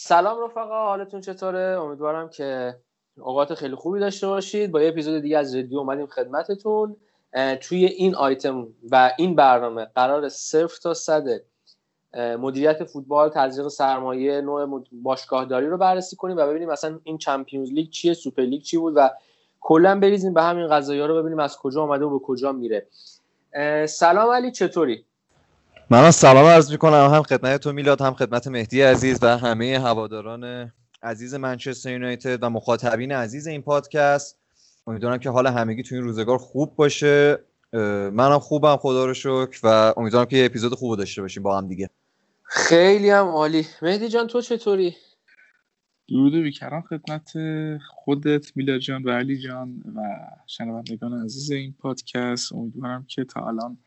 سلام 0.00 0.44
رفقا 0.44 0.86
حالتون 0.86 1.20
چطوره؟ 1.20 1.80
امیدوارم 1.80 2.28
که 2.28 2.76
اوقات 3.16 3.54
خیلی 3.54 3.74
خوبی 3.74 4.00
داشته 4.00 4.26
باشید. 4.26 4.70
با 4.70 4.82
یه 4.82 4.88
اپیزود 4.88 5.22
دیگه 5.22 5.38
از 5.38 5.56
رادیو 5.56 5.78
اومدیم 5.78 6.06
خدمتتون. 6.06 6.96
توی 7.60 7.84
این 7.84 8.14
آیتم 8.14 8.66
و 8.90 9.12
این 9.18 9.34
برنامه 9.34 9.84
قرار 9.84 10.28
صفر 10.28 10.78
تا 10.78 10.94
صد 10.94 11.24
مدیریت 12.14 12.84
فوتبال 12.84 13.28
تزریق 13.28 13.68
سرمایه 13.68 14.40
نوع 14.40 14.84
باشگاهداری 14.92 15.66
رو 15.66 15.78
بررسی 15.78 16.16
کنیم 16.16 16.36
و 16.36 16.46
ببینیم 16.46 16.68
مثلا 16.68 17.00
این 17.04 17.18
Champions 17.18 17.72
League 17.72 17.90
چیه 17.90 18.14
Super 18.14 18.42
League 18.42 18.62
چی 18.62 18.76
بود 18.76 18.92
و 18.96 19.10
کلا 19.60 20.00
بریزیم 20.00 20.34
به 20.34 20.42
همین 20.42 20.68
قضايا 20.68 21.06
رو 21.06 21.16
ببینیم 21.16 21.38
از 21.38 21.56
کجا 21.56 21.82
آمده 21.82 22.04
و 22.04 22.18
به 22.18 22.24
کجا 22.24 22.52
میره. 22.52 22.86
سلام 23.86 24.30
علی 24.30 24.52
چطوری؟ 24.52 25.04
من 25.90 26.10
سلام 26.10 26.46
عرض 26.46 26.72
می‌کنم. 26.72 27.10
هم 27.14 27.22
خدمت 27.22 27.60
تو 27.60 27.72
میلاد 27.72 28.02
هم 28.02 28.14
خدمت 28.14 28.46
مهدی 28.46 28.82
عزیز 28.82 29.18
و 29.22 29.38
همه 29.38 29.78
هواداران 29.78 30.72
عزیز 31.02 31.34
منچستر 31.34 31.92
یونایتد 31.92 32.38
و 32.42 32.50
مخاطبین 32.50 33.12
عزیز 33.12 33.46
این 33.46 33.62
پادکست. 33.62 34.38
امیدوارم 34.86 35.18
که 35.18 35.30
حال 35.30 35.46
همگی 35.46 35.82
تو 35.82 35.94
این 35.94 36.04
روزگار 36.04 36.38
خوب 36.38 36.76
باشه. 36.76 37.38
منم 38.12 38.38
خوبم 38.38 38.76
خدا 38.76 39.06
رو 39.06 39.14
شکر 39.14 39.60
و 39.62 39.94
امیدوارم 39.96 40.26
که 40.26 40.36
یه 40.36 40.44
اپیزود 40.44 40.74
خوب 40.74 40.98
داشته 40.98 41.22
باشیم 41.22 41.42
با 41.42 41.58
هم 41.58 41.68
دیگه. 41.68 41.90
خیلی 42.42 43.10
هم 43.10 43.26
عالی. 43.26 43.66
مهدی 43.82 44.08
جان 44.08 44.26
تو 44.26 44.40
چطوری؟ 44.40 44.96
درود 46.08 46.32
بیکران 46.32 46.82
خدمت 46.82 47.32
خودت 47.88 48.56
میلاد 48.56 48.78
جان 48.78 49.02
و 49.02 49.10
علی 49.10 49.38
جان 49.38 49.82
و 49.96 50.00
شنوندگان 50.46 51.24
عزیز 51.24 51.50
این 51.50 51.74
پادکست. 51.78 52.52
امیدوارم 52.52 53.06
که 53.08 53.24
تا 53.24 53.46
الان 53.48 53.78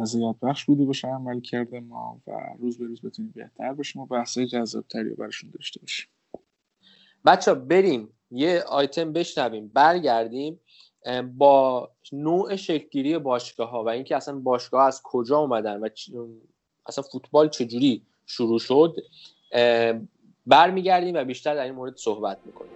رضایت 0.00 0.36
بخش 0.42 0.64
بوده 0.64 0.84
باشه 0.84 1.08
عمل 1.08 1.40
کرده 1.40 1.80
ما 1.80 2.20
و 2.26 2.30
روز 2.58 2.78
به 2.78 2.86
روز 2.86 3.02
بتونیم 3.02 3.32
بهتر 3.36 3.72
باشیم 3.72 4.02
و 4.02 4.06
بحثای 4.06 4.46
جذابتری 4.46 5.14
براشون 5.14 5.50
داشته 5.50 5.80
باشیم. 5.80 6.08
بچه 7.26 7.54
بریم. 7.54 8.08
یه 8.30 8.62
آیتم 8.62 9.12
بشنویم. 9.12 9.68
برگردیم 9.74 10.60
با 11.36 11.90
نوع 12.12 12.56
شکلگیری 12.56 13.18
باشگاه 13.18 13.70
ها 13.70 13.84
و 13.84 13.88
اینکه 13.88 14.16
اصلا 14.16 14.38
باشگاه 14.38 14.86
از 14.86 15.00
کجا 15.04 15.38
اومدن 15.38 15.80
و 15.80 15.88
اصلا 16.86 17.04
فوتبال 17.12 17.48
چجوری 17.48 18.02
شروع 18.26 18.58
شد 18.58 18.96
برمیگردیم 20.46 21.14
و 21.14 21.24
بیشتر 21.24 21.54
در 21.54 21.64
این 21.64 21.74
مورد 21.74 21.96
صحبت 21.96 22.38
می‌کنیم. 22.46 22.72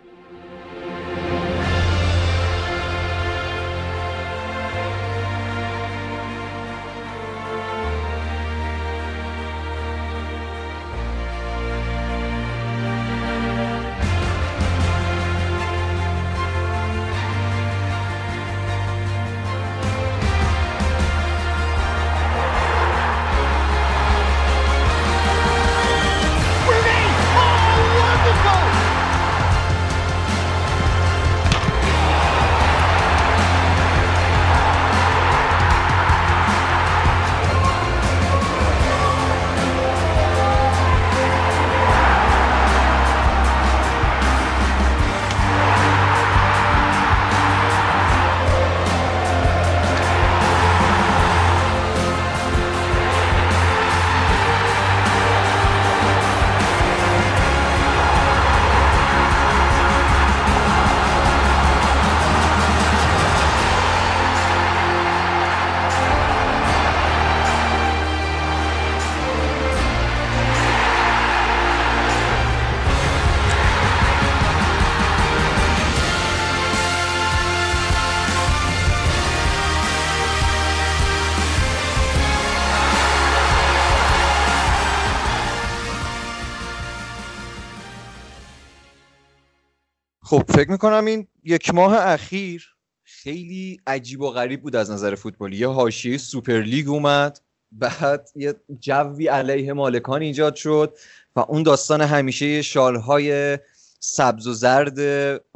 فکر 90.61 90.71
می‌کنم 90.71 91.05
این 91.05 91.27
یک 91.45 91.75
ماه 91.75 91.95
اخیر 91.97 92.75
خیلی 93.03 93.81
عجیب 93.87 94.21
و 94.21 94.31
غریب 94.31 94.63
بود 94.63 94.77
از 94.77 94.91
نظر 94.91 95.15
فوتبالی. 95.15 95.57
یه 95.57 95.69
حاشیه 95.69 96.19
سوپر 96.19 96.61
لیگ 96.61 96.89
اومد 96.89 97.41
بعد 97.73 98.29
یه 98.37 98.55
جوی 98.81 99.29
علیه 99.29 99.73
مالکان 99.73 100.23
ایجاد 100.23 100.55
شد 100.55 100.97
و 101.37 101.41
اون 101.41 101.63
داستان 101.63 102.01
همیشه 102.01 102.63
شالهای 102.63 103.59
سبز 104.01 104.47
و 104.47 104.53
زرد 104.53 104.99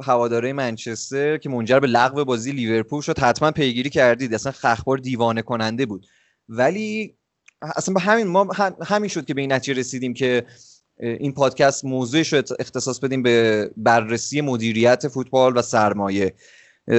هواداره 0.03 0.53
منچستر 0.53 1.37
که 1.37 1.49
منجر 1.49 1.79
به 1.79 1.87
لغو 1.87 2.25
بازی 2.25 2.51
لیورپول 2.51 3.01
شد 3.01 3.19
حتما 3.19 3.51
پیگیری 3.51 3.89
کردید. 3.89 4.33
اصلا 4.33 4.51
خخبار 4.51 4.97
دیوانه 4.97 5.41
کننده 5.41 5.85
بود. 5.85 6.07
ولی 6.49 7.15
اصلا 7.61 7.93
به 7.93 7.99
همین 7.99 8.27
ما 8.27 8.47
همین 8.85 9.09
شد 9.09 9.25
که 9.25 9.33
به 9.33 9.41
این 9.41 9.53
نتیجه 9.53 9.79
رسیدیم 9.79 10.13
که 10.13 10.45
این 10.99 11.33
پادکست 11.33 11.85
موضوعش 11.85 12.33
رو 12.33 12.41
اختصاص 12.59 12.99
بدیم 12.99 13.23
به 13.23 13.69
بررسی 13.77 14.41
مدیریت 14.41 15.07
فوتبال 15.07 15.57
و 15.57 15.61
سرمایه. 15.61 16.33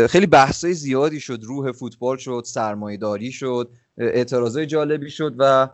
خیلی 0.09 0.27
بحثای 0.27 0.75
زیادی 0.75 1.21
شد. 1.21 1.41
روح 1.43 1.73
فوتبال 1.73 2.17
شد 2.17 2.43
سرمایه 2.47 2.97
داری 2.97 3.33
شد 3.33 3.71
اعتراضای 3.99 4.67
جالبی 4.67 5.11
شد 5.11 5.35
و 5.39 5.69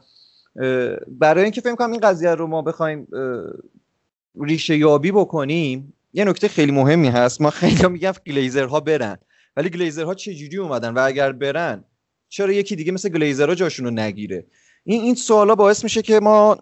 برای 1.09 1.43
اینکه 1.43 1.61
فکر 1.61 1.75
کنم 1.75 1.91
این 1.91 2.01
قضیه 2.01 2.35
رو 2.35 2.47
ما 2.47 2.63
بخوایم 2.63 3.09
ریشه 4.41 4.77
یابی 4.77 5.13
بکنیم 5.13 5.93
یه 6.13 6.25
نکته 6.25 6.49
خیلی 6.49 6.73
مهمی 6.73 7.09
هست. 7.09 7.41
ما 7.41 7.51
خیلی 7.51 7.89
میگم 7.89 8.13
گلیزرها 8.27 8.81
برن. 8.81 9.19
ولی 9.57 9.71
گلیزرها 9.71 10.15
چجوری 10.15 10.57
اومدن 10.57 10.95
و 10.95 10.99
اگر 10.99 11.33
برن 11.33 11.85
چرا 12.29 12.53
یکی 12.53 12.77
دیگه 12.77 12.93
مثل 12.93 13.09
گلیزرها 13.09 13.55
جاشون 13.55 13.87
رو 13.87 13.91
نگیره؟ 13.91 14.47
این 14.85 15.03
این 15.03 15.15
سوالا 15.15 15.55
باعث 15.55 15.85
میشه 15.85 16.03
که 16.03 16.21
ما 16.21 16.59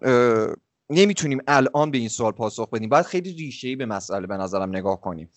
نمی‌تونیم 0.90 1.38
الان 1.48 1.90
به 1.90 1.98
این 1.98 2.08
سوال 2.08 2.32
پاسخ 2.32 2.70
بدیم. 2.70 2.88
باید 2.88 3.06
خیلی 3.06 3.32
ریشه 3.32 3.68
ای 3.68 3.76
به 3.76 3.86
مسئله 3.86 4.26
به 4.26 4.36
نظرم 4.36 4.76
نگاه 4.76 5.00
کنیم. 5.00 5.30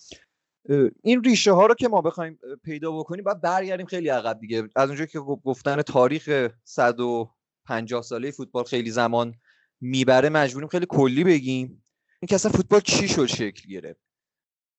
این 1.04 1.24
ریشه 1.24 1.52
ها 1.52 1.66
رو 1.66 1.76
که 1.76 1.88
ما 1.88 2.02
بخوایم 2.02 2.40
پیدا 2.64 2.92
بکنیم 2.92 3.24
باید 3.24 3.42
برگردیم 3.42 3.86
خیلی 3.86 4.10
عقب 4.10 4.40
دیگه. 4.40 4.70
از 4.76 4.90
اونجایی 4.90 5.08
که 5.08 5.20
گفتن 5.20 5.82
تاریخ 5.82 6.50
150 6.64 8.02
ساله 8.02 8.32
فوتبال 8.32 8.64
خیلی 8.64 8.92
زمان 8.92 9.34
می‌بره 9.82 10.30
مجبوریم 10.30 10.68
خیلی 10.68 10.86
کلی 10.90 11.24
بگیم. 11.24 11.84
این 12.22 12.28
که 12.28 12.36
اصلا 12.36 12.52
فوتبال 12.52 12.80
چی 12.80 13.08
شد 13.08 13.26
شکل 13.26 13.70
گرفت؟ 13.70 14.02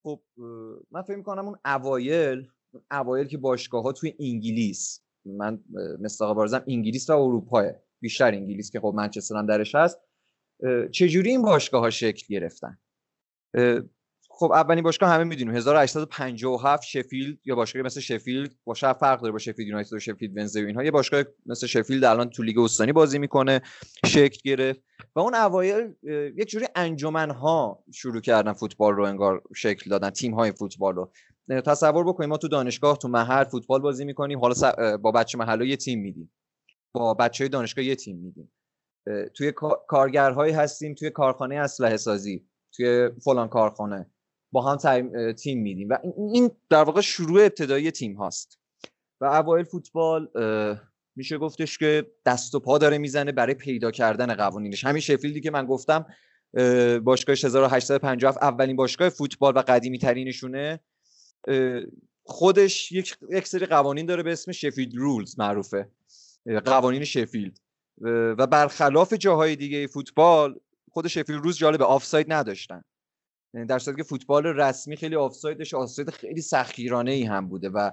خب 0.02 0.20
من 0.90 1.02
فکر 1.02 1.16
می‌کنم 1.16 1.44
اون 1.46 1.58
اوایل 1.64 2.48
اوایل 2.90 3.26
که 3.26 3.38
باشگاه 3.38 3.82
ها 3.82 3.92
توی 3.92 4.14
انگلیس 4.20 5.00
من 5.24 5.64
مصداق 6.00 6.34
بارزم 6.34 6.64
انگلیس 6.68 7.10
و 7.10 7.12
اروپا 7.12 7.70
بیشتر 8.00 8.34
انگلیس 8.34 8.70
که 8.70 8.80
خب 8.80 8.92
منچستر 8.96 9.36
هم 9.36 9.46
درش 9.46 9.74
هست 9.74 9.98
چجوری 10.92 11.30
این 11.30 11.42
باشگاه 11.42 11.80
ها 11.80 11.90
شکل 11.90 12.26
گرفتن؟ 12.28 12.78
خب 14.30 14.52
اولین 14.52 14.84
باشگاه 14.84 15.10
همه 15.10 15.24
می‌دونیم 15.24 15.54
1857 15.54 16.82
شفیلد 16.82 17.38
یا 17.44 17.54
باشگاه 17.54 17.82
مثل 17.82 18.00
شفیلد 18.00 18.54
با 18.64 18.74
فرق 18.74 19.20
داره 19.20 19.32
با 19.32 19.38
شفیلد 19.38 19.68
یونایتد 19.68 19.92
و 19.92 19.98
شفیلد 19.98 20.36
ونزدی 20.36 20.62
و 20.62 20.66
اینها 20.66 20.84
یه 20.84 20.90
باشگاه 20.90 21.24
مثل 21.46 21.66
شفیلد 21.66 22.04
الان 22.04 22.30
تو 22.30 22.42
لیگ 22.42 22.58
استانی 22.58 22.92
بازی 22.92 23.18
می‌کنه 23.18 23.60
شکل 24.06 24.40
گرفت 24.44 24.80
و 25.16 25.20
اون 25.20 25.34
اوایل 25.34 25.94
یک 26.36 26.48
جوری 26.48 26.66
انجمن 26.74 27.30
ها 27.30 27.84
شروع 27.92 28.20
کردن 28.20 28.52
فوتبال 28.52 28.94
رو 28.94 29.04
انگار 29.04 29.42
شکل 29.56 29.90
دادن 29.90 30.10
تیم 30.10 30.34
های 30.34 30.52
فوتبال 30.52 30.94
رو. 30.94 31.12
تصور 31.48 32.04
بکنیم 32.04 32.30
ما 32.30 32.36
تو 32.36 32.48
دانشگاه 32.48 32.98
تو 32.98 33.08
محل 33.08 33.44
فوتبال 33.44 33.80
بازی 33.80 34.04
می‌کنیم 34.04 34.38
حالا 34.38 34.96
با 34.96 35.12
بچه 35.12 35.38
محله 35.38 35.66
یه 35.66 35.76
تیم 35.76 36.00
میدیم. 36.00 36.32
با 36.92 37.14
بچه 37.14 37.48
دانشگاه 37.48 37.84
یه 37.84 37.96
تیم 37.96 38.16
میدیم. 38.16 38.52
توی 39.34 39.52
کارگرهایی 39.88 40.52
هستیم 40.52 40.94
توی 40.94 41.10
کارخانه 41.10 41.56
اسلحه 41.56 41.96
سازی 41.96 42.46
توی 42.72 43.10
فلان 43.24 43.48
کارخانه. 43.48 44.10
با 44.52 44.62
هم 44.62 45.32
تیم 45.32 45.62
میدیم 45.62 45.88
و 45.88 45.98
این 46.32 46.50
در 46.70 46.82
واقع 46.82 47.00
شروع 47.00 47.42
ابتدایی 47.42 47.90
تیم 47.90 48.14
هاست. 48.14 48.58
و 49.20 49.24
اوایل 49.24 49.64
فوتبال 49.64 50.28
میشه 51.16 51.38
گفتش 51.38 51.78
که 51.78 52.06
دست 52.26 52.54
و 52.54 52.60
پا 52.60 52.78
داره 52.78 52.98
می‌زنه 52.98 53.32
برای 53.32 53.54
پیدا 53.54 53.90
کردن 53.90 54.34
قوانینش. 54.34 54.84
همین 54.84 55.00
شفیلدی 55.00 55.40
که 55.40 55.50
من 55.50 55.66
گفتم 55.66 56.06
باشگاه 57.04 57.32
1857 57.32 58.38
اولین 58.42 58.76
باشگاه 58.76 59.08
فوتبال 59.08 59.56
و 59.56 59.62
قدیمی 59.68 59.98
ترینشونه 59.98 60.80
خودش 62.24 62.92
یک 62.92 63.16
یک 63.30 63.48
سری 63.48 63.66
قوانین 63.66 64.06
داره 64.06 64.22
به 64.22 64.32
اسم 64.32 64.52
Sheffield 64.52 64.94
Rules 64.94 65.38
معروفه. 65.38 65.88
قوانین 66.64 67.04
شفیلد. 67.04 67.60
و 68.38 68.46
برخلاف 68.46 69.12
جاهای 69.12 69.56
دیگه 69.56 69.86
فوتبال 69.86 70.60
خود 70.90 71.08
Sheffield 71.08 71.44
Rules 71.44 71.58
جالب 71.58 71.82
آفساید 71.82 72.32
نداشتن. 72.32 72.82
در 73.68 73.78
صورتی 73.78 73.96
که 73.96 74.08
فوتبال 74.08 74.46
رسمی 74.46 74.96
خیلی 74.96 75.16
آفسایدش 75.16 75.74
آفساید 75.74 76.10
خیلی 76.10 76.40
سختگیرانه 76.40 77.10
ای 77.10 77.22
هم 77.22 77.48
بوده 77.48 77.68
و 77.68 77.90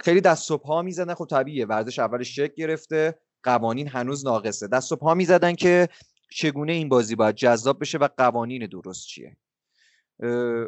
خیلی 0.00 0.20
دست 0.20 0.50
و 0.50 0.58
پا 0.58 0.82
می‌زدن. 0.82 1.14
خب 1.14 1.26
طبیعیه 1.30 1.66
ورزش 1.66 1.98
اولش 1.98 2.36
شکل 2.36 2.54
گرفته 2.54 3.18
قوانین 3.42 3.88
هنوز 3.88 4.26
ناقصه. 4.26 4.66
دست 4.66 4.92
و 4.92 4.96
پا 4.96 5.14
می‌زدن 5.14 5.54
که 5.54 5.88
چگونه 6.30 6.72
این 6.72 6.88
بازی 6.88 7.16
باید 7.16 7.34
جذاب 7.34 7.80
بشه 7.80 7.98
و 7.98 8.08
قوانین 8.16 8.66
درست 8.66 9.06
چیه. 9.06 9.36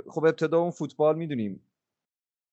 خب 0.08 0.24
ابتدا 0.24 0.58
اون 0.58 0.70
فوتبال 0.70 1.16
می‌دونیم 1.16 1.60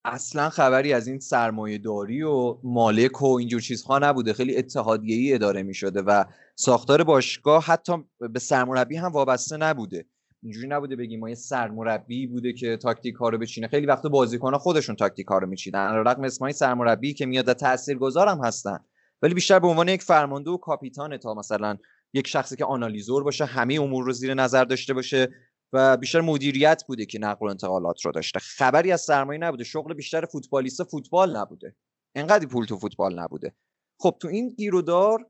اصلا 0.05 0.49
خبری 0.49 0.93
از 0.93 1.07
این 1.07 1.19
سرمایه 1.19 1.77
داری 1.77 2.21
و 2.21 2.57
مالک 2.63 3.21
و 3.21 3.25
اینجور 3.25 3.61
چیزها 3.61 3.99
نبوده. 3.99 4.33
خیلی 4.33 4.57
اتحادیه‌ای 4.57 5.33
اداره 5.33 5.63
می 5.63 5.73
شده 5.73 6.01
و 6.01 6.23
ساختار 6.55 7.03
باشگاه 7.03 7.63
حتی 7.63 7.93
به 8.33 8.39
سرمربی 8.39 8.95
هم 8.95 9.11
وابسته 9.11 9.57
نبوده. 9.57 10.05
اینجوری 10.43 10.67
نبوده 10.67 10.95
بگیم 10.95 11.19
ما 11.19 11.29
یه 11.29 11.35
سرمربی 11.35 12.27
بوده 12.27 12.53
که 12.53 12.77
تاکتیک 12.77 13.15
ها 13.15 13.29
رو 13.29 13.37
بچینه. 13.37 13.67
خیلی 13.67 13.85
وقت 13.85 14.07
بازیکن 14.07 14.57
خودشون 14.57 14.95
تاکتیک 14.95 15.27
ها 15.27 15.37
رو 15.37 15.47
میچینن. 15.47 16.03
رغم 16.07 16.23
اسمای 16.23 16.53
سرمربی 16.53 17.13
که 17.13 17.25
میاد 17.25 17.53
تاثیرگذار 17.53 18.27
هم 18.27 18.39
هستن. 18.43 18.79
ولی 19.21 19.33
بیشتر 19.33 19.59
به 19.59 19.67
عنوان 19.67 19.87
یک 19.87 20.01
فرمانده 20.01 20.51
و 20.51 20.57
کاپیتان 20.57 21.17
تا 21.17 21.33
مثلا 21.33 21.77
یک 22.13 22.27
شخصی 22.27 22.55
که 22.55 22.65
آنالیزور 22.65 23.23
باشه 23.23 23.45
همه 23.45 23.73
امور 23.73 24.05
رو 24.05 24.11
زیر 24.13 24.33
نظر 24.33 24.63
داشته 24.63 24.93
باشه. 24.93 25.29
و 25.73 25.97
بیشتر 25.97 26.21
مدیریت 26.21 26.83
بوده 26.87 27.05
که 27.05 27.19
نقل 27.19 27.45
و 27.45 27.49
انتقالات 27.49 28.05
رو 28.05 28.11
داشته. 28.11 28.39
خبری 28.39 28.91
از 28.91 29.01
سرمایه 29.01 29.39
نبوده. 29.39 29.63
شغل 29.63 29.93
بیشتر 29.93 30.25
فوتبالیست 30.25 30.83
فوتبال 30.83 31.37
نبوده. 31.37 31.75
انقدر 32.15 32.45
پول 32.45 32.65
تو 32.65 32.77
فوتبال 32.77 33.19
نبوده. 33.19 33.53
خب 33.99 34.17
تو 34.19 34.27
این 34.27 34.49
گیرودار 34.49 35.25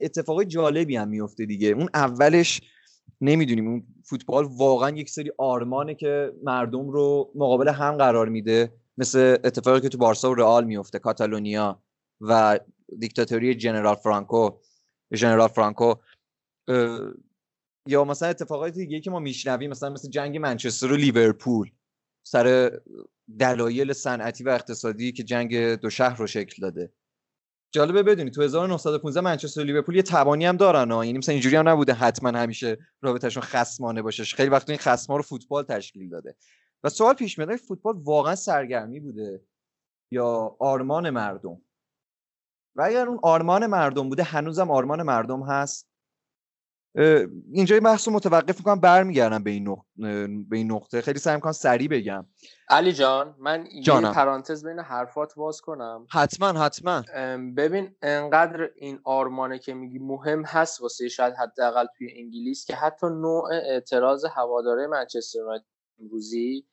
اتفاقای 0.00 0.46
جالبی 0.46 0.96
هم 0.96 1.08
میفته 1.08 1.46
دیگه. 1.46 1.68
اون 1.68 1.88
اولش 1.94 2.60
نمی‌دونیم 3.20 3.68
اون 3.68 3.86
فوتبال 4.04 4.44
واقعا 4.44 4.90
یک 4.90 5.10
سری 5.10 5.32
آرمانه 5.38 5.94
که 5.94 6.32
مردم 6.42 6.90
رو 6.90 7.32
مقابل 7.34 7.68
هم 7.68 7.96
قرار 7.96 8.28
میده. 8.28 8.72
مثل 8.98 9.36
اتفاقی 9.44 9.80
که 9.80 9.88
تو 9.88 9.98
بارسا 9.98 10.30
و 10.30 10.34
رئال 10.34 10.64
میفته 10.64 10.98
کاتالونیا 10.98 11.82
و 12.20 12.60
دیکتاتوری 12.98 13.54
جنرال 13.54 13.94
فرانکو. 13.94 14.50
جنرال 15.14 15.48
فرانکو 15.48 15.94
یا 17.86 18.04
مثلا 18.04 18.28
اتفاقات 18.28 18.72
دیگه 18.72 19.00
که 19.00 19.10
ما 19.10 19.18
میشنویم 19.18 19.70
مثلا 19.70 19.90
مثل 19.90 20.08
جنگ 20.08 20.36
منچستر 20.36 20.92
و 20.92 20.96
لیورپول 20.96 21.70
سر 22.26 22.78
دلایل 23.38 23.92
صنعتی 23.92 24.44
و 24.44 24.48
اقتصادی 24.48 25.12
که 25.12 25.22
جنگ 25.22 25.74
دو 25.74 25.90
شهر 25.90 26.16
رو 26.16 26.26
شکل 26.26 26.62
داده. 26.62 26.92
جالبه 27.74 28.02
بدونی 28.02 28.30
تو 28.30 28.42
1915 28.42 29.20
منچستر 29.20 29.60
و 29.60 29.64
لیورپول 29.64 29.96
یه 29.96 30.02
تبانی 30.02 30.46
هم 30.46 30.56
دارن 30.56 30.90
ها. 30.90 31.04
یعنی 31.04 31.18
مثلا 31.18 31.32
اینجوری 31.32 31.56
هم 31.56 31.68
نبوده 31.68 31.92
حتما 31.92 32.38
همیشه 32.38 32.78
رابطهشون 33.00 33.42
خصمانه 33.42 34.02
باشه. 34.02 34.24
خیلی 34.24 34.48
وقت 34.50 34.70
این 34.70 34.78
خصما 34.78 35.16
رو 35.16 35.22
فوتبال 35.22 35.64
تشکیل 35.64 36.08
داده. 36.08 36.36
و 36.84 36.88
سوال 36.88 37.14
پیش 37.14 37.38
میاد 37.38 37.56
فوتبال 37.56 37.94
واقعا 37.96 38.34
سرگرمی 38.34 39.00
بوده 39.00 39.44
یا 40.12 40.56
آرمان 40.60 41.10
مردم؟ 41.10 41.62
و 42.76 42.82
اگر 42.82 43.06
اون 43.06 43.20
آرمان 43.22 43.66
مردم 43.66 44.08
بوده 44.08 44.22
هنوزم 44.22 44.70
آرمان 44.70 45.02
مردم 45.02 45.42
هست؟ 45.42 45.91
اینجا 47.52 47.80
بحث 47.80 48.08
رو 48.08 48.14
متوقف 48.14 48.58
می‌کنم 48.58 48.80
برمیگردم 48.80 49.42
به 49.42 49.50
این 49.50 49.68
نقطه 49.68 49.84
به 50.48 50.56
این 50.56 50.72
نقطه. 50.72 51.00
خیلی 51.00 51.18
سعی 51.18 51.34
می‌کنم 51.34 51.52
سریع 51.52 51.88
بگم. 51.88 52.26
علی 52.68 52.92
جان 52.92 53.34
من 53.38 53.68
جانم. 53.82 54.06
یه 54.06 54.12
پرانتز 54.14 54.66
بین 54.66 54.78
حرفات 54.78 55.34
باز 55.34 55.60
کنم. 55.60 56.06
حتما 56.10 56.60
حتما. 56.64 57.02
ببین 57.56 57.96
انقدر 58.02 58.70
این 58.76 59.00
آرمانه 59.04 59.58
که 59.58 59.74
میگی 59.74 59.98
مهم 59.98 60.44
هست 60.44 60.82
واسه 60.82 61.08
شاید 61.08 61.34
حداقل 61.34 61.86
توی 61.98 62.08
انگلیس 62.16 62.64
که 62.66 62.74
حتی 62.74 63.06
نوع 63.06 63.48
اعتراض 63.52 64.24
هواداره 64.24 64.86
منچستر 64.86 65.38
یونایتد 65.38 65.64
امروزی 66.00 66.66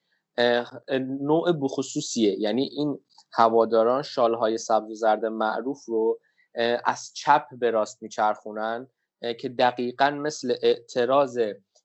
نوع 1.22 1.51
بخصوصیه. 1.62 2.39
یعنی 2.39 2.63
این 2.63 3.00
هواداران 3.33 4.01
شالهای 4.01 4.57
سبز 4.57 4.92
و 4.92 4.95
زرد 4.95 5.25
معروف 5.25 5.86
رو 5.86 6.19
از 6.86 7.12
چپ 7.13 7.45
به 7.60 7.72
راست 7.72 8.04
میچرخونن. 8.04 8.88
که 9.39 9.50
دقیقا 9.50 10.10
مثل 10.10 10.56
اعتراض 10.62 11.39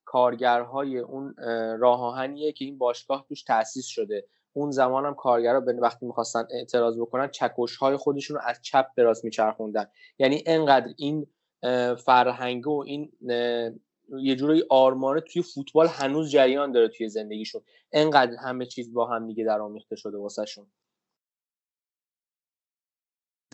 کارگرهای 0.04 0.98
اون 0.98 1.34
راه 1.78 2.02
آهنیه 2.02 2.52
که 2.52 2.64
این 2.64 2.78
باشگاه 2.78 3.24
توش 3.28 3.42
تأسیس 3.42 3.86
شده. 3.86 4.26
اون 4.52 4.70
زمان 4.70 5.06
هم 5.06 5.14
کارگرها 5.14 5.60
به 5.60 5.72
وقتی 5.72 6.06
می‌خواستن 6.06 6.46
اعتراض 6.50 6.98
بکنن 6.98 7.28
چکش 7.28 7.76
های 7.76 7.96
خودشون 7.96 8.36
رو 8.36 8.42
از 8.46 8.62
چپ 8.62 8.86
به 8.96 9.02
راست 9.02 9.24
میچرخوندن. 9.24 9.86
یعنی 10.18 10.42
انقدر 10.46 10.94
این 10.96 11.26
فرهنگ 11.96 12.66
و 12.66 12.84
این 12.86 13.12
یه 14.18 14.36
جوری 14.36 14.64
آرمانه 14.70 15.20
توی 15.20 15.42
فوتبال 15.42 15.86
هنوز 15.86 16.30
جریان 16.30 16.72
داره 16.72 16.88
توی 16.88 17.08
زندگیشون. 17.08 17.62
انقدر 17.92 18.36
همه 18.36 18.66
چیز 18.66 18.92
با 18.92 19.06
هم 19.06 19.26
دیگه 19.26 19.44
در 19.44 19.60
آمیخته 19.60 19.96
شده 19.96 20.18
واسه 20.18 20.44
شون 20.44 20.66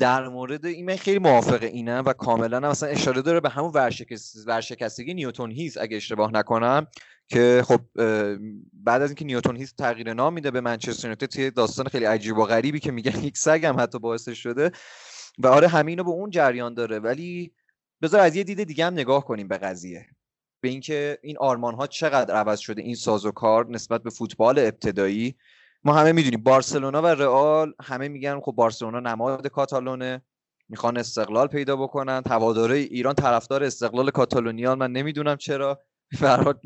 در 0.00 0.28
مورد 0.28 0.66
این 0.66 0.86
من 0.86 0.96
خیلی 0.96 1.18
موافق 1.18 1.62
اینم 1.62 2.02
و 2.06 2.12
کاملا 2.12 2.60
مثلا 2.60 2.88
اشاره 2.88 3.22
داره 3.22 3.40
به 3.40 3.48
همون 3.48 3.72
ورشکستگی 4.46 5.14
نیوتون 5.14 5.50
هیس 5.50 5.78
اگه 5.78 5.96
اشتباه 5.96 6.32
نکنم 6.32 6.86
که 7.28 7.62
خب 7.66 7.80
بعد 8.72 9.02
از 9.02 9.10
اینکه 9.10 9.24
نیوتون 9.24 9.56
هیس 9.56 9.72
تغییر 9.72 10.12
نام 10.12 10.34
میده 10.34 10.50
به 10.50 10.60
منچستر 10.60 11.04
یونایتد 11.04 11.26
توی 11.26 11.50
داستان 11.50 11.88
خیلی 11.88 12.04
عجیب 12.04 12.38
و 12.38 12.44
غریبی 12.44 12.80
که 12.80 12.90
میگن 12.90 13.24
یک 13.24 13.38
سگ 13.38 13.64
هم 13.64 13.80
حتی 13.80 13.98
باعث 13.98 14.28
شده. 14.28 14.70
و 15.38 15.46
آره 15.46 15.68
همینو 15.68 16.04
به 16.04 16.10
اون 16.10 16.30
جریان 16.30 16.74
داره. 16.74 16.98
ولی 16.98 17.52
بذار 18.02 18.20
از 18.20 18.36
یه 18.36 18.44
دید 18.44 18.64
دیگه 18.64 18.86
هم 18.86 18.92
نگاه 18.92 19.24
کنیم 19.24 19.48
به 19.48 19.58
قضیه. 19.58 20.06
به 20.60 20.68
اینکه 20.68 21.18
این 21.22 21.38
آرمان 21.38 21.74
ها 21.74 21.86
چقدر 21.86 22.34
عوض 22.34 22.58
شده 22.58 22.82
این 22.82 22.94
سازوکار 22.94 23.70
نسبت 23.70 24.02
به 24.02 24.10
فوتبال 24.10 24.58
ابتدایی. 24.58 25.34
ما 25.84 25.92
همه 25.94 26.12
می‌دونیم 26.12 26.42
بارسلونا 26.42 27.02
و 27.02 27.06
رئال 27.06 27.74
همه 27.82 28.08
میگن 28.08 28.40
خب 28.40 28.52
بارسلونا 28.52 29.00
نماد 29.00 29.46
کاتالونه 29.46 30.22
می‌خوان 30.68 30.96
استقلال 30.96 31.46
پیدا 31.46 31.76
بکنن. 31.76 32.22
هواداره 32.26 32.76
ایران 32.76 33.14
طرفدار 33.14 33.64
استقلال 33.64 34.10
کاتالونیان 34.10 34.78
من 34.78 34.92
نمی‌دونم 34.92 35.36
چرا. 35.36 35.80
فرات 36.18 36.60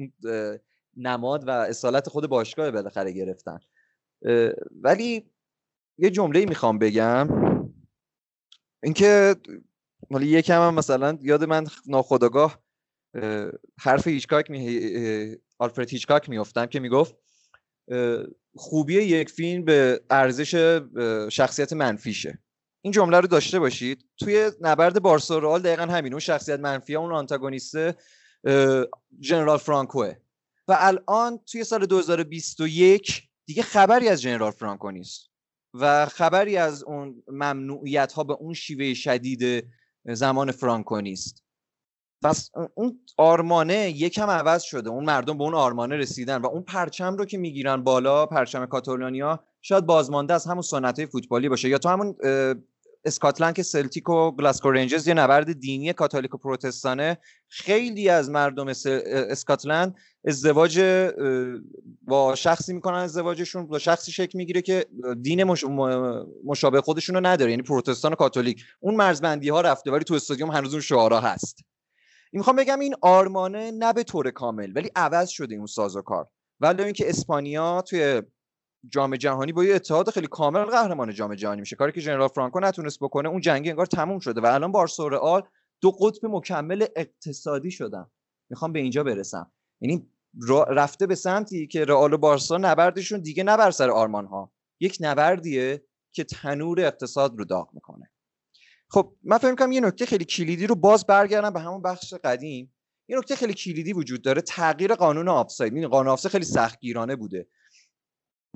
نماد 0.96 1.48
و 1.48 1.50
اصالت 1.50 2.08
خود 2.08 2.26
باشگاه 2.26 2.70
بالاخره 2.70 3.12
گرفتن. 3.12 3.58
ولی 4.82 5.30
یه 5.98 6.10
جمله 6.10 6.46
می‌خوام 6.46 6.78
بگم. 6.78 7.28
اینکه 8.82 9.36
حالا 10.12 10.24
یکم 10.24 10.60
هم 10.60 10.74
مثلا 10.74 11.18
یاد 11.22 11.44
من 11.44 11.66
ناخداگاه 11.86 12.58
حرف 13.80 14.06
هیچکاک 14.06 14.50
می 14.50 15.36
آلفرد 15.58 15.90
هیچکاک 15.90 16.28
میافتم 16.28 16.66
که 16.66 16.80
می‌گفت 16.80 17.16
خوبی 18.56 18.94
یک 18.94 19.30
فیلم 19.30 19.64
به 19.64 20.00
ارزش 20.10 20.80
شخصیت 21.32 21.72
منفیشه. 21.72 22.38
این 22.82 22.92
جمله 22.92 23.20
رو 23.20 23.26
داشته 23.26 23.58
باشید. 23.58 24.04
توی 24.18 24.50
نبرد 24.60 25.02
بارسا 25.02 25.38
رئال 25.38 25.62
دقیقا 25.62 25.82
همین 25.82 26.12
اون 26.12 26.20
شخصیت 26.20 26.60
منفی 26.60 26.96
اون 26.96 27.12
آنتاگونیست 27.12 27.76
جنرال 29.20 29.58
فرانکوه 29.58 30.14
و 30.68 30.76
الان 30.78 31.38
توی 31.46 31.64
سال 31.64 31.86
2021 31.86 33.22
دیگه 33.46 33.62
خبری 33.62 34.08
از 34.08 34.22
جنرال 34.22 34.50
فرانکو 34.50 34.90
نیست. 34.90 35.30
و 35.74 36.06
خبری 36.06 36.56
از 36.56 36.82
اون 36.82 37.22
ممنوعیت 37.28 38.12
ها 38.12 38.24
به 38.24 38.32
اون 38.32 38.54
شیوه 38.54 38.94
شدید 38.94 39.66
زمان 40.04 40.52
فرانکو 40.52 41.00
نیست. 41.00 41.43
پس 42.22 42.50
اون 42.74 43.00
آرمانه 43.16 43.90
یکم 43.90 44.30
عوض 44.30 44.62
شده. 44.62 44.90
اون 44.90 45.04
مردم 45.04 45.38
به 45.38 45.44
اون 45.44 45.54
آرمانه 45.54 45.96
رسیدن 45.96 46.36
و 46.36 46.46
اون 46.46 46.62
پرچم 46.62 47.16
رو 47.16 47.24
که 47.24 47.38
می‌گیرن 47.38 47.82
بالا 47.82 48.26
پرچم 48.26 48.66
کاتالونیا 48.66 49.44
شاید 49.62 49.86
بازمانده 49.86 50.34
از 50.34 50.44
همون 50.46 50.62
سنت 50.62 51.06
فوتبالی 51.06 51.48
باشه 51.48 51.68
یا 51.68 51.78
تو 51.78 51.88
همون 51.88 52.14
اسکاتلند 53.06 53.54
که 53.54 53.62
سلتیک 53.62 54.08
و 54.08 54.30
گلاسکو 54.30 54.70
رنجرز 54.70 55.08
یه 55.08 55.14
نبرد 55.14 55.52
دینی 55.52 55.92
کاتولیک 55.92 56.34
و 56.34 56.38
پروتستانه. 56.38 57.18
خیلی 57.48 58.08
از 58.08 58.30
مردم 58.30 58.66
اسکاتلند 59.06 59.94
ازدواج 60.24 60.80
با 62.02 62.34
شخصی 62.34 62.72
می‌کنن 62.72 62.98
ازدواجشون 62.98 63.66
با 63.66 63.78
شخصی 63.78 64.12
شکل 64.12 64.38
می‌گیره 64.38 64.62
که 64.62 64.86
دین 65.22 65.44
مشابه 66.44 66.80
خودشون 66.80 67.14
رو 67.14 67.26
نداره. 67.26 67.50
یعنی 67.50 67.62
پروتستان 67.62 68.12
و 68.12 68.14
کاتولیک. 68.14 68.64
اون 68.80 68.94
مرزبندی 68.94 69.48
ها 69.48 69.60
رفته 69.60 69.90
ولی 69.90 70.04
تو 70.04 70.14
استادیوم 70.14 70.50
هنوز 70.50 70.72
اون 70.72 70.80
شعارا 70.80 71.20
هست. 71.20 71.64
می‌خوام 72.34 72.56
بگم 72.56 72.78
این 72.78 72.94
آرمانه 73.00 73.70
نه 73.70 73.92
به 73.92 74.02
طور 74.02 74.30
کامل 74.30 74.72
ولی 74.76 74.90
عوض 74.96 75.28
شده 75.28 75.54
اون 75.54 75.66
سازوکار 75.66 76.28
ولی 76.60 76.82
اینکه 76.82 77.08
اسپانیا 77.08 77.82
توی 77.82 78.22
جام 78.88 79.16
جهانی 79.16 79.52
با 79.52 79.64
یه 79.64 79.74
اتحاد 79.74 80.10
خیلی 80.10 80.26
کامل 80.26 80.64
قهرمان 80.64 81.14
جام 81.14 81.34
جهانی 81.34 81.60
میشه. 81.60 81.76
کاری 81.76 81.92
که 81.92 82.00
جنرال 82.00 82.28
فرانکو 82.28 82.60
نتونست 82.60 82.98
بکنه 83.00 83.28
اون 83.28 83.40
جنگی 83.40 83.70
انگار 83.70 83.86
تموم 83.86 84.18
شده 84.18 84.40
و 84.40 84.46
الان 84.46 84.72
بارسا 84.72 85.06
و 85.06 85.42
دو 85.80 85.90
قطب 85.90 86.26
مکمل 86.26 86.86
اقتصادی 86.96 87.70
شدن. 87.70 88.06
می‌خوام 88.50 88.72
به 88.72 88.78
اینجا 88.78 89.04
برسم. 89.04 89.52
یعنی 89.80 90.10
رفته 90.68 91.06
به 91.06 91.14
سمتی 91.14 91.66
که 91.66 91.84
رئال 91.84 92.12
و 92.12 92.18
بارسا 92.18 92.56
نبردشون 92.56 93.20
دیگه 93.20 93.42
نبر 93.42 93.70
سر 93.70 93.90
آرمان 93.90 94.26
ها 94.26 94.52
یک 94.80 94.98
نبردیه 95.00 95.84
که 96.12 96.24
تنور 96.24 96.80
اقتصاد 96.80 97.38
رو 97.38 97.44
داغ 97.44 97.70
می‌کنه. 97.74 98.10
خب 98.94 99.14
من 99.22 99.38
فکر 99.38 99.54
کنم 99.54 99.72
یه 99.72 99.80
نکته 99.80 100.06
خیلی 100.06 100.24
کلیدی 100.24 100.66
رو 100.66 100.74
باز 100.74 101.06
برگردم 101.06 101.50
به 101.50 101.60
همون 101.60 101.82
بخش 101.82 102.14
قدیم. 102.14 102.74
یه 103.08 103.18
نکته 103.18 103.36
خیلی 103.36 103.54
کلیدی 103.54 103.92
وجود 103.92 104.22
داره 104.22 104.42
تغییر 104.42 104.94
قانون 104.94 105.28
آفساید. 105.28 105.74
این 105.74 105.88
قانون 105.88 106.12
آفساید 106.12 106.32
خیلی 106.32 106.44
سختگیرانه 106.44 107.16
بوده. 107.16 107.46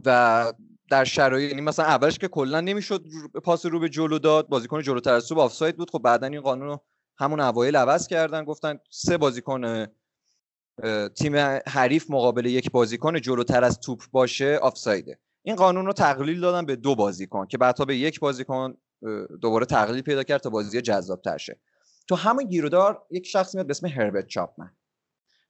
و 0.05 0.53
در 0.91 1.05
شرایط 1.05 1.51
یعنی 1.51 1.63
مثلا 1.63 1.85
اولش 1.85 2.19
که 2.19 2.29
کلا 2.29 2.61
نمی‌شد 2.61 3.05
پاس 3.45 3.67
رو 3.67 3.81
به 3.81 3.89
جلو 3.89 4.19
داد 4.19 4.49
بازیکن 4.49 4.83
جلوتر 4.83 5.13
از 5.13 5.29
توپ 5.29 5.39
آفساید 5.39 5.77
بود. 5.77 5.91
خب 5.91 5.99
بعدا 5.99 6.27
این 6.27 6.41
قانون 6.41 6.69
رو 6.69 6.85
همون 7.19 7.41
اوایل 7.41 7.77
عوض 7.77 8.07
کردن. 8.07 8.45
گفتن 8.45 8.79
سه 8.91 9.19
بازیکن 9.19 9.87
تیم 11.17 11.37
حریف 11.67 12.11
مقابل 12.11 12.47
یک 12.47 12.71
بازیکن 12.71 13.21
جلوتر 13.21 13.65
از 13.65 13.81
توپ 13.81 14.03
باشه 14.13 14.57
آفسایده. 14.57 15.19
این 15.43 15.57
قانون 15.57 15.87
رو 15.87 15.93
تقلیل 15.93 16.41
دادن 16.41 16.67
به 16.67 16.77
دو 16.77 16.95
بازیکن 16.95 17.47
که 17.47 17.59
بعدها 17.59 17.85
به 17.85 17.97
یک 17.97 18.21
بازیکن 18.21 18.77
دوباره 19.43 19.67
تقلیل 19.67 20.03
پیدا 20.03 20.23
کرد 20.23 20.41
تا 20.41 20.51
بازی 20.51 20.83
جذاب 20.83 21.23
تر 21.23 21.39
شه. 21.39 21.61
تو 22.09 22.15
همون 22.15 22.45
گیرودار 22.45 23.03
یک 23.11 23.27
شخص 23.27 23.55
میاد 23.55 23.67
به 23.67 23.71
اسم 23.71 23.87
هربرت 23.87 24.27
چاپمن. 24.27 24.71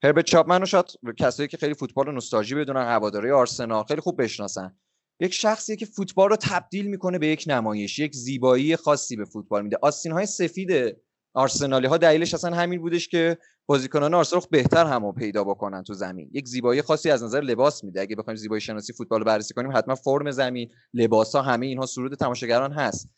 هربرت 0.03 0.25
چاپمن 0.25 0.61
رو 0.61 0.67
شاید 0.67 0.87
کسایی 1.19 1.49
که 1.49 1.57
خیلی 1.57 1.75
فوتبال 1.75 2.09
و 2.09 2.13
نوستالژی 2.13 2.55
بدونن 2.55 2.87
هواداری 2.87 3.31
آرسنال 3.31 3.85
خیلی 3.85 4.01
خوب 4.01 4.23
بشناسن. 4.23 4.77
یک 5.21 5.35
شخصیه 5.35 5.77
که 5.77 5.87
فوتبال 5.87 6.29
رو 6.29 6.37
تبدیل 6.37 6.87
می‌کنه 6.87 7.19
به 7.19 7.27
یک 7.27 7.45
نمایش 7.47 7.99
یک 7.99 8.15
زیبایی 8.15 8.77
خاصی 8.77 9.17
به 9.17 9.25
فوتبال 9.25 9.63
میده. 9.63 9.79
آستین 9.83 10.13
های 10.13 10.27
سفید 10.27 10.97
آرسنالی 11.35 11.87
ها 11.87 11.97
دلیلش 11.97 12.35
اصلا 12.35 12.57
همین 12.57 12.81
بودش 12.81 13.09
که 13.09 13.39
بازیکنان 13.67 14.15
آرسنال 14.15 14.43
بهتر 14.51 14.87
همو 14.87 15.13
پیدا 15.13 15.45
بکنن 15.45 15.83
تو 15.83 15.95
زمین. 15.95 16.31
یک 16.33 16.49
زیبایی 16.49 16.83
خاصی 16.83 17.11
از 17.11 17.23
نظر 17.23 17.41
لباس 17.41 17.85
میده. 17.85 18.01
اگه 18.01 18.17
بخوایم 18.17 18.37
زیبایی 18.37 18.61
شناسی 18.61 18.93
فوتبال 18.93 19.19
رو 19.19 19.25
بررسی 19.25 19.55
کنیم 19.55 19.77
حتما 19.77 19.95
فرم 19.95 20.31
زمین 20.31 20.71
لباس 20.95 21.35
ها 21.35 21.43
همه 21.43 21.67
اینها 21.67 21.87
سرود 21.87 22.15
تماشاگران 22.15 22.73
هست. 22.73 23.09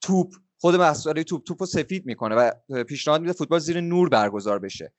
توپ 0.00 0.34
خود 0.58 0.74
مسئله 0.76 1.24
توپ 1.24 1.44
توپو 1.44 1.66
سفید 1.66 2.06
می‌کنه 2.06 2.34
و 2.34 2.50
پیشنهاد 2.84 3.20
میده 3.20 3.32
فوتبال 3.32 3.58
زیر 3.58 3.80
نور 3.80 4.08
برگزار 4.08 4.58
بشه. 4.58 4.92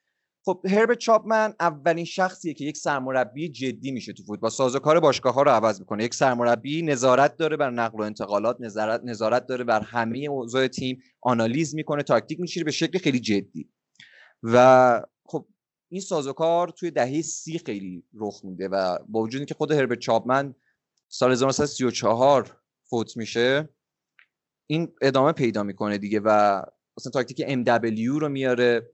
خب 0.46 0.62
هربرت 0.66 0.98
چاپمن 0.98 1.54
اولین 1.60 2.06
شخصیه 2.06 2.54
که 2.54 2.66
یک 2.66 2.78
سرمربی 2.78 3.50
جدی 3.50 3.92
میشه 3.92 4.14
تو 4.14 4.24
فوتبال. 4.24 4.50
سازوکار 4.50 5.00
باشگاه 5.00 5.34
ها 5.34 5.42
رو 5.42 5.52
عوض 5.52 5.80
می‌کنه. 5.80 6.04
یک 6.04 6.14
سرمربی 6.14 6.82
نظارت 6.82 7.38
داره 7.38 7.58
بر 7.58 7.70
نقل 7.70 8.00
و 8.00 8.02
انتقالات 8.02 8.58
نظارت 8.60 9.02
نظارت 9.04 9.46
داره 9.46 9.64
بر 9.64 9.82
همه 9.82 10.20
اوضاع 10.30 10.68
تیم 10.68 11.02
آنالیز 11.22 11.76
می‌کنه 11.76 12.04
تاکتیک 12.04 12.40
میچینه 12.40 12.64
به 12.64 12.72
شکل 12.72 13.00
خیلی 13.00 13.20
جدی. 13.20 13.70
و 14.44 15.02
خب 15.26 15.48
این 15.92 16.02
سازوکار 16.02 16.70
توی 16.70 16.92
دهه 16.92 17.22
سی 17.22 17.60
خیلی 17.60 18.04
رخ 18.14 18.42
میده 18.44 18.68
و 18.68 18.98
با 19.08 19.20
وجود 19.20 19.40
اینکه 19.40 19.54
خود 19.54 19.72
هربرت 19.72 20.00
چاپمن 20.00 20.56
سال 21.10 21.32
1934 21.32 22.58
فوت 22.90 23.18
میشه 23.18 23.70
این 24.72 24.94
ادامه 25.02 25.32
پیدا 25.32 25.64
می‌کنه 25.64 25.98
دیگه 25.98 26.20
و 26.20 26.62
مثلا 26.98 27.12
تاکتیک 27.12 27.46
MW 27.48 28.20
رو 28.20 28.30
میاره. 28.30 28.92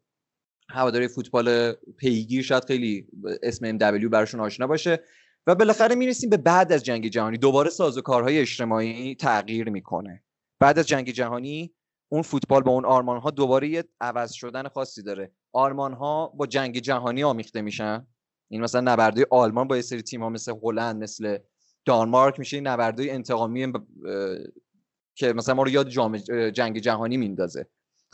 هواداری 0.69 1.07
فوتبال 1.07 1.71
پیگیر 1.97 2.43
شاید 2.43 2.65
خیلی 2.65 3.07
اسم 3.43 3.77
MW 3.77 4.05
براشون 4.05 4.39
آشنا 4.39 4.67
باشه. 4.67 5.03
و 5.47 5.55
بالاخره 5.55 5.95
می‌رسیم 5.95 6.29
به 6.29 6.37
بعد 6.37 6.71
از 6.71 6.83
جنگ 6.83 7.07
جهانی. 7.07 7.37
دوباره 7.37 7.69
سازوکارهای 7.69 8.39
اجتماعی 8.39 9.15
تغییر 9.15 9.69
می‌کنه. 9.69 10.23
بعد 10.59 10.79
از 10.79 10.87
جنگ 10.87 11.09
جهانی 11.09 11.75
اون 12.11 12.21
فوتبال 12.21 12.61
با 12.61 12.71
اون 12.71 12.85
آرمان 12.85 13.19
ها 13.19 13.31
دوباره 13.31 13.67
یه 13.67 13.83
عوض 14.01 14.31
شدن 14.31 14.67
خاصی 14.67 15.03
داره. 15.03 15.31
آرمان 15.53 15.93
ها 15.93 16.27
با 16.27 16.47
جنگ 16.47 16.79
جهانی 16.79 17.23
آمیخته 17.23 17.61
میشن. 17.61 18.07
این 18.51 18.61
مثلا 18.61 18.93
نبرده 18.93 19.27
آلمان 19.31 19.67
با 19.67 19.75
یه 19.75 19.81
سری 19.81 20.01
تیم 20.01 20.23
ها 20.23 20.29
مثل 20.29 20.53
هلند 20.63 21.03
مثل 21.03 21.37
دانمارک 21.85 22.39
میشه. 22.39 22.57
این 22.57 22.67
نبرده 22.67 23.11
انتقامی 23.11 23.73
که 25.17 25.33
مثلا 25.33 25.55
ما 25.55 25.63
رو 25.63 25.69
یاد 25.69 25.89
جنگ 26.49 26.79
جهانی 26.79 27.17
میندازه. 27.17 27.67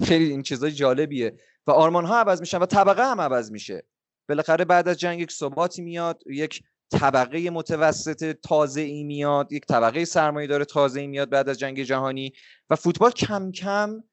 خیلی 0.03 0.25
این 0.25 0.43
چیزای 0.43 0.71
جالبیه. 0.71 1.37
و 1.67 1.71
آرمان 1.71 2.05
ها 2.05 2.19
عوض 2.19 2.39
میشن 2.39 2.57
و 2.57 2.65
طبقه 2.65 3.11
هم 3.11 3.21
عوض 3.21 3.51
میشه. 3.51 3.83
بالاخره 4.29 4.65
بعد 4.65 4.87
از 4.87 4.99
جنگ 4.99 5.19
یک 5.19 5.31
ثباتی 5.31 5.81
میاد 5.81 6.23
یک 6.27 6.63
طبقه 6.91 7.49
متوسط 7.49 8.37
تازه 8.43 8.81
ای 8.81 9.03
میاد 9.03 9.51
یک 9.51 9.65
طبقه 9.65 10.05
سرمایه 10.05 10.47
داره 10.47 10.65
تازه 10.65 10.99
ای 10.99 11.07
میاد 11.07 11.29
بعد 11.29 11.49
از 11.49 11.59
جنگ 11.59 11.83
جهانی 11.83 12.33
و 12.69 12.75
فوتبال 12.75 13.11
کم 13.11 13.51
کم 13.51 14.03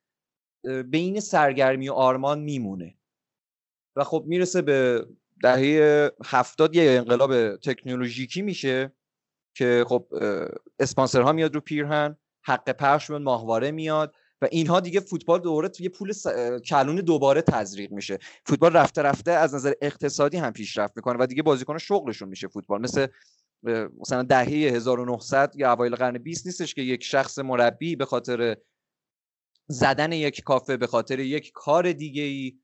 بین 0.86 1.20
سرگرمی 1.20 1.88
و 1.88 1.92
آرمان 1.92 2.40
میمونه. 2.40 2.94
و 3.96 4.04
خب 4.04 4.24
می‌رسه 4.26 4.62
به 4.62 5.06
دهه 5.42 6.10
هفتاد 6.24 6.76
یه 6.76 6.90
انقلاب 6.90 7.56
تکنولوژیکی 7.56 8.42
میشه 8.42 8.92
که 9.54 9.84
خب 9.88 10.06
اسپانسرها 10.78 11.32
میاد 11.32 11.54
رو 11.54 11.60
پیرهن. 11.60 12.16
حق 12.42 12.72
پخش 12.72 13.10
ماهواره 13.10 13.70
میاد 13.70 14.14
و 14.42 14.48
اینها 14.50 14.80
دیگه 14.80 15.00
فوتبال 15.00 15.40
دوباره 15.40 15.70
یه 15.80 15.88
پول 15.88 16.12
س... 16.12 16.26
کلون 16.64 16.96
دوباره 16.96 17.42
تزریق 17.42 17.92
میشه. 17.92 18.18
فوتبال 18.46 18.72
رفته 18.72 19.02
رفته 19.02 19.30
از 19.30 19.54
نظر 19.54 19.72
اقتصادی 19.82 20.36
هم 20.36 20.52
پیشرفت 20.52 20.96
می‌کنه 20.96 21.16
و 21.20 21.26
دیگه 21.26 21.42
بازیکن 21.42 21.78
شغلشون 21.78 22.28
میشه 22.28 22.48
فوتبال. 22.48 22.80
مثل 22.80 23.06
مثلا 24.00 24.22
دهه 24.22 24.48
1900 24.48 25.52
یا 25.56 25.72
اوایل 25.72 25.94
قرن 25.94 26.18
20 26.18 26.46
نیستش 26.46 26.74
که 26.74 26.82
یک 26.82 27.04
شخص 27.04 27.38
مربی 27.38 27.96
به 27.96 28.04
خاطر 28.04 28.56
زدن 29.68 30.12
یک 30.12 30.42
کافه 30.42 30.76
به 30.76 30.86
خاطر 30.86 31.18
یک 31.18 31.50
کار 31.54 31.92
دیگه 31.92 32.22
ای 32.22 32.58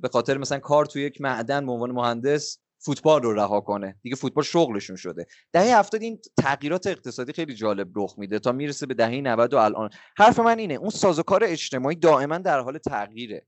به 0.00 0.08
خاطر 0.12 0.38
مثلا 0.38 0.58
کار 0.58 0.86
تو 0.86 0.98
یک 0.98 1.20
معدن 1.20 1.66
به 1.66 1.72
عنوان 1.72 1.90
مهندس 1.90 2.58
فوتبال 2.82 3.22
رو 3.22 3.32
رها 3.32 3.60
کنه. 3.60 3.96
دیگه 4.02 4.16
فوتبال 4.16 4.44
شغلشون 4.44 4.96
شده. 4.96 5.26
دهه 5.52 5.78
هفتاد 5.78 6.02
این 6.02 6.18
تغییرات 6.38 6.86
اقتصادی 6.86 7.32
خیلی 7.32 7.54
جالب 7.54 7.88
رخ 7.96 8.14
میده 8.18 8.38
تا 8.38 8.52
می‌رسه 8.52 8.86
به 8.86 8.94
دهه 8.94 9.20
90 9.20 9.54
و 9.54 9.56
الان. 9.56 9.90
حرف 10.16 10.38
من 10.38 10.58
اینه 10.58 10.74
اون 10.74 10.90
سازوکار 10.90 11.44
اجتماعی 11.44 11.96
دائما 11.96 12.38
در 12.38 12.60
حال 12.60 12.78
تغییره. 12.78 13.46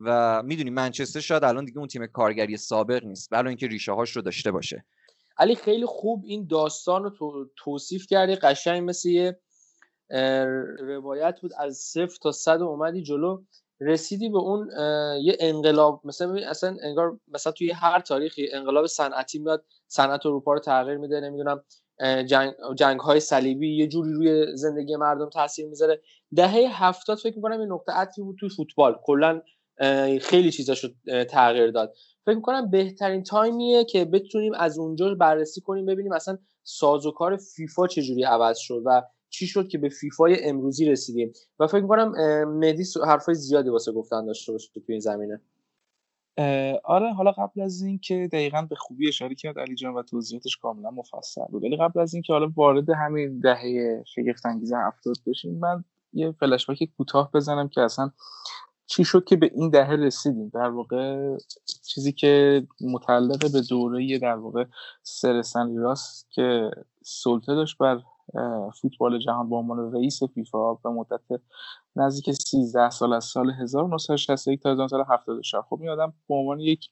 و 0.00 0.42
می‌دونی 0.42 0.70
منچستر 0.70 1.20
شاید 1.20 1.44
الان 1.44 1.64
دیگه 1.64 1.78
اون 1.78 1.88
تیم 1.88 2.06
کارگری 2.06 2.56
سابق 2.56 3.04
نیست 3.04 3.32
ولی 3.32 3.48
اینکه 3.48 3.66
ریشه 3.66 3.92
هاش 3.92 4.10
رو 4.10 4.22
داشته 4.22 4.50
باشه. 4.50 4.84
علی 5.38 5.54
خیلی 5.54 5.86
خوب 5.86 6.24
این 6.26 6.46
داستان 6.46 7.04
رو 7.04 7.50
توصیف 7.56 8.06
کردی. 8.06 8.34
قشنگ 8.34 8.88
مثل 8.90 9.08
یه 9.08 9.40
روایت 10.80 11.38
بود 11.42 11.52
از 11.58 11.76
صفر 11.76 12.16
تا 12.22 12.32
صد 12.32 12.62
اومدی 12.62 13.02
جلو. 13.02 13.42
رسیدی 13.80 14.28
به 14.28 14.38
اون 14.38 14.70
یه 15.22 15.36
انقلاب 15.40 16.00
مثلا 16.04 16.36
اصلا 16.48 16.76
انگار 16.82 17.20
مثلا 17.28 17.52
توی 17.52 17.70
هر 17.70 18.00
تاریخی 18.00 18.48
انقلاب 18.52 18.86
صنعتی 18.86 19.38
میاد 19.38 19.64
صنعت 19.88 20.26
اروپا 20.26 20.52
رو 20.52 20.60
تغییر 20.60 20.96
میده 20.96 21.20
نمی‌دونم 21.20 21.64
جنگ, 22.26 22.54
جنگ 22.76 23.00
های 23.00 23.20
صلیبی 23.20 23.76
یه 23.76 23.86
جوری 23.86 24.12
روی 24.12 24.56
زندگی 24.56 24.96
مردم 24.96 25.28
تاثیر 25.28 25.66
می‌ذاره. 25.66 26.00
دهه 26.36 26.84
هفتاد 26.84 27.18
فکر 27.18 27.36
می‌کنم 27.36 27.60
یه 27.60 27.66
نقطه 27.66 27.92
عطفی 27.92 28.22
بود 28.22 28.36
توی 28.40 28.48
فوتبال. 28.48 28.96
کلا 29.04 29.42
خیلی 30.20 30.50
چیزاش 30.50 30.84
رو 30.84 30.90
تغییر 31.24 31.70
داد. 31.70 31.94
فکر 32.26 32.36
می‌کنم 32.36 32.70
بهترین 32.70 33.22
تایمیه 33.22 33.84
که 33.84 34.04
بتونیم 34.04 34.52
از 34.54 34.78
اونجا 34.78 35.14
بررسی 35.14 35.60
کنیم 35.60 35.86
ببینیم 35.86 36.12
اصلا 36.12 36.38
سازوکار 36.62 37.36
فیفا 37.36 37.86
چجوری 37.86 38.24
عوض 38.24 38.58
شد 38.58 38.82
و 38.84 39.02
چی 39.30 39.46
شد 39.46 39.68
که 39.68 39.78
به 39.78 39.88
فیفای 39.88 40.44
امروزی 40.44 40.84
رسیدیم؟ 40.84 41.32
و 41.58 41.66
فکر 41.66 41.80
می‌کنم 41.80 42.12
مدی 42.58 42.84
حرفای 43.06 43.34
زیادی 43.34 43.68
واسه 43.68 43.92
گفتن 43.92 44.26
داشته 44.26 44.52
باشه 44.52 44.70
تو 44.74 44.80
این 44.88 45.00
زمینه. 45.00 45.40
آره 46.84 47.12
حالا 47.12 47.32
قبل 47.32 47.60
از 47.60 47.82
این 47.82 47.98
که 47.98 48.28
دقیقا 48.32 48.62
به 48.62 48.76
خوبی 48.76 49.08
اشاره 49.08 49.34
کرد 49.34 49.58
علی 49.58 49.74
جان 49.74 49.94
و 49.94 50.02
توضیحاتش 50.02 50.56
کاملا 50.56 50.90
مفصل 50.90 51.44
بود. 51.50 51.64
ولی 51.64 51.76
قبل 51.76 52.00
از 52.00 52.14
این 52.14 52.22
که 52.22 52.32
حالا 52.32 52.52
وارد 52.56 52.90
همین 52.90 53.40
دهه 53.40 54.02
شگفت 54.06 54.46
انگیز 54.46 54.72
هفتاد 54.72 55.16
بشیم 55.26 55.58
من 55.58 55.84
یه 56.12 56.32
فلش 56.32 56.66
کوتاه 56.96 57.30
بزنم 57.34 57.68
که 57.68 57.80
اصلا 57.80 58.10
چی 58.86 59.04
شد 59.04 59.24
که 59.24 59.36
به 59.36 59.50
این 59.54 59.70
دهه 59.70 59.90
رسیدیم. 59.90 60.48
در 60.54 60.68
واقع 60.68 61.36
چیزی 61.82 62.12
که 62.12 62.66
متعلق 62.80 63.52
به 63.52 63.60
دوره 63.70 64.18
در 64.18 64.34
واقع 64.34 64.64
سر 65.02 65.42
راست 65.76 66.30
که 66.30 66.70
سلطه 67.02 67.54
داشت 67.54 67.78
بر 67.78 68.00
فوتبال 68.82 69.18
جهان 69.18 69.50
به 69.50 69.56
عنوان 69.56 69.92
رئیس 69.92 70.22
فیفا 70.22 70.74
به 70.74 70.90
مدت 70.90 71.40
نزدیک 71.96 72.30
13 72.30 72.90
سال 72.90 73.12
از 73.12 73.24
سال 73.24 73.50
1961 73.50 74.62
تا 74.62 74.72
1974 74.72 75.62
خب 75.62 75.78
این 75.80 75.90
آدم 75.90 76.12
به 76.28 76.34
عنوان 76.34 76.60
یک 76.60 76.90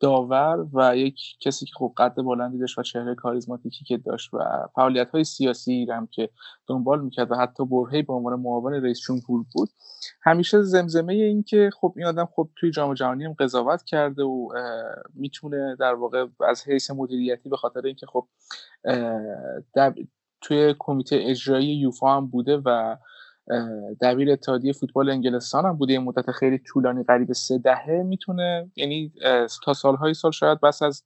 داور 0.00 0.66
و 0.72 0.96
یک 0.96 1.20
کسی 1.40 1.66
که 1.66 1.72
خب 1.76 1.92
قد 1.96 2.14
بلندی 2.14 2.58
داشت 2.58 2.78
و 2.78 2.82
چهره 2.82 3.14
کاریزماتیکی 3.14 3.84
که 3.84 3.96
داشت 3.96 4.34
و 4.34 4.38
فعالیت 4.74 5.10
های 5.10 5.24
سیاسی 5.24 5.86
هم 5.90 6.06
که 6.06 6.30
دنبال 6.66 7.00
می‌کرد 7.00 7.32
و 7.32 7.34
حتی 7.34 7.64
برهی 7.64 8.02
به 8.02 8.12
عنوان 8.12 8.40
معاون 8.40 8.72
رئیس 8.72 9.00
جمهور 9.00 9.44
بود 9.52 9.68
همیشه 10.22 10.62
زمزمه 10.62 11.14
این 11.14 11.42
که 11.42 11.70
خب 11.80 11.94
این 11.96 12.06
آدم 12.06 12.28
خب 12.36 12.48
توی 12.56 12.70
جام 12.70 12.94
جهانی 12.94 13.24
هم 13.24 13.32
قضاوت 13.32 13.82
کرده 13.82 14.22
و 14.22 14.48
می‌تونه 15.14 15.76
در 15.80 15.94
واقع 15.94 16.26
از 16.48 16.68
حیث 16.68 16.90
مدیریتی 16.90 17.48
به 17.48 17.56
خاطر 17.56 17.86
اینکه 17.86 18.06
خب 18.06 18.28
توی 20.46 20.74
کمیته 20.78 21.18
اجرایی 21.22 21.76
یوفا 21.76 22.16
هم 22.16 22.26
بوده 22.26 22.56
و 22.64 22.96
دبیر 24.00 24.30
اتحادیه 24.30 24.72
فوتبال 24.72 25.10
انگلستان 25.10 25.64
هم 25.64 25.76
بوده. 25.76 25.92
یه 25.92 25.98
مدت 25.98 26.30
خیلی 26.30 26.58
طولانی 26.58 27.04
قریب 27.04 27.32
سه 27.32 27.58
دهه 27.58 28.02
می‌تونه. 28.04 28.70
یعنی 28.76 29.12
تا 29.64 29.72
سالهای 29.72 30.14
سال 30.14 30.30
شاید 30.30 30.60
بس 30.60 30.82
از 30.82 31.04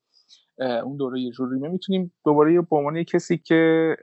اون 0.58 0.96
دوره 0.96 1.30
جوریمه 1.30 1.68
می‌تونیم 1.68 2.12
دوباره 2.24 2.60
به 2.60 2.76
عنوان 2.76 3.02
کسی 3.02 3.38
که 3.38 3.96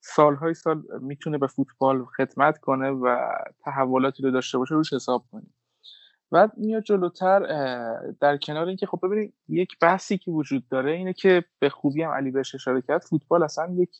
سالهای 0.00 0.54
سال 0.54 0.82
می‌تونه 1.00 1.38
به 1.38 1.46
فوتبال 1.46 2.04
خدمت 2.16 2.58
کنه 2.58 2.90
و 2.90 3.16
تحولاتی 3.64 4.22
رو 4.22 4.30
داشته 4.30 4.58
باشه 4.58 4.74
روش 4.74 4.92
حساب 4.92 5.24
کنیم. 5.32 5.54
بعد 6.30 6.52
میاد 6.56 6.82
جلوتر 6.82 7.40
در 8.20 8.36
کنار 8.36 8.66
اینکه 8.66 8.86
خب 8.86 9.00
ببینید 9.02 9.34
یک 9.48 9.78
بحثی 9.80 10.18
که 10.18 10.30
وجود 10.30 10.68
داره 10.68 10.92
اینه 10.92 11.12
که 11.12 11.44
به 11.58 11.68
خوبی 11.68 12.02
هم 12.02 12.10
علی 12.10 12.30
بهش 12.30 12.54
اشاره 12.54 12.82
کرد. 12.82 13.02
فوتبال 13.02 13.42
اصلا 13.42 13.74
یک 13.74 13.90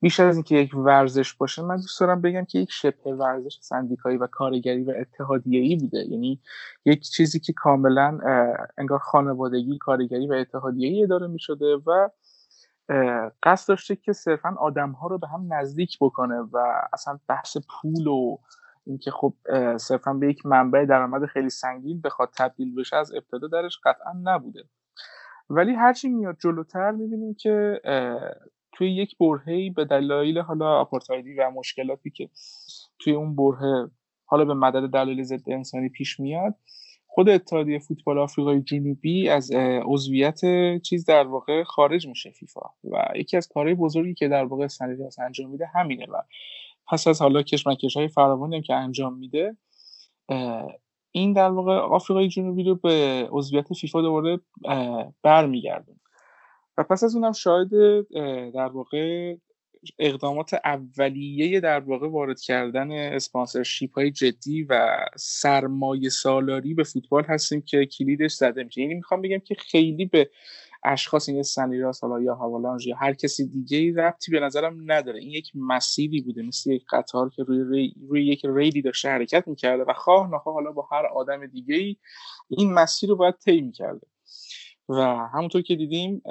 بیش 0.00 0.20
از 0.20 0.36
اینکه 0.36 0.56
یک 0.56 0.74
ورزش 0.74 1.34
باشه 1.34 1.62
من 1.62 1.76
دوست 1.76 2.00
دارم 2.00 2.20
بگم 2.20 2.44
که 2.44 2.58
یک 2.58 2.70
شبه 2.72 3.14
ورزش 3.14 3.58
سندیکایی 3.60 4.16
و 4.16 4.26
کارگری 4.26 4.84
و 4.84 4.92
اتحادیه‌ای 5.00 5.76
بوده. 5.76 5.98
یعنی 5.98 6.40
یک 6.84 7.02
چیزی 7.02 7.40
که 7.40 7.52
کاملا 7.52 8.18
انگار 8.78 8.98
خانوادگی 8.98 9.78
کارگری 9.78 10.26
و 10.26 10.32
اتحادیه‌ای 10.32 11.02
اداره 11.02 11.26
می 11.26 11.38
شده 11.38 11.76
و 11.86 12.08
قصد 13.42 13.68
داشته 13.68 13.96
که 13.96 14.12
صرفا 14.12 14.54
آدم 14.58 14.90
ها 14.90 15.06
رو 15.06 15.18
به 15.18 15.28
هم 15.28 15.54
نزدیک 15.54 15.98
بکنه 16.00 16.40
و 16.52 16.58
اصلا 16.92 17.18
بحث 17.28 17.56
پول 17.56 18.06
و 18.06 18.36
اینکه 18.86 19.10
خب 19.10 19.34
صرفا 19.76 20.14
به 20.14 20.28
یک 20.28 20.46
منبع 20.46 20.84
درآمد 20.84 21.26
خیلی 21.26 21.50
سنگین 21.50 22.00
بخواد 22.00 22.30
تبدیل 22.36 22.74
بشه 22.74 22.96
از 22.96 23.12
ابتدا 23.14 23.48
درش 23.48 23.80
قطعا 23.84 24.12
نبوده. 24.22 24.64
ولی 25.52 25.72
هرچی 25.72 26.08
میاد 26.08 26.36
جلوتر 26.42 26.90
می‌بینیم 26.90 27.34
که 27.34 27.80
توی 28.72 28.90
یک 28.90 29.18
برهه‌ای 29.18 29.70
به 29.70 29.84
دلایل 29.84 30.38
حالا 30.38 30.80
آپارتایدی 30.80 31.34
و 31.34 31.50
مشکلاتی 31.50 32.10
که 32.10 32.28
توی 32.98 33.12
اون 33.12 33.36
برهه 33.36 33.90
حالا 34.24 34.44
به 34.44 34.54
مدد 34.54 34.90
دلایل 34.90 35.22
ضد 35.22 35.50
انسانی 35.50 35.88
پیش 35.88 36.20
میاد 36.20 36.54
خود 37.06 37.28
اتحادیه 37.28 37.78
فوتبال 37.78 38.18
آفریقای 38.18 38.60
جنوبی 38.60 39.28
از 39.28 39.50
عضویت 39.84 40.40
چیز 40.82 41.04
در 41.04 41.26
واقع 41.26 41.62
خارج 41.62 42.06
میشه 42.06 42.30
فیفا 42.30 42.60
و 42.84 43.08
یکی 43.16 43.36
از 43.36 43.48
کارهای 43.48 43.74
بزرگی 43.74 44.14
که 44.14 44.28
در 44.28 44.44
واقع 44.44 44.66
سنیداس 44.66 45.18
انجام 45.18 45.50
میده 45.50 45.66
همینه 45.66 46.06
و 46.06 46.22
پس 46.88 47.06
از 47.06 47.22
حالا 47.22 47.42
کشمکش 47.42 47.96
های 47.96 48.08
فراوانی 48.08 48.62
که 48.62 48.74
انجام 48.74 49.18
میده 49.18 49.56
این 51.12 51.32
در 51.32 51.48
واقع 51.48 51.72
آفریقای 51.72 52.28
جنوبی 52.28 52.64
رو 52.64 52.74
به 52.74 53.28
عضویت 53.30 53.72
فیفا 53.72 54.02
دوباره 54.02 54.40
برمیگردون 55.22 56.00
و 56.78 56.82
پس 56.82 57.04
از 57.04 57.14
اونم 57.14 57.32
شاید 57.32 57.70
در 58.54 58.68
واقع 58.68 59.34
اقدامات 59.98 60.54
اولیه 60.64 61.60
در 61.60 61.80
واقع 61.80 62.08
وارد 62.08 62.40
کردن 62.40 62.90
اسپانسرشیپ 62.90 63.94
های 63.94 64.10
جدی 64.10 64.62
و 64.62 64.96
سرمایه 65.16 66.08
سالاری 66.08 66.74
به 66.74 66.84
فوتبال 66.84 67.24
هستیم 67.24 67.62
که 67.62 67.86
کلیدش 67.86 68.32
زده 68.32 68.64
میشه. 68.64 68.80
یعنی 68.80 68.94
می‌خوام 68.94 69.22
بگم 69.22 69.38
که 69.38 69.54
خیلی 69.54 70.04
به 70.04 70.30
اشخاص 70.84 71.28
این 71.28 71.42
سنیراس 71.42 72.04
حالا 72.04 72.22
یا 72.22 72.34
هاوالانژ 72.34 72.86
یا 72.86 72.96
هر 72.96 73.14
کسی 73.14 73.48
دیگه 73.48 73.78
ای 73.78 73.92
ربطی 73.92 74.32
به 74.32 74.40
نظرم 74.40 74.92
نداره. 74.92 75.20
این 75.20 75.30
یک 75.30 75.52
مسیری 75.54 76.20
بوده 76.20 76.42
مثل 76.42 76.70
یک 76.72 76.84
قطار 76.90 77.30
که 77.30 77.42
روی, 77.42 77.94
روی 78.08 78.26
یک 78.26 78.42
ریلی 78.44 78.82
داشته 78.82 79.08
حرکت 79.08 79.48
می‌کرده 79.48 79.84
و 79.84 79.92
خواه 79.92 80.34
نخواه 80.34 80.54
حالا 80.54 80.72
با 80.72 80.88
هر 80.92 81.06
آدم 81.06 81.46
دیگه 81.46 81.74
ای 81.74 81.96
این 82.48 82.74
مسیر 82.74 83.10
رو 83.10 83.16
باید 83.16 83.34
طی 83.36 83.60
می‌کرده. 83.60 84.06
و 84.92 85.28
همونطور 85.34 85.62
که 85.62 85.76
دیدیم 85.76 86.22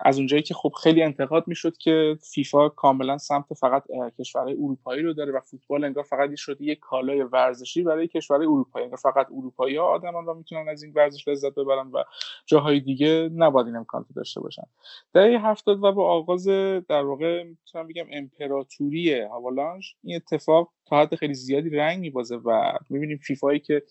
از 0.00 0.18
اونجایی 0.18 0.42
که 0.42 0.54
خب 0.54 0.72
خیلی 0.82 1.02
انتقاد 1.02 1.48
می‌شد 1.48 1.76
که 1.76 2.18
فیفا 2.22 2.68
کاملا 2.68 3.18
سمت 3.18 3.54
فقط 3.54 3.84
کشورهای 4.18 4.54
اروپایی 4.54 5.02
رو 5.02 5.12
داره 5.12 5.32
و 5.32 5.40
فوتبال 5.40 5.84
انگار 5.84 6.04
فقط 6.04 6.34
شده 6.34 6.64
یک 6.64 6.78
کالای 6.78 7.22
ورزشی 7.22 7.82
برای 7.82 8.08
کشورهای 8.08 8.46
اروپایی 8.46 8.84
انگار 8.84 8.98
فقط 8.98 9.26
اروپایی 9.32 9.76
ها 9.76 9.84
آدمان 9.84 10.24
و 10.24 10.34
می‌تونن 10.34 10.68
از 10.68 10.82
این 10.82 10.92
ورزش 10.96 11.28
لذت 11.28 11.54
ببرن 11.54 11.86
و 11.86 12.02
جاهای 12.46 12.80
دیگه 12.80 13.30
نباید 13.34 13.66
این 13.66 13.76
امکان 13.76 14.06
داشته 14.16 14.40
باشن. 14.40 14.64
در 15.12 15.26
هفتاد 15.26 15.84
و 15.84 15.92
با 15.92 16.10
آغاز 16.10 16.48
در 16.88 17.02
واقع 17.02 17.42
می‌تونم 17.42 17.86
بگم 17.86 18.06
امپراتوری 18.12 19.20
هاوالانج 19.20 19.94
این 20.04 20.16
اتفاق 20.16 20.72
تا 20.86 21.00
حد 21.00 21.14
خیلی 21.14 21.34
زیادی 21.34 21.70
رنگ 21.70 22.00
میبازه 22.00 22.36
و 22.36 22.72
می‌بینیم 22.90 23.18
فیفایی 23.18 23.60
که 23.60 23.82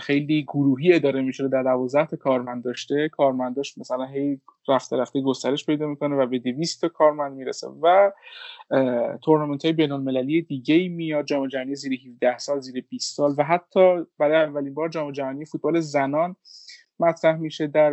خیلی 0.00 0.42
گروهی 0.42 0.92
اداره 0.92 1.22
می‌شده 1.22 1.48
در 1.48 1.62
12 1.62 2.06
تا 2.06 2.16
کارمند 2.16 2.64
داشته. 2.64 3.08
کارمنداش 3.08 3.78
مثلا 3.78 4.06
هی 4.06 4.40
رفته 4.68 4.96
رفته 4.96 5.20
گسترش 5.20 5.66
پیدا 5.66 5.86
می‌کنه 5.86 6.16
و 6.16 6.26
به 6.26 6.38
200 6.38 6.80
تا 6.80 6.88
کارمند 6.88 7.32
می‌رسه 7.32 7.68
و 7.82 8.12
تورنمنت 9.22 9.64
های 9.64 9.72
بین 9.72 9.92
المللی 9.92 10.42
دیگه 10.42 10.88
میاد. 10.88 11.24
جام 11.24 11.48
جهانی 11.48 11.74
زیر 11.74 12.00
17 12.06 12.38
سال 12.38 12.60
زیر 12.60 12.84
20 12.90 13.16
سال 13.16 13.34
و 13.38 13.44
حتی 13.44 13.96
برای 14.18 14.36
اولین 14.36 14.74
بار 14.74 14.88
جام 14.88 15.12
جهانی 15.12 15.44
فوتبال 15.44 15.80
زنان 15.80 16.36
مطرح 16.98 17.36
میشه 17.36 17.66
در 17.66 17.92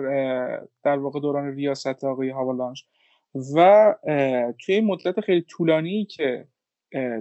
در 0.83 0.97
واقع 0.97 1.19
دوران 1.19 1.55
ریاست 1.55 2.03
آقای 2.03 2.29
هاوالانش. 2.29 2.85
و 3.55 3.95
توی 4.65 4.81
مدت 4.81 5.21
خیلی 5.21 5.41
طولانی 5.41 6.05
که 6.05 6.47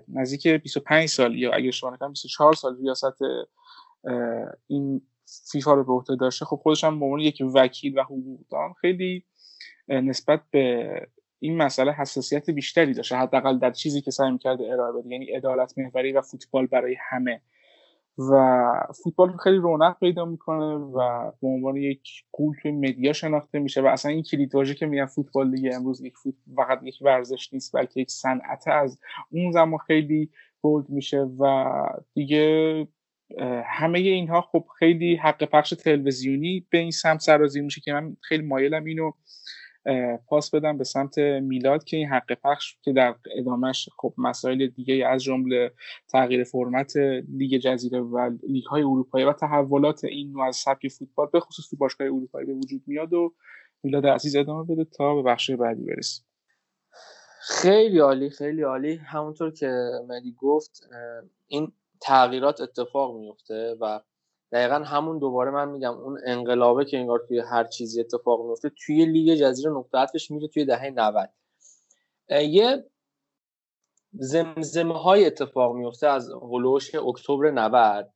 نزدیک 0.08 0.48
25 0.48 1.08
سال 1.08 1.34
یا 1.34 1.52
اگه 1.52 1.70
شما 1.70 1.90
نکنم 1.90 2.08
24 2.08 2.52
سال 2.52 2.76
ریاست 2.76 3.18
این 4.66 5.02
فیفا 5.52 5.74
رو 5.74 5.84
به 5.84 5.92
عهده 5.92 6.16
داشته 6.16 6.44
خب 6.44 6.56
خودش 6.56 6.84
هم 6.84 6.98
به 6.98 7.04
عنوان 7.04 7.20
یک 7.20 7.42
وکیل 7.54 7.98
و 7.98 8.02
حقوقدان 8.02 8.72
خیلی 8.72 9.24
نسبت 9.88 10.40
به 10.50 10.86
این 11.38 11.56
مسئله 11.56 11.92
حساسیت 11.92 12.50
بیشتری 12.50 12.94
داشته 12.94 13.16
حداقل 13.16 13.58
در 13.58 13.70
چیزی 13.70 14.00
که 14.00 14.10
سعی 14.10 14.30
می‌کرده 14.30 14.72
ارائه 14.72 14.92
بده 14.92 15.08
یعنی 15.08 15.26
عدالت 15.26 15.78
محوری 15.78 16.12
و 16.12 16.20
فوتبال 16.20 16.66
برای 16.66 16.96
همه. 17.10 17.40
و 18.18 18.64
فوتبال 19.04 19.36
خیلی 19.36 19.56
رونق 19.56 19.98
پیدا 19.98 20.24
می‌کنه 20.24 20.74
و 20.74 21.30
به 21.42 21.48
عنوان 21.48 21.76
یک 21.76 22.08
قول 22.32 22.56
توی 22.62 22.70
مدیا 22.70 23.12
شناخته 23.12 23.58
میشه 23.58 23.82
و 23.82 23.86
اصلا 23.86 24.12
این 24.12 24.22
کلید 24.22 24.54
واژه 24.54 24.74
که 24.74 24.86
میگن 24.86 25.06
فوتبال 25.06 25.50
دیگه 25.50 25.74
امروز 25.74 26.00
یک 26.00 26.16
فوت... 26.16 26.34
فقط 26.56 26.80
یک 26.82 26.98
ورزش 27.00 27.52
نیست 27.52 27.76
بلکه 27.76 28.00
یک 28.00 28.10
صنعت 28.10 28.68
از 28.68 28.98
اون 29.30 29.52
زمان 29.52 29.78
خیلی 29.78 30.30
بولد 30.60 30.88
میشه 30.88 31.20
و 31.38 31.74
دیگه 32.14 32.88
همه 33.64 33.98
اینها 33.98 34.40
خب 34.40 34.64
خیلی 34.78 35.16
حق 35.16 35.44
پخش 35.44 35.70
تلویزیونی 35.70 36.66
به 36.70 36.78
این 36.78 36.90
سمت 36.90 37.20
سرازیر 37.20 37.62
میشه 37.62 37.80
که 37.80 37.92
من 37.92 38.16
خیلی 38.20 38.42
مایلم 38.42 38.84
اینو 38.84 39.12
پاس 40.26 40.54
بدم 40.54 40.78
به 40.78 40.84
سمت 40.84 41.18
میلاد 41.18 41.84
که 41.84 41.96
این 41.96 42.08
حق 42.08 42.32
پخش 42.32 42.76
که 42.82 42.92
در 42.92 43.14
ادامهش 43.36 43.88
خب 43.98 44.14
مسائل 44.18 44.66
دیگه 44.66 45.06
از 45.08 45.22
جمله 45.22 45.72
تغییر 46.08 46.44
فرمت 46.44 46.96
لیگ 47.36 47.60
جزیره 47.60 48.00
و 48.00 48.30
لیگ 48.48 48.64
های 48.64 48.82
اروپایی 48.82 49.24
و 49.24 49.32
تحولات 49.32 50.04
این 50.04 50.32
نوع 50.32 50.46
از 50.46 50.56
سبک 50.56 50.88
فوتبال 50.88 51.28
به 51.32 51.40
خصوص 51.40 51.70
تو 51.70 51.76
باشگاه 51.76 52.06
اروپایی 52.06 52.46
به 52.46 52.52
وجود 52.52 52.82
میاد 52.86 53.12
و 53.12 53.34
میلاد 53.82 54.06
عزیز 54.06 54.36
ادامه 54.36 54.74
بده 54.74 54.84
تا 54.84 55.14
به 55.14 55.22
بخش 55.22 55.50
بعدی 55.50 55.84
برسیم. 55.84 56.24
خیلی 57.40 57.98
عالی 57.98 58.30
خیلی 58.30 58.62
عالی. 58.62 58.96
همونطور 58.96 59.50
که 59.50 59.90
مدی 60.08 60.34
گفت 60.38 60.88
این 61.46 61.72
تغییرات 62.00 62.60
اتفاق 62.60 63.16
میفته 63.16 63.76
و 63.80 64.00
دقیقا 64.52 64.74
همون 64.74 65.18
دوباره 65.18 65.50
من 65.50 65.68
میگم 65.68 65.94
اون 65.94 66.18
انقلابه 66.26 66.84
که 66.84 66.98
انگار 66.98 67.24
توی 67.28 67.38
هر 67.38 67.64
چیزی 67.64 68.00
اتفاق 68.00 68.46
میفته 68.46 68.70
توی 68.86 69.04
لیگ 69.04 69.34
جزیره 69.34 69.70
نقطه 69.70 69.98
عطفش 69.98 70.30
میره 70.30 70.48
توی 70.48 70.64
دهه 70.64 70.90
90 70.90 71.30
یه 72.28 72.84
زمزمه 74.12 74.98
های 74.98 75.26
اتفاق 75.26 75.74
میفته 75.74 76.06
از 76.06 76.30
هلوش 76.42 76.94
اکتبر 76.94 77.50
90 77.50 78.12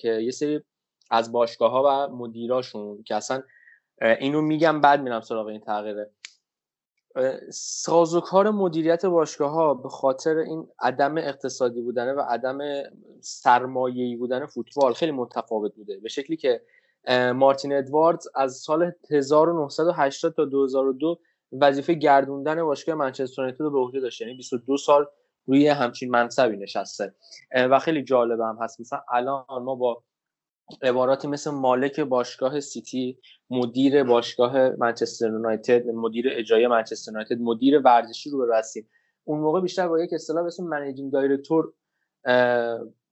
که 0.00 0.08
یه 0.08 0.30
سری 0.30 0.60
از 1.10 1.32
باشگاه 1.32 1.70
ها 1.70 1.82
و 1.86 2.16
مدیراشون 2.16 3.02
که 3.02 3.14
اصلا 3.14 3.42
اینو 4.20 4.40
میگم 4.40 4.80
بعد 4.80 5.02
میرم 5.02 5.20
سراغ 5.20 5.46
این 5.46 5.60
تغییره. 5.60 6.10
سازوکار 7.52 8.50
مدیریت 8.50 9.06
باشگاه 9.06 9.50
ها 9.50 9.74
به 9.74 9.88
خاطر 9.88 10.36
این 10.36 10.68
عدم 10.80 11.18
اقتصادی 11.18 11.80
بودنه 11.80 12.12
و 12.12 12.20
عدم 12.20 12.58
سرمایه‌ای 13.20 14.16
بودن 14.16 14.46
فوتبال 14.46 14.92
خیلی 14.92 15.12
متفاوت 15.12 15.74
بوده. 15.74 16.00
به 16.00 16.08
شکلی 16.08 16.36
که 16.36 16.62
مارتین 17.34 17.72
ادواردز 17.72 18.28
از 18.34 18.56
سال 18.56 18.92
1980 19.10 20.34
تا 20.34 20.44
2002 20.44 21.18
وظیفه 21.52 21.94
گردوندن 21.94 22.62
باشگاه 22.62 22.94
منچستر 22.94 23.42
یونایتد 23.42 23.60
رو 23.60 23.70
به 23.70 23.78
عهده 23.78 24.00
داشته 24.00 24.24
یعنی 24.24 24.36
22 24.36 24.76
سال 24.76 25.06
روی 25.46 25.68
همچین 25.68 26.10
منصبی 26.10 26.56
نشسته. 26.56 27.14
و 27.54 27.78
خیلی 27.78 28.02
جالب 28.02 28.40
هم 28.40 28.58
هست. 28.60 28.80
مثلا 28.80 29.02
الان 29.08 29.44
ما 29.48 29.74
با 29.74 30.02
عباراتی 30.82 31.28
مثل 31.28 31.50
مالک 31.50 32.00
باشگاه 32.00 32.60
سیتی 32.60 33.18
مدیر 33.50 34.04
باشگاه 34.04 34.68
منچستر 34.68 35.26
یونایتد 35.26 35.86
مدیر 35.86 36.26
اجرایی 36.30 36.66
منچستر 36.66 37.12
یونایتد 37.12 37.40
مدیر 37.40 37.78
ورزشی 37.78 38.30
رو 38.30 38.46
برسیم 38.46 38.88
اون 39.24 39.40
موقع 39.40 39.60
بیشتر 39.60 39.88
با 39.88 40.00
یک 40.00 40.12
اصطلاح 40.12 40.44
اسم 40.44 40.64
managing 40.64 41.12
director 41.12 41.72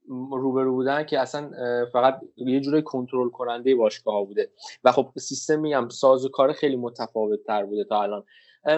روبرو 0.09 0.73
بودن 0.73 1.05
که 1.05 1.21
اصلا 1.21 1.51
فقط 1.93 2.21
یه 2.37 2.61
جوری 2.61 2.83
کنترل 2.83 3.31
کننده 3.31 3.75
باشگاه 3.75 4.15
ها 4.15 4.25
بوده. 4.25 4.51
و 4.85 4.93
خب 4.93 5.13
سیستم 5.19 5.61
میگم 5.61 5.89
ساز 5.89 6.25
و 6.25 6.29
کار 6.29 6.53
خیلی 6.53 6.77
متفاوت 6.77 7.45
تر 7.47 7.65
بوده 7.65 7.85
تا 7.85 8.03
الان. 8.03 8.25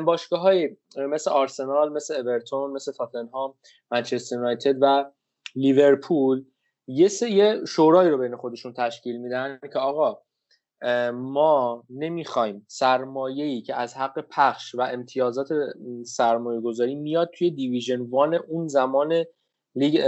باشگاه 0.04 0.40
های 0.40 0.76
مثل 0.96 1.30
آرسنال 1.30 1.92
مثل 1.92 2.14
اورتون 2.14 2.70
مثل 2.70 2.92
تاتنهام 2.92 3.54
منچستر 3.90 4.36
یونایتد 4.36 4.76
و 4.80 5.04
لیورپول 5.54 6.44
یه 6.86 7.08
سه 7.08 7.30
یه 7.30 7.60
شورایی 7.68 8.10
رو 8.10 8.18
بین 8.18 8.36
خودشون 8.36 8.72
تشکیل 8.72 9.16
میدن 9.16 9.58
که 9.72 9.78
آقا 9.78 10.18
ما 11.12 11.84
نمی‌خوایم 11.90 12.66
سرمایه‌ای 12.68 13.62
که 13.62 13.74
از 13.74 13.94
حق 13.94 14.24
پخش 14.30 14.74
و 14.74 14.80
امتیازات 14.80 15.48
سرمایه 16.06 16.60
گذاری 16.60 16.94
میاد 16.94 17.30
توی 17.38 17.50
Division 17.50 18.00
One 18.00 18.34
اون 18.34 18.68
زمان 18.68 19.24
لیگ 19.74 20.00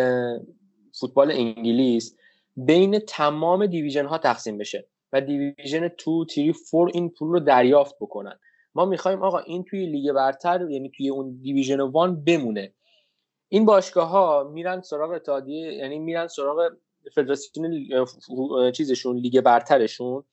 فوتبال 1.00 1.30
انگلیس 1.30 2.16
بین 2.56 2.98
تمام 2.98 3.66
division 3.66 4.06
ها 4.06 4.18
تقسیم 4.18 4.58
بشه 4.58 4.88
و 5.12 5.20
Division 5.20 5.90
2 6.04 6.24
3 6.30 6.52
4 6.70 6.90
این 6.94 7.10
پول 7.10 7.28
رو 7.28 7.40
دریافت 7.40 7.94
بکنن. 8.00 8.38
ما 8.74 8.84
می‌خوایم 8.84 9.22
آقا 9.22 9.38
این 9.38 9.64
توی 9.64 9.86
لیگ 9.86 10.12
برتر 10.12 10.70
یعنی 10.70 10.90
توی 10.96 11.08
اون 11.08 11.38
Division 11.42 11.80
One 11.80 12.24
بمونه. 12.24 12.72
این 13.48 13.64
باشگاه 13.64 14.08
ها 14.08 14.50
میرن 14.52 14.80
سراغ 14.80 15.10
اتحادیه 15.10 15.72
یعنی 15.72 15.98
میرن 15.98 16.26
سراغ 16.26 16.72
فدراسیون 17.14 17.94
چیزشون 18.72 19.16
لیگ 19.16 19.40
برترشون 19.40 20.24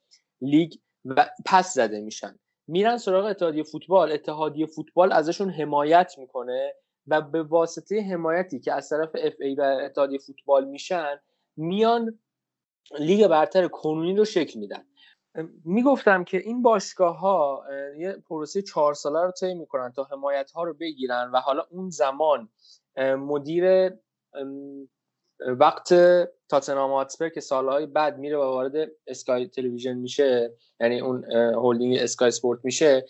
لیگ 0.41 0.73
و 1.05 1.29
پس 1.45 1.73
زده 1.73 2.01
میشن. 2.01 2.39
میرن 2.67 2.97
سراغ 2.97 3.25
اتحادیه 3.25 3.63
فوتبال 3.63 4.11
اتحادیه 4.11 4.65
فوتبال 4.65 5.11
ازشون 5.11 5.49
حمایت 5.49 6.13
می‌کنه 6.17 6.73
و 7.07 7.21
به 7.21 7.43
واسطه 7.43 8.01
حمایتی 8.01 8.59
که 8.59 8.73
از 8.73 8.89
طرف 8.89 9.09
FA 9.15 9.55
و 9.55 9.61
اتحادیه 9.61 10.19
فوتبال 10.19 10.65
میشن 10.65 11.19
میان 11.57 12.19
لیگ 12.99 13.27
برتر 13.27 13.67
کنونی 13.67 14.15
رو 14.15 14.25
شکل 14.25 14.59
میدن. 14.59 14.85
می‌گفتم 15.65 16.23
که 16.23 16.37
این 16.37 16.61
باشگاه 16.61 17.19
ها 17.19 17.63
یه 17.97 18.11
پروسه 18.11 18.61
چهار 18.61 18.93
ساله 18.93 19.21
رو 19.21 19.31
طی 19.31 19.53
می‌کنن 19.53 19.91
تا 19.91 20.03
حمایت 20.03 20.51
ها 20.51 20.63
رو 20.63 20.73
بگیرن 20.73 21.31
و 21.33 21.37
حالا 21.37 21.63
اون 21.71 21.89
زمان 21.89 22.49
مدیر 23.17 23.91
وقت 25.39 25.93
تاتنهام 26.49 26.91
هاتسپر 26.91 27.29
که 27.29 27.41
سالهای 27.41 27.85
بعد 27.85 28.17
میره 28.17 28.37
و 28.37 28.41
وارد 28.41 28.91
اسکای 29.07 29.47
تلویزیون 29.47 29.97
میشه 29.97 30.53
یعنی 30.79 30.99
اون 30.99 31.31
هولدینگ 31.33 31.97
اسکای 31.97 32.31
سپورت 32.31 32.59
میشه 32.63 33.05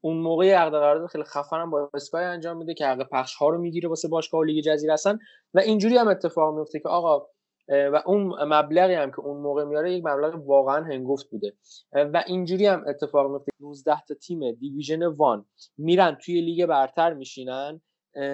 اون 0.00 0.16
موقع 0.16 0.54
عقد 0.54 0.72
قرارداد 0.72 1.08
خیلی 1.08 1.24
خفن 1.24 1.70
با 1.70 1.90
اسکای 1.94 2.24
انجام 2.24 2.56
میده 2.56 2.74
که 2.74 2.86
حق 2.86 3.08
پخش 3.08 3.34
ها 3.34 3.48
رو 3.48 3.58
می‌گیره 3.58 3.88
واسه 3.88 4.08
باشگاه 4.08 4.44
لیگ 4.44 4.64
جزیره 4.64 4.92
هستن 4.92 5.18
و 5.54 5.58
اینجوری 5.58 5.96
هم 5.96 6.08
اتفاق 6.08 6.58
میفته 6.58 6.80
که 6.80 6.88
آقا 6.88 7.26
و 7.68 8.02
اون 8.06 8.34
مبلغی 8.44 8.94
هم 8.94 9.10
که 9.10 9.20
اون 9.20 9.36
موقع 9.36 9.64
میاره 9.64 9.92
یک 9.92 10.04
مبلغ 10.04 10.48
واقعا 10.48 10.84
هنگفت 10.84 11.30
بوده. 11.30 11.52
و 11.92 12.24
اینجوری 12.26 12.66
هم 12.66 12.84
اتفاق 12.88 13.30
میفته. 13.30 13.50
19 13.60 14.00
تا 14.08 14.14
تیم 14.14 14.52
دیویژن 14.52 15.06
وان 15.06 15.44
میرن 15.78 16.14
توی 16.14 16.40
لیگ 16.40 16.66
برتر 16.66 17.14
میشینن. 17.14 17.80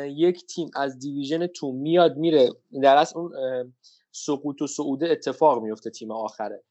یک 0.07 0.47
تیم 0.47 0.71
از 0.77 0.99
Division 0.99 1.47
Two 1.47 1.73
میاد 1.73 2.17
میره. 2.17 2.49
در 2.83 2.97
ازای 2.97 3.17
اون 3.17 3.33
سقوط 4.13 4.63
و 4.63 4.67
صعوده 4.67 5.11
اتفاق 5.11 5.63
میفته 5.63 5.91
تیم 5.91 6.11
آخره. 6.11 6.63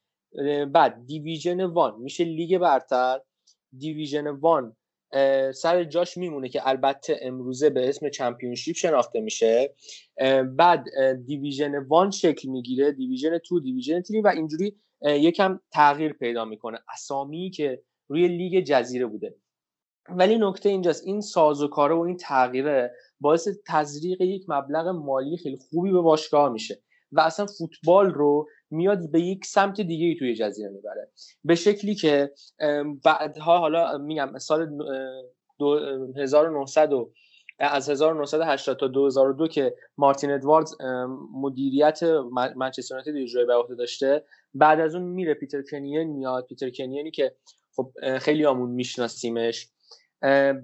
بعد 0.72 1.06
Division 1.06 1.64
One 1.64 2.00
میشه 2.00 2.24
لیگ 2.24 2.58
برتر. 2.58 3.20
Division 3.78 4.26
One 4.26 4.76
سر 5.54 5.84
جاش 5.84 6.16
میمونه 6.16 6.48
که 6.48 6.68
البته 6.68 7.18
امروزه 7.22 7.70
به 7.70 7.88
اسم 7.88 8.08
Championship 8.08 8.76
شناخته 8.76 9.20
میشه. 9.20 9.74
بعد 10.56 10.84
Division 11.26 11.78
One 11.78 12.10
شکل 12.10 12.48
می‌گیره 12.48 12.92
Division 12.92 13.38
Two 13.38 13.60
Division 13.60 14.00
Three 14.00 14.20
و 14.20 14.28
اینجوری 14.28 14.76
یکم 15.02 15.60
تغییر 15.72 16.12
پیدا 16.12 16.44
می‌کنه. 16.44 16.78
اسامی 16.94 17.50
که 17.50 17.82
روی 18.08 18.28
لیگ 18.28 18.64
جزیره 18.64 19.06
بوده. 19.06 19.36
ولی 20.08 20.38
نکته 20.38 20.68
اینجاست 20.68 21.06
این 21.06 21.20
سازوکاره 21.20 21.94
و 21.94 22.00
این 22.00 22.16
تغییره 22.16 22.94
باعث 23.20 23.48
تزریق 23.66 24.20
یک 24.20 24.44
مبلغ 24.48 24.86
مالی 24.86 25.36
خیلی 25.36 25.56
خوبی 25.56 25.92
به 25.92 26.00
باشگاه 26.00 26.52
میشه. 26.52 26.82
و 27.12 27.20
اصلا 27.20 27.46
فوتبال 27.46 28.10
رو 28.10 28.48
میاد 28.74 29.10
به 29.10 29.20
یک 29.20 29.44
سمت 29.44 29.80
دیگه 29.80 30.18
توی 30.18 30.34
جزیره 30.34 30.68
می‌بره. 30.68 31.08
به 31.44 31.54
شکلی 31.54 31.94
که 31.94 32.32
بعدها 33.04 33.58
حالا 33.58 33.98
میگم 33.98 34.38
سال 34.38 34.68
1900 36.16 36.92
و 36.92 37.12
از 37.58 37.90
1980 37.90 38.76
تا 38.76 38.88
2002 38.88 39.48
که 39.48 39.74
مارتین 39.98 40.30
ادواردز 40.30 40.74
مدیریت 41.32 42.02
منچستر 42.56 42.94
یونایتد 42.94 43.16
اجرای 43.16 43.46
به 43.46 43.54
عهده 43.54 43.74
داشته 43.74 44.24
بعد 44.54 44.80
از 44.80 44.94
اون 44.94 45.04
میره 45.04 45.34
پیتر 45.34 45.62
کنین 45.62 46.02
میاد 46.02 46.46
پیتر 46.46 46.70
کنینی 46.70 47.10
که 47.10 47.34
خب 47.76 47.92
خیلی 48.18 48.44
آمون 48.46 48.70
میشناسیمش. 48.70 49.68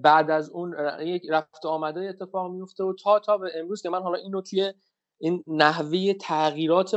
بعد 0.01 0.31
از 0.31 0.49
اون 0.49 0.75
یک 1.01 1.23
رفت 1.29 1.65
آمده 1.65 1.99
اتفاق 1.99 2.51
میفته 2.51 2.83
و 2.83 2.93
تا 3.03 3.19
تا 3.19 3.37
به 3.37 3.51
امروز 3.55 3.81
که 3.81 3.89
من 3.89 4.01
حالا 4.01 4.17
اینو 4.17 4.41
توی 4.41 4.73
این 5.21 5.43
نحوه 5.47 6.13
تغییرات 6.13 6.95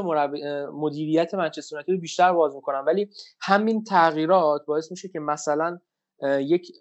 مدیریت 0.73 1.35
منچستر 1.35 1.77
یونایتد 1.77 2.01
بیشتر 2.01 2.33
باز 2.33 2.55
می‌کنم 2.55 2.85
ولی 2.87 3.09
همین 3.41 3.85
تغییرات 3.85 4.67
باعث 4.67 4.91
میشه 4.91 5.09
که 5.09 5.21
مثلا 5.21 5.79
یک 6.41 6.73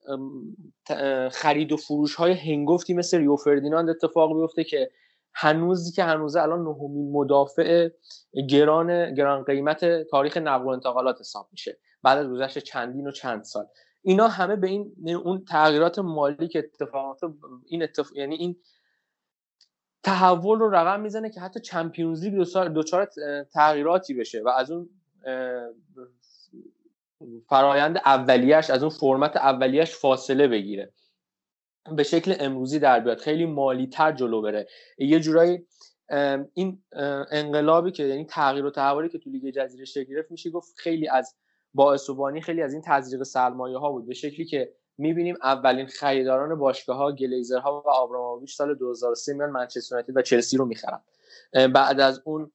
خرید 1.32 1.72
و 1.72 1.78
فروش 1.78 2.16
های 2.16 2.32
هنگفتی 2.32 2.94
مثل 2.94 3.18
ریو 3.18 3.36
فردیناند 3.36 3.90
اتفاق 3.90 4.42
بیفته 4.42 4.64
که 4.64 4.92
هنوزی 5.34 5.92
که 5.92 6.04
هنوزه 6.04 6.42
الان 6.42 6.60
نهمین 6.60 7.12
مدافع 7.12 7.90
گران 8.50 9.14
گران 9.14 9.44
قیمت 9.44 10.04
تاریخ 10.04 10.38
نقل 10.38 10.66
و 10.66 10.68
انتقالات 10.68 11.20
حساب 11.20 11.48
میشه 11.52 11.78
بعد 12.04 12.18
از 12.18 12.28
گذشت 12.28 12.60
چندین 12.60 13.08
و 13.08 13.12
چند 13.12 13.44
سال. 13.44 13.66
اینا 14.02 14.28
همه 14.28 14.56
به 14.56 14.68
این 14.68 14.94
اون 15.24 15.46
تغییرات 15.46 16.00
مالی 16.00 16.48
که 16.48 16.60
اتفاقات 16.60 17.20
این 17.66 17.84
اتفاق 17.84 18.18
یعنی 18.18 18.36
این 18.36 18.56
تحول 20.04 20.60
رو 20.60 20.70
رقم 20.70 21.02
می‌زنه 21.02 21.30
که 21.30 21.40
حتی 21.40 21.60
چمپیونز 21.60 22.24
لیگ 22.24 22.34
دوچار 22.68 23.10
تغییراتی 23.54 24.14
بشه 24.14 24.42
و 24.42 24.48
از 24.48 24.72
اون 24.72 24.90
فرایند 27.50 27.98
اولیش 27.98 28.70
از 28.70 28.84
اون 28.84 28.90
فرمت 28.90 29.38
اولیش 29.38 29.96
فاصله 29.96 30.48
بگیره. 30.48 30.94
به 31.96 32.04
شکل 32.04 32.36
امروزی 32.40 32.80
در 32.80 33.00
بیاد. 33.00 33.18
خیلی 33.18 33.46
مالی 33.46 33.88
تر 33.88 34.12
جلو 34.12 34.42
بره. 34.42 34.68
یه 34.98 35.20
جورایی 35.20 35.66
این 36.54 36.84
انقلابی 37.32 37.92
که 37.92 38.04
یعنی 38.04 38.26
تغییر 38.26 38.66
و 38.66 38.70
تحولی 38.70 39.10
که 39.10 39.18
تو 39.18 39.30
لیگ 39.30 39.50
جزیره 39.56 39.86
شکل 39.86 40.04
گرفت 40.04 40.32
میشه 40.32 40.50
گفت 40.50 40.74
خیلی 40.78 41.08
از 41.08 41.36
باعث 41.74 42.10
و 42.10 42.32
خیلی 42.42 42.62
از 42.62 42.74
این 42.74 42.82
تزریق 42.86 43.24
سرمایه 43.24 43.78
ها 43.78 43.92
بود. 43.92 44.08
به 44.08 44.14
شکلی 44.14 44.46
که 44.46 44.74
می‌بینیم 44.98 45.36
اولین 45.44 45.88
خریداران 45.88 46.60
باشگاه 46.60 46.98
ها 46.98 47.12
گلیزرها 47.12 47.84
و 47.86 47.90
آبراموویچ 47.90 48.56
سال 48.56 48.76
2003 48.76 49.34
میان 49.34 49.50
منچستر 49.50 49.96
یونایتد 49.96 50.18
و 50.18 50.22
چلسی 50.22 50.58
رو 50.58 50.66
می‌خرن. 50.66 51.02
بعد 51.74 52.00
از 52.00 52.22
اون 52.26 52.52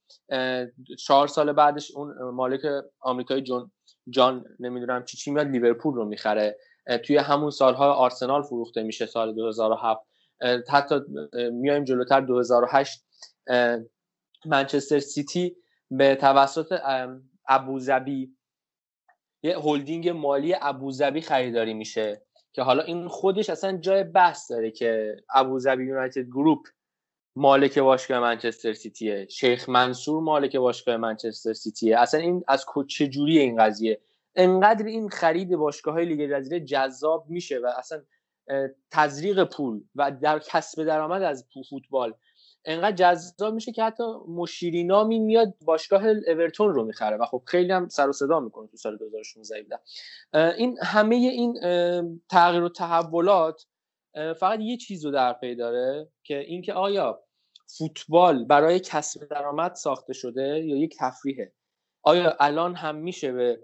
چهار 0.98 1.26
سال 1.28 1.52
بعدش 1.52 1.90
اون 1.90 2.30
مالک 2.30 2.60
آمریکایی 3.00 3.42
جون 3.42 3.70
جان 4.08 4.44
نمی‌دونم 4.60 5.04
چی 5.04 5.16
چی 5.16 5.30
میاد 5.30 5.46
لیورپول 5.46 5.94
رو 5.94 6.04
می‌خره. 6.04 6.58
توی 7.04 7.16
همون 7.16 7.50
سالها 7.50 7.92
آرسنال 7.92 8.42
فروخته 8.42 8.82
میشه 8.82 9.06
سال 9.06 9.34
2007 9.34 10.00
حتی 10.68 10.94
میایم 11.52 11.84
جلوتر 11.84 12.20
2008 12.20 13.04
منچستر 14.46 14.98
سیتی 14.98 15.56
به 15.90 16.14
توسط 16.14 16.80
ابوظبی 17.48 18.36
یه 19.42 19.58
هلدینگ 19.58 20.08
مالی 20.08 20.54
ابوظبی 20.60 21.20
خریداری 21.20 21.74
میشه. 21.74 22.22
که 22.58 22.62
حالا 22.62 22.82
این 22.82 23.08
خودش 23.08 23.50
اصلا 23.50 23.76
جای 23.76 24.04
بحث 24.04 24.50
داره 24.50 24.70
که 24.70 25.16
ابوظبی 25.34 25.84
United 25.84 26.26
Group 26.26 26.66
مالک 27.36 27.78
باشگاه 27.78 28.20
منچستر 28.20 28.72
سیتیه. 28.72 29.26
شیخ 29.30 29.68
منصور 29.68 30.22
مالک 30.22 30.56
باشگاه 30.56 30.96
منچستر 30.96 31.52
سیتیه. 31.52 31.98
اصلا 31.98 32.20
این 32.20 32.44
از 32.48 32.64
چه 32.88 33.08
جوری 33.08 33.38
این 33.38 33.56
قضیه؟ 33.56 34.00
انقدر 34.34 34.86
این 34.86 35.08
خرید 35.08 35.56
باشگاه 35.56 35.94
های 35.94 36.04
لیگ 36.04 36.30
جزیره 36.30 36.60
جذاب 36.60 37.24
میشه 37.28 37.58
و 37.58 37.70
اصلا 37.78 38.02
تزریق 38.90 39.44
پول 39.44 39.80
و 39.94 40.10
در 40.10 40.38
کسب 40.38 40.84
درآمد 40.84 41.22
از 41.22 41.46
فوتبال 41.70 42.14
انقدر 42.64 42.96
جذاب 42.96 43.54
میشه 43.54 43.72
که 43.72 43.82
حتی 43.82 44.02
مشیری 44.28 44.84
نامی 44.84 45.18
میاد 45.18 45.54
باشگاه 45.64 46.06
اورتون 46.06 46.74
رو 46.74 46.84
می‌خره 46.84 47.16
و 47.16 47.24
خب 47.24 47.42
خیلی 47.46 47.72
هم 47.72 47.88
سر 47.88 48.08
و 48.08 48.12
صدا 48.12 48.40
می‌کنه 48.40 48.66
تو 48.66 48.76
سال 48.76 48.96
2016 48.96 49.78
این 50.58 50.78
همه 50.82 51.16
این 51.16 51.54
تغییر 52.30 52.62
و 52.62 52.68
تحولات 52.68 53.66
فقط 54.14 54.60
یه 54.60 54.76
چیز 54.76 55.04
رو 55.04 55.10
در 55.10 55.32
پی 55.32 55.54
داره 55.54 56.08
که 56.22 56.38
اینکه 56.38 56.72
آیا 56.72 57.24
فوتبال 57.78 58.44
برای 58.44 58.80
کسب 58.80 59.28
درآمد 59.28 59.74
ساخته 59.74 60.12
شده 60.12 60.42
یا 60.42 60.76
یک 60.76 60.96
تفریحه. 60.98 61.52
آیا 62.02 62.36
الان 62.40 62.74
هم 62.74 62.96
میشه 62.96 63.32
به 63.32 63.60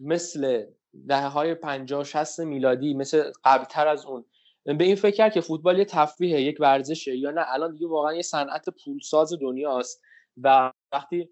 مثل 0.00 0.66
دهه 1.08 1.26
های 1.26 1.54
50 1.54 2.04
60 2.04 2.40
میلادی 2.40 2.94
مثل 2.94 3.32
قبلتر 3.44 3.88
از 3.88 4.06
اون 4.06 4.24
به 4.66 4.84
این 4.84 4.96
فکر 4.96 5.16
کرد 5.16 5.32
که 5.32 5.40
فوتبال 5.40 5.78
یه 5.78 5.84
تفریحه 5.84 6.42
یک 6.42 6.56
ورزشه 6.60 7.16
یا 7.16 7.30
نه؟ 7.30 7.44
الان 7.48 7.72
دیگه 7.72 7.88
واقعا 7.88 8.14
یه 8.14 8.22
صنعت 8.22 8.64
پولساز 8.84 9.32
دنیاست 9.40 10.02
و 10.42 10.72
وقتی 10.92 11.30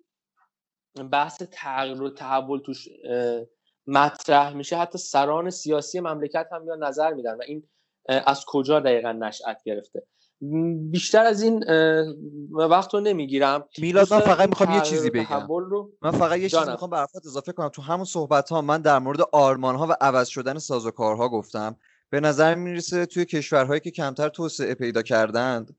بحث 1.12 1.42
تغییر 1.53 2.03
و 2.03 2.11
تحول 2.11 2.59
توش 2.59 2.88
مطرح 3.87 4.53
میشه 4.53 4.77
حتی 4.77 4.99
سران 4.99 5.51
سیاسی 5.51 6.01
مملکت 6.01 6.49
هم 6.53 6.62
میان 6.62 6.85
نظر 6.85 7.14
میدن 7.14 7.35
و 7.35 7.42
این 7.47 7.68
از 8.09 8.44
کجا 8.47 8.81
دقیقا 8.81 9.12
نشأت 9.12 9.62
گرفته؟ 9.64 10.07
بیشتر 10.90 11.25
از 11.25 11.42
این 11.42 11.64
وقت 12.53 12.94
رو 12.94 13.01
نمی‌گیرم. 13.01 13.68
میلاد 13.79 14.14
من 14.14 14.20
فقط 14.20 14.49
می‌خوام 14.49 14.70
یه 14.70 14.81
چیزی 14.81 15.11
بگم. 15.11 15.49
من 16.03 16.11
فقط 16.11 16.38
یه 16.38 16.49
چیزی 16.49 16.70
می‌خوام 16.70 16.90
به 16.90 17.07
اضافه 17.27 17.53
کنم. 17.53 17.68
تو 17.68 17.83
همون 17.83 18.05
صحبت 18.05 18.49
ها 18.49 18.62
من 18.62 18.81
در 18.83 18.99
مورد 18.99 19.20
آرمان 19.33 19.77
ها 19.77 19.87
و 19.87 19.97
عوض 20.01 20.29
شدن 20.29 20.59
سازوکارها 20.59 21.29
گفتم. 21.29 21.77
به 22.14 22.20
نظر 22.20 22.55
می‌رسه 22.55 23.07
توی 23.07 23.24
کشورهایی 23.24 23.81
که 23.81 23.90
کمتر 23.90 24.29
توسعه 24.29 24.74
پیدا 24.74 25.03
کردند 25.03 25.77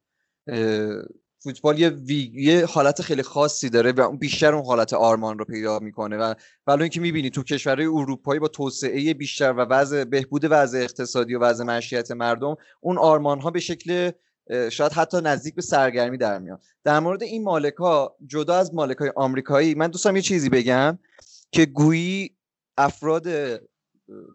فوتبال 1.39 1.79
یه, 1.79 1.97
یه 2.33 2.65
حالت 2.65 3.01
خیلی 3.01 3.23
خاصی 3.23 3.69
داره 3.69 3.91
و 3.91 4.11
بیشتر 4.11 4.55
اون 4.55 4.65
حالت 4.65 4.93
آرمان 4.93 5.39
رو 5.39 5.45
پیدا 5.45 5.79
می‌کنه 5.79 6.17
و 6.17 6.33
ولی 6.67 6.81
اینکه 6.81 6.99
می‌بینی 6.99 7.29
تو 7.29 7.43
کشورهای 7.43 7.87
اروپایی 7.87 8.39
با 8.39 8.47
توسعه 8.47 9.13
بیشتر 9.13 9.53
و 9.53 9.55
وضع 9.55 10.03
بهبود 10.03 10.41
وضع 10.49 10.77
اقتصادی 10.77 11.35
و 11.35 11.39
وضع 11.39 11.63
معیشت 11.63 12.11
مردم 12.11 12.55
اون 12.81 12.97
آرمان 12.97 13.39
ها 13.39 13.51
به 13.51 13.59
شکل 13.59 14.11
شاید 14.71 14.91
حتی 14.91 15.21
نزدیک 15.21 15.55
به 15.55 15.61
سرگرمی 15.61 16.17
در 16.17 16.39
میاد 16.39 16.61
در 16.83 16.99
مورد 16.99 17.23
این 17.23 17.43
مالک 17.43 17.73
ها 17.73 18.15
جدا 18.27 18.55
از 18.55 18.73
مالک 18.73 18.97
های 18.97 19.11
آمریکایی 19.15 19.75
من 19.75 19.87
دوستم 19.87 20.15
یه 20.15 20.21
چیزی 20.21 20.49
بگم 20.49 20.99
که 21.51 21.65
گویی 21.65 22.35
افراد 22.77 23.27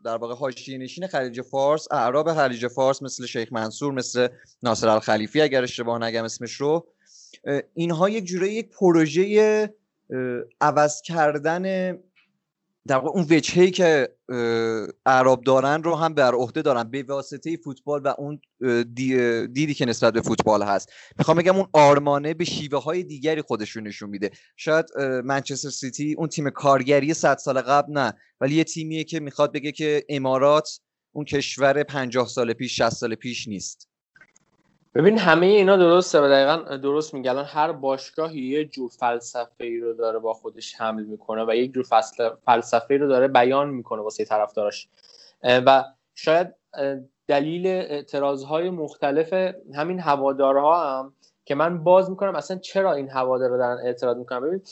در 0.04 0.16
واقع 0.16 0.34
حاشیه 0.34 0.78
نشین 0.78 1.06
خلیج 1.06 1.40
فارس 1.40 1.92
اعراب 1.92 2.34
خلیج 2.34 2.66
فارس 2.66 3.02
مثل 3.02 3.26
شیخ 3.26 3.52
منصور 3.52 3.92
مثل 3.92 4.28
ناصر 4.62 4.88
الخلیفی 4.88 5.40
اگر 5.40 5.62
اشتباه 5.62 5.98
نگم 5.98 6.24
اسمش 6.24 6.52
رو 6.52 6.86
اینها 7.74 8.08
یک 8.08 8.24
جوره 8.24 8.52
یک 8.52 8.70
پروژه 8.70 9.74
عوض 10.60 11.02
کردن 11.02 11.92
در 12.90 12.96
واقع 12.96 13.08
اون 13.18 13.26
وجهی 13.30 13.70
که 13.70 14.08
عرب 15.06 15.40
دارن 15.40 15.82
رو 15.82 15.94
هم 15.94 16.14
بر 16.14 16.34
عهده 16.34 16.62
دارن. 16.62 16.90
به 16.90 17.02
واسطه 17.02 17.56
فوتبال 17.56 18.00
و 18.04 18.14
اون 18.18 18.40
دیدی 19.52 19.74
که 19.74 19.86
نسبت 19.86 20.12
به 20.12 20.20
فوتبال 20.20 20.62
هست. 20.62 20.92
می‌خوام 21.18 21.36
بگم 21.36 21.56
اون 21.56 21.68
آرمانه 21.72 22.34
به 22.34 22.44
شیوه 22.44 22.82
های 22.82 23.02
دیگری 23.02 23.42
خودشون 23.42 23.86
نشون 23.86 24.10
میده. 24.10 24.30
شاید 24.56 24.86
منچستر 25.24 25.70
سیتی 25.70 26.14
اون 26.18 26.28
تیم 26.28 26.50
کارگری 26.50 27.14
صد 27.14 27.38
سال 27.38 27.60
قبل 27.60 27.92
نه 27.92 28.12
ولی 28.40 28.54
یه 28.54 28.64
تیمیه 28.64 29.04
که 29.04 29.20
می‌خواد 29.20 29.52
بگه 29.52 29.72
که 29.72 30.04
امارات 30.08 30.80
اون 31.14 31.24
کشور 31.24 31.82
پنجاه 31.82 32.28
سال 32.28 32.52
پیش 32.52 32.76
60 32.76 32.88
سال 32.90 33.14
پیش 33.14 33.48
نیست. 33.48 33.89
ببین 34.94 35.18
همه 35.18 35.46
اینا 35.46 35.76
درسته 35.76 36.20
و 36.20 36.28
دقیقا 36.28 36.76
درست 36.76 37.14
میگن 37.14 37.38
هر 37.38 37.72
باشگاهی 37.72 38.40
یه 38.40 38.64
جور 38.64 38.90
فلسفه 38.90 39.64
ای 39.64 39.78
رو 39.78 39.92
داره 39.92 40.18
با 40.18 40.32
خودش 40.32 40.74
حمل 40.74 41.02
می‌کنه 41.02 41.44
و 41.48 41.54
یک 41.54 41.72
جور 41.72 41.84
فلسفه 42.46 42.86
ای 42.90 42.98
رو 42.98 43.08
داره 43.08 43.28
بیان 43.28 43.70
می‌کنه 43.70 44.02
واسه 44.02 44.24
طرفداراش. 44.24 44.88
و 45.42 45.84
شاید 46.14 46.54
دلیل 47.28 47.66
اعتراضهای 47.66 48.70
مختلف 48.70 49.32
همین 49.74 50.00
هوادارها 50.00 50.98
هم 50.98 51.14
که 51.44 51.54
من 51.54 51.84
باز 51.84 52.10
می‌کنم 52.10 52.34
اصلا 52.34 52.58
چرا 52.58 52.92
این 52.92 53.08
هوادارا 53.08 53.56
دارن 53.56 53.78
اعتراض 53.84 54.16
می‌کنن؟ 54.16 54.40
ببین 54.40 54.62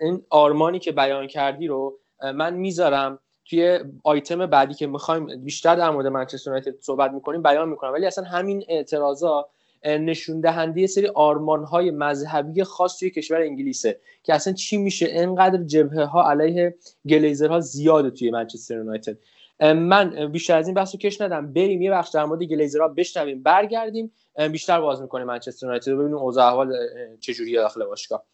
این 0.00 0.22
آرمانی 0.30 0.78
که 0.78 0.92
بیان 0.92 1.26
کردی 1.26 1.66
رو 1.66 1.98
من 2.34 2.54
می‌ذارم 2.54 3.18
توی 3.44 3.78
آیتم 4.04 4.46
بعدی 4.46 4.74
که 4.74 4.86
می‌خوایم 4.86 5.44
بیشتر 5.44 5.76
در 5.76 5.90
مورد 5.90 6.06
منچستر 6.06 6.50
یونایتد 6.50 6.74
صحبت 6.80 7.10
می‌کنیم 7.10 7.42
بیان 7.42 7.68
می‌کنم. 7.68 7.92
ولی 7.92 8.06
اصلا 8.06 8.24
همین 8.24 8.64
اعتراضا 8.68 9.48
نشون 9.84 10.40
دهنده 10.40 10.86
سری 10.86 11.06
آرمان 11.06 11.64
های 11.64 11.90
مذهبی 11.90 12.64
خاص 12.64 12.98
توی 12.98 13.10
کشور 13.10 13.40
انگلیسه 13.40 14.00
که 14.22 14.34
اصلا 14.34 14.52
چی 14.52 14.76
میشه؟ 14.76 15.06
انقدر 15.10 15.62
جبهه 15.62 16.04
ها 16.04 16.30
علیه 16.30 16.74
گلیزرها 17.08 17.60
زیاده 17.60 18.10
توی 18.10 18.30
منچستر 18.30 18.74
یونایتد. 18.74 19.16
من 19.60 20.32
بیشتر 20.32 20.56
از 20.56 20.66
این 20.66 20.74
بحثو 20.74 20.98
کش 20.98 21.20
ندم. 21.20 21.52
بریم 21.52 21.82
یه 21.82 21.90
بخش 21.90 22.10
در 22.10 22.24
مورد 22.24 22.42
گلیزرها 22.42 22.88
بشنویم. 22.88 23.42
برگردیم. 23.42 24.12
بیشتر 24.52 24.80
باز 24.80 25.02
می‌کنیم 25.02 25.26
منچستر 25.26 25.66
یونایتد 25.66 25.92
ببینیم 25.92 26.16
اوضاع 26.16 26.46
احوال 26.46 26.74
چجوریه 27.20 27.60
داخل 27.60 27.84
باشگاه. 27.84 28.24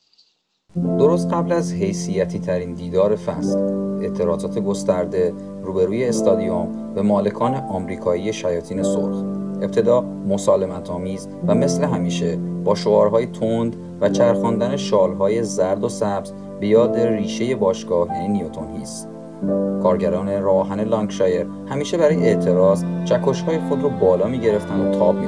درست 0.98 1.32
قبل 1.32 1.52
از 1.52 1.72
حیثیتی 1.72 2.38
ترین 2.38 2.74
دیدار 2.74 3.16
فصل 3.16 3.58
اعتراضات 4.02 4.58
گسترده 4.58 5.34
روبروی 5.62 6.04
استادیوم 6.04 6.68
به 6.94 7.02
مالکان 7.02 7.54
آمریکایی 7.54 8.32
شیاطین 8.32 8.82
سرخ 8.82 9.22
ابتدا 9.62 10.00
مسالمت 10.00 10.90
آمیز 10.90 11.28
و 11.46 11.54
مثل 11.54 11.84
همیشه 11.84 12.38
با 12.64 12.74
شعارهای 12.74 13.26
تند 13.26 13.76
و 14.00 14.08
چرخاندن 14.08 14.76
شالهای 14.76 15.42
زرد 15.42 15.84
و 15.84 15.88
سبز 15.88 16.32
به 16.60 16.66
یاد 16.66 16.96
ریشه 16.96 17.56
باشگاه 17.56 18.08
یعنی 18.08 18.28
نیوتون 18.28 18.76
هیس. 18.76 19.06
کارگران 19.82 20.42
راهن 20.42 20.80
لانکشایر 20.80 21.46
همیشه 21.66 21.98
برای 21.98 22.16
اعتراض 22.16 22.84
چکشهای 23.04 23.58
خود 23.68 23.82
رو 23.82 23.88
بالا 23.88 24.26
می 24.26 24.38
گرفتن 24.38 24.80
و 24.80 24.98
تاب 24.98 25.16
می 25.16 25.26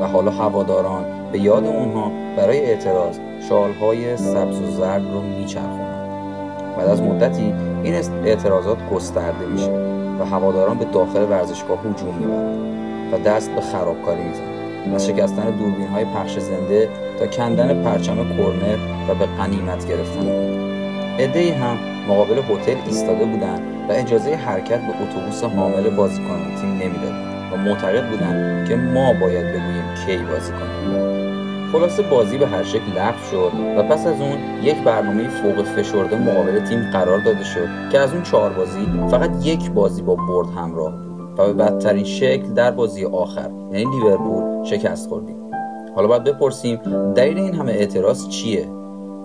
و 0.00 0.06
حالا 0.06 0.30
هواداران 0.30 1.04
به 1.32 1.38
یاد 1.38 1.66
اونها 1.66 2.10
برای 2.36 2.60
اعتراض 2.60 3.18
شالهای 3.48 4.16
سبز 4.16 4.60
و 4.60 4.70
زرد 4.70 5.02
رو 5.12 5.20
میچرخونند 5.20 6.08
بعد 6.76 6.88
از 6.88 7.02
مدتی 7.02 7.54
این 7.82 7.94
اعتراضات 8.24 8.78
گسترده 8.94 9.46
میشه 9.46 9.70
و 10.20 10.24
هواداران 10.24 10.78
به 10.78 10.84
داخل 10.84 11.22
ورزشگاه 11.22 11.78
هجوم 11.78 12.14
می‌برند 12.14 13.14
و 13.14 13.18
دست 13.18 13.50
به 13.50 13.60
خرابکاری 13.60 14.22
می‌زنند 14.22 14.94
از 14.94 15.06
شکستن 15.06 15.50
دوربین 15.50 15.88
های 15.88 16.04
پخش 16.04 16.38
زنده 16.38 16.88
تا 17.18 17.26
کندن 17.26 17.82
پرچم 17.82 18.16
کرنر 18.16 18.78
و 19.08 19.14
به 19.14 19.26
قنیمت 19.26 19.88
گرفتن. 19.88 20.28
عدهای 21.18 21.50
هم 21.50 21.76
مقابل 22.08 22.38
هتل 22.38 22.76
ایستاده 22.86 23.24
بودند 23.24 23.60
و 23.88 23.92
اجازه 23.92 24.34
حرکت 24.34 24.80
به 24.80 24.92
اتوبوس 25.02 25.44
حامل 25.44 25.90
بازیکنان 25.90 26.54
تیم 26.60 26.72
نمی‌دادند 26.72 27.52
و 27.52 27.56
معتقد 27.56 28.10
بودند 28.10 28.68
که 28.68 28.76
ما 28.76 29.12
باید 29.12 29.46
بگوییم 29.46 29.94
کی 30.06 30.24
بازی 30.32 30.52
کنیم 30.52 31.27
خلاصه 31.72 32.02
بازی 32.02 32.38
به 32.38 32.46
هر 32.46 32.62
شکل 32.62 32.92
لغو 32.96 33.24
شد 33.30 33.52
و 33.78 33.82
پس 33.82 34.06
از 34.06 34.20
اون 34.20 34.62
یک 34.62 34.84
برنامه 34.84 35.28
فوق 35.28 35.62
فشرده 35.62 36.18
مقابل 36.18 36.64
تیم 36.64 36.90
قرار 36.92 37.18
داده 37.18 37.44
شد 37.44 37.68
که 37.92 37.98
از 37.98 38.12
اون 38.12 38.22
چهار 38.22 38.52
بازی 38.52 38.86
فقط 39.10 39.46
یک 39.46 39.70
بازی 39.70 40.02
با 40.02 40.14
برد 40.14 40.48
همراه 40.48 40.94
و 41.38 41.46
به 41.46 41.52
بدترین 41.52 42.04
شکل 42.04 42.52
در 42.54 42.70
بازی 42.70 43.04
آخر 43.04 43.50
یعنی 43.72 43.84
لیورپول 43.84 44.64
شکست 44.64 45.08
خوردیم. 45.08 45.36
حالا 45.94 46.08
باید 46.08 46.24
بپرسیم 46.24 46.76
دلیل 47.14 47.38
این 47.38 47.54
همه 47.54 47.72
اعتراض 47.72 48.28
چیه؟ 48.28 48.68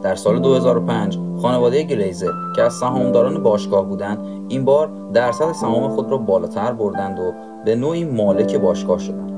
در 0.01 0.15
سال 0.15 0.39
2005 0.39 1.19
خانواده 1.41 1.83
گلیزر 1.83 2.31
که 2.55 2.61
از 2.61 2.73
سهامداران 2.73 3.43
باشگاه 3.43 3.85
بودند 3.85 4.19
این 4.49 4.65
بار 4.65 4.91
درصد 5.13 5.51
سهام 5.51 5.89
خود 5.89 6.11
را 6.11 6.17
بالاتر 6.17 6.71
بردند 6.71 7.19
و 7.19 7.33
به 7.65 7.75
نوعی 7.75 8.05
مالک 8.05 8.55
باشگاه 8.55 8.99
شدند. 8.99 9.32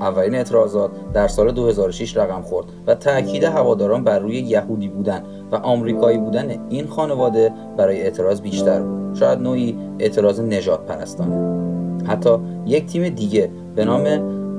اولین 0.00 0.34
اعتراضات 0.34 0.90
در 1.12 1.28
سال 1.28 1.52
2006 1.52 2.16
رقم 2.16 2.42
خورد 2.42 2.66
و 2.86 2.94
تاکید 2.94 3.44
هواداران 3.44 4.04
بر 4.04 4.18
روی 4.18 4.36
یهودی 4.36 4.88
بودن 4.88 5.22
و 5.52 5.56
آمریکایی 5.56 6.18
بودن 6.18 6.66
این 6.68 6.86
خانواده 6.86 7.52
برای 7.76 8.02
اعتراض 8.02 8.40
بیشتر 8.40 8.80
بود. 8.80 9.14
شاید 9.14 9.38
نوعی 9.38 9.78
اعتراض 9.98 10.40
نجات 10.40 10.86
پرستانه 10.86 11.58
حتی 12.06 12.30
یک 12.66 12.86
تیم 12.86 13.08
دیگه 13.08 13.50
به 13.74 13.84
نام 13.84 14.04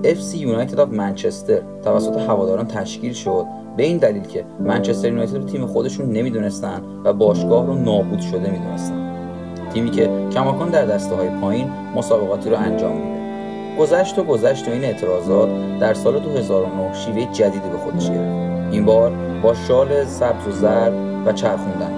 FC 0.04 0.36
United 0.36 0.76
of 0.76 0.88
Manchester 0.98 1.84
توسط 1.84 2.18
هواداران 2.18 2.68
تشکیل 2.68 3.14
شد. 3.14 3.46
به 3.78 3.84
این 3.84 3.98
دلیل 3.98 4.24
که 4.24 4.46
منچستر 4.60 5.08
یونایتد 5.08 5.36
رو 5.36 5.44
تیم 5.44 5.66
خودشون 5.66 6.12
نمی‌دونستن 6.12 6.82
و 7.06 7.14
باشگاه 7.14 7.66
رو 7.66 7.74
نابود 7.74 8.20
شده 8.20 8.52
می‌دونستن. 8.52 9.10
تیمی 9.74 9.92
که 9.92 10.10
کماکان 10.32 10.70
در 10.70 10.86
دسته 10.86 11.16
های 11.16 11.30
پایین 11.42 11.70
مسابقاتی 11.96 12.50
رو 12.50 12.58
انجام 12.58 12.98
میده 12.98 13.19
گذشت 13.80 14.20
و 14.20 14.24
گذشت 14.24 14.68
و 14.68 14.72
این 14.72 14.84
اعتراضات 14.84 15.50
در 15.80 15.94
سال 15.94 16.20
2009 16.20 16.94
شیوه 16.94 17.26
جدیدی 17.34 17.70
به 17.70 17.78
خودش 17.78 18.10
گرفت. 18.10 18.72
این 18.72 18.86
بار 18.86 19.12
با 19.44 19.54
شال 19.54 20.06
سبز 20.06 20.48
و 20.48 20.52
زرد 20.52 20.94
و 21.26 21.32
چرخوندن. 21.32 21.92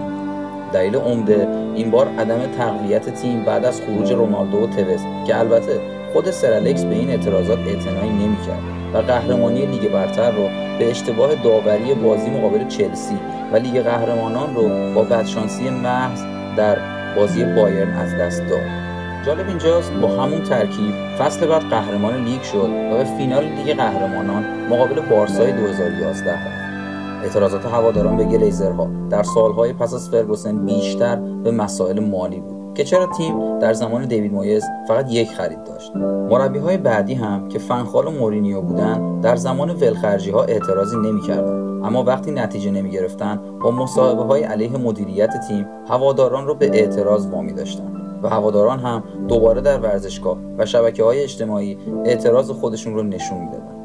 دلیل 0.73 0.95
عمده 0.95 1.47
این 1.75 1.91
بار 1.91 2.07
عدم 2.07 2.39
تقویت 2.57 3.09
تیم 3.09 3.43
بعد 3.43 3.65
از 3.65 3.81
خروج 3.81 4.13
رونالدو 4.13 4.57
و 4.57 4.67
توز 4.67 5.01
که 5.27 5.39
البته 5.39 5.79
خود 6.13 6.31
سرالکس 6.31 6.83
به 6.83 6.95
این 6.95 7.09
اعتراضات 7.09 7.59
اعتنایی 7.59 8.11
نمی‌کرد 8.11 8.61
و 8.93 8.97
قهرمانی 8.97 9.65
لیگ 9.65 9.91
برتر 9.91 10.31
رو 10.31 10.43
به 10.79 10.89
اشتباه 10.89 11.35
داوری 11.35 11.93
بازی 11.93 12.29
مقابل 12.29 12.67
چلسی 12.67 13.17
و 13.53 13.55
لیگ 13.55 13.81
قهرمانان 13.81 14.55
رو 14.55 14.93
با 14.93 15.03
بدشانسی 15.03 15.69
محض 15.69 16.21
در 16.57 16.77
بازی 17.15 17.43
بایرن 17.43 17.93
از 17.93 18.15
دست 18.15 18.41
داد. 18.49 18.90
جالب 19.25 19.47
اینجاست 19.47 19.91
با 19.93 20.07
همون 20.07 20.43
ترکیب 20.43 20.93
فصل 21.19 21.47
بعد 21.47 21.61
قهرمان 21.61 22.23
لیگ 22.23 22.41
شد 22.41 22.69
و 22.91 22.97
به 22.97 23.03
فینال 23.03 23.43
لیگ 23.43 23.77
قهرمانان 23.77 24.43
مقابل 24.69 25.01
بارسای 25.01 25.51
2011 25.51 26.31
رفت. 26.31 27.23
اعتراضات 27.23 27.65
هواداران 27.65 28.17
به 28.17 28.23
گلیزرها 28.23 28.89
در 29.09 29.23
سالهای 29.23 29.73
پس 29.73 29.93
از 29.93 30.09
فرگوسن 30.09 30.65
بیشتر 30.65 31.15
به 31.15 31.51
مسائل 31.51 31.99
مالی 31.99 32.39
بود 32.39 32.73
که 32.73 32.83
چرا 32.83 33.05
تیم 33.17 33.59
در 33.59 33.73
زمان 33.73 34.05
دیوید 34.05 34.33
مویز 34.33 34.63
فقط 34.87 35.11
یک 35.11 35.31
خرید 35.31 35.63
داشت. 35.63 35.95
مربی 36.29 36.59
های 36.59 36.77
بعدی 36.77 37.13
هم 37.13 37.47
که 37.47 37.59
فنخال 37.59 38.07
و 38.07 38.11
مورینیو 38.11 38.61
بودن 38.61 39.19
در 39.21 39.35
زمان 39.35 39.69
ولخرجی 39.69 40.31
ها 40.31 40.43
اعتراضی 40.43 40.97
نمی‌کردند. 40.97 41.85
اما 41.85 42.03
وقتی 42.03 42.31
نتیجه 42.31 42.71
نمی 42.71 42.89
گرفتن 42.89 43.39
با 43.63 43.71
مصاحبه 43.71 44.23
های 44.23 44.43
علیه 44.43 44.77
مدیریت 44.77 45.47
تیم 45.47 45.65
هواداران 45.87 46.47
را 46.47 46.53
به 46.53 46.65
اعتراض 46.73 47.27
وامی 47.27 47.53
داشتند. 47.53 48.00
و 48.23 48.29
هواداران 48.29 48.79
هم 48.79 49.03
دوباره 49.27 49.61
در 49.61 49.79
ورزشگاه 49.79 50.37
و 50.57 50.65
شبکه 50.65 51.03
های 51.03 51.23
اجتماعی 51.23 51.77
اعتراض 52.05 52.51
خودشون 52.51 52.95
رو 52.95 53.03
نشون 53.03 53.37
می‌دادن. 53.37 53.75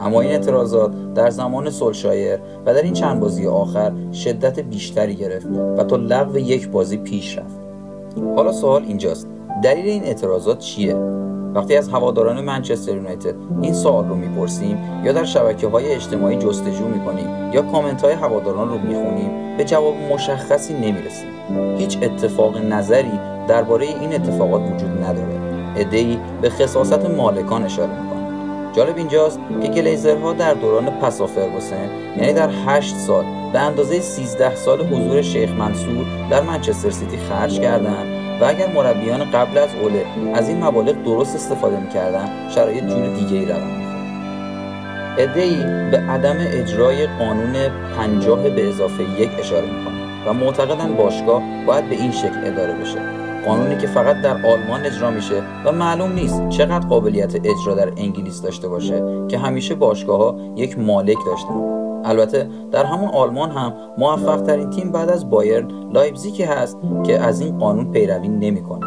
اما 0.00 0.20
این 0.20 0.30
اعتراضات 0.30 1.14
در 1.14 1.30
زمان 1.30 1.70
سولشایر 1.70 2.38
و 2.66 2.74
در 2.74 2.82
این 2.82 2.92
چند 2.92 3.20
بازی 3.20 3.46
آخر 3.46 3.92
شدت 4.12 4.60
بیشتری 4.60 5.14
گرفت 5.14 5.46
و 5.78 5.84
تا 5.84 5.96
لغو 5.96 6.38
یک 6.38 6.68
بازی 6.68 6.96
پیش 6.96 7.38
رفت. 7.38 7.60
حالا 8.36 8.52
سوال 8.52 8.82
اینجاست 8.82 9.28
دلیل 9.62 9.86
این 9.86 10.04
اعتراضات 10.04 10.58
چیه؟ 10.58 10.94
وقتی 11.54 11.76
از 11.76 11.88
هواداران 11.88 12.40
منچستر 12.40 12.94
یونایتد 12.96 13.34
این 13.62 13.74
سوال 13.74 14.08
رو 14.08 14.14
می‌پرسیم 14.14 14.78
یا 15.04 15.12
در 15.12 15.24
شبکه 15.24 15.68
های 15.68 15.94
اجتماعی 15.94 16.36
جستجو 16.36 16.88
می‌کنیم 16.88 17.52
یا 17.52 17.62
کامنت 17.62 18.02
های 18.04 18.12
هواداران 18.12 18.68
رو 18.68 18.78
می‌خونیم 18.78 19.56
به 19.58 19.64
جواب 19.64 19.94
مشخصی 20.12 20.74
نمی‌رسیم. 20.74 21.28
هیچ 21.76 21.98
اتفاق 22.02 22.56
نظری 22.56 23.20
درباره 23.48 23.86
این 23.86 24.14
اتفاقات 24.14 24.62
وجود 24.62 25.04
نداره. 25.04 25.44
ادهی 25.76 26.20
به 26.42 26.50
خصاصت 26.50 27.10
مالکان 27.10 27.64
اشاره 27.64 27.90
می‌کنن 28.02 28.14
جالب 28.72 28.96
اینجاست 28.96 29.38
که 29.62 29.68
گلیزرها 29.68 30.32
در 30.32 30.54
دوران 30.54 30.84
پسا 30.90 31.26
فرگوسن 31.26 31.88
یعنی 32.16 32.32
در 32.32 32.50
8 32.66 32.96
سال 32.96 33.24
به 33.52 33.58
اندازه 33.58 34.00
13 34.00 34.54
سال 34.54 34.80
حضور 34.80 35.22
شیخ 35.22 35.50
منصور 35.50 36.04
در 36.30 36.42
منچستر 36.42 36.90
سیتی 36.90 37.16
خرج 37.16 37.60
کردند 37.60 38.06
و 38.40 38.44
اگر 38.44 38.72
مربیان 38.74 39.30
قبل 39.30 39.58
از 39.58 39.68
اوله 39.82 40.04
از 40.34 40.48
این 40.48 40.64
مبالغ 40.64 41.02
درست 41.02 41.34
استفاده 41.34 41.80
می‌کردن 41.80 42.28
شرایط 42.54 42.84
جور 42.84 43.06
دیگه 43.06 43.36
ای 43.36 43.44
روان 43.44 43.84
ادهی 45.18 45.56
به 45.90 45.98
عدم 45.98 46.36
اجرای 46.40 47.06
قانون 47.06 47.54
پنجاه 47.96 48.48
به 48.48 48.68
اضافه 48.68 49.02
یک 49.02 49.30
اشاره 49.38 49.66
می‌کنن 49.66 49.94
و 50.26 50.32
معتقدن 50.32 50.94
باشگاه 50.94 51.42
باید 51.66 51.88
به 51.88 51.94
این 51.94 52.12
شکل 52.12 52.40
اداره 52.44 52.72
بشه. 52.72 53.23
قانونی 53.46 53.76
که 53.76 53.86
فقط 53.86 54.22
در 54.22 54.46
آلمان 54.46 54.86
اجرا 54.86 55.10
میشه 55.10 55.42
و 55.64 55.72
معلوم 55.72 56.12
نیست 56.12 56.48
چقدر 56.48 56.86
قابلیت 56.86 57.34
اجرا 57.34 57.74
در 57.74 57.88
انگلیس 57.96 58.42
داشته 58.42 58.68
باشه 58.68 59.02
که 59.28 59.38
همیشه 59.38 59.74
باشگاه 59.74 60.18
ها 60.18 60.36
یک 60.56 60.78
مالک 60.78 61.18
داشتن 61.26 61.54
البته 62.04 62.48
در 62.72 62.84
همون 62.84 63.08
آلمان 63.08 63.50
هم 63.50 63.74
موفق 63.98 64.42
ترین 64.42 64.70
تیم 64.70 64.92
بعد 64.92 65.10
از 65.10 65.30
بایرن 65.30 65.68
لایپزیگ 65.92 66.42
هست 66.42 66.78
که 67.06 67.20
از 67.20 67.40
این 67.40 67.58
قانون 67.58 67.92
پیروی 67.92 68.28
نمی‌کنه. 68.28 68.86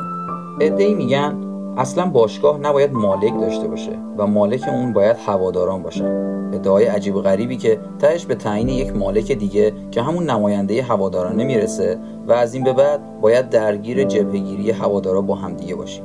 اینا 0.77 0.93
میگن 0.93 1.35
اصلا 1.77 2.05
باشگاه 2.05 2.57
نباید 2.59 2.93
مالک 2.93 3.39
داشته 3.39 3.67
باشه 3.67 3.91
و 4.17 4.27
مالک 4.27 4.63
اون 4.67 4.93
باید 4.93 5.17
هواداران 5.25 5.83
باشن. 5.83 6.36
ادعای 6.53 6.85
عجیب 6.85 7.15
و 7.15 7.21
غریبی 7.21 7.57
که 7.57 7.79
تهش 7.99 8.25
به 8.25 8.35
تعیین 8.35 8.69
یک 8.69 8.95
مالک 8.95 9.31
دیگه 9.31 9.73
که 9.91 10.01
همون 10.01 10.29
نماینده 10.29 10.83
هوادارانه 10.83 11.43
می‌رسه 11.43 11.97
و 12.27 12.31
از 12.31 12.53
این 12.53 12.63
به 12.63 12.73
بعد 12.73 13.21
باید 13.21 13.49
درگیر 13.49 14.03
جبهگیری 14.03 14.71
هوادارا 14.71 15.21
با 15.21 15.35
همدیگه 15.35 15.75
باشیم. 15.75 16.03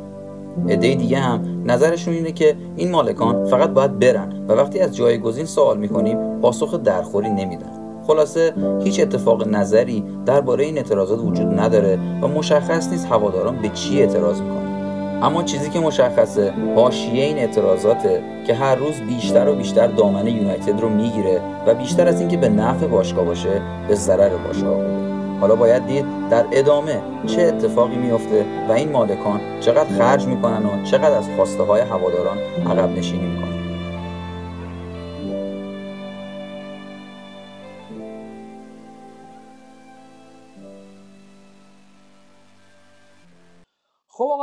عده 0.69 0.95
دیگه 0.95 1.19
هم 1.19 1.63
نظرشون 1.67 2.15
اینه 2.15 2.33
که 2.33 2.57
این 2.77 2.91
مالکان 2.91 3.45
فقط 3.45 3.71
باید 3.71 3.99
برن 3.99 4.47
و 4.49 4.53
وقتی 4.53 4.81
از 4.81 4.97
جایگزین 4.97 5.47
سوال 5.47 5.79
می‌کنیم 5.79 6.41
پاسخ 6.41 6.83
درخوری 6.83 7.31
نمیدن 7.31 7.73
خلاصه 8.07 8.55
هیچ 8.85 9.01
اتفاق 9.01 9.49
نظری 9.49 10.05
درباره 10.27 10.65
این 10.65 10.77
اعتراضات 10.77 11.21
وجود 11.21 11.61
نداره 11.61 11.99
و 12.23 12.29
مشخص 12.29 12.89
نیست 12.89 13.07
هواداران 13.07 13.57
به 13.63 13.69
چی 13.69 14.01
اعتراض 14.01 14.41
می‌کنن 14.41 14.72
اما 15.23 15.43
چیزی 15.43 15.71
که 15.71 15.81
مشخصه 15.81 16.53
حاشیه 16.75 17.25
این 17.25 17.39
اعتراضاته 17.39 18.23
که 18.47 18.55
هر 18.55 18.75
روز 18.75 19.01
بیشتر 19.01 19.49
و 19.49 19.55
بیشتر 19.55 19.87
دامن 19.87 20.27
یونایتد 20.27 20.81
رو 20.81 20.89
می‌گیره 20.89 21.41
و 21.67 21.75
بیشتر 21.75 22.09
از 22.09 22.21
اینکه 22.21 22.37
به 22.37 22.49
نفع 22.49 22.87
باشگاه 22.87 23.25
باشه 23.25 23.61
به 23.89 23.95
ضرر 23.95 24.37
باشگاه 24.37 24.75
بوده 24.75 25.03
حالا 25.41 25.57
باید 25.57 25.87
دید 25.87 26.05
در 26.31 26.45
ادامه 26.53 27.01
چه 27.27 27.43
اتفاقی 27.43 27.97
میفته 27.97 28.45
و 28.69 28.73
این 28.73 28.93
مالکان 28.93 29.41
چقدر 29.61 29.99
خرج 29.99 30.27
می‌کنن 30.27 30.67
و 30.67 30.85
چقدر 30.85 31.19
از 31.19 31.29
خواسته 31.37 31.63
های 31.63 31.81
هواداران 31.81 32.39
عقب 32.71 32.99
نشینی 32.99 33.27
می‌کنن. 33.27 33.52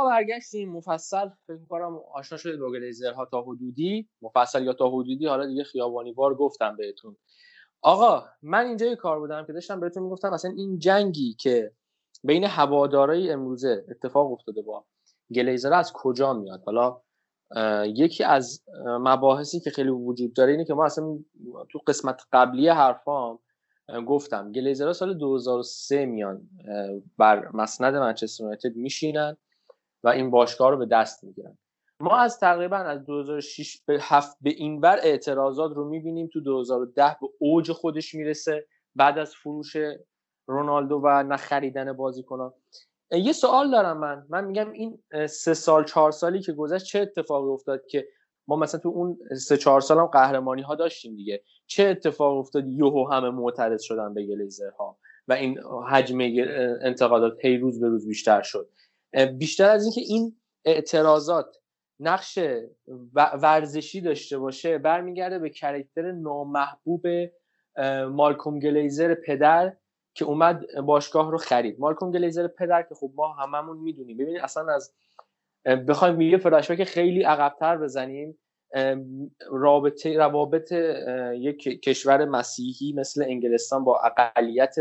برگشتیم. 0.04 0.72
مفصل 0.72 1.28
فکر 1.46 1.64
کنم 1.68 2.00
آشنا 2.14 2.38
شدید 2.38 2.60
با 2.60 2.70
گلیزرها 2.70 3.24
تا 3.24 3.42
حدودی. 3.42 4.08
مفصل 4.22 4.64
یا 4.64 4.72
تا 4.72 4.90
حدودی 4.90 5.26
حالا 5.26 5.46
دیگه 5.46 5.64
خیابانی 5.64 6.12
وار 6.12 6.34
گفتم 6.34 6.76
بهتون. 6.76 7.16
آقا 7.82 8.24
من 8.42 8.66
اینجا 8.66 8.86
یه 8.86 8.96
کار 8.96 9.20
بودم 9.20 9.46
که 9.46 9.52
داشتم 9.52 9.80
بهتون 9.80 10.02
می‌گفتم 10.02 10.30
مثلا 10.30 10.50
این 10.56 10.78
جنگی 10.78 11.34
که 11.34 11.72
بین 12.24 12.44
هوادارای 12.44 13.30
امروزه 13.30 13.84
اتفاق 13.90 14.32
افتاده 14.32 14.62
با 14.62 14.84
گلیزر 15.34 15.72
از 15.72 15.92
کجا 15.94 16.32
میاد؟ 16.32 16.62
حالا 16.66 17.00
یکی 17.86 18.24
از 18.24 18.62
مباحثی 18.84 19.60
که 19.60 19.70
خیلی 19.70 19.88
وجود 19.88 20.32
داره 20.32 20.52
اینه 20.52 20.64
که 20.64 20.74
ما 20.74 20.84
اصلا 20.84 21.18
تو 21.70 21.78
قسمت 21.86 22.22
قبلی 22.32 22.68
حرفام 22.68 23.38
گفتم 24.06 24.52
گلیزرها 24.52 24.92
سال 24.92 25.18
2003 25.18 26.06
میان 26.06 26.48
بر 27.18 27.48
مسند 27.54 27.94
منچستر 27.94 28.42
یونایتد 28.44 28.76
میشینن. 28.76 29.36
و 30.04 30.08
این 30.08 30.30
باشگاه 30.30 30.70
رو 30.70 30.76
به 30.76 30.86
دست 30.86 31.24
می‌گیرن. 31.24 31.58
ما 32.00 32.16
از 32.16 32.38
تقریبا 32.38 32.76
از 32.76 33.04
2006 33.04 33.82
به 33.86 33.98
هفت 34.00 34.36
به 34.40 34.50
این 34.50 34.80
بر 34.80 34.98
اعتراضات 35.02 35.72
رو 35.76 35.88
می‌بینیم 35.88 36.30
تو 36.32 36.40
2010 36.40 37.16
به 37.20 37.28
اوج 37.38 37.72
خودش 37.72 38.14
می‌رسه. 38.14 38.66
بعد 38.94 39.18
از 39.18 39.34
فروش 39.34 39.76
رونالدو 40.46 41.00
و 41.04 41.22
نخریدن 41.22 41.92
بازیکنان. 41.92 42.52
یه 43.10 43.32
سوال 43.32 43.70
دارم 43.70 43.98
من. 43.98 44.26
من 44.28 44.44
میگم 44.44 44.72
این 44.72 44.98
سه 45.26 45.54
سال 45.54 45.84
چهار 45.84 46.12
سالی 46.12 46.40
که 46.40 46.52
گذشت 46.52 46.84
چه 46.84 47.00
اتفاقی 47.00 47.48
افتاد 47.48 47.86
که 47.86 48.08
ما 48.48 48.56
مثلا 48.56 48.80
تو 48.80 48.88
اون 48.88 49.18
سه 49.36 49.56
چهار 49.56 49.80
سال 49.80 49.98
هم 49.98 50.06
قهرمانی 50.06 50.62
ها 50.62 50.74
داشتیم 50.74 51.16
دیگه. 51.16 51.42
چه 51.66 51.88
اتفاق 51.88 52.38
افتاد 52.38 52.68
یهو 52.68 53.08
همه 53.12 53.30
معترض 53.30 53.82
شدن 53.82 54.14
به 54.14 54.26
گلیزرها 54.26 54.98
و 55.28 55.32
این 55.32 55.58
حجم 55.90 56.18
انتقادات 56.82 57.44
هی 57.44 57.58
روز 57.58 57.80
به 57.80 57.88
روز 57.88 58.06
بیشتر 58.06 58.42
شد. 58.42 58.68
بیشتر 59.38 59.70
از 59.70 59.82
اینکه 59.82 60.00
این 60.00 60.36
اعتراضات 60.64 61.56
نقش 62.00 62.38
ورزشی 63.14 64.00
داشته 64.00 64.38
باشه 64.38 64.78
برمیگرده 64.78 65.38
به 65.38 65.50
کرکتر 65.50 66.12
نامحبوب 66.12 67.06
مالکوم 68.10 68.58
گلیزر 68.58 69.14
پدر 69.14 69.76
که 70.14 70.24
اومد 70.24 70.66
باشگاه 70.86 71.30
رو 71.30 71.38
خرید. 71.38 71.80
مالکوم 71.80 72.10
گلیزر 72.10 72.48
پدر 72.48 72.82
که 72.82 72.94
خب 72.94 73.12
ما 73.14 73.32
هممون 73.32 73.78
می‌دونیم. 73.78 74.16
ببینید 74.16 74.40
اصلا 74.40 74.74
از 74.74 74.94
بخوایم 75.88 76.20
یه 76.20 76.38
که 76.76 76.84
خیلی 76.84 77.22
عقبتر 77.22 77.76
بزنیم. 77.76 78.38
رابطه 79.50 80.16
روابط 80.16 80.72
یک 81.34 81.62
کشور 81.62 82.24
مسیحی 82.24 82.92
مثل 82.92 83.22
انگلستان 83.22 83.84
با 83.84 84.00
اقلیت 84.00 84.74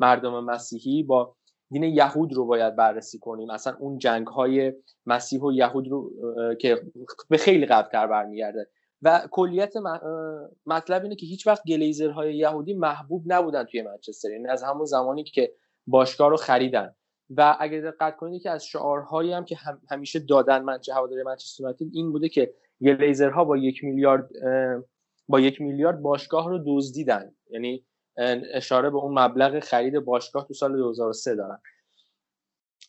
مردم 0.00 0.44
مسیحی 0.44 1.02
با 1.02 1.36
دین 1.70 1.82
یهود 1.82 2.32
رو 2.32 2.46
باید 2.46 2.76
بررسی 2.76 3.18
کنیم. 3.18 3.50
اصلا 3.50 3.76
اون 3.78 3.98
جنگ 3.98 4.26
های 4.26 4.72
مسیح 5.06 5.40
و 5.40 5.52
یهود 5.52 5.88
رو 5.88 6.10
که 6.60 6.82
به 7.28 7.36
خیلی 7.36 7.66
قبلتر 7.66 8.06
برمیگرده. 8.06 8.68
و 9.02 9.28
کلیت 9.30 9.74
مطلب 10.66 11.02
اینه 11.02 11.16
که 11.16 11.26
هیچ 11.26 11.46
وقت 11.46 11.62
گلیزرهای 11.68 12.36
یهودی 12.36 12.74
محبوب 12.74 13.22
نبودن 13.26 13.64
توی 13.64 13.82
منچستر 13.82 14.30
یعنی 14.30 14.48
از 14.48 14.62
همون 14.62 14.84
زمانی 14.84 15.24
که 15.24 15.52
باشگاه 15.86 16.30
رو 16.30 16.36
خریدن. 16.36 16.94
و 17.30 17.56
اگر 17.60 17.80
دقت 17.80 18.16
کنید 18.16 18.42
که 18.42 18.50
از 18.50 18.66
شعارهایی 18.66 19.32
هم 19.32 19.44
که 19.44 19.56
همیشه 19.90 20.18
دادن 20.18 20.62
منچه 20.62 20.94
هواداری 20.94 21.22
منچستر 21.22 21.62
یونایتد 21.62 21.86
این 21.92 22.12
بوده 22.12 22.28
که 22.28 22.54
گلیزرها 22.80 23.44
با 23.44 23.56
یک 23.56 23.84
میلیارد 23.84 24.28
با 25.28 25.40
یک 25.40 25.60
میلیارد 25.60 26.02
باشگاه 26.02 26.48
رو 26.48 26.58
دزدیدن. 26.66 27.34
یعنی 27.50 27.84
اشاره 28.52 28.90
به 28.90 28.96
اون 28.96 29.18
مبلغ 29.18 29.60
خرید 29.60 29.98
باشگاه 29.98 30.46
تو 30.48 30.54
سال 30.54 30.76
2003 30.76 31.34
دارن. 31.34 31.58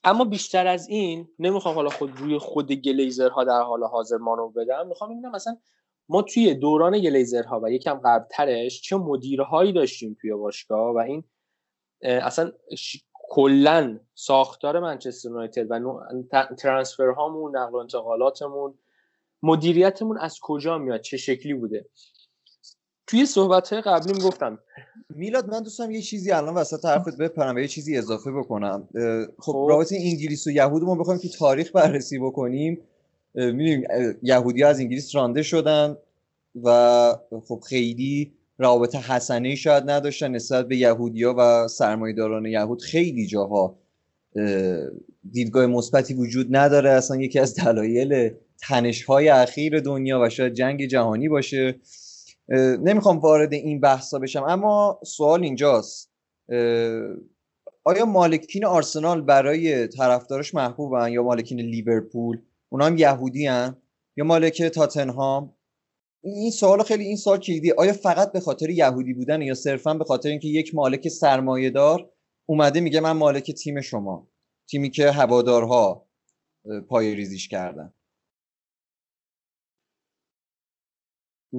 اما 0.03 0.25
بیشتر 0.25 0.67
از 0.67 0.87
این 0.87 1.27
نمی‌خوام 1.39 1.75
حالا 1.75 1.89
خود 1.89 2.17
روی 2.17 2.37
خود 2.37 2.71
گلیزرها 2.71 3.43
در 3.43 3.61
حال 3.61 3.83
حاضر 3.83 4.17
مانو 4.17 4.49
بدم 4.49 4.87
می‌خوام 4.87 5.09
ببینم 5.09 5.32
مثلا 5.32 5.57
ما 6.09 6.21
توی 6.21 6.53
دوران 6.53 6.99
گلیزرها 6.99 7.59
و 7.63 7.71
یکم 7.71 8.01
قبلترش 8.05 8.82
چه 8.82 8.95
مدیرهایی 8.95 9.73
داشتیم 9.73 10.17
توی 10.21 10.34
باشگاه 10.34 10.95
و 10.95 10.97
این 10.97 11.23
اصلا 12.01 12.51
کلا 13.13 13.99
ساختار 14.15 14.80
منچستر 14.80 15.30
یونایتد 15.30 15.71
و 15.71 15.99
ترانسفر 16.57 17.07
هامون 17.07 17.57
نقل 17.57 17.71
و 17.71 17.75
انتقالاتمون 17.75 18.73
مدیریتمون 19.43 20.17
از 20.17 20.39
کجا 20.41 20.78
میاد؟ 20.78 21.01
چه 21.01 21.17
شکلی 21.17 21.53
بوده؟ 21.53 21.86
توی 23.08 23.26
صحبت 23.26 23.74
های 23.74 23.82
قبلی 23.82 24.22
گفتم. 24.22 24.60
میلاد 25.10 25.49
من 25.49 25.64
دوستم 25.64 25.91
یه 25.91 26.01
چیزی 26.01 26.32
الان 26.32 26.53
وسط 26.53 26.86
حرفت 26.86 27.18
بپرم 27.18 27.55
و 27.55 27.60
یه 27.60 27.68
چیزی 27.68 27.97
اضافه 27.97 28.32
بکنم. 28.32 28.89
خب, 28.93 29.51
خب. 29.51 29.66
رابطه 29.70 29.95
انگلیس 29.95 30.47
و 30.47 30.51
یهود 30.51 30.84
ما 30.84 30.95
بخوایم 30.95 31.20
که 31.20 31.30
تاریخ 31.30 31.72
بررسی 31.76 32.20
بکنیم. 32.20 32.80
می‌دونیم 33.36 33.84
یهودی 34.24 34.64
از 34.64 34.80
انگلیس 34.80 35.16
رانده 35.16 35.43
شدن 35.43 35.97
و 36.64 37.16
خب 37.47 37.64
خیلی 37.70 38.34
روابط 38.58 38.95
حسنه 38.95 39.55
شاید 39.55 39.89
نداشتن 39.89 40.32
نسبت 40.32 40.68
به 40.68 40.78
یهودیا 40.78 41.36
و 41.38 41.68
سرمایه‌داران 41.68 42.45
یهود. 42.45 42.82
خیلی 42.82 43.28
جاها 43.28 43.76
دیدگاه 45.32 45.66
مثبتی 45.66 46.14
وجود 46.14 46.55
نداره. 46.55 46.89
اصلا 46.89 47.18
یکی 47.18 47.39
از 47.39 47.55
دلایل 47.55 48.30
تنش 48.62 49.03
های 49.03 49.30
اخیر 49.30 49.80
دنیا 49.80 50.22
و 50.22 50.30
شاید 50.30 50.53
جنگ 50.53 50.86
جهانی 50.86 51.30
باشه. 51.30 51.76
نمی‌خوام 52.80 53.18
وارد 53.20 53.54
این 53.54 53.80
بحثا 53.80 54.20
بشم 54.20 54.43
اما 54.43 55.00
سوال 55.06 55.43
اینجاست. 55.43 56.12
آیا 57.84 58.06
مالکین 58.06 58.66
آرسنال 58.66 59.22
برای 59.22 59.88
طرفدارش 59.88 60.56
محبوبن 60.56 61.12
یا 61.12 61.24
مالکین 61.24 61.60
لیورپول؟ 61.60 62.41
اونا 62.70 62.86
هم 62.86 62.98
یهودی 62.98 63.48
هن؟ 63.48 63.78
یا 64.18 64.26
مالک 64.26 64.64
تاتنهام؟ 64.64 65.54
این 66.24 66.52
سوال 66.52 66.84
خیلی 66.84 67.04
این 67.04 67.16
سوال 67.16 67.39
کلیدی 67.39 67.72
آیا 67.72 67.93
فقط 67.93 68.32
به 68.32 68.39
خاطر 68.39 68.70
یهودی 68.70 69.14
بودن 69.14 69.41
یا 69.41 69.54
صرفا 69.54 69.93
به 69.93 70.04
خاطر 70.04 70.30
اینکه 70.30 70.48
یک 70.48 70.76
مالک 70.76 71.08
سرمایه 71.08 71.70
دار 71.70 72.12
اومده 72.45 72.80
میگه 72.80 73.00
من 73.00 73.12
مالک 73.12 73.52
تیم 73.52 73.82
شما 73.82 74.28
تیمی 74.70 74.89
که 74.89 75.12
هوادارها 75.12 76.08
پای 76.89 77.16
ریزیش 77.16 77.48
کردن؟ 77.48 77.93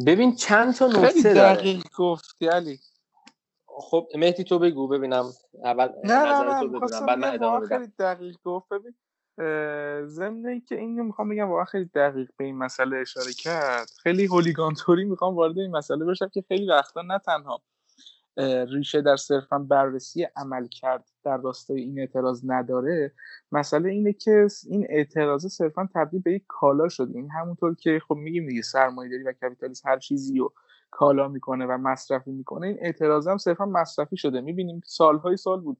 ببین 0.06 0.34
چند 0.34 0.74
تا 0.74 0.86
نکته 0.86 1.34
داره. 1.34 1.56
دقیق 1.56 1.82
گفتی 1.96 2.46
علی. 2.46 2.78
خب 3.66 4.08
مهدی 4.14 4.44
تو 4.44 4.58
بگو 4.58 4.88
ببینم 4.88 5.32
اول 5.64 5.88
نه 6.04 6.22
نه 6.22 6.62
نه 6.62 6.78
بعد 7.06 7.18
من 7.18 7.34
ادامه 7.34 7.66
خیلی 7.66 7.92
دقیق 7.98 8.36
گفت. 8.44 8.66
ببین 8.68 8.94
ضمن 10.06 10.60
که 10.60 10.78
اینو 10.78 11.04
می‌خوام 11.04 11.28
بگم 11.28 11.48
واقعا 11.48 11.64
خیلی 11.64 11.90
دقیق 11.94 12.28
به 12.36 12.44
این 12.44 12.58
مسئله 12.58 12.98
اشاره 12.98 13.32
کرد. 13.32 13.90
خیلی 14.02 14.26
هولیگانتوری 14.26 15.04
می‌خوام 15.04 15.36
وارد 15.36 15.58
این 15.58 15.76
مسئله 15.76 16.04
بشم 16.04 16.28
که 16.28 16.44
خیلی 16.48 16.68
وقتا 16.68 17.02
نه 17.02 17.18
تنها 17.18 17.62
ریشه 18.68 19.00
در 19.00 19.16
صرفا 19.16 19.58
بررسی 19.58 20.26
عمل 20.36 20.66
کرد 20.66 21.08
در 21.24 21.36
راستای 21.36 21.80
این 21.80 21.98
اعتراض 21.98 22.42
نداره. 22.46 23.12
مسئله 23.52 23.90
اینه 23.90 24.12
که 24.12 24.46
این 24.66 24.86
اعتراض 24.88 25.46
صرفا 25.46 25.88
تبدیل 25.94 26.20
به 26.20 26.32
یک 26.32 26.44
کالا 26.48 26.88
شده. 26.88 27.18
این 27.18 27.30
همونطور 27.30 27.74
که 27.74 28.00
خب 28.08 28.14
میگیم 28.14 28.46
دیگه 28.48 28.62
سرمایه 28.62 29.10
داری 29.10 29.22
و 29.22 29.32
کپیتالیسم 29.32 29.88
هر 29.88 29.98
چیزی 29.98 30.38
رو 30.38 30.52
کالا 30.90 31.28
می‌کنه 31.28 31.66
و 31.66 31.78
مصرفی 31.78 32.30
می‌کنه. 32.30 32.66
این 32.66 32.78
اعتراض 32.80 33.28
هم 33.28 33.36
صرفا 33.36 33.66
مصرفی 33.66 34.16
شده. 34.16 34.40
می‌بینیم 34.40 34.80
سالهای 34.86 35.36
سال 35.36 35.60
بود. 35.60 35.78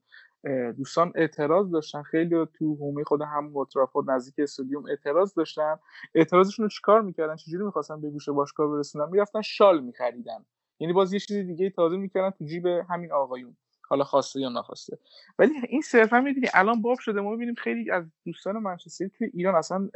دوستان 0.77 1.11
اعتراض 1.15 1.71
داشتن. 1.71 2.01
خیلی 2.01 2.45
تو 2.53 2.75
حومه 2.75 3.03
خود 3.03 3.21
هم 3.21 3.51
مترافورد 3.53 4.11
نزدیک 4.11 4.35
استادیوم 4.37 4.85
اعتراض 4.85 5.33
داشتن. 5.33 5.75
اعتراضشون 6.15 6.63
رو 6.63 6.69
چیکار 6.69 7.01
می‌کردن؟ 7.01 7.35
چجوری 7.35 7.65
می‌خواستن 7.65 8.01
به 8.01 8.09
گوش 8.09 8.29
باشگاه 8.29 8.71
برسونن؟ 8.71 9.09
می‌رفتن 9.09 9.41
شال 9.41 9.83
میخریدن. 9.83 10.45
یعنی 10.79 10.93
باز 10.93 11.13
یه 11.13 11.19
چیز 11.19 11.37
دیگه 11.37 11.69
تازه 11.69 11.97
می‌کردن 11.97 12.29
تو 12.29 12.45
جیب 12.45 12.65
همین 12.65 13.11
آقایون. 13.11 13.57
حالا 13.89 14.03
خواسته 14.03 14.39
یا 14.39 14.49
نخواسته. 14.49 14.97
ولی 15.39 15.53
این 15.69 15.81
صرفا 15.81 16.21
می‌دونی 16.21 16.47
الان 16.53 16.81
باب 16.81 16.99
شده 16.99 17.21
ما 17.21 17.31
می‌بینیم 17.31 17.55
خیلی 17.55 17.91
از 17.91 18.03
دوستان 18.25 18.57
منچستر 18.57 19.07
توی 19.07 19.29
ایران 19.33 19.55
اصلا 19.55 19.89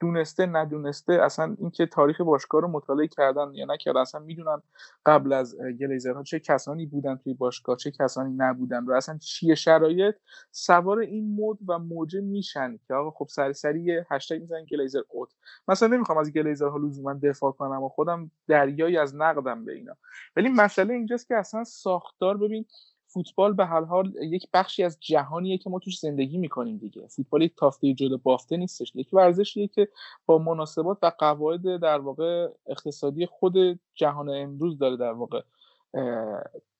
دونسته 0.00 0.46
ندونسته 0.46 1.12
اصلا 1.12 1.56
اینکه 1.58 1.86
تاریخ 1.86 2.20
باشگاه 2.20 2.60
رو 2.60 2.68
مطالعه 2.68 3.08
کردن 3.08 3.54
یا 3.54 3.66
نکردن 3.68 4.00
اصلا 4.00 4.20
می‌دونن 4.20 4.62
قبل 5.06 5.32
از 5.32 5.56
گلیزرها 5.80 6.22
چه 6.22 6.40
کسانی 6.40 6.86
بودن 6.86 7.16
توی 7.16 7.34
باشگاه 7.34 7.76
چه 7.76 7.90
کسانی 7.90 8.34
نبودن 8.36 8.84
و 8.84 8.92
اصلا 8.92 9.18
چیه 9.18 9.54
شرایط. 9.54 10.14
سوار 10.50 10.98
این 10.98 11.34
مود 11.34 11.58
و 11.68 11.78
موجه 11.78 12.20
میشن 12.20 12.78
که 12.88 12.94
آقا 12.94 13.10
خب 13.10 13.28
سری 13.30 13.52
سری 13.52 13.82
یه 13.82 14.06
هشتگ 14.10 14.40
می‌زنن 14.40 14.64
گلیزر 14.64 15.00
اوت. 15.08 15.28
مثلا 15.68 15.88
نمی‌خوام 15.88 16.18
از 16.18 16.32
گلیزرها 16.32 16.76
لزوما 16.76 17.14
دفاع 17.14 17.52
کنم 17.52 17.82
و 17.82 17.88
خودم 17.88 18.30
دریایی 18.46 18.96
از 18.96 19.16
نقدم 19.16 19.64
به 19.64 19.72
اینا. 19.72 19.94
ولی 20.36 20.48
مسئله 20.48 20.94
اینجاست 20.94 21.28
که 21.28 21.36
اصلا 21.36 21.64
ساختار 21.64 22.36
ببین 22.36 22.66
فوتبال 23.08 23.52
به 23.52 23.66
هر 23.66 23.84
حال 23.84 24.12
یک 24.22 24.48
بخشی 24.52 24.84
از 24.84 24.98
جهانیه 25.00 25.58
که 25.58 25.70
ما 25.70 25.78
توش 25.78 25.98
زندگی 25.98 26.38
می‌کنیم 26.38 26.76
دیگه. 26.76 27.06
فوتبال 27.06 27.42
یک 27.42 27.56
تافته 27.56 27.94
جدا 27.94 28.16
بافته 28.16 28.56
نیستش. 28.56 28.92
یک 28.94 29.08
ورزشیه 29.12 29.68
که 29.68 29.88
با 30.26 30.38
مناسبات 30.38 30.98
و 31.02 31.12
قواعد 31.18 31.76
در 31.76 31.98
واقع 31.98 32.48
اقتصادی 32.66 33.26
خود 33.26 33.80
جهان 33.94 34.28
امروز 34.28 34.78
داره 34.78 34.96
در 34.96 35.12
واقع 35.12 35.42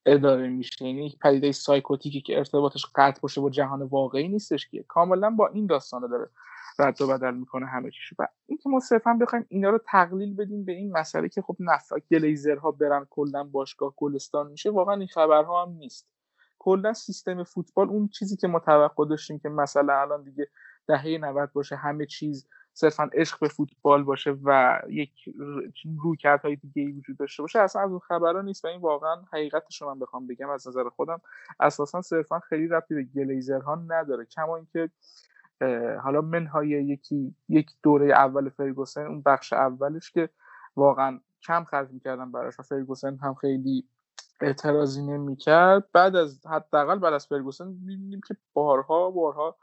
اداره 0.07 0.49
میشه. 0.49 0.87
یعنی 0.87 1.07
یک 1.07 1.19
پدیده 1.19 1.53
سایکوتیکی 1.53 2.21
که 2.21 2.39
ارتباطش 2.39 2.87
قطع 2.95 3.21
باشه 3.21 3.41
با 3.41 3.51
جهان 3.51 3.83
واقعی 3.83 4.29
نیستش 4.29 4.69
که. 4.69 4.83
کاملا 4.89 5.31
با 5.31 5.49
این 5.49 5.67
داستانه 5.67 6.09
داره 6.09 6.29
رد 6.79 7.01
و 7.01 7.07
بدل 7.07 7.35
می‌کنه 7.35 7.67
همه 7.67 7.91
چیشو 7.91 8.17
و 8.19 8.27
اینکه 8.47 8.69
ما 8.69 8.81
صرفا 8.81 9.19
بخوایم 9.21 9.47
اینا 9.49 9.71
رو 9.71 9.79
تقلیل 9.87 10.35
بدیم 10.35 10.65
به 10.65 10.73
این 10.73 10.93
مسئله 10.93 11.29
که 11.29 11.43
خب 11.43 11.57
نفع 11.61 11.99
گلیزرها 12.11 12.71
برن 12.71 13.07
کلا 13.11 13.45
باشگاه 13.45 13.95
گلستان 13.97 14.51
میشه 14.51 14.71
واقعا 14.71 14.95
این 14.95 15.07
خبرها 15.07 15.63
هم 15.63 15.73
نیست. 15.73 16.18
کلا 16.69 16.93
سیستم 16.93 17.45
فوتبال 17.45 17.89
اون 17.89 18.09
چیزی 18.09 18.37
که 18.37 18.49
ما 18.49 18.59
توقع 18.59 19.07
داشتیم 19.09 19.39
که 19.39 19.49
مثلا 19.49 20.01
الان 20.01 20.23
دیگه 20.23 20.49
دهه 20.87 21.19
90 21.21 21.53
باشه 21.53 21.77
همه 21.77 22.07
چیز 22.07 22.49
صرفا 22.73 23.11
عشق 23.13 23.41
به 23.41 23.49
فوتبال 23.49 24.03
باشه 24.03 24.37
و 24.45 24.81
یک 24.89 25.11
های 26.43 26.57
دیگه 26.57 26.83
ای 26.83 26.93
وجود 26.93 27.17
داشته 27.17 27.43
باشه 27.43 27.59
اصلا 27.59 27.83
از 27.83 27.91
اون 27.91 27.99
خبرها 27.99 28.41
نیست 28.43 28.65
و 28.65 28.69
این 28.69 28.81
واقعا 28.81 29.17
حقیقتش 29.33 29.83
من 29.83 29.99
بخوام 29.99 30.27
بگم 30.27 30.49
از 30.51 30.69
نظر 30.69 30.89
خودم. 30.89 31.21
اساسا 31.61 32.03
صرفا 32.03 32.39
خیلی 32.39 32.69
ربطی 32.69 32.95
به 32.95 33.03
گلیزرها 33.03 33.75
نداره 33.75 34.25
کما 34.25 34.57
اینکه 34.57 34.91
حالا 36.03 36.21
منهای 36.21 36.69
یکی 36.69 37.35
یک 37.49 37.71
دوره 37.83 38.13
اول 38.13 38.49
فرگوسن 38.49 39.07
اون 39.07 39.23
بخش 39.23 39.53
اولش 39.53 40.11
که 40.11 40.29
واقعا 40.77 41.21
کم 41.43 41.65
خرج 41.65 41.91
می‌کردن 41.91 42.33
براش 42.33 42.61
و 42.61 42.63
فرگوسن 42.63 43.17
هم 43.17 43.35
خیلی 43.35 43.85
اعتراضی 44.41 45.03
نمی‌کرد 45.03 45.93
بعد 45.93 46.17
از 46.17 46.47
حداقل 46.47 46.99
بعد 46.99 47.15
از 47.15 47.27
فرگوسن 47.27 47.69
می‌بینیم 47.69 48.21
که 48.29 48.37
بارها 48.53 49.11
بارها 49.11 49.57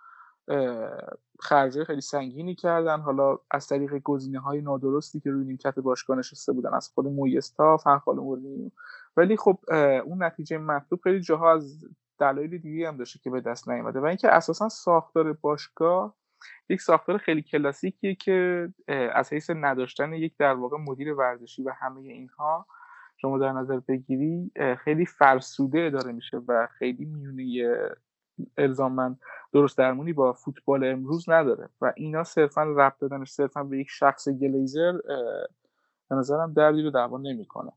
خرجه 1.39 1.85
خیلی 1.85 2.01
سنگینی 2.01 2.55
کردن. 2.55 3.01
حالا 3.01 3.39
از 3.51 3.67
طریق 3.67 3.97
گزینه 3.97 4.39
های 4.39 4.61
نادرستی 4.61 5.19
که 5.19 5.31
روی 5.31 5.45
نیمکت 5.45 5.79
باشگاه 5.79 6.17
نشسته 6.17 6.53
بودن 6.53 6.73
از 6.73 6.89
خود 6.95 7.07
مویستا 7.07 7.77
فنخال 7.77 8.15
مورینیو 8.15 8.69
ولی 9.17 9.37
خب 9.37 9.59
اون 10.05 10.23
نتیجه 10.23 10.57
مطلوب 10.57 11.01
خیلی 11.03 11.21
جاها 11.21 11.53
از 11.53 11.85
دلایل 12.19 12.57
دیگه 12.57 12.87
هم 12.87 12.97
داشته 12.97 13.19
که 13.19 13.29
به 13.29 13.41
دست 13.41 13.69
نیامده 13.69 13.99
و 13.99 14.05
اینکه 14.05 14.27
اساسا 14.29 14.69
ساختار 14.69 15.33
باشگاه 15.33 16.15
یک 16.69 16.81
ساختار 16.81 17.17
خیلی 17.17 17.41
کلاسیکیه 17.41 18.15
که 18.15 18.69
از 18.87 19.33
حیث 19.33 19.49
نداشتن 19.49 20.13
یک 20.13 20.37
در 20.37 20.53
واقع 20.53 20.77
مدیر 20.77 21.13
ورزشی 21.13 21.63
و 21.63 21.69
همه 21.69 22.01
اینها 22.01 22.65
شما 23.25 23.37
در 23.37 23.51
نظر 23.51 23.79
بگیری 23.79 24.51
خیلی 24.83 25.05
فرسوده 25.05 25.79
اداره 25.79 26.11
میشه 26.11 26.37
و 26.47 26.67
خیلی 26.79 27.05
میونه 27.05 27.75
الزامن 28.57 29.17
درست 29.53 29.77
درمونی 29.77 30.13
با 30.13 30.33
فوتبال 30.33 30.83
امروز 30.83 31.29
نداره. 31.29 31.69
و 31.81 31.93
اینا 31.95 32.23
صرفا 32.23 32.63
ربط 32.63 32.99
دادنش 32.99 33.31
صرفا 33.31 33.63
به 33.63 33.79
یک 33.79 33.87
شخص 33.89 34.29
گلیزر 34.29 34.91
به 36.09 36.15
نظرم 36.15 36.53
دردی 36.53 36.81
رو 36.81 36.91
دعوا 36.91 37.17
نمی‌کنه. 37.17 37.71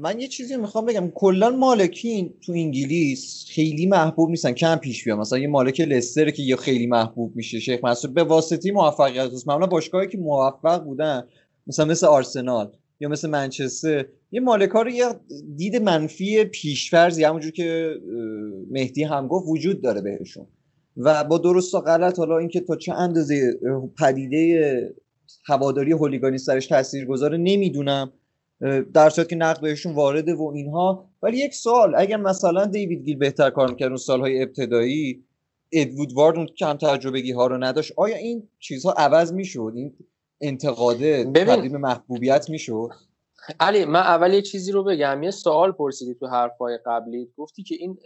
من 0.00 0.20
یه 0.20 0.28
چیزی 0.28 0.56
می‌خوام 0.56 0.86
بگم. 0.86 1.10
کلا 1.10 1.50
مالکین 1.50 2.34
تو 2.46 2.52
انگلیس 2.52 3.46
خیلی 3.50 3.86
محبوب 3.86 4.30
نیستن. 4.30 4.52
کم 4.52 4.76
پیش 4.76 5.04
بیان 5.04 5.18
مثلا 5.18 5.38
یه 5.38 5.48
مالک 5.48 5.80
لستر 5.80 6.30
که 6.30 6.42
یه 6.42 6.56
خیلی 6.56 6.86
محبوب 6.86 7.36
میشه 7.36 7.60
شیخ 7.60 7.84
منصور 7.84 8.10
به 8.10 8.24
واسطی 8.24 8.70
موفقیت. 8.70 9.32
است 9.32 9.48
معمولا 9.48 9.66
باشگاهی 9.66 10.08
که 10.08 10.18
موفق 10.18 10.84
بودن. 10.84 11.28
مثلا 11.66 11.84
مثل 11.84 12.06
آرسنال. 12.06 12.76
یا 13.04 13.10
مثل 13.10 13.30
منچستر 13.30 14.06
یه 14.32 14.40
مالکا 14.40 14.82
رو 14.82 14.90
یه 14.90 15.04
دید 15.56 15.76
منفی 15.76 16.44
پیشفرزی 16.44 17.24
همونجور 17.24 17.50
که 17.50 17.94
مهدی 18.70 19.02
هم 19.02 19.28
گفت 19.28 19.48
وجود 19.48 19.82
داره 19.82 20.00
بهشون. 20.00 20.46
و 20.96 21.24
با 21.24 21.38
درست 21.38 21.74
و 21.74 21.80
غلط 21.80 22.18
حالا 22.18 22.38
اینکه 22.38 22.60
تا 22.60 22.76
چه 22.76 22.92
اندازه 22.92 23.58
پدیده 23.98 24.94
هواداری 25.46 25.92
هولیگانی 25.92 26.38
سرش 26.38 26.66
تاثیر 26.66 27.04
گذاره 27.04 27.38
نمی‌دونم 27.38 28.12
در 28.94 29.10
صورت 29.10 29.28
که 29.28 29.36
نقد 29.36 29.60
بهشون 29.60 29.94
وارده 29.94 30.34
و 30.34 30.52
اینها. 30.54 31.10
ولی 31.22 31.38
یک 31.38 31.54
سال 31.54 31.94
اگر 31.96 32.16
مثلا 32.16 32.66
دیوید 32.66 33.04
گیل 33.04 33.16
بهتر 33.16 33.50
کار 33.50 33.70
می‌کرد 33.70 33.88
اون 33.88 33.96
سالهای 33.96 34.42
ابتدایی 34.42 35.24
ادوود 35.72 36.12
وارد 36.12 36.36
اون 36.36 36.46
کم 36.46 36.72
تجربگی 36.72 37.32
ها 37.32 37.46
رو 37.46 37.64
نداشت 37.64 37.92
آیا 37.96 38.16
این 38.16 38.48
چیزها 38.58 38.92
عوض 38.92 39.32
می‌شد؟ 39.32 39.72
این 39.76 39.92
انتقاده 40.40 41.24
تبدیل 41.24 41.76
محبوبیت 41.76 42.50
می‌شد؟ 42.50 42.88
علی 43.60 43.84
من 43.84 44.00
اول 44.00 44.34
یه 44.34 44.42
چیزی 44.42 44.72
رو 44.72 44.84
بگم. 44.84 45.22
یه 45.22 45.30
سوال 45.30 45.72
پرسیدی 45.72 46.14
تو 46.14 46.26
حرفای 46.26 46.78
قبلی 46.86 47.32
گفتی 47.36 47.62
که 47.62 47.74
این 47.74 47.98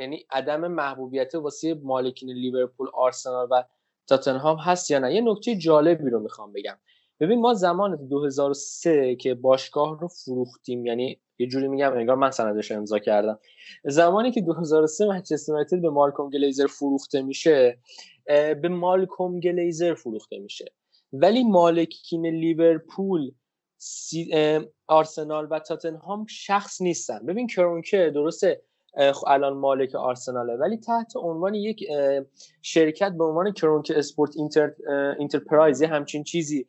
یعنی 0.00 0.26
عدم 0.30 0.68
محبوبیت 0.68 1.34
واسه 1.34 1.74
مالکین 1.74 2.30
لیورپول 2.30 2.88
آرسنال 2.94 3.48
و 3.50 3.64
تاتنهام 4.06 4.56
هست 4.56 4.90
یا 4.90 4.98
نه؟ 4.98 5.14
یه 5.14 5.20
نکته 5.20 5.56
جالبی 5.56 6.10
رو 6.10 6.20
می‌خوام 6.20 6.52
بگم. 6.52 6.76
ببین 7.20 7.40
ما 7.40 7.54
زمان 7.54 8.08
2003 8.08 9.16
که 9.16 9.34
باشگاه 9.34 10.00
رو 10.00 10.08
فروختیم 10.08 10.86
یعنی 10.86 11.20
یه 11.38 11.46
جوری 11.46 11.68
میگم 11.68 11.92
انگار 11.92 12.16
من 12.16 12.30
سندش 12.30 12.72
امضا 12.72 12.98
کردم. 12.98 13.38
زمانی 13.84 14.30
که 14.30 14.40
2003 14.40 15.06
منچستر 15.06 15.52
یونایتد 15.52 15.82
به 15.82 15.90
مالکوم 15.90 16.30
گلیزر 16.30 16.66
فروخته 16.66 17.22
میشه 17.22 17.78
به 18.62 18.68
مالکوم 18.68 19.40
گلیزر 19.40 19.94
فروخته 19.94 20.38
میشه. 20.38 20.64
ولی 21.12 21.44
مالکین 21.44 22.26
لیورپول 22.26 23.30
آرسنال 24.86 25.48
و 25.50 25.58
تاتنهام 25.58 26.26
شخص 26.28 26.80
نیستن. 26.80 27.26
ببین 27.26 27.46
کرونکه 27.46 28.10
درسته 28.14 28.62
الان 29.26 29.52
مالک 29.52 29.94
آرسناله 29.94 30.52
ولی 30.52 30.76
تحت 30.76 31.16
عنوان 31.16 31.54
یک 31.54 31.84
شرکت 32.62 33.12
به 33.12 33.24
عنوان 33.24 33.52
Kroenke 33.52 33.92
Sports 33.96 34.36
Inter 34.36 34.72
Enterprise 35.20 35.82
همچین 35.82 36.24
چیزی 36.24 36.68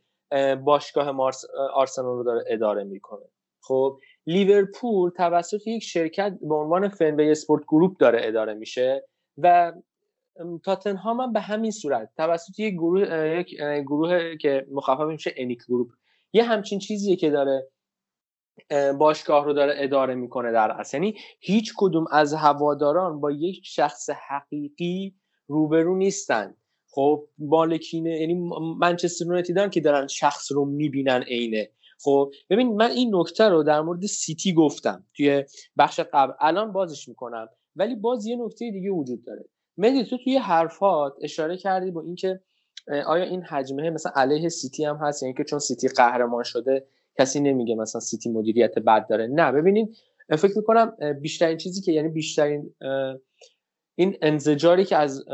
باشگاه 0.63 1.11
مارس 1.11 1.45
آرسنال 1.73 2.17
رو 2.17 2.23
داره 2.23 2.43
اداره 2.47 2.83
می‌کنه. 2.83 3.25
خب 3.61 3.97
لیورپول 4.27 5.09
توسط 5.09 5.67
یک 5.67 5.83
شرکت 5.83 6.37
به 6.41 6.55
عنوان 6.55 6.89
Fenway 6.89 7.31
Sports 7.31 7.63
Group 7.63 7.97
داره 7.97 8.19
اداره 8.23 8.53
میشه 8.53 9.07
و 9.37 9.73
تاتنهام 10.63 11.21
هم 11.21 11.33
به 11.33 11.39
همین 11.39 11.71
صورت. 11.71 12.09
توسط 12.17 12.59
یک 12.59 12.73
گروه 12.73 13.37
یک 13.39 13.55
گروه 13.81 14.37
که 14.37 14.67
مخفف 14.71 15.07
میشه 15.07 15.33
انیک 15.37 15.59
گروپ. 15.67 15.87
یه 16.33 16.43
همچین 16.43 16.79
چیزیه 16.79 17.15
که 17.15 17.29
داره 17.29 17.67
باشگاه 18.97 19.45
رو 19.45 19.53
داره 19.53 19.73
اداره 19.77 20.15
می‌کنه 20.15 20.51
در 20.51 20.71
اصل. 20.71 20.97
یعنی 20.97 21.15
هیچ 21.39 21.73
کدوم 21.77 22.05
از 22.11 22.33
هواداران 22.33 23.19
با 23.19 23.31
یک 23.31 23.61
شخص 23.63 24.09
حقیقی 24.09 25.15
روبرو 25.47 25.97
نیستن. 25.97 26.55
خب 26.91 27.27
مالکین 27.37 28.05
یعنی 28.05 28.33
منچستر 28.79 29.25
یونایتد 29.25 29.71
که 29.71 29.81
دارن 29.81 30.07
شخص 30.07 30.51
رو 30.51 30.65
می‌بینن 30.65 31.23
عینه 31.23 31.71
خب 32.03 32.31
ببین 32.49 32.75
من 32.75 32.91
این 32.91 33.15
نکته 33.15 33.43
رو 33.43 33.63
در 33.63 33.81
مورد 33.81 34.05
سیتی 34.05 34.53
گفتم. 34.53 35.05
توی 35.15 35.43
بخش 35.77 35.99
قبل. 35.99 36.33
الان 36.39 36.71
بازش 36.71 37.07
می‌کنم. 37.07 37.49
ولی 37.75 37.95
باز 37.95 38.25
یه 38.25 38.35
نکته 38.35 38.71
دیگه 38.71 38.91
وجود 38.91 39.25
داره. 39.25 39.45
مهدی 39.79 40.03
تو 40.03 40.17
توی 40.17 40.37
حرفات 40.37 41.13
اشاره 41.21 41.57
کردی 41.57 41.91
با 41.91 42.01
اینکه 42.01 42.39
آیا 43.05 43.23
این 43.23 43.43
حجمه 43.43 43.89
مثلا 43.89 44.11
علیه 44.15 44.49
سیتی 44.49 44.85
هم 44.85 44.95
هست؟ 44.95 45.23
یعنی 45.23 45.35
که 45.35 45.43
چون 45.43 45.59
سیتی 45.59 45.87
قهرمان 45.87 46.43
شده 46.43 46.87
کسی 47.19 47.39
نمیگه 47.39 47.75
مثلا 47.75 48.01
سیتی 48.01 48.29
مدیریت 48.29 48.79
بد 48.79 49.07
داره. 49.07 49.27
نه 49.27 49.51
ببینید 49.51 49.97
فکر 50.37 50.57
می‌کنم 50.57 50.95
بیشترین 51.21 51.57
چیزی 51.57 51.81
که 51.81 51.91
یعنی 51.91 52.09
بیشترین 52.09 52.75
این 53.95 54.17
انزجاری 54.21 54.85
که 54.85 54.97
از 54.97 55.25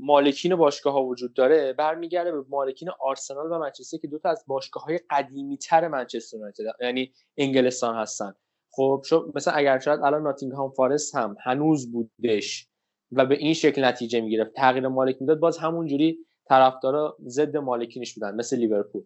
مالکین 0.00 0.56
باشگاه 0.56 0.92
ها 0.92 1.04
وجود 1.04 1.34
داره 1.34 1.72
برمیگرده 1.72 2.32
به 2.32 2.44
مالکین 2.48 2.88
آرسنال 3.00 3.52
و 3.52 3.58
منچستر 3.58 3.98
که 3.98 4.08
دو 4.08 4.18
تا 4.18 4.30
از 4.30 4.44
باشگاه 4.46 4.84
های 4.84 5.00
قدیمی 5.10 5.56
تر 5.56 5.88
منچستر 5.88 6.36
یونایتد 6.36 6.64
یعنی 6.80 7.12
انگلستان 7.36 7.96
هستن. 7.96 8.34
خب 8.70 9.02
مثلا 9.34 9.54
اگر 9.54 9.78
شاید 9.78 10.00
الان 10.00 10.22
ناتینگهام 10.22 10.70
فارست 10.70 11.14
هم 11.14 11.36
هنوز 11.40 11.92
بودش 11.92 12.68
و 13.16 13.26
به 13.26 13.34
این 13.34 13.54
شکل 13.54 13.84
نتیجه 13.84 14.20
می‌گرفت. 14.20 14.52
تغییر 14.54 14.88
مالک 14.88 15.16
می‌داد. 15.20 15.38
باز 15.38 15.58
همون 15.58 15.86
جوری 15.86 16.18
طرفدارا 16.48 17.16
ضد 17.26 17.56
مالکینش 17.56 18.14
بودن 18.14 18.34
مثل 18.34 18.56
لیورپول. 18.56 19.02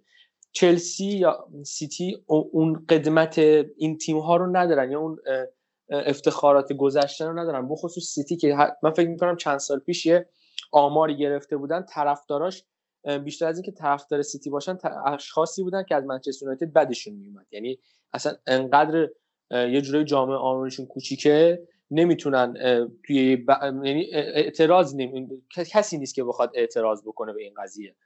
چلسی 0.53 1.05
یا 1.05 1.49
سیتی 1.65 2.25
اون 2.27 2.87
قدمت 2.89 3.39
این 3.77 3.99
تیم 3.99 4.19
ها 4.19 4.37
رو 4.37 4.57
ندارن 4.57 4.93
یا 4.93 5.01
اون 5.01 5.19
افتخارات 5.91 6.73
گذشته 6.73 7.27
رو 7.27 7.39
ندارن. 7.39 7.69
بخصوص 7.69 8.05
سیتی 8.05 8.37
که 8.37 8.57
من 8.83 8.91
فکر 8.91 9.09
می‌کنم 9.09 9.37
چند 9.37 9.59
سال 9.59 9.79
پیش 9.79 10.07
یه 10.07 10.29
آماری 10.73 11.17
گرفته 11.17 11.57
بودن. 11.57 11.83
طرفداراش 11.83 12.65
بیشتر 13.25 13.47
از 13.47 13.57
اینکه 13.57 13.73
طرفدار 13.73 14.23
سیتی 14.23 14.51
باشن 14.51 14.79
اشخاصی 15.07 15.63
بودن 15.63 15.83
که 15.83 15.95
از 15.95 16.05
منچستر 16.05 16.45
یونایتد 16.47 16.73
بدشون 16.73 17.15
میومد 17.15 17.47
یعنی 17.51 17.79
اصلا 18.13 18.33
انقدر 18.47 19.09
یه 19.51 19.81
جورای 19.81 20.05
جامعه 20.05 20.37
آمارشون 20.37 20.87
کوچیکه 20.87 21.69
نمی‌تونن 21.91 22.55
توی 23.07 23.36
ب... 23.36 23.51
یعنی 23.62 24.11
اعتراض 24.12 24.95
نمی... 24.95 25.43
کسی 25.72 25.99
نیست 25.99 26.14
که 26.14 26.24
بخواد 26.24 26.51
اعتراض 26.55 27.03
بکنه 27.03 27.32
به 27.32 27.43
این 27.43 27.55
قضیه. 27.62 27.97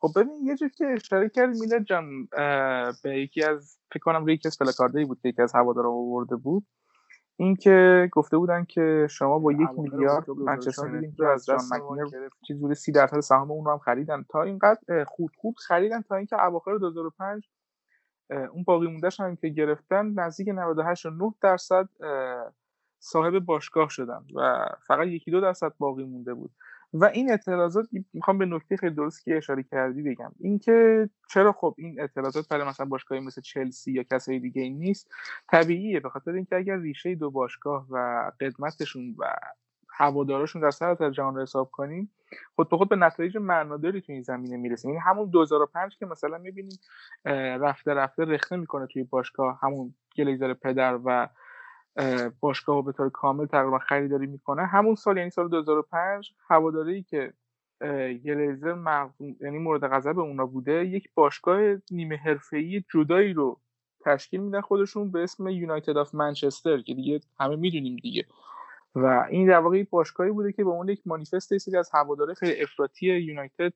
خب 0.00 0.20
ببین 0.20 0.36
یه 0.44 0.56
جور 0.56 0.68
که 0.68 0.84
اشاره 0.86 1.28
کرد 1.28 1.56
میلاد 1.56 1.82
جان 1.82 2.28
به 3.02 3.20
یکی 3.20 3.42
از 3.42 3.78
فکر 3.92 4.02
کنم 4.02 4.24
روی 4.24 4.34
یکی 4.34 4.48
از 4.48 4.58
بود 5.08 5.20
که 5.22 5.28
یکی 5.28 5.42
از 5.42 5.54
هوادارا 5.54 5.90
آورده 5.90 6.36
بود. 6.36 6.66
اینکه 7.36 8.08
گفته 8.12 8.38
بودن 8.38 8.64
که 8.64 9.06
شما 9.10 9.38
با 9.38 9.52
یک 9.52 9.68
میلیارد 9.78 10.30
منچستر 10.30 11.02
رو 11.18 11.28
از 11.28 11.46
جان 11.46 11.58
مکنر 11.72 12.28
چیزی 12.46 12.74
سی 12.74 12.92
درصد 12.92 13.20
سهام 13.20 13.50
اون 13.50 13.64
رو 13.64 13.72
هم 13.72 13.78
خریدن. 13.78 14.24
تا 14.28 14.42
اینقدر 14.42 15.04
خود 15.04 15.30
خود 15.36 15.54
خریدن 15.58 16.02
تا 16.02 16.16
اینکه 16.16 16.44
اواخر 16.44 16.78
2005 16.78 17.48
اون 18.30 18.62
باقی 18.62 18.86
موندهش 18.86 19.20
هم 19.20 19.36
که 19.36 19.48
گرفتن 19.48 20.06
نزدیک 20.06 20.48
98 20.48 21.06
و 21.06 21.10
9 21.10 21.34
درصد 21.40 21.88
صاحب 23.00 23.38
باشگاه 23.38 23.88
شدن 23.88 24.24
و 24.34 24.66
فقط 24.86 25.06
یکی 25.06 25.30
دو 25.30 25.40
درصد 25.40 25.72
باقی 25.78 26.04
مونده 26.04 26.34
بود. 26.34 26.50
و 26.92 27.04
این 27.04 27.30
اعتراضات 27.30 27.88
می‌خوام 28.12 28.38
به 28.38 28.46
نکته 28.46 28.76
خیلی 28.76 28.94
درست 28.94 29.24
که 29.24 29.36
اشاره 29.36 29.62
کردی 29.62 30.02
بگم. 30.02 30.32
اینکه 30.40 31.08
چرا 31.30 31.52
خب 31.52 31.74
این 31.78 32.00
اعتراضات 32.00 32.48
برای 32.48 32.68
مثلا 32.68 32.86
باشگاهی 32.86 33.20
مثل 33.20 33.40
چلسی 33.40 33.92
یا 33.92 34.02
کسای 34.02 34.38
دیگه 34.38 34.68
نیست 34.68 35.10
طبیعیه. 35.50 36.00
به 36.00 36.08
خاطر 36.08 36.30
اینکه 36.30 36.56
اگر 36.56 36.76
ریشه 36.76 37.14
دو 37.14 37.30
باشگاه 37.30 37.86
و 37.90 38.30
قدمتشون 38.40 39.14
و 39.18 39.34
هوادارشون 39.98 40.62
در 40.62 40.70
سر 40.70 41.10
جهان 41.10 41.34
رو 41.34 41.42
حساب 41.42 41.70
کنیم 41.70 42.10
خود 42.54 42.68
به 42.68 42.76
خود 42.76 42.88
به 42.88 42.96
نتایج 42.96 43.36
معناداری 43.36 44.00
تو 44.00 44.12
این 44.12 44.22
زمینه 44.22 44.56
می‌رسیم. 44.56 44.90
یعنی 44.90 45.02
همون 45.02 45.30
2005 45.30 45.96
که 45.96 46.06
مثلا 46.06 46.38
می‌بینیم 46.38 46.78
رفته 47.60 47.94
رفته 47.94 48.24
رخنه 48.24 48.58
می‌کنه 48.58 48.86
توی 48.86 49.02
باشگاه. 49.02 49.58
همون 49.62 49.94
گلیزر 50.16 50.54
پدر 50.54 50.98
و 51.04 51.28
باشگاه 52.40 52.76
رو 52.76 52.82
به 52.82 52.92
طور 52.92 53.10
کامل 53.10 53.46
تقریبا 53.46 53.78
خریداری 53.78 54.26
می‌کنه. 54.26 54.66
همون 54.66 54.94
سال 54.94 55.16
یعنی 55.16 55.30
سال 55.30 55.48
2005 55.48 56.32
هواداری 56.48 57.02
که 57.02 57.32
گلیزر 58.24 58.76
یعنی 59.40 59.58
مورد 59.58 59.88
غضب 59.88 60.18
اونا 60.18 60.46
بوده 60.46 60.86
یک 60.86 61.08
باشگاه 61.14 61.60
نیمه 61.90 62.16
حرفه‌ای 62.16 62.84
جدایی 62.94 63.32
رو 63.32 63.60
تشکیل 64.04 64.40
میدن 64.40 64.60
خودشون 64.60 65.10
به 65.10 65.22
اسم 65.22 65.48
یونایتد 65.48 65.96
آف 65.96 66.14
منچستر 66.14 66.80
که 66.80 66.94
دیگه 66.94 67.20
همه 67.40 67.56
می‌دونیم 67.56 67.96
دیگه. 67.96 68.24
و 69.02 69.26
این 69.30 69.48
در 69.48 69.58
واقع 69.58 69.82
باشگاهی 69.90 70.30
بوده 70.30 70.52
که 70.52 70.64
به 70.64 70.70
اون 70.70 70.88
یک 70.88 71.02
مانیفست 71.06 71.58
سری 71.58 71.76
از 71.76 71.90
هواداره 71.92 72.34
خیلی 72.34 72.62
افراطی 72.62 73.06
یونایتد 73.06 73.72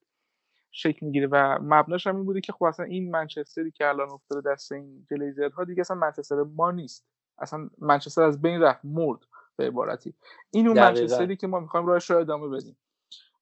شکل 0.71 1.07
می‌گیره 1.07 1.29
و 1.31 1.59
مبناش 1.63 2.07
هم 2.07 2.17
این 2.17 2.25
بوده 2.25 2.41
که 2.41 2.53
خب 2.53 2.65
اصلا 2.65 2.87
این 2.87 3.11
منچستری 3.11 3.71
که 3.71 3.89
الان 3.89 4.11
افتاده 4.11 4.51
دست 4.51 4.73
این 4.73 5.07
گلیزرها 5.11 5.65
دیگه 5.65 5.81
اصلا 5.81 5.97
منچستر 5.97 6.43
ما 6.43 6.71
نیست. 6.71 7.07
اصلا 7.39 7.71
منچستر 7.79 8.23
از 8.23 8.43
بین 8.43 8.61
رفت 8.61 8.81
مرد 8.85 9.19
به 9.57 9.67
عبارتی. 9.67 10.15
این 10.51 10.69
اون 10.69 10.79
منچستری 10.79 11.37
که 11.37 11.47
ما 11.47 11.61
می‌خوایم 11.61 11.87
راهش 11.87 12.11
رو 12.11 12.19
ادامه 12.19 12.49
بدیم. 12.49 12.77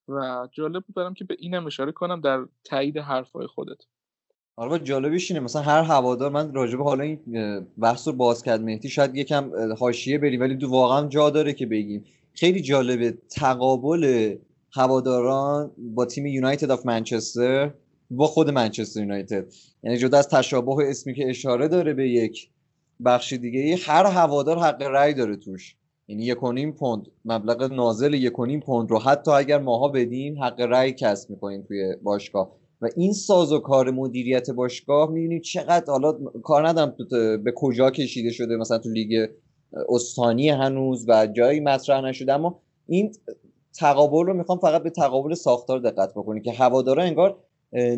و 0.09 0.49
جالب 0.53 0.85
بود 0.85 0.97
برم 0.97 1.15
که 1.15 1.25
به 1.25 1.37
اینم 1.39 1.67
اشاره 1.67 1.93
کنم 1.93 2.21
در 2.21 2.47
تایید 2.65 2.99
حرفهای 2.99 3.47
خودت. 3.47 3.79
آره 4.61 4.79
جالبیش 4.79 5.31
اینه. 5.31 5.45
مثلا 5.45 5.63
هر 5.63 5.83
هوادار 5.83 6.31
من 6.31 6.55
راجبه 6.55 6.85
حالا 6.85 7.05
این 7.05 7.19
بحث 7.79 8.09
رو 8.09 8.15
باز 8.15 8.43
کرد 8.43 8.61
مهدی 8.61 8.89
شاید 8.89 9.17
یکم 9.17 9.51
حاشیه 9.79 10.19
بری 10.19 10.37
ولی 10.37 10.55
دو 10.55 10.71
واقعا 10.71 11.09
جا 11.09 11.31
داره 11.31 11.53
که 11.53 11.67
بگیم. 11.67 12.05
خیلی 12.33 12.61
جالبه 12.61 13.19
تقابل 13.31 14.35
هواداران 14.73 15.71
با 15.79 16.05
تیم 16.05 16.27
یونایتد 16.27 16.71
آف 16.71 16.87
منچستر 16.87 17.71
با 18.11 18.27
خود 18.27 18.51
منچستر 18.51 19.01
یونایتد. 19.01 19.45
یعنی 19.83 19.97
جدا 19.97 20.19
از 20.19 20.29
تشابه 20.29 20.91
اسمی 20.91 21.15
که 21.15 21.31
اشاره 21.31 21.69
داره 21.69 21.95
به 21.95 22.09
یک 22.09 22.49
بخش 23.05 23.33
دیگه 23.33 23.77
هر 23.77 24.07
هوادار 24.07 24.59
حق 24.59 24.83
رأی 24.83 25.15
داره 25.15 25.37
توش. 25.37 25.77
یعنی 26.09 26.25
یک 26.25 26.39
پوند 26.79 27.07
مبلغ 27.25 27.73
نازل 27.73 28.15
یک 28.15 28.33
پوند 28.67 28.91
رو 28.91 28.99
حتی 28.99 29.31
اگر 29.31 29.59
ماها 29.59 29.89
بدیم 29.89 30.43
حق 30.43 30.61
رأی 30.61 30.93
کسب 30.93 31.31
می‌کنیم 31.31 31.63
توی 31.63 31.97
باشگاه. 32.03 32.60
و 32.83 32.89
این 32.97 33.13
ساز 33.13 33.53
و 33.53 33.59
کار 33.59 33.91
مدیریت 33.91 34.51
باشگاه 34.51 35.11
می‌بینید 35.11 35.43
چقدر 35.43 35.85
حالا 35.87 36.13
کار 36.43 36.69
ندارم 36.69 36.97
به 37.45 37.53
کجا 37.57 37.91
کشیده 37.91 38.31
شده 38.31 38.57
مثلا 38.57 38.79
تو 38.79 38.89
لیگ 38.89 39.29
استانی 39.89 40.49
هنوز 40.49 41.05
و 41.09 41.27
جایی 41.27 41.61
مطرح 41.61 42.01
نشده 42.01 42.33
اما 42.33 42.63
این 42.87 43.13
تقابل 43.79 44.27
رو 44.27 44.35
می‌خوام 44.35 44.59
فقط 44.59 44.83
به 44.83 44.91
تقابل 44.91 45.35
ساختار 45.35 45.79
دقت 45.79 46.11
بکنید 46.11 46.43
که 46.43 46.53
هوادارا 46.53 47.03
انگار 47.03 47.39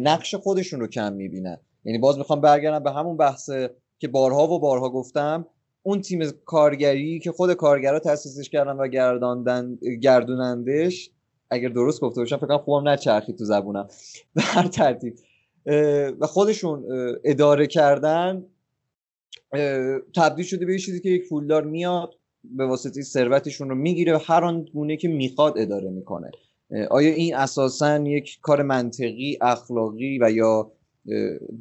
نقش 0.00 0.34
خودشون 0.34 0.80
رو 0.80 0.86
کم 0.86 1.12
می‌بینن. 1.12 1.60
یعنی 1.84 1.98
باز 1.98 2.18
می‌خوام 2.18 2.40
برگردم 2.40 2.84
به 2.84 2.90
همون 2.90 3.16
بحث 3.16 3.50
که 3.98 4.08
بارها 4.08 4.48
و 4.48 4.60
بارها 4.60 4.90
گفتم. 4.90 5.46
اون 5.82 6.00
تیم 6.00 6.30
کارگری 6.44 7.20
که 7.20 7.32
خود 7.32 7.52
کارگرها 7.52 7.98
تاسیسش 7.98 8.50
کردن 8.50 8.72
و 8.72 8.88
گرداندن 8.88 9.78
گردونندش 10.02 11.10
اگر 11.52 11.68
درست 11.68 12.00
گفته 12.00 12.20
باشم 12.20 12.36
فکر 12.36 12.46
کنم 12.46 12.58
خوبم 12.58 12.88
نچرخید 12.88 13.38
تو 13.38 13.44
زبونم. 13.44 13.88
به 14.34 14.42
هر 14.42 14.68
ترتیب. 14.68 15.14
و 16.20 16.26
خودشون 16.26 16.84
اداره 17.24 17.66
کردن 17.66 18.44
تبدیل 20.16 20.44
شده 20.44 20.66
به 20.66 20.78
چیزی 20.78 21.00
که 21.00 21.08
یک 21.08 21.28
پولدار 21.28 21.64
میاد 21.64 22.14
به 22.44 22.66
واسطه 22.66 23.02
ثروتشون 23.02 23.68
رو 23.68 23.74
می‌گیره 23.74 24.14
و 24.14 24.18
هر 24.24 24.44
آن 24.44 24.64
گونه 24.64 24.96
که 24.96 25.08
می‌خواد 25.08 25.58
اداره 25.58 25.90
می‌کنه. 25.90 26.30
آیا 26.90 27.14
این 27.14 27.36
اساسا 27.36 27.98
یک 27.98 28.38
کار 28.42 28.62
منطقی 28.62 29.38
اخلاقی 29.40 30.18
و 30.22 30.30
یا 30.30 30.72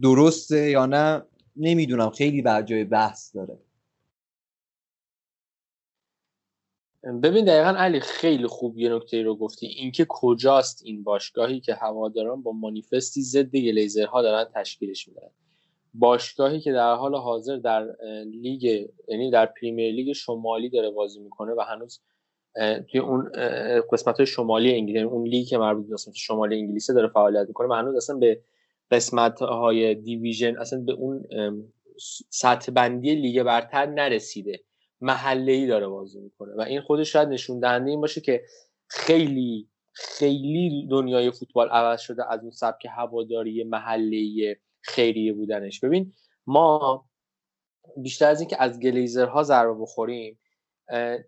درسته 0.02 0.70
یا 0.70 0.86
نه؟ 0.86 1.24
نمی‌دونم. 1.56 2.10
خیلی 2.10 2.42
بر 2.42 2.62
جای 2.62 2.84
بحث 2.84 3.36
داره. 3.36 3.58
ببین 7.04 7.46
دقیقا 7.46 7.70
علی 7.70 8.00
خیلی 8.00 8.48
خوب 8.48 8.78
یه 8.78 8.90
نکته 8.90 9.24
رو 9.24 9.36
گفتی. 9.36 9.68
اینکه 9.68 10.06
کجاست 10.10 10.82
این 10.86 11.04
باشگاهی 11.04 11.60
که 11.60 11.74
هواداران 11.74 12.42
با 12.42 12.52
مانیفستی 12.52 13.22
ضد 13.22 13.56
گلیزرها 13.56 14.22
دارن 14.22 14.46
تشکیلش 14.56 15.08
میدن. 15.08 15.28
باشگاهی 15.94 16.60
که 16.60 16.72
در 16.72 16.94
حال 16.94 17.16
حاضر 17.16 17.58
در 17.58 17.88
لیگ 18.26 18.88
یعنی 19.08 19.32
در 19.32 19.46
Premier 19.46 19.94
League 19.94 20.14
شمالی 20.14 20.70
داره 20.70 20.90
بازی 20.90 21.20
می‌کنه 21.20 21.54
و 21.54 21.62
هنوز 21.62 22.00
توی 22.92 23.00
اون 23.00 23.32
قسمت 23.92 24.18
های 24.18 24.26
شمالی 24.26 24.76
انگلیس 24.76 24.96
یعنی 24.96 25.08
اون 25.08 25.28
لیگ 25.28 25.48
که 25.48 25.58
مربوط 25.58 25.88
به 25.88 25.94
قسمت 25.94 26.16
شمالی 26.16 26.60
انگلیس 26.60 26.92
داره 26.92 27.08
فعالیت 27.08 27.48
می‌کنه 27.48 27.68
و 27.68 27.74
هنوز 27.74 27.96
اصلا 27.96 28.18
به 28.18 28.42
قسمت 28.92 29.42
های 29.42 29.96
division 29.96 30.58
اصلا 30.58 30.80
به 30.80 30.92
اون 30.92 31.24
سطح 32.30 32.72
بندی 32.72 33.16
لیگ 33.16 33.44
برتر 33.44 33.86
نرسیده. 33.86 34.60
محله 35.02 35.52
ای 35.52 35.68
داره 35.68 35.88
بازی 35.88 36.20
می‌کنه. 36.20 36.54
و 36.56 36.62
این 36.62 36.82
خودش 36.82 37.14
شاید 37.14 37.30
نشون 37.30 37.60
دهنده 37.60 37.90
این 37.90 38.02
باشه 38.02 38.22
که 38.22 38.44
خیلی 38.88 39.68
خیلی 39.94 40.88
دنیای 40.92 41.32
فوتبال 41.32 41.70
عوض 41.70 42.02
شده 42.02 42.32
از 42.32 42.42
اون 42.42 42.52
سبک 42.52 42.88
هواداری 42.90 43.64
محله 43.64 44.58
خیریه 44.82 45.34
بودنش. 45.34 45.80
ببین 45.80 46.14
ما 46.48 47.06
بیشتر 47.98 48.30
از 48.30 48.40
اینکه 48.40 48.58
از 48.60 48.80
گلیزرها 48.80 49.44
ضربه 49.44 49.82
بخوریم 49.82 50.40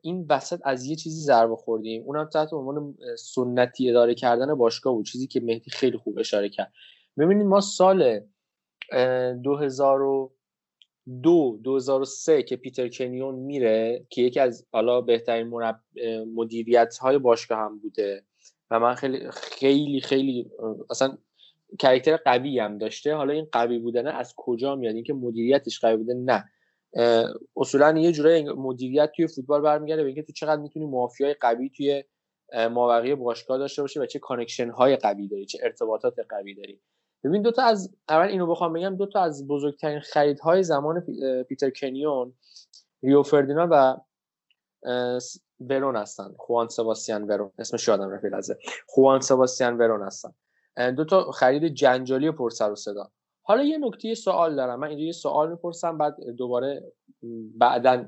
این 0.01 0.26
وسط 0.30 0.61
از 0.63 0.86
یه 0.86 0.95
چیزی 0.95 1.21
ضربه 1.21 1.55
خوردیم. 1.55 2.03
اونم 2.03 2.26
تحت 2.26 2.53
عنوان 2.53 2.95
سنتی 3.17 3.89
اداره 3.89 4.15
کردن 4.15 4.55
باشگاه 4.55 4.93
بود. 4.93 5.05
چیزی 5.05 5.28
که 5.28 5.39
مهدی 5.39 5.71
خیلی 5.71 5.97
خوب 5.97 6.19
اشاره 6.19 6.49
کرد. 6.49 6.74
ببینید 7.17 7.47
ما 7.47 7.61
سال 7.61 8.21
2002 11.07 11.59
2003 11.63 12.43
که 12.43 12.55
پیتر 12.55 12.87
کنیون 12.87 13.35
میره 13.35 14.05
که 14.09 14.21
یکی 14.21 14.39
از 14.39 14.67
حالا 14.71 15.01
بهترین 15.01 15.47
مرب... 15.47 15.79
مدیریت 16.35 16.97
های 16.97 17.17
باشگاه 17.17 17.59
هم 17.59 17.79
بوده. 17.79 18.23
و 18.71 18.79
من 18.79 18.95
خیلی 18.95 19.31
خیلی 19.31 20.01
خیلی 20.01 20.51
اصلا 20.89 21.17
character 21.79 22.17
قوی 22.17 22.59
هم 22.59 22.77
داشته. 22.77 23.15
حالا 23.15 23.33
این 23.33 23.47
قوی 23.51 23.79
بودنه 23.79 24.09
از 24.09 24.33
کجا 24.37 24.75
میاد؟ 24.75 24.95
اینکه 24.95 25.13
مدیریتش 25.13 25.79
قوی 25.79 25.97
بوده؟ 25.97 26.13
نه. 26.13 26.49
اصولا 27.57 27.99
یه 27.99 28.11
جورای 28.11 28.43
مدیریت 28.43 29.11
توی 29.15 29.27
فوتبال 29.27 29.61
برمیگرده 29.61 30.01
به 30.01 30.07
اینکه 30.07 30.23
تو 30.23 30.33
چقدر 30.33 30.61
می‌تونی 30.61 30.85
مافیای 30.85 31.33
قوی 31.33 31.69
توی 31.69 32.03
مابقی 32.71 33.15
باشگاه 33.15 33.57
داشته 33.57 33.81
باشه 33.81 34.01
و 34.01 34.05
چه 34.05 34.19
connection 34.19 34.69
های 34.69 34.95
قوی 34.95 35.27
داری 35.27 35.45
چه 35.45 35.59
ارتباطات 35.63 36.19
قوی 36.29 36.55
داری. 36.55 36.79
ببین 37.24 37.41
دوتا 37.41 37.63
از 37.63 37.95
اول 38.09 38.28
اینو 38.28 38.47
بخوام 38.47 38.74
بگم 38.74 38.95
دوتا 38.95 39.21
از 39.21 39.47
بزرگترین 39.47 39.99
خریدهای 39.99 40.63
زمان 40.63 41.05
پیتر 41.49 41.69
کنیون 41.69 42.34
ریو 43.03 43.24
فردیناند 43.24 43.69
و 43.71 43.97
ورون 45.59 45.95
هستن. 45.95 46.34
خوان 46.38 46.67
سباستیان 46.67 47.24
ورون. 47.24 47.51
اسمش 47.59 47.88
یادم 47.88 48.09
رفت 48.09 48.26
لحظه. 48.26 48.57
خوان 48.88 49.19
سباستیان 49.19 49.78
ورون 49.78 50.01
هستن. 50.01 50.34
دو 50.97 51.05
تا 51.05 51.32
خرید 51.32 51.74
جنجالی 51.74 52.28
و 52.28 52.32
پرسر 52.32 52.71
و 52.71 52.76
صدا. 52.76 53.11
حالا 53.45 53.63
یه 53.63 53.78
نکته 53.78 54.15
سوال 54.15 54.55
دارم. 54.55 54.80
من 54.80 54.88
اینجا 54.88 55.03
یه 55.03 55.11
سوال 55.11 55.49
می‌پرسم 55.49 55.97
بعد 55.97 56.17
دوباره 56.38 56.93
بعدا 57.57 58.05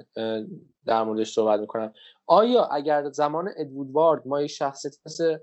در 0.85 1.03
موردش 1.03 1.33
صحبت 1.33 1.59
می‌کنم. 1.59 1.93
آیا 2.27 2.65
اگر 2.65 3.09
زمان 3.09 3.49
ادوودوارد 3.57 4.27
ما 4.27 4.41
یه 4.41 4.47
شخصیت 4.47 4.95
مثل 5.05 5.37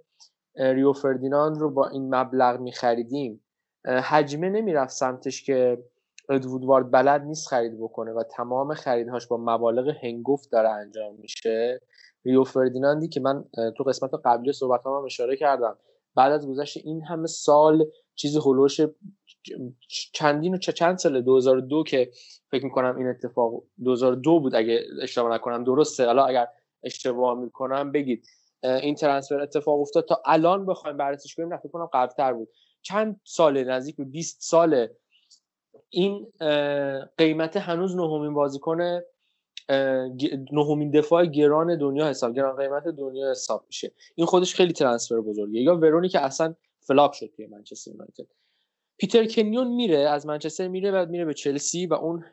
ریو 0.57 0.93
فردیناند 0.93 1.59
رو 1.59 1.71
با 1.71 1.89
این 1.89 2.15
مبلغ 2.15 2.61
میخریدیم 2.61 3.42
حجمه 3.85 4.49
نمی‌رفت 4.49 4.93
سمتش 4.93 5.43
که 5.43 5.85
ادوودوارد 6.29 6.91
بلد 6.91 7.23
نیست 7.23 7.49
خرید 7.49 7.81
بکنه 7.81 8.13
و 8.13 8.23
تمام 8.23 8.75
خریدهاش 8.75 9.27
با 9.27 9.37
مبالغ 9.37 9.97
هنگفت 10.03 10.53
داره 10.53 10.69
انجام 10.69 11.15
میشه. 11.15 11.81
ریو 12.25 12.45
فردیناندی 12.45 13.09
که 13.09 13.21
من 13.21 13.45
تو 13.77 13.85
قسمت 13.85 14.11
قبلی 14.25 14.53
صحبت 14.53 14.87
هم 14.87 14.93
اشاره 14.93 15.37
کردم. 15.37 15.77
بعد 16.15 16.33
از 16.33 16.49
گذشت 16.49 16.77
این 16.85 17.03
همه 17.03 17.27
سال 17.27 17.87
چیزی 18.15 18.39
هلوش 18.39 18.81
چندین 20.13 20.55
و 20.55 20.59
چند 20.59 20.99
ساله؟ 20.99 21.21
2002 21.21 21.83
که 21.85 22.11
فکر 22.51 22.65
می‌کنم 22.65 22.97
این 22.97 23.07
اتفاق 23.07 23.63
2002 23.85 24.41
بود 24.41 24.55
اگه 24.55 24.85
اشتباه 25.03 25.35
نکنم. 25.35 25.65
درسته. 25.65 26.07
حالا 26.07 26.25
اگر 26.25 26.49
اشتباه 26.83 27.39
می‌کنم 27.41 27.93
بگید. 27.93 28.27
این 28.63 28.95
ترانسفر 28.95 29.41
اتفاق 29.41 29.81
افتاد. 29.81 30.05
تا 30.05 30.23
الان 30.27 30.67
بخوایم 30.67 30.97
بررسیش 30.97 31.35
کنیم 31.35 31.49
نه 31.49 31.57
فکر 31.57 31.69
کنم 31.69 31.89
قبلتر 31.93 32.33
بود. 32.33 32.49
چند 32.83 33.21
ساله 33.25 33.65
نزدیک 33.65 33.97
به 33.97 34.05
20 34.05 34.43
ساله. 34.43 34.97
این 35.91 36.27
قیمت 37.19 37.57
هنوز 37.57 37.97
نهمین 37.97 38.35
بازیکن 38.35 39.01
نهمین 40.53 40.91
دفاع 40.91 41.27
گران 41.27 41.79
دنیا 41.79 42.09
حساب 42.09 42.35
گران 42.35 42.57
قیمت 42.57 42.85
دنیا 42.85 43.31
حساب 43.31 43.65
میشه. 43.67 43.93
این 44.15 44.27
خودش 44.27 44.55
خیلی 44.55 44.73
transfer 44.73 45.21
بزرگیه. 45.21 45.63
یا 45.63 45.77
ورونی 45.77 46.09
که 46.09 46.21
اصلا 46.21 46.55
flop 46.81 47.13
شد 47.13 47.31
توی 47.37 47.47
منچستر 47.47 47.91
یونایتد. 47.91 48.27
پیتر 48.99 49.27
کنیون 49.27 49.69
میره 49.69 49.99
از 49.99 50.27
منچستر 50.27 50.69
میره 50.69 50.91
بعد 50.91 51.11
میره 51.11 51.25
به 51.25 51.35
چلسی 51.35 51.87
و 51.87 51.95
اون 51.95 52.25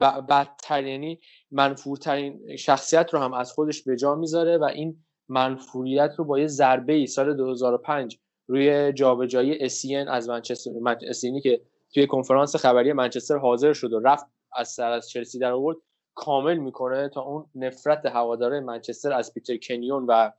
بدتر 0.00 0.86
یعنی 0.86 1.20
منفورترین 1.50 2.56
شخصیت 2.56 3.14
رو 3.14 3.20
هم 3.20 3.32
از 3.32 3.52
خودش 3.52 3.82
به 3.82 3.96
جا 3.96 4.14
می‌ذاره 4.14 4.58
و 4.58 4.64
این 4.64 5.04
منفوریت 5.28 6.14
رو 6.16 6.24
با 6.24 6.38
یه 6.38 6.46
ضربه 6.46 6.92
ای 6.92 7.06
سال 7.06 7.36
2005 7.36 8.18
روی 8.46 8.92
جابجایی 8.92 9.58
اسین 9.58 10.08
از 10.08 10.28
منچستر 10.28 10.70
اسینی 11.08 11.40
که 11.40 11.60
توی 11.94 12.06
کنفرانس 12.06 12.56
خبری 12.56 12.92
منچستر 12.92 13.38
حاضر 13.38 13.72
شد 13.72 13.92
و 13.92 14.00
رفت 14.00 14.26
از 14.52 14.68
سر 14.68 14.92
از 14.92 15.10
چلسی 15.10 15.38
در 15.38 15.52
آورد 15.52 15.76
کامل 16.14 16.56
می‌کنه 16.56 17.08
تا 17.08 17.20
اون 17.20 17.46
نفرت 17.54 18.06
هواداره 18.06 18.60
منچستر 18.60 19.12
از 19.12 19.34
پیتر 19.34 19.56
کنیون 19.56 20.06
و 20.08 20.30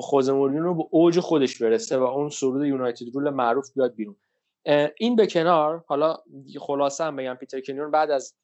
خوزه 0.00 0.32
رو 0.32 0.74
به 0.74 0.84
اوج 0.90 1.20
خودش 1.20 1.62
برسه 1.62 1.98
و 1.98 2.02
اون 2.02 2.28
سرود 2.28 2.66
یونایتد 2.66 3.14
رول 3.14 3.30
معروف 3.30 3.72
بیاد 3.74 3.94
بیرون. 3.94 4.16
این 4.98 5.16
به 5.16 5.26
کنار 5.26 5.84
حالا 5.86 6.16
خلاصه 6.60 7.04
هم 7.04 7.16
بگم 7.16 7.34
پیتر 7.34 7.60
کنیون 7.60 7.90
بعد 7.90 8.10
از 8.10 8.34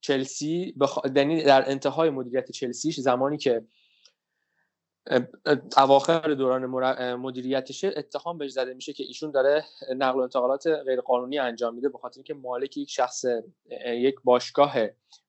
چلسی 0.00 0.74
بخ... 0.80 0.98
یعنی 1.16 1.42
در 1.42 1.70
انتهای 1.70 2.10
مدیریت 2.10 2.50
چلسیش 2.50 3.00
زمانی 3.00 3.38
که 3.38 3.64
اواخر 5.76 6.34
دوران 6.34 6.66
مدیریتش 7.14 7.84
اتهام 7.84 8.38
بهش 8.38 8.50
زده 8.50 8.74
میشه 8.74 8.92
که 8.92 9.04
ایشون 9.04 9.30
داره 9.30 9.64
نقل 9.96 10.18
و 10.18 10.22
انتقالات 10.22 10.66
غیرقانونی 10.66 11.38
انجام 11.38 11.74
میده 11.74 11.88
به 11.88 11.98
خاطر 11.98 12.18
اینکه 12.18 12.34
مالک 12.34 12.76
یک 12.76 12.90
شخص 12.90 13.24
یک 13.86 14.14
باشگاه 14.24 14.74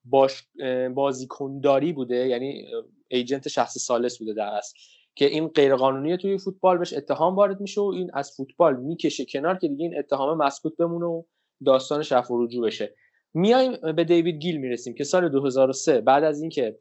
باش 0.06 0.48
بازیکنداری 0.94 1.94
بوده 1.94 2.28
یعنی 2.28 2.68
ایجنت 3.08 3.48
شخص 3.48 3.78
سالس 3.78 4.18
بوده 4.18 4.34
در 4.34 4.48
اصل 4.48 4.78
که 5.16 5.26
این 5.26 5.48
غیرقانونی 5.48 6.18
توی 6.18 6.38
فوتبال 6.38 6.78
بهش 6.78 6.94
اتهام 6.94 7.36
وارد 7.36 7.62
میشه 7.62 7.82
و 7.82 7.84
این 7.84 8.12
از 8.14 8.32
فوتبال 8.38 8.76
می‌کشه 8.76 9.26
کنار 9.26 9.58
که 9.58 9.68
دیگه 9.68 9.86
این 9.86 10.00
اتهام 10.00 10.38
مسکوت 10.38 10.78
بمونه 10.78 11.06
و 11.06 11.24
داستان 11.66 12.04
شف 12.04 12.32
و 12.32 12.44
رجوع 12.46 12.66
بشه. 12.66 12.96
میایم 13.34 13.94
به 13.96 14.04
دیوید 14.04 14.36
گیل 14.36 14.58
می‌رسیم 14.58 14.94
که 14.94 15.04
سال 15.04 15.30
2003 15.30 16.02
بعد 16.02 16.24
از 16.24 16.42
اینکه 16.42 16.80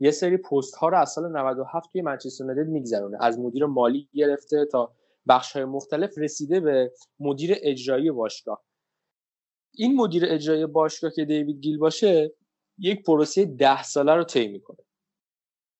یه 0.00 0.10
سری 0.10 0.36
پست 0.36 0.74
ها 0.74 0.88
رو 0.88 0.98
از 0.98 1.12
سال 1.12 1.32
97 1.32 1.92
توی 1.92 2.02
منچستر 2.02 2.44
یونایتد 2.44 2.70
میگذرونه. 2.70 3.18
از 3.20 3.38
مدیر 3.38 3.66
مالی 3.66 4.08
گرفته 4.14 4.64
تا 4.64 4.92
بخش 5.28 5.52
های 5.52 5.64
مختلف 5.64 6.18
رسیده 6.18 6.60
به 6.60 6.92
مدیر 7.20 7.56
اجرایی 7.62 8.10
باشگاه. 8.10 8.64
این 9.74 9.96
مدیر 9.96 10.24
اجرایی 10.28 10.66
باشگاه 10.66 11.10
که 11.10 11.24
دیوید 11.24 11.60
گیل 11.60 11.78
باشه 11.78 12.32
یک 12.78 13.02
پروسه 13.02 13.44
ده 13.44 13.82
ساله 13.82 14.14
رو 14.14 14.24
طی 14.24 14.48
می‌کنه. 14.48 14.78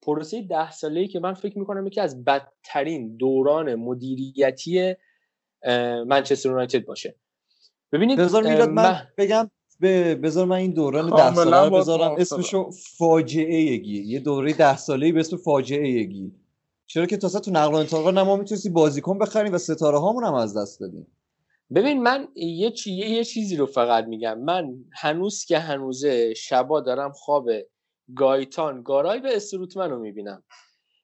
پروسه 0.02 0.42
ده 0.42 0.70
ساله 0.70 1.00
ای 1.00 1.08
که 1.08 1.20
من 1.20 1.34
فکر 1.34 1.58
می‌کنم 1.58 1.86
یکی 1.86 2.00
از 2.00 2.24
بدترین 2.24 3.16
دوران 3.16 3.74
مدیریتی 3.74 4.94
منچستر 6.06 6.48
یونایتد 6.48 6.84
باشه. 6.84 7.16
ببینید 7.92 8.18
بذار 8.18 8.42
میلاد 8.42 8.68
من 8.68 9.08
بگم 9.18 9.50
به 9.80 10.14
بذار 10.14 10.46
من 10.46 10.56
این 10.56 10.72
دوران 10.72 11.10
ده 11.10 11.34
ساله 11.34 11.70
بذارم 11.70 12.14
اسمشو 12.18 12.70
فاجعه 12.98 13.76
گی 13.76 14.02
یه 14.02 14.20
دوره 14.20 14.52
ده 14.52 14.76
ساله 14.76 15.12
به 15.12 15.20
اسم 15.20 15.36
فاجعه 15.36 16.04
گی 16.04 16.32
چرا 16.86 17.06
که 17.06 17.16
تازه 17.16 17.40
تو 17.40 17.50
نقل 17.50 17.72
و 17.72 17.76
انتقال 17.76 18.22
ما 18.22 18.36
می‌تونستی 18.36 18.68
بازیکن 18.68 19.18
بخریم 19.18 19.54
و 19.54 19.58
ستاره 19.58 19.98
هامون 19.98 20.24
هم 20.24 20.34
از 20.34 20.56
دست 20.56 20.80
دادیم 20.80 21.06
ببین 21.74 22.02
من 22.02 22.28
یه, 22.36 22.70
چی... 22.70 22.92
یه 22.92 23.24
چیزی 23.24 23.56
رو 23.56 23.66
فقط 23.66 24.04
میگم. 24.04 24.38
من 24.38 24.74
هنوز 24.92 25.44
که 25.44 25.58
هنوزه 25.58 26.34
شبا 26.34 26.80
دارم 26.80 27.12
خواب 27.12 27.48
گایتان 28.16 28.82
گارای 28.82 29.20
و 29.20 29.26
استروتمن 29.26 29.90
رو 29.90 29.98
می‌بینم. 29.98 30.42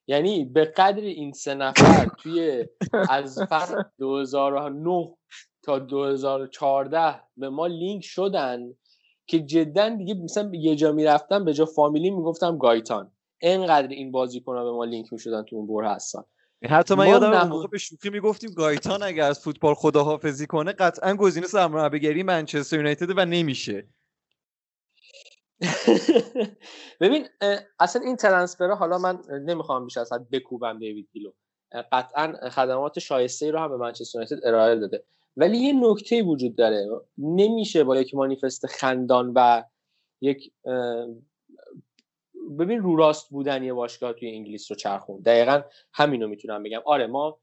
یعنی 0.07 0.45
به 0.45 0.65
قدر 0.65 1.01
این 1.01 1.31
سه 1.31 1.53
نفر 1.53 2.05
توی 2.21 2.65
از 3.09 3.39
فصل 3.49 3.83
2009 3.99 5.15
تا 5.63 5.79
2014 5.79 7.21
به 7.37 7.49
ما 7.49 7.67
لینک 7.67 8.03
شدن 8.03 8.73
که 9.27 9.39
جدا 9.39 9.89
دیگه 9.89 10.13
مثلا 10.13 10.51
یه 10.53 10.75
جا 10.75 10.91
می‌رفتم 10.91 11.45
به 11.45 11.53
جا 11.53 11.65
فامیلی 11.65 12.09
می‌گفتم 12.09 12.57
گایتان. 12.57 13.11
انقدر 13.41 13.87
این 13.87 14.11
بازیکن‌ها 14.11 14.63
به 14.63 14.71
ما 14.71 14.85
لینک 14.85 15.13
می‌شدن 15.13 15.43
تو 15.43 15.55
اون 15.55 15.67
بره 15.67 15.89
هستن 15.89 16.23
حتی 16.69 16.95
من 16.95 17.07
یادم 17.07 17.33
اون 17.33 17.47
موقع 17.47 17.67
به 17.67 17.77
شوخی 17.77 18.09
می‌گفتیم 18.09 18.51
گایتان 18.51 19.03
اگر 19.03 19.23
از 19.23 19.39
فوتبال 19.39 19.73
خداحافظی 19.73 20.47
کنه 20.47 20.71
قطعا 20.71 21.13
گزینه 21.15 21.47
سرمربیگری 21.47 22.23
منچستر 22.23 22.75
یونایتد 22.77 23.17
و 23.17 23.25
نمیشه. 23.25 23.87
ببین 27.01 27.27
اصلا 27.79 28.01
این 28.01 28.15
ترنسفر 28.15 28.67
حالا 28.67 28.97
من 28.97 29.19
نمی‌خوام 29.45 29.85
بیش 29.85 29.97
از 29.97 30.13
حد 30.13 30.29
بکوبم 30.29 30.79
دیوید 30.79 31.07
گیلو 31.13 31.31
قطعا 31.91 32.49
خدمات 32.49 32.99
شایسته 32.99 33.45
ای 33.45 33.51
رو 33.51 33.59
هم 33.59 33.69
به 33.69 33.77
منچستر 33.77 34.19
یونایتد 34.19 34.47
ارائه 34.47 34.75
داده. 34.75 35.03
ولی 35.37 35.57
یه 35.57 35.73
نکته 35.73 36.23
وجود 36.23 36.55
داره. 36.55 36.87
نمیشه 37.17 37.83
با 37.83 37.97
یک 37.97 38.15
مانیفست 38.15 38.65
خندان 38.65 39.33
و 39.35 39.63
یک 40.21 40.51
ببین 42.59 42.79
رو 42.79 42.95
راست 42.95 43.29
بودن 43.29 43.63
یه 43.63 43.73
باشگاه 43.73 44.13
توی 44.13 44.31
انگلیس 44.31 44.71
رو 44.71 44.75
چرخون 44.75 45.21
دقیقا 45.21 45.61
همینو 45.93 46.27
می‌تونم 46.27 46.63
بگم. 46.63 46.81
آره 46.85 47.07
ما 47.07 47.39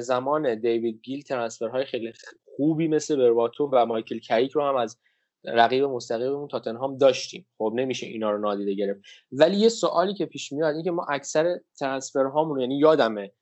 زمان 0.00 0.60
دیوید 0.60 1.00
گیل 1.02 1.22
ترانسفرهای 1.22 1.84
خیلی 1.84 2.12
خوبی 2.56 2.88
مثل 2.88 3.16
برباتو 3.16 3.70
و 3.72 3.86
مایکل 3.86 4.18
کریک 4.18 4.52
رو 4.52 4.62
هم 4.62 4.76
از 4.76 4.98
رقیب 5.44 5.84
مستقیممون 5.84 6.48
تاتنهام 6.48 6.98
داشتیم. 6.98 7.46
خب 7.58 7.72
نمیشه 7.74 8.06
اینا 8.06 8.30
رو 8.30 8.38
نادیده 8.38 8.74
گرفت. 8.74 9.00
ولی 9.32 9.56
یه 9.56 9.68
سوالی 9.68 10.14
که 10.14 10.26
پیش 10.26 10.52
میاد 10.52 10.70
اینه 10.70 10.84
که 10.84 10.90
ما 10.90 11.06
اکثر 11.08 11.60
ترانسفر 11.78 12.24
هامون 12.24 12.60
یعنی 12.60 12.78
یادمه 12.78 13.32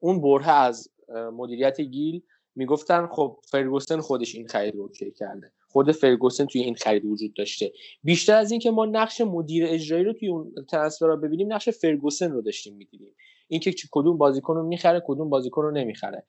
اون 0.00 0.20
بره 0.20 0.50
از 0.50 0.88
مدیریت 1.32 1.80
گیل 1.80 2.22
می‌گفتن 2.54 3.06
خب 3.06 3.38
فرگوسن 3.44 4.00
خودش 4.00 4.34
این 4.34 4.48
خرید 4.48 4.74
رو 4.74 4.82
اوکی 4.82 5.10
کرده. 5.10 5.52
خود 5.68 5.92
فرگوسن 5.92 6.46
توی 6.46 6.60
این 6.60 6.74
خرید 6.74 7.04
وجود 7.04 7.34
داشته. 7.34 7.72
بیشتر 8.02 8.36
از 8.36 8.50
اینکه 8.50 8.70
ما 8.70 8.86
نقش 8.86 9.20
مدیر 9.20 9.64
اجرایی 9.68 10.04
رو 10.04 10.12
توی 10.12 10.28
اون 10.28 10.54
ترنسفر 10.70 11.16
ببینیم 11.16 11.52
نقش 11.52 11.68
فرگوسن 11.68 12.32
رو 12.32 12.42
داشتیم 12.42 12.76
می‌دیدیم. 12.76 13.14
اینکه 13.48 13.72
کدوم 13.90 14.18
بازیکن 14.18 14.54
رو 14.54 14.62
می‌خره 14.66 15.02
کدوم 15.06 15.30
بازیکن 15.30 15.62
رو 15.62 15.70
نمی‌خره. 15.70 16.26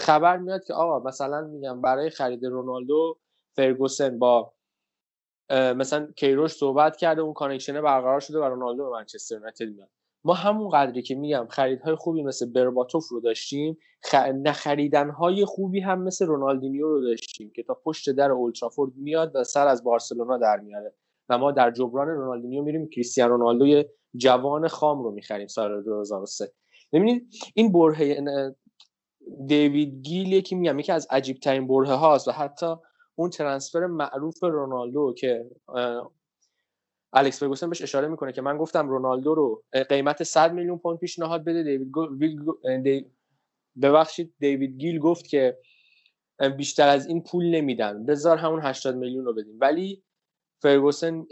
خبر 0.00 0.36
میاد 0.36 0.64
که 0.64 0.74
آقا 0.74 1.08
مثلا 1.08 1.40
میگم 1.40 1.80
برای 1.80 2.10
خرید 2.10 2.46
رونالدو 2.46 3.18
فرگوسن 3.56 4.18
با 4.18 4.52
مثلا 5.50 6.08
کیروش 6.16 6.50
صحبت 6.50 6.96
کرده 6.96 7.20
اون 7.22 7.32
connection 7.32 7.82
برقرار 7.82 8.20
شده 8.20 8.38
و 8.38 8.44
رونالدو 8.44 8.84
به 8.84 8.90
منچستر 8.90 9.34
یونایتد 9.34 9.68
میاد. 9.68 9.90
ما 10.24 10.34
همون 10.34 10.68
قدری 10.68 11.02
که 11.02 11.14
میگم 11.14 11.46
خریدهای 11.50 11.94
خوبی 11.94 12.22
مثل 12.22 12.52
برباتوف 12.52 13.08
رو 13.08 13.20
داشتیم 13.20 13.78
خ... 14.04 14.14
نخریدن 14.14 15.10
های 15.10 15.44
خوبی 15.44 15.80
هم 15.80 16.02
مثل 16.02 16.26
رونالدینیو 16.26 16.88
رو 16.88 17.00
داشتیم 17.00 17.52
که 17.54 17.62
تا 17.62 17.74
پشت 17.84 18.10
در 18.10 18.30
اولدترافورد 18.30 18.92
میاد 18.96 19.32
و 19.34 19.44
سر 19.44 19.66
از 19.66 19.84
بارسلونا 19.84 20.38
در 20.38 20.60
میاره 20.60 20.94
و 21.28 21.38
ما 21.38 21.52
در 21.52 21.70
جبران 21.70 22.08
رونالدینیو 22.08 22.62
میریم 22.62 22.88
کریستیان 22.88 23.30
رونالدو 23.30 23.88
جوان 24.16 24.68
خام 24.68 25.02
رو 25.02 25.10
می‌خریم 25.10 25.46
سال 25.46 25.82
2003 25.82 26.52
ببینید 26.92 27.28
این 27.54 27.72
برهه 27.72 28.24
دیوید 29.46 30.02
گیل 30.02 30.32
یکی 30.32 30.54
میگم 30.54 30.78
یکی 30.78 30.92
از 30.92 31.06
عجیب 31.10 31.36
ترین 31.36 31.68
برهه 31.68 31.94
هاست 31.94 32.28
و 32.28 32.30
حتی 32.30 32.74
اون 33.14 33.30
ترنسفر 33.30 33.86
معروف 33.86 34.42
رونالدو 34.42 35.14
که 35.18 35.50
الکس 37.12 37.40
فرگوسن 37.40 37.68
بهش 37.68 37.82
اشاره 37.82 38.08
می‌کنه 38.08 38.32
که 38.32 38.42
من 38.42 38.56
گفتم 38.56 38.88
رونالدو 38.88 39.34
رو 39.34 39.62
قیمت 39.88 40.22
100 40.22 40.52
میلیون 40.52 40.78
پوند 40.78 40.98
پیشنهاد 40.98 41.44
بده. 41.44 41.62
دیوید 41.62 41.90
گو... 41.90 42.08
ببخشید 43.82 44.34
دیوید 44.38 44.76
گیل 44.76 44.98
گفت 44.98 45.26
که 45.26 45.58
بیشتر 46.56 46.88
از 46.88 47.06
این 47.06 47.22
پول 47.22 47.44
نمیدن. 47.44 48.06
بذار 48.06 48.36
همون 48.36 48.60
80 48.62 48.96
میلیون 48.96 49.24
رو 49.24 49.34
بدیم. 49.34 49.58
ولی 49.60 50.02
فرگوسن 50.62 51.26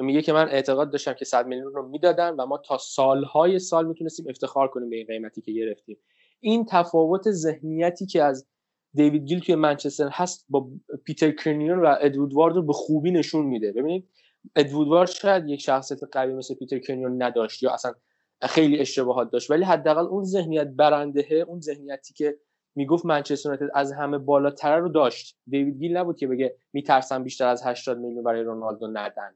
میگه 0.00 0.22
که 0.22 0.32
من 0.32 0.48
اعتقاد 0.48 0.92
داشتم 0.92 1.12
که 1.12 1.24
100 1.24 1.46
میلیون 1.46 1.74
رو 1.74 1.88
می‌دادن 1.88 2.34
و 2.34 2.46
ما 2.46 2.58
تا 2.58 2.78
سالهای 2.78 3.58
سال 3.58 3.86
می‌تونستیم 3.86 4.26
افتخار 4.28 4.68
کنیم 4.68 4.90
به 4.90 4.96
این 4.96 5.06
قیمتی 5.06 5.40
که 5.40 5.52
گرفتیم. 5.52 5.98
این 6.40 6.66
تفاوت 6.68 7.30
ذهنیتی 7.30 8.06
که 8.06 8.22
از 8.22 8.46
دیوید 8.94 9.24
گیل 9.24 9.40
توی 9.40 9.54
منچستر 9.54 10.08
هست 10.08 10.46
با 10.48 10.70
پیتر 11.04 11.30
کرنیون 11.30 11.78
و 11.78 11.96
ادوارد 12.00 12.32
وارد 12.32 12.56
رو 12.56 12.62
به 12.62 12.72
خوبی 12.72 13.10
نشون 13.10 13.46
میده. 13.46 13.72
ببینید 13.72 14.08
ادوارد 14.56 15.10
شاید 15.10 15.48
یک 15.48 15.60
شخصیت 15.60 16.00
قوی 16.12 16.34
مثل 16.34 16.54
پیتر 16.54 16.78
کنیون 16.78 17.22
نداشت 17.22 17.62
یا 17.62 17.70
اصلا 17.70 17.94
خیلی 18.42 18.78
اشتباهات 18.78 19.30
داشت 19.30 19.50
ولی 19.50 19.64
حداقل 19.64 20.06
اون 20.06 20.24
ذهنیت 20.24 20.66
برندهه 20.66 21.44
اون 21.48 21.60
ذهنیتی 21.60 22.14
که 22.14 22.38
می‌گفت 22.74 23.06
منچستر 23.06 23.48
یونایتد 23.48 23.70
از 23.74 23.92
همه 23.92 24.18
بالاتر 24.18 24.78
رو 24.78 24.88
داشت. 24.88 25.36
دیوید 25.46 25.78
گیل 25.78 25.96
نبود 25.96 26.16
که 26.16 26.26
بگه 26.26 26.56
میترسم 26.72 27.22
بیشتر 27.22 27.48
از 27.48 27.62
80 27.64 27.98
میلیون 27.98 28.24
برای 28.24 28.42
رونالدو 28.42 28.86
ندن. 28.86 29.34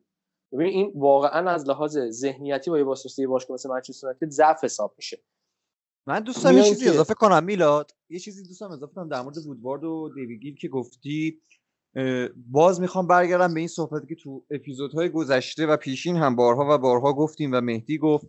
ببین 0.53 0.67
این 0.67 0.93
واقعا 0.95 1.51
از 1.51 1.69
لحاظ 1.69 1.99
ذهنیتی 1.99 2.71
با 2.71 2.79
یه 2.79 2.85
واسطه 2.85 3.27
باشگاه 3.27 3.55
مثل 3.55 3.69
منچستر 3.69 4.07
یونایتد 4.07 4.31
ضعف 4.31 4.65
حساب 4.65 4.95
میشه. 4.97 5.23
من 6.07 6.21
دوستم 6.21 6.57
یه 6.57 6.63
چیزی 6.63 6.89
اضافه 6.89 7.15
کنم 7.15 7.45
میلاد؟ 7.45 7.93
یه 8.09 8.19
چیزی 8.19 8.43
دوستم 8.43 8.71
اضافه 8.71 8.95
کنم 8.95 9.09
در 9.09 9.23
مورد 9.23 9.39
وودوارد 9.47 9.85
و 9.85 10.11
دیوید 10.15 10.41
گیل 10.41 10.55
که 10.55 10.69
گفتی. 10.69 11.43
باز 12.51 12.81
می‌خوام 12.81 13.07
برگردم 13.07 13.55
به 13.55 13.61
این 13.61 13.69
صحبتی 13.69 14.07
که 14.07 14.15
تو 14.15 14.45
اپیزودهای 14.51 15.09
گذشته 15.09 15.67
و 15.67 15.77
پیشین 15.77 16.17
هم 16.17 16.37
بارها 16.37 16.75
و 16.75 16.79
بارها 16.79 17.13
گفتیم 17.13 17.53
و 17.53 17.61
مهدی 17.61 17.99
گفت 17.99 18.27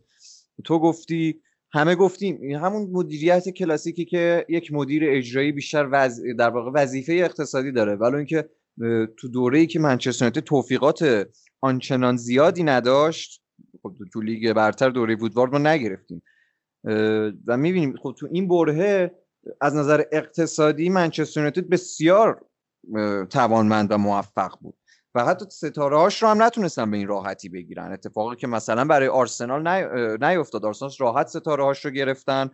تو 0.64 0.80
گفتی 0.80 1.42
همه 1.74 1.96
گفتیم. 1.96 2.56
همون 2.56 2.90
مدیریت 2.92 3.50
کلاسیکی 3.50 4.06
که 4.06 4.46
یک 4.50 4.74
مدیر 4.74 5.04
اجرایی 5.06 5.52
بیشتر 5.52 5.90
وز... 5.92 6.22
در 6.40 6.50
واقع 6.50 6.72
وظیفه 6.74 7.14
اقتصادی 7.14 7.72
داره. 7.72 7.96
ولی 7.96 8.16
اینکه 8.16 8.50
تو 9.18 9.28
دوره 9.28 9.60
ای 9.60 9.68
که 9.68 9.80
منچستر 9.80 10.26
یونایتد 10.26 10.42
توفیقات 10.42 11.28
آنچنان 11.62 12.18
زیادی 12.18 12.64
نداشت 12.64 13.42
خب 13.84 13.94
تو 14.14 14.22
لیگ 14.22 14.54
برتر 14.54 14.90
دوره 14.90 15.16
وودوارد 15.16 15.52
ما 15.52 15.58
نگرفتیم. 15.58 16.22
و 17.48 17.58
می‌بینیم 17.58 17.96
خب 18.04 18.16
تو 18.20 18.28
این 18.32 18.48
برهه 18.48 19.12
از 19.62 19.76
نظر 19.76 20.04
اقتصادی 20.12 20.90
منچستر 20.90 21.40
یونایتد 21.40 21.70
بسیار 21.70 22.46
توانمند 23.30 23.92
و 23.92 23.98
موفق 23.98 24.58
بود. 24.62 24.78
و 25.16 25.26
حتی 25.26 25.46
ستاره 25.50 26.10
رو 26.22 26.28
هم 26.28 26.42
نتونستن 26.44 26.92
به 26.92 26.98
این 26.98 27.08
راحتی 27.08 27.50
بگیرن. 27.50 27.92
اتفاقی 27.92 28.36
که 28.36 28.48
مثلا 28.48 28.86
برای 28.86 29.08
آرسنال 29.08 29.68
نیفتاد. 30.24 30.66
آرسنال 30.66 30.92
راحت 31.00 31.28
ستاره 31.28 31.64
هاش 31.64 31.86
رو 31.86 31.92
گرفتن. 31.92 32.50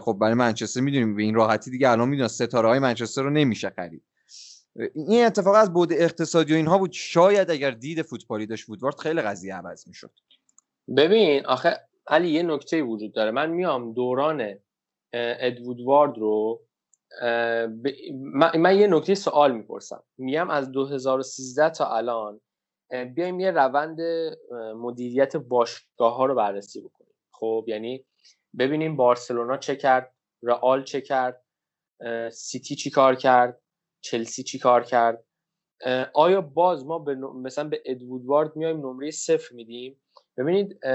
خب 0.00 0.16
برای 0.20 0.34
منچستر 0.34 0.80
می‌دونیم 0.80 1.16
به 1.16 1.22
این 1.22 1.34
راحتی 1.34 1.70
دیگه 1.70 1.90
الان 1.90 2.08
می‌دونن 2.08 2.28
ستاره 2.28 2.68
های 2.68 2.78
منچستر 2.78 3.22
رو 3.22 3.30
نمیشه 3.30 3.70
خرید. 3.70 4.02
این 4.94 5.26
اتفاق 5.26 5.54
از 5.54 5.72
بود 5.72 5.92
اقتصادی 5.92 6.52
و 6.52 6.56
اینها 6.56 6.78
بود. 6.78 6.92
شاید 6.92 7.50
اگر 7.50 7.70
دید 7.70 8.02
فوتبالی 8.02 8.46
داشت 8.46 8.68
وودوارد 8.68 8.98
خیلی 8.98 9.22
قضیه 9.22 9.54
عوض 9.54 9.88
می‌شد. 9.88 10.10
ببین 10.96 11.46
آخه 11.46 11.80
علی 12.06 12.28
یه 12.28 12.42
نکته 12.42 12.82
وجود 12.82 13.14
داره. 13.14 13.30
من 13.30 13.50
میام 13.50 13.92
دوران 13.92 14.54
ادوودوارد 15.12 16.18
رو 16.18 16.65
من, 18.54 18.78
یه 18.78 18.86
نکته 18.86 19.14
سوال 19.14 19.52
می‌پرسم. 19.52 20.02
میگم 20.18 20.50
از 20.50 20.72
2013 20.72 21.70
تا 21.70 21.96
الان 21.96 22.40
بیایم 23.14 23.40
یه 23.40 23.50
روند 23.50 24.00
مدیریت 24.76 25.36
باشگاه 25.36 26.16
ها 26.16 26.26
رو 26.26 26.34
بررسی 26.34 26.80
بکنیم. 26.80 27.14
خب 27.30 27.64
یعنی 27.68 28.06
ببینیم 28.58 28.96
بارسلونا 28.96 29.56
چه 29.56 29.76
کرد 29.76 30.14
رئال 30.42 30.84
چه 30.84 31.00
کرد 31.00 31.44
سیتی 32.32 32.76
چی 32.76 32.90
کار 32.90 33.14
کرد 33.14 33.60
چلسی 34.00 34.42
چی 34.42 34.58
کار 34.58 34.82
کرد. 34.82 35.24
آیا 36.14 36.40
باز 36.40 36.86
ما 36.86 36.98
به 36.98 37.14
مثلا 37.14 37.68
به 37.68 37.82
ادوودوارد 37.84 38.56
میایم 38.56 38.76
نمره 38.76 39.10
صفر 39.10 39.54
میدیم؟ 39.54 40.00
ببینید 40.36 40.86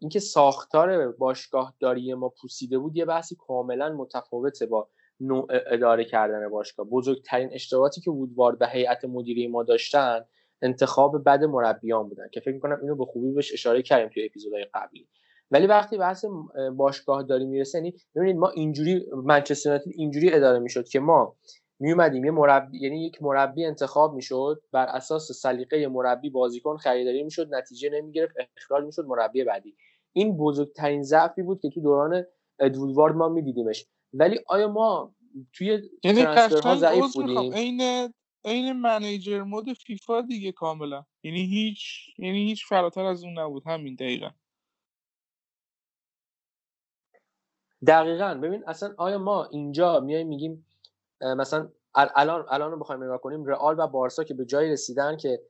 اینکه 0.00 0.20
ساختار 0.20 1.12
باشگاه 1.12 1.74
داری 1.80 2.14
ما 2.14 2.28
پوسیده 2.28 2.78
بود 2.78 2.96
یه 2.96 3.04
بحثی 3.04 3.36
کاملا 3.36 3.92
متفاوته 3.92 4.66
با 4.66 4.88
نوع 5.22 5.46
اداره 5.50 6.04
کردن 6.04 6.48
باشگاه. 6.48 6.86
بزرگترین 6.86 7.48
اشتباهاتی 7.52 8.00
که 8.00 8.10
وودوارد 8.10 8.56
و 8.60 8.66
هیئت 8.66 9.04
مدیری 9.04 9.46
ما 9.48 9.62
داشتن 9.62 10.24
انتخاب 10.62 11.24
بد 11.24 11.44
مربیان 11.44 12.08
بودن 12.08 12.28
که 12.32 12.40
فکر 12.40 12.54
می‌کنم 12.54 12.78
اینو 12.82 12.96
به 12.96 13.04
خوبی 13.04 13.32
بهش 13.32 13.52
اشاره 13.52 13.82
کردیم 13.82 14.08
توی 14.08 14.24
اپیزودهای 14.24 14.66
قبلی. 14.74 15.08
ولی 15.50 15.66
وقتی 15.66 15.98
بحث 15.98 16.24
باشگاه 16.76 17.22
داری 17.22 17.46
می‌رسه 17.46 17.78
یعنی 17.78 17.94
ببینید 18.14 18.36
ما 18.36 18.48
اینجوری 18.48 19.06
منچستر 19.24 19.68
یونایتد 19.68 19.90
اینجوری 19.94 20.32
اداره 20.32 20.58
می‌شد 20.58 20.88
که 20.88 21.00
ما 21.00 21.36
می 21.80 21.92
اومدیم 21.92 22.24
یه 22.24 22.30
مربی 22.30 22.78
یعنی 22.78 23.06
یک 23.06 23.22
مربی 23.22 23.64
انتخاب 23.64 24.14
می‌شد 24.14 24.62
بر 24.72 24.86
اساس 24.86 25.32
سلیقه 25.32 25.88
مربی 25.88 26.30
بازیکن 26.30 26.76
خریداری 26.76 27.22
می‌شد 27.22 27.54
نتیجه 27.54 27.90
نمی‌گرفت 27.90 28.36
اخراج 28.56 28.84
می‌شد 28.84 29.04
مربی 29.04 29.44
بعدی. 29.44 29.76
این 30.12 30.36
بزرگترین 30.36 31.02
ضعفی 31.02 31.42
بود 31.42 31.60
که 31.60 31.70
تو 31.70 31.80
دوران 31.80 32.24
ادوارد 32.58 33.14
ما 33.14 33.28
میدیدیمش. 33.28 33.86
ولی 34.12 34.40
آیا 34.46 34.68
ما 34.68 35.14
توی 35.52 35.90
یعنی 36.04 36.20
ها 36.20 36.76
ضعیف 36.76 37.14
بودیم؟ 37.14 37.52
عین 37.52 38.12
عین 38.44 38.72
منیجر 38.72 39.42
مود 39.42 39.72
فیفا 39.72 40.20
دیگه 40.20 40.52
کاملا. 40.52 41.04
یعنی 41.22 41.46
هیچ 41.46 42.08
یعنی 42.18 42.44
هیچ 42.44 42.66
فراتر 42.66 43.04
از 43.04 43.24
اون 43.24 43.38
نبود. 43.38 43.62
همین 43.66 43.94
دقیقا. 43.94 44.30
دقیقا. 47.86 48.34
ببین 48.34 48.64
اصلا 48.66 48.94
آیا 48.98 49.18
ما 49.18 49.44
اینجا 49.44 50.00
میایم 50.00 50.28
میگیم 50.28 50.66
مثلا 51.20 51.68
الان 51.94 52.46
الان 52.48 52.70
رو 52.70 52.78
بخوایم 52.78 53.04
نگاه 53.04 53.20
کنیم 53.20 53.44
رئال 53.44 53.78
و 53.78 53.86
بارسا 53.86 54.24
که 54.24 54.34
به 54.34 54.44
جایی 54.44 54.72
رسیدن 54.72 55.16
که 55.16 55.42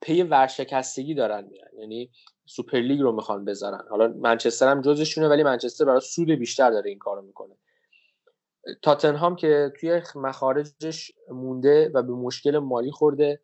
پی 0.00 0.22
ورشکستگی 0.22 1.14
دارن 1.14 1.44
میرن. 1.44 1.68
یعنی 1.78 2.10
سوپر 2.46 2.78
لیگ 2.78 3.00
رو 3.00 3.12
می‌خوان 3.12 3.44
بذارن. 3.44 3.84
حالا 3.90 4.08
منچستر 4.08 4.68
هم 4.68 4.80
جزشونه 4.80 5.28
ولی 5.28 5.42
منچستر 5.42 5.84
برای 5.84 6.00
سود 6.00 6.30
بیشتر 6.30 6.70
داره 6.70 6.90
این 6.90 6.98
کارو 6.98 7.22
می‌کنه. 7.22 7.56
تاتنهام 8.82 9.36
که 9.36 9.72
توی 9.80 10.02
مخارجش 10.14 11.12
مونده 11.30 11.90
و 11.94 12.02
به 12.02 12.12
مشکل 12.12 12.58
مالی 12.58 12.90
خورده. 12.90 13.40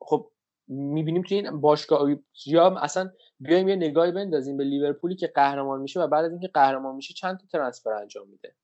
خب 0.00 0.30
می‌بینیم 0.68 1.22
توی 1.22 1.36
این 1.36 1.60
باشگاه 1.60 2.10
یا 2.46 2.78
اصلا 2.78 3.10
بیایم 3.40 3.68
یه 3.68 3.76
نگاهی 3.76 4.12
بندازیم 4.12 4.56
به 4.56 4.64
لیورپولی 4.64 5.16
که 5.16 5.26
قهرمان 5.26 5.80
میشه 5.80 6.00
و 6.00 6.06
بعد 6.06 6.24
از 6.24 6.30
اینکه 6.30 6.48
قهرمان 6.48 6.94
میشه 6.94 7.14
چند 7.14 7.38
تا 7.38 7.46
ترنسفر 7.52 7.90
انجام 7.90 8.28
میده. 8.28 8.54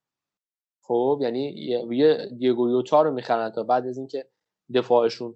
خب 0.83 1.19
یعنی 1.23 1.53
یه 1.91 2.31
دیگو 2.39 2.71
یوتا 2.71 3.03
رو 3.03 3.11
می‌خرن 3.11 3.51
تا 3.51 3.63
بعد 3.63 3.87
از 3.87 3.99
اینکه 3.99 4.29
دفاعشون 4.75 5.35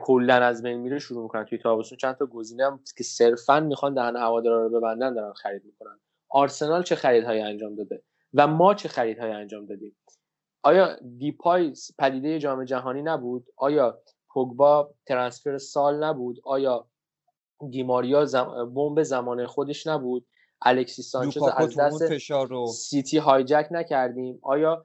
کلا 0.00 0.34
از 0.34 0.62
بین 0.62 0.78
میره 0.78 0.98
شروع 0.98 1.22
می‌کنن 1.22 1.44
توی 1.44 1.58
تابستون. 1.58 1.98
چند 1.98 2.16
تا 2.16 2.26
گزینه 2.26 2.66
هم 2.66 2.80
که 2.96 3.04
صرفا 3.04 3.60
می‌خوان 3.60 3.94
دهن 3.94 4.16
هوادارا 4.16 4.66
رو 4.66 4.78
ببندن 4.78 5.14
دارن 5.14 5.32
خرید 5.32 5.64
می‌کنن. 5.64 6.00
آرسنال 6.28 6.82
چه 6.82 6.94
خریدهایی 6.94 7.40
انجام 7.40 7.74
داده 7.74 8.02
و 8.34 8.46
ما 8.46 8.74
چه 8.74 8.88
خریدهایی 8.88 9.32
انجام 9.32 9.66
دادیم؟ 9.66 9.96
آیا 10.62 10.96
دیپای 11.18 11.72
پدیده 11.98 12.38
جام 12.38 12.64
جهانی 12.64 13.02
نبود؟ 13.02 13.46
آیا 13.56 14.00
پوگبا 14.28 14.94
transfer 15.06 15.58
سال 15.58 16.04
نبود؟ 16.04 16.40
آیا 16.44 16.86
دیماریا 17.70 18.24
زم... 18.24 18.74
بمب 18.74 19.02
زمان 19.02 19.46
خودش 19.46 19.86
نبود؟ 19.86 20.26
الکسیس 20.62 21.02
سانچز 21.02 21.42
از 21.56 21.78
دست 21.78 22.18
سیتی 22.66 23.18
hijack 23.18 23.68
نکردیم. 23.70 24.38
آیا 24.42 24.84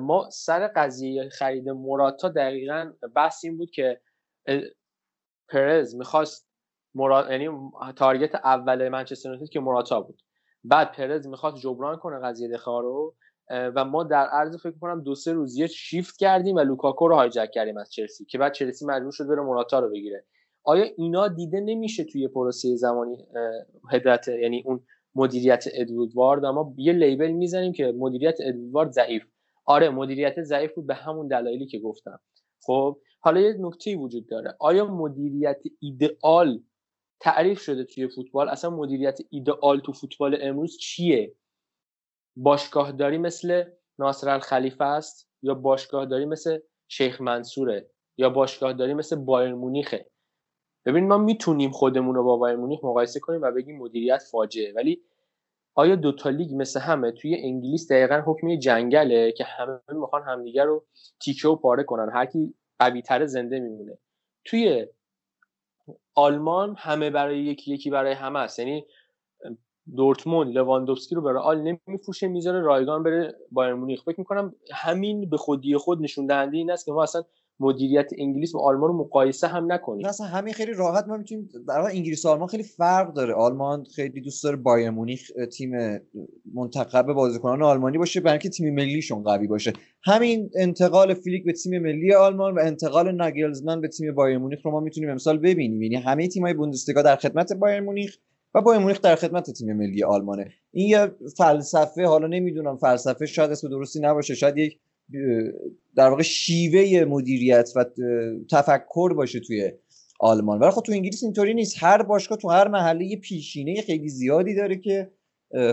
ما 0.00 0.30
سر 0.30 0.68
قضیه 0.76 1.28
خرید 1.28 1.68
موراتا 1.68 2.28
دقیقا 2.28 2.92
بحث 3.16 3.44
این 3.44 3.56
بود 3.56 3.70
که 3.70 4.00
پرز 5.48 5.94
می‌خواست 5.94 6.48
مرا... 6.94 7.32
یعنی 7.32 7.48
target 7.96 8.34
اول 8.34 8.88
منچستر 8.88 9.28
یونایتد 9.28 9.52
که 9.52 9.60
موراتا 9.60 10.00
بود. 10.00 10.22
بعد 10.64 10.92
پرز 10.92 11.26
می‌خواست 11.26 11.56
جبران 11.56 11.96
کنه 11.96 12.18
قضیه 12.18 12.48
دخا 12.48 12.80
رو 12.80 13.14
و 13.50 13.84
ما 13.84 14.04
در 14.04 14.26
عرض 14.26 14.56
فکر 14.56 14.78
کنم 14.80 15.02
دو 15.02 15.14
سه 15.14 15.32
روز 15.32 15.58
یه 15.58 15.66
شیفت 15.66 16.16
کردیم 16.16 16.56
و 16.56 16.60
لوکاکو 16.60 17.08
رو 17.08 17.14
hijack 17.14 17.50
کردیم 17.54 17.78
از 17.78 17.92
چلسی 17.92 18.24
که 18.24 18.38
بعد 18.38 18.52
چلسی 18.52 18.86
مجبور 18.86 19.12
شد 19.12 19.26
بره 19.28 19.42
موراتا 19.42 19.78
رو 19.78 19.90
بگیره. 19.90 20.24
آیا 20.64 20.84
اینا 20.96 21.28
دیده 21.28 21.60
نمیشه 21.60 22.04
توی 22.04 22.28
پروسه 22.28 22.76
زمانی 22.76 23.26
هدایت 23.90 24.28
یعنی 24.28 24.62
اون 24.66 24.80
مدیریت 25.14 25.64
ادوارد 25.72 26.44
اما 26.44 26.74
یه 26.78 26.92
لیبل 26.92 27.30
می‌زنیم 27.30 27.72
که 27.72 27.94
مدیریت 27.98 28.38
ادوارد 28.40 28.90
ضعیف. 28.90 29.22
آره 29.64 29.90
مدیریت 29.90 30.42
ضعیف 30.42 30.74
بود 30.74 30.86
به 30.86 30.94
همون 30.94 31.28
دلایلی 31.28 31.66
که 31.66 31.78
گفتم. 31.78 32.20
خب 32.62 33.00
حالا 33.24 33.40
یه 33.40 33.56
نکته 33.58 33.96
وجود 33.96 34.26
داره. 34.26 34.56
آیا 34.58 34.84
مدیریت 34.84 35.62
ایدئال 35.80 36.62
تعریف 37.20 37.60
شده 37.60 37.84
توی 37.84 38.08
فوتبال؟ 38.08 38.48
اصلا 38.48 38.70
مدیریت 38.70 39.18
ایدئال 39.30 39.80
تو 39.80 39.92
فوتبال 39.92 40.38
امروز 40.40 40.78
چیه؟ 40.78 41.34
باشگاهداری 42.36 43.18
مثل 43.18 43.64
ناصر 43.98 44.28
الخلیفه 44.28 44.84
است 44.84 45.28
یا 45.42 45.54
باشگاهداری 45.54 46.24
مثل 46.24 46.58
شیخ 46.88 47.20
منصوره 47.20 47.90
یا 48.16 48.30
باشگاهداری 48.30 48.94
مثل 48.94 49.16
بایر 49.16 49.54
مونیخه؟ 49.54 50.10
ببین 50.86 51.08
ما 51.08 51.18
می‌تونیم 51.18 51.70
خودمون 51.70 52.14
رو 52.14 52.24
با 52.24 52.36
بایر 52.36 52.56
مونیخ 52.56 52.84
مقایسه 52.84 53.20
کنیم 53.20 53.42
و 53.42 53.50
بگیم 53.50 53.78
مدیریت 53.78 54.22
فاجعه. 54.30 54.72
ولی 54.76 55.02
آیا 55.74 55.96
دوتا 55.96 56.30
لیگ 56.30 56.50
مثل 56.54 56.80
همه 56.80 57.12
توی 57.12 57.34
انگلیس 57.34 57.92
دقیقا 57.92 58.22
حکم 58.26 58.56
جنگله 58.56 59.32
که 59.32 59.44
همه 59.44 59.80
می‌خوان 59.88 60.22
همدیگه 60.22 60.64
رو 60.64 60.84
تیکه 61.20 61.48
و 61.48 61.56
پاره 61.56 61.82
کنن؟ 61.82 62.10
هر 62.12 62.26
کی 62.26 62.54
قوی 62.78 63.02
تر 63.02 63.26
زنده 63.26 63.60
میمونه. 63.60 63.98
توی 64.44 64.86
آلمان 66.14 66.74
همه 66.78 67.10
برای 67.10 67.38
یکی 67.38 67.74
یکی 67.74 67.90
برای 67.90 68.12
همه 68.12 68.38
است. 68.38 68.58
یعنی 68.58 68.86
دورتموند 69.96 70.54
لواندوفسکی 70.54 71.14
رو 71.14 71.22
برای 71.22 71.42
آل 71.42 71.78
نمیفروشه 71.86 72.28
می‌ذاره 72.28 72.60
رایگان 72.60 73.02
بره 73.02 73.34
بایر 73.50 73.74
مونیخ. 73.74 74.02
فکر 74.02 74.20
می‌کنم 74.20 74.54
همین 74.72 75.30
به 75.30 75.36
خودی 75.36 75.76
خود 75.76 76.02
نشون 76.02 76.26
دهنده 76.26 76.56
این 76.56 76.70
است 76.70 76.84
که 76.84 76.92
ما 76.92 77.02
اصلا 77.02 77.24
مدیریت 77.60 78.10
انگلیس 78.18 78.54
و 78.54 78.58
آلمان 78.58 78.88
رو 78.88 78.96
مقایسه 78.96 79.46
هم 79.46 79.72
نکنیم. 79.72 80.06
مثلا 80.06 80.26
همین 80.26 80.54
خیلی 80.54 80.72
راحت 80.72 81.08
ما 81.08 81.16
می‌تونیم 81.16 81.48
در 81.68 81.78
واقع 81.78 81.90
انگلیس 81.90 82.24
و 82.24 82.28
آلمان 82.28 82.48
خیلی 82.48 82.62
فرق 82.62 83.12
داره. 83.12 83.34
آلمان 83.34 83.84
خیلی 83.84 84.20
دوست 84.20 84.44
داره 84.44 84.56
بایر 84.56 84.90
مونیخ 84.90 85.30
تیم 85.52 86.00
منتخب 86.54 87.12
بازیکنان 87.12 87.62
آلمانی 87.62 87.98
باشه 87.98 88.20
برای 88.20 88.32
اینکه 88.32 88.48
تیم 88.48 88.74
ملیشون 88.74 89.22
قوی 89.22 89.46
باشه. 89.46 89.72
همین 90.02 90.50
انتقال 90.54 91.14
فیلیک 91.14 91.44
به 91.44 91.52
تیم 91.52 91.82
ملی 91.82 92.14
آلمان 92.14 92.54
و 92.54 92.58
انتقال 92.62 93.12
ناگلزمن 93.12 93.80
به 93.80 93.88
تیم 93.88 94.14
بایر 94.14 94.38
مونیخ 94.38 94.58
رو 94.64 94.70
ما 94.70 94.80
می‌تونیم 94.80 95.10
امسال 95.10 95.38
ببینیم. 95.38 95.82
یعنی 95.82 95.96
همه 95.96 96.28
تیم‌های 96.28 96.54
بوندسلیگا 96.54 97.02
در 97.02 97.16
خدمت 97.16 97.52
بایر 97.52 97.80
مونیخ 97.80 98.16
و 98.54 98.60
بایر 98.60 98.80
مونیخ 98.80 99.00
در 99.00 99.16
خدمت 99.16 99.50
تیم 99.50 99.76
ملی 99.76 100.04
آلمانه. 100.04 100.50
این 100.70 100.88
یه 100.88 101.10
فلسفه 101.36 102.06
حالا 102.06 102.26
نمی‌دونم 102.26 102.76
فلسفه 102.76 103.26
شاید 103.26 103.50
اسم 103.50 103.68
درستی 103.68 104.00
نباشه 104.00 104.34
شاید 104.34 104.58
یک 104.58 104.78
در 105.96 106.08
واقع 106.08 106.22
شیوه 106.22 107.04
مدیریت 107.04 107.70
و 107.76 107.84
تفکر 108.50 109.12
باشه 109.12 109.40
توی 109.40 109.72
آلمان. 110.20 110.58
ولی 110.58 110.70
خب 110.70 110.82
تو 110.82 110.92
انگلیس 110.92 111.22
اینطوری 111.22 111.54
نیست. 111.54 111.76
هر 111.78 112.02
باشگاه 112.02 112.38
تو 112.38 112.48
هر 112.48 112.68
محله 112.68 113.04
یه 113.04 113.16
پیشینه 113.16 113.82
خیلی 113.82 114.08
زیادی 114.08 114.54
داره 114.54 114.76
که 114.76 115.10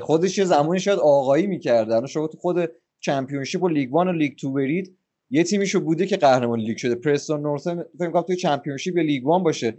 خودش 0.02 0.38
یه 0.38 0.46
زمانی 0.46 0.80
شاید 0.80 1.00
آقایی 1.00 1.48
می‌کرده. 1.48 2.08
شما 2.08 2.28
تو 2.28 2.38
خود 2.38 2.72
Championship 3.00 3.64
و 3.64 3.68
League 3.68 3.94
One 3.94 4.08
و 4.08 4.12
League 4.12 4.36
Two 4.36 4.54
برید 4.54 4.98
یه 5.30 5.44
تیمیشو 5.44 5.80
بوده 5.80 6.06
که 6.06 6.18
قهرمان 6.18 6.60
لیگ 6.60 6.78
شده. 6.78 6.96
پرستون 6.96 7.42
نورت 7.42 7.70
اند 7.70 7.84
فکر 8.00 8.10
کنم 8.10 8.22
توی 8.22 8.36
Championship 8.36 8.98
یا 8.98 9.04
League 9.04 9.28
One 9.28 9.44
باشه. 9.44 9.78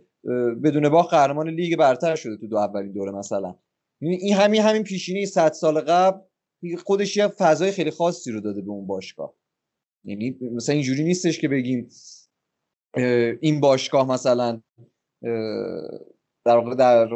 بدون 0.65 0.89
باخت 0.89 1.11
قهرمان 1.11 1.49
لیگ 1.49 1.77
برتر 1.77 2.17
شده 2.17 2.37
تو 2.37 2.47
دو 2.47 2.57
اولین 2.57 2.93
دوره 2.93 3.13
مثلا. 3.13 3.55
یعنی 4.01 4.17
این 4.17 4.35
همین 4.35 4.63
همین 4.63 4.83
پیشینه 4.83 5.25
100 5.25 5.53
سال 5.53 5.81
قبل 5.81 6.19
خودش 6.85 7.17
یه 7.17 7.29
فضای 7.29 7.73
خیلی 7.73 7.91
خاصی 7.91 8.33
رو 8.33 8.41
داده 8.41 8.61
به 8.63 8.71
اون 8.71 8.87
باشگاه. 8.87 9.35
یعنی 10.05 10.39
مثلا 10.55 10.75
اینجوری 10.75 11.05
نیستش 11.05 11.39
که 11.39 11.49
بگیم 11.49 11.89
این 13.41 13.61
باشگاه 13.61 14.09
مثلا 14.09 14.63
در 16.45 16.57
واقع 16.57 16.75
در 16.75 17.09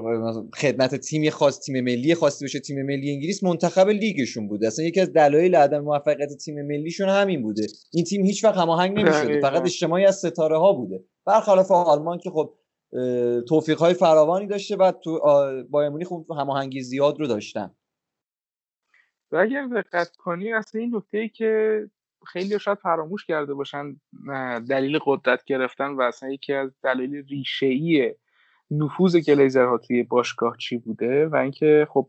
خدمت 0.55 0.95
تیمی 0.95 1.31
خاص 1.31 1.61
تیم 1.61 1.85
ملی 1.85 2.15
خاصی 2.15 2.45
باشه 2.45 2.61
تیم 2.61 2.83
ملی 2.83 3.11
انگلیس 3.11 3.45
منتخب 3.45 3.89
لیگشون 3.89 4.49
بوده. 4.49 4.67
اصلا 4.67 4.85
یکی 4.85 5.01
از 5.01 5.13
دلایل 5.13 5.57
عدم 5.57 5.81
موفقیت 5.81 6.37
تیم 6.45 6.67
ملیشون 6.67 7.09
همین 7.09 7.43
بوده. 7.43 7.67
این 7.93 8.05
تیم 8.05 8.25
هیچ 8.25 8.45
وقت 8.45 8.57
هماهنگ 8.57 8.99
نمی‌شده 8.99 9.41
فقط 9.41 9.63
اجتماعی 9.63 10.05
از 10.05 10.17
ستاره 10.17 10.59
ها 10.59 10.73
بوده. 10.73 11.05
برخلاف 11.25 11.71
آلمان 11.71 12.19
که 12.19 12.31
خب 12.31 12.55
توفیق 13.49 13.79
های 13.79 13.95
فراوانی 13.95 14.47
داشته 14.47 14.77
و 14.77 14.93
تو 14.93 15.21
بایمونی 15.71 16.05
خوب 16.05 16.31
هماهنگی 16.31 16.81
زیاد 16.81 17.21
رو 17.21 17.27
داشتن. 17.27 17.75
و 19.33 19.37
اگر 19.37 19.69
دقت 19.77 20.17
کنی 20.17 20.53
اصلا 20.53 20.81
این 20.81 20.97
نکته 20.97 21.19
ای 21.19 21.29
که 21.29 21.81
خیلی 22.27 22.59
شاید 22.59 22.79
فراموش 22.79 23.27
کرده 23.27 23.55
باشن 23.55 23.97
دلیل 24.69 24.99
قدرت 25.07 25.45
گرفتن 25.45 25.91
و 25.91 26.03
اصلا 26.03 26.29
یکی 26.29 26.53
از 26.53 26.71
دلیل 26.83 27.15
ریشه 27.15 28.17
نفوذ 28.71 29.17
گلیزرها 29.17 29.79
توی 29.79 30.03
باشگاه 30.03 30.57
چی 30.57 30.79
بوده 30.79 31.27
و 31.27 31.37
اینکه 31.37 31.87
خب 31.91 32.09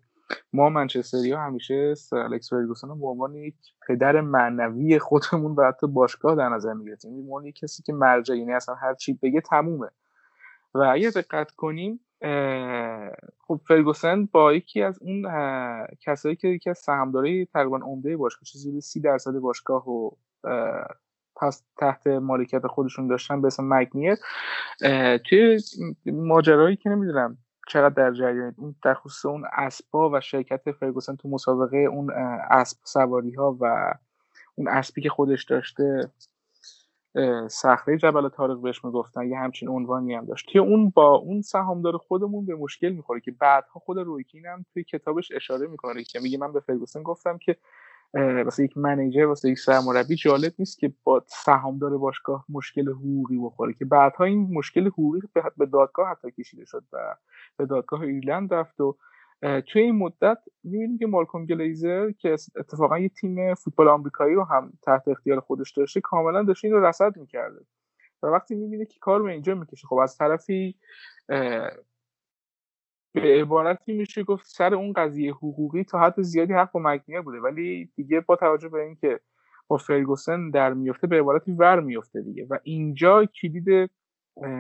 ما 0.54 0.70
منچستری 0.70 1.32
ها 1.32 1.46
همیشه 1.46 1.96
سر 1.96 2.18
الکس 2.18 2.50
فرگوسن 2.50 3.00
به 3.00 3.08
عنوان 3.08 3.36
یک 3.36 3.56
پدر 3.88 4.22
معنوی 4.22 5.00
خودمون 5.00 5.56
و 5.56 5.68
حتی 5.68 5.88
باشگاه 5.88 6.36
در 6.36 6.50
نظر 6.50 6.74
می‌گیریم 6.74 7.34
این 7.34 7.52
کسی 7.52 7.84
که 7.84 7.94
مرجع 7.94 8.36
یعنی 8.36 8.54
اصلا 8.54 8.76
هر 8.76 8.94
چی 8.94 9.14
بگه 9.14 9.42
تمومه. 9.42 9.88
و 10.74 10.80
اگه 10.80 11.10
دقت 11.10 11.52
کنیم 11.52 12.00
خب 13.48 13.62
فرگوسن 13.68 14.26
با 14.26 14.54
یکی 14.54 14.82
از 14.82 15.00
اون 15.02 15.26
کسایی 16.02 16.36
که 16.36 16.48
یکی 16.48 16.70
از 16.70 16.78
سهامدارای 16.78 17.46
تقریبا 17.46 17.78
عمده 17.78 18.18
باشگاه 18.18 18.44
چیزی 18.44 18.82
سی 18.82 19.00
درصد 19.00 19.40
باشگاه 19.40 19.90
و 19.90 20.12
پس 21.36 21.64
تحت 21.78 22.08
مالکیت 22.08 22.68
خودشون 22.68 23.08
داشتن 23.08 23.42
به 23.42 23.48
اسم 23.48 23.64
مگنیر 23.74 24.18
توی 25.18 25.60
ماجرایی 26.06 26.76
که 26.76 26.90
نمی‌دونم 26.90 27.38
چقدر 27.68 27.94
در 27.94 28.12
جریان 28.12 28.56
اون 28.58 28.76
در 28.84 28.94
خصوص 28.94 29.26
اون 29.26 29.44
اسبا 29.54 30.10
و 30.10 30.22
شرکت 30.22 30.72
فرگوسن 30.72 31.16
تو 31.16 31.30
مسابقه 31.30 31.78
اون 31.78 32.12
اسب 32.50 32.78
سواری 32.84 33.34
ها 33.34 33.58
و 33.60 33.94
اون 34.56 34.68
اسبی 34.68 35.02
که 35.02 35.10
خودش 35.10 35.44
داشته 35.44 36.12
صخره 37.48 37.98
جبل 37.98 38.30
طارق 38.30 38.62
بهش 38.62 38.86
می‌گفتن 38.86 39.28
یه 39.30 39.38
همچین 39.38 39.70
عنوانی 39.70 40.14
هم 40.14 40.26
داشت. 40.26 40.50
توی 40.52 40.62
اون 40.62 40.90
با 40.90 41.16
اون 41.16 41.42
سهامدار 41.42 41.98
خودمون 41.98 42.46
به 42.46 42.56
مشکل 42.56 42.90
می‌خوره 42.90 43.20
که 43.22 43.32
بعدها 43.32 43.80
خود 43.80 43.98
رویکین 43.98 44.46
هم 44.46 44.66
توی 44.74 44.84
کتابش 44.84 45.32
اشاره 45.32 45.68
می‌کنه 45.68 46.04
که 46.04 46.20
میگه 46.20 46.38
من 46.38 46.54
به 46.54 46.60
فرگوسن 46.60 47.04
گفتم 47.04 47.38
که 47.38 47.58
واسه 48.14 48.64
یک 48.64 48.78
منیجر 48.78 49.26
واسه 49.26 49.50
یک 49.50 49.60
سرمربی 49.60 50.16
جالب 50.16 50.54
نیست 50.60 50.80
که 50.80 50.94
با 51.04 51.24
سهامدار 51.28 51.98
باشگاه 51.98 52.46
مشکل 52.50 52.90
حقوقی 52.90 53.38
بخوره. 53.38 53.74
که 53.74 53.86
بعدها 53.86 54.24
این 54.26 54.48
مشکل 54.54 54.88
حقوقی 54.88 55.20
به 55.58 55.66
دادگاه 55.66 56.10
حتی 56.10 56.32
کشیده 56.32 56.66
شد 56.66 56.84
و 56.94 57.16
به 57.58 57.66
دادگاه 57.66 58.02
ایرلند 58.02 58.54
رفت 58.54 58.82
و 58.82 58.98
توی 59.42 59.82
این 59.82 59.96
مدت 59.96 60.38
می‌بینیم 60.64 60.98
که 60.98 61.08
مالکوم 61.08 61.46
گلیزر 61.46 62.12
که 62.12 62.36
اتفاقا 62.56 63.00
یه 63.00 63.10
تیم 63.10 63.54
فوتبال 63.54 63.88
آمریکایی 63.88 64.36
رو 64.36 64.44
هم 64.44 64.74
تحت 64.82 65.08
اختیار 65.08 65.40
خودش 65.40 65.72
داشته 65.72 66.02
کاملا 66.02 66.44
داشته 66.44 66.68
این 66.68 66.76
رو 66.78 66.86
رصد 66.86 67.18
می‌کرده. 67.18 67.60
و 68.24 68.28
وقتی 68.28 68.56
می‌بینه 68.56 68.86
که 68.86 69.00
کار 69.00 69.24
به 69.24 69.32
اینجا 69.32 69.56
می‌کشه 69.56 69.88
خب 69.88 69.96
از 69.96 70.18
طرفی 70.18 70.76
به 73.14 73.42
عبارتی 73.42 73.94
میشه 73.94 74.24
گفت 74.24 74.46
سر 74.46 74.74
اون 74.74 74.94
قضیه 74.94 75.34
حقوقی 75.34 75.84
تا 75.84 76.00
حد 76.00 76.22
زیادی 76.22 76.54
حق 76.54 76.72
با 76.72 76.80
مگنیر 76.84 77.22
بوده. 77.22 77.40
ولی 77.40 77.92
دیگه 77.96 78.20
با 78.20 78.36
توجه 78.36 78.70
به 78.70 78.82
اینکه 78.82 79.20
با 79.68 79.78
فرگوسن 79.78 80.50
در 80.50 80.74
میفته 80.74 81.08
به 81.08 81.20
عبارتی 81.20 81.52
ور 81.52 81.80
میفته 81.80 82.22
دیگه. 82.22 82.48
و 82.50 82.60
اینجا 82.64 83.26
کلید 83.26 83.92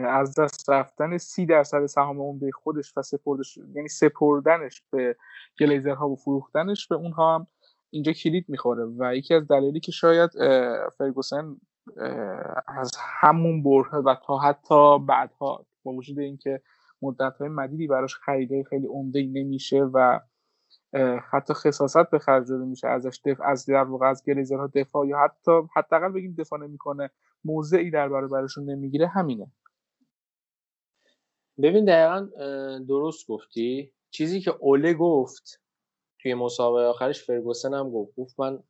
از 0.08 0.40
دست 0.40 0.70
رفتن 0.70 1.18
سی 1.18 1.46
درصد 1.46 1.86
سهام 1.86 2.22
عمده 2.22 2.52
خودش 2.52 2.94
و 2.98 3.02
سپردش 3.02 3.58
یعنی 3.58 3.88
سپردنش 3.88 4.84
به 4.92 5.16
گلیزرها 5.60 6.10
و 6.10 6.16
فروختنش 6.16 6.88
به 6.88 6.96
اونها 6.96 7.36
هم 7.36 7.48
اینجا 7.90 8.12
کلید 8.12 8.46
می‌خوره. 8.48 8.86
و 9.00 9.16
یکی 9.16 9.34
از 9.34 9.48
دلایلی 9.48 9.80
که 9.80 9.92
شاید 9.92 10.30
فرگوسن 10.98 11.56
از 12.68 12.92
همون 13.22 13.64
بره 13.64 14.00
و 14.00 14.16
تا 14.26 14.38
حتی 14.38 15.00
بعدها 15.00 15.66
با 15.84 15.92
وجود 15.92 16.20
اینکه 16.20 16.62
مدت 17.02 17.38
های 17.40 17.50
مدیدی 17.50 17.88
براش 17.88 18.16
خریده 18.16 18.64
خیلی 18.64 18.88
عمده 18.88 19.24
نمیشه 19.24 19.84
و 19.84 20.20
حتی 21.32 21.54
خصاصت 21.54 22.10
به 22.10 22.20
خرج 22.20 22.50
داده 22.50 22.66
میشه 22.66 22.88
ازش 22.88 23.22
دفع 23.26 23.44
از 23.44 23.66
در 23.66 23.84
واقع 23.84 24.10
از 24.10 24.24
گلیزرها 24.26 24.68
دفاع 24.68 25.08
یا 25.08 25.18
حتی 25.18 25.52
حداقل 25.76 26.12
بگیم 26.12 26.36
دفاع 26.40 26.60
نمی‌کنه 26.60 27.10
موضعی 27.46 27.92
در 27.92 28.10
برابرشون 28.10 28.70
نمی‌گیره 28.70 29.08
همینه. 29.08 29.52
ببین 31.62 31.86
دقیقا 31.86 32.30
درست 32.88 33.28
گفتی. 33.28 33.92
چیزی 34.12 34.42
که 34.42 34.52
اوله 34.60 34.94
گفت 34.94 35.62
توی 36.20 36.34
مسابقه 36.34 36.86
آخرش 36.86 37.24
فرگوسن 37.24 37.74
هم 37.74 37.92
گفت. 37.92 38.16
گفت 38.16 38.40
من 38.40 38.64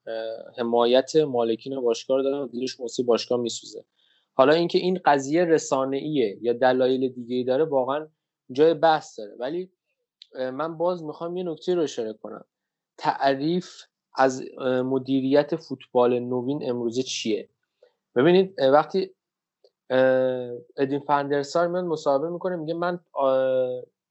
حمایت 0.58 1.16
مالکین 1.16 1.80
باشگاه 1.82 2.18
رو 2.18 2.24
دارم 2.24 2.48
دلش 2.48 2.80
موسی 2.80 3.04
باشگاه 3.04 3.40
میسوزه. 3.40 3.86
حالا 4.34 4.54
اینکه 4.54 4.78
این 4.78 5.00
قضیه 5.06 5.46
رسانه 5.46 5.98
ایه 5.98 6.38
یا 6.42 6.54
دلایل 6.54 7.10
دیگه 7.10 7.36
ای 7.36 7.44
داره 7.44 7.64
واقعا 7.64 8.08
جای 8.52 8.74
بحث 8.74 9.20
داره. 9.20 9.36
ولی 9.40 9.72
من 10.34 10.78
باز 10.78 11.04
می‌خوام 11.04 11.38
یه 11.38 11.44
نکته 11.44 11.76
رو 11.76 11.82
اشاره 11.82 12.14
کنم. 12.14 12.46
تعریف 12.98 13.70
از 14.16 14.44
مدیریت 14.62 15.56
فوتبال 15.56 16.20
نوین 16.20 16.70
امروزه 16.70 17.04
چیه؟ 17.04 17.50
ببینید 18.16 18.60
وقتی 18.60 19.12
ادین 20.78 21.00
فندرسار 21.00 21.68
من 21.68 21.86
مصاحبه 21.86 22.30
می‌کنه 22.30 22.56
میگه 22.56 22.74
من 22.74 23.00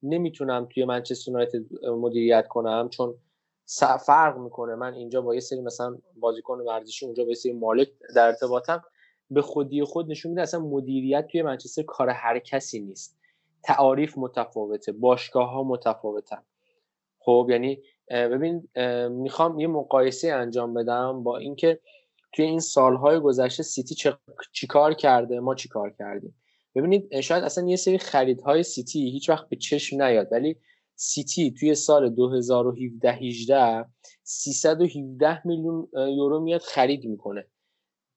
نمی‌تونم 0.03 0.67
توی 0.69 0.85
منچستر 0.85 1.31
یونایتد 1.31 1.83
مدیریت 1.85 2.47
کنم 2.47 2.89
چون 2.89 3.15
فرق 4.05 4.37
می‌کنه. 4.37 4.75
من 4.75 4.93
اینجا 4.93 5.21
با 5.21 5.33
یه 5.33 5.39
سری 5.39 5.61
مثلا 5.61 5.97
بازیکن 6.15 6.59
ورزشی 6.59 7.05
اونجا 7.05 7.23
با 7.23 7.29
یه 7.29 7.35
سری 7.35 7.53
مالک 7.53 7.89
در 8.15 8.27
ارتباطم 8.27 8.83
به 9.31 9.41
خودی 9.41 9.83
خود 9.83 10.11
نشون 10.11 10.29
میده 10.29 10.41
اصلا 10.41 10.59
مدیریت 10.59 11.27
توی 11.27 11.41
منچستر 11.41 11.83
کار 11.83 12.09
هر 12.09 12.39
کسی 12.39 12.79
نیست. 12.79 13.17
تعاریف 13.63 14.17
متفاوته 14.17 14.91
باشگاه 14.91 15.49
ها 15.49 15.63
متفاوتن. 15.63 16.43
خب 17.19 17.47
یعنی 17.49 17.81
ببین 18.09 18.67
می‌خوام 19.09 19.59
یه 19.59 19.67
مقایسه 19.67 20.27
انجام 20.31 20.73
بدم 20.73 21.23
با 21.23 21.37
اینکه 21.37 21.79
توی 22.33 22.45
این 22.45 22.59
سالهای 22.59 23.19
گذشته 23.19 23.63
سیتی 23.63 24.11
چیکار 24.51 24.93
کرده؟ 24.93 25.39
ما 25.39 25.55
چیکار 25.55 25.93
کردیم؟ 25.99 26.35
ببینید 26.75 27.19
شاید 27.19 27.43
اصلا 27.43 27.67
یه 27.67 27.75
سری 27.75 27.97
خریدهای 27.97 28.63
سیتی 28.63 29.11
هیچ 29.11 29.29
وقت 29.29 29.49
به 29.49 29.55
چشم 29.55 30.03
نیاد 30.03 30.27
ولی 30.31 30.55
سیتی 30.95 31.51
توی 31.51 31.75
سال 31.75 32.09
2017 32.09 33.11
18 33.11 33.85
317 34.23 35.47
میلیون 35.47 35.87
یورو 35.93 36.39
میاد 36.39 36.61
خرید 36.61 37.05
می‌کنه. 37.05 37.47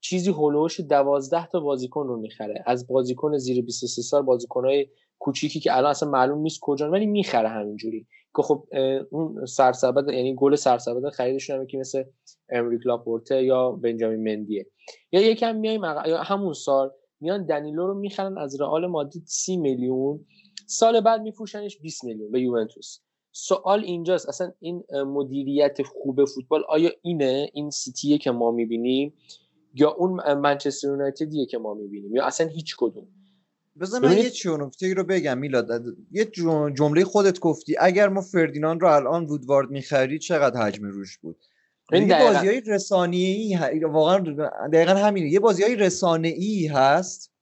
چیزی 0.00 0.30
هولوش 0.30 0.80
12 0.80 1.46
تا 1.46 1.60
بازیکن 1.60 2.06
رو 2.06 2.16
می‌خره. 2.16 2.64
از 2.66 2.86
بازیکن 2.86 3.36
زیر 3.36 3.64
23 3.64 4.02
سال 4.02 4.22
بازیکنهای 4.22 4.88
کوچیکی 5.18 5.60
که 5.60 5.76
الان 5.76 5.90
اصلا 5.90 6.10
معلوم 6.10 6.38
نیست 6.38 6.60
کجا 6.60 6.90
ولی 6.90 7.06
می‌خره 7.06 7.48
همینجوری. 7.48 8.06
که 8.36 8.42
خب 8.42 8.66
اون 9.10 9.46
سرسبد 9.46 10.08
یعنی 10.08 10.34
گل 10.34 10.54
سرسبد 10.54 11.10
خریدشون 11.10 11.56
هم 11.60 11.66
که 11.66 11.78
مثل 11.78 12.04
امریک 12.48 12.86
لاپورته 12.86 13.44
یا 13.44 13.70
بنجامین 13.70 14.22
مندیه. 14.22 14.66
یا 15.12 15.20
یکم 15.20 15.56
میای 15.56 15.80
یا 16.06 16.22
همون 16.22 16.52
سال 16.52 16.90
میان 17.20 17.46
دنیلو 17.46 17.86
رو 17.86 17.94
می‌خرن 17.94 18.38
از 18.38 18.60
رئال 18.60 18.86
مادرید 18.86 19.22
30 19.26 19.56
میلیون 19.56 20.26
سال 20.66 21.00
بعد 21.00 21.22
میفروشنش 21.22 21.78
20 21.78 22.04
میلیون 22.04 22.30
به 22.30 22.40
یوونتوس. 22.40 22.98
سوال 23.32 23.84
اینجاست 23.84 24.28
اصلا 24.28 24.52
این 24.60 24.84
مدیریت 24.92 25.82
خوب 25.82 26.24
فوتبال 26.24 26.64
آیا 26.68 26.90
اینه؟ 27.02 27.50
این 27.52 27.70
سیتیه 27.70 28.18
که 28.18 28.30
ما 28.30 28.50
می‌بینیم 28.50 29.14
یا 29.74 29.90
اون 29.90 30.34
منچستر 30.34 30.88
یونایتدیه 30.88 31.46
که 31.46 31.58
ما 31.58 31.74
می‌بینیم؟ 31.74 32.16
یا 32.16 32.24
اصلا 32.24 32.46
هیچ 32.46 32.76
کدوم؟ 32.78 33.08
بذار 33.80 34.00
من 34.00 34.18
یه 34.18 34.32
نکته 34.46 34.94
رو 34.94 35.04
بگم 35.04 35.38
میلاد. 35.38 35.84
یه 36.10 36.24
جمله 36.74 37.04
خودت 37.04 37.38
گفتی. 37.38 37.76
اگر 37.78 38.08
ما 38.08 38.20
فردیناند 38.20 38.80
رو 38.80 38.88
الان 38.88 39.26
وودوارد 39.26 39.70
می‌خرید 39.70 40.20
چقدر 40.20 40.60
حجم 40.60 40.84
روش 40.84 41.18
بود؟ 41.18 41.36
این 41.92 42.08
یه 42.08 42.18
بازی 42.18 42.46
های 42.46 42.60
رسانه‌ای 42.60 43.58
واقعا 43.82 44.18
دقیقا 44.72 44.94
همینه. 44.94 45.28
یه 45.32 45.40
بازی 45.40 45.62
های 45.62 45.76
رسانه‌ای 45.76 46.66
هست 46.66 47.32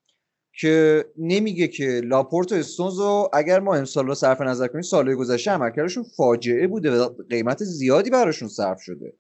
که 0.61 1.05
نمیگه 1.17 1.69
که 1.69 2.01
لاپورت 2.05 2.53
و 2.53 2.55
استونز 2.55 2.99
رو 2.99 3.31
اگر 3.33 3.61
ما 3.61 3.77
امسال 3.77 4.07
رو 4.07 4.15
صرف 4.15 4.41
نظر 4.41 4.67
کنیم 4.67 4.83
سالهای 4.83 5.17
گذشته 5.17 5.51
عملکردشون 5.51 6.05
فاجعه 6.17 6.67
بوده 6.67 6.91
و 6.91 7.09
قیمت 7.31 7.65
زیادی 7.65 8.11
براشون 8.11 8.49
صرف 8.49 8.81
شده. 8.81 9.17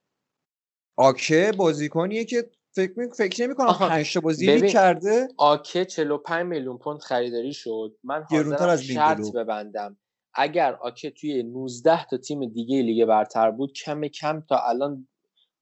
آکه 0.96 1.52
بازیکنیه 1.56 2.24
که 2.24 2.50
فکر 2.78 2.92
می... 2.96 3.06
فکر 3.16 3.44
نمی 3.44 3.54
کنم 3.54 3.72
5 3.72 4.14
تا 4.14 4.20
بازی 4.20 4.68
کرده 4.68 5.28
آکه 5.36 5.84
45 5.84 6.46
میلیون 6.46 6.78
پوند 6.78 6.98
خریداری 6.98 7.52
شد. 7.52 7.96
من 8.04 8.22
حاضرم 8.22 8.68
از 8.68 8.82
شرط 8.82 9.32
ببندم. 9.34 9.96
اگر 10.34 10.74
آکه 10.74 11.10
توی 11.10 11.42
19 11.42 12.04
تا 12.04 12.16
تیم 12.16 12.46
دیگه 12.46 12.82
لیگ 12.82 13.04
برتر 13.04 13.50
بود 13.50 13.72
کم 13.72 14.08
کم 14.08 14.42
تا 14.48 14.58
الان 14.68 15.08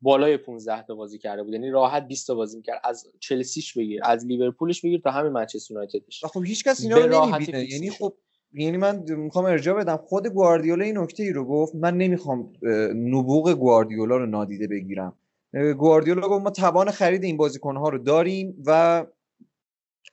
بالای 0.01 0.37
15 0.37 0.83
تا 0.83 0.95
بازی 0.95 1.19
کرده 1.19 1.43
بود. 1.43 1.53
یعنی 1.53 1.71
راحت 1.71 2.09
20 2.09 2.27
تا 2.27 2.35
بازی 2.35 2.57
می‌کرد. 2.57 2.81
از 2.85 3.07
چلسیش 3.21 3.79
بگیر 3.79 4.01
از 4.05 4.27
لیورپولش 4.27 4.81
بگیر 4.81 5.01
تا 5.01 5.11
همین 5.11 5.33
منچستر 5.33 5.75
یونایتدش. 5.75 6.25
خب 6.25 6.45
هیچ 6.45 6.65
کس 6.65 6.83
اینا 6.83 6.99
رو 6.99 7.27
نمی‌بینه. 7.27 7.73
یعنی 7.73 7.91
خب 7.91 8.15
یعنی 8.53 8.77
من 8.77 9.05
می‌خوام 9.09 9.45
ارجاع 9.45 9.79
بدم. 9.79 9.97
خود 9.97 10.27
گواردیولا 10.27 10.85
این 10.85 10.99
نکته 10.99 11.23
ای 11.23 11.33
رو 11.33 11.45
گفت. 11.45 11.75
من 11.75 11.97
نمی‌خوام 11.97 12.53
نبوغ 12.95 13.53
گواردیولا 13.53 14.17
رو 14.17 14.27
نادیده 14.27 14.67
بگیرم. 14.67 15.19
گواردیولا 15.79 16.29
گفت 16.29 16.45
ما 16.45 16.51
توان 16.51 16.91
خرید 16.91 17.25
این 17.25 17.37
بازیکنها 17.37 17.89
رو 17.89 17.99
داریم 17.99 18.63
و 18.67 19.07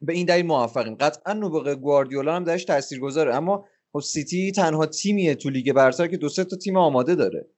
به 0.01 0.13
این 0.13 0.25
دلیل 0.25 0.45
موفقیم. 0.45 0.95
قطعا 0.95 1.33
نبوغ 1.33 1.69
گواردیولا 1.69 2.35
هم 2.35 2.43
درش 2.43 2.65
تاثیرگذاره 2.65 3.35
اما 3.35 3.65
خب 3.93 3.99
سیتی 3.99 4.51
تنها 4.51 4.85
تیمیه 4.85 5.35
تو 5.35 5.49
لیگ 5.49 5.73
برتر 5.73 6.07
که 6.07 6.17
دو 6.17 6.29
سه 6.29 6.43
تا 6.43 6.57
تیم 6.57 6.77
آماده 6.77 7.15
داره. 7.15 7.49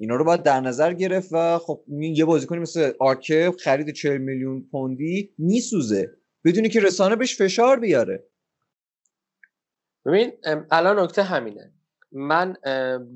اینا 0.00 0.16
رو 0.16 0.24
باید 0.24 0.42
در 0.42 0.60
نظر 0.60 0.92
گرفت 0.92 1.28
و 1.32 1.58
خب 1.58 1.84
یه 1.88 2.24
بازیکنی 2.24 2.58
مثل 2.58 2.92
آکه 3.00 3.52
خرید 3.60 3.90
40 3.90 4.18
میلیون 4.18 4.68
پوندی 4.70 5.34
میسوزه. 5.38 6.16
بدونی 6.44 6.68
که 6.68 6.80
رسانه 6.80 7.16
بهش 7.16 7.42
فشار 7.42 7.80
بیاره. 7.80 8.28
ببین 10.06 10.32
الان 10.70 10.98
نکته 10.98 11.22
همینه. 11.22 11.72
من 12.12 12.56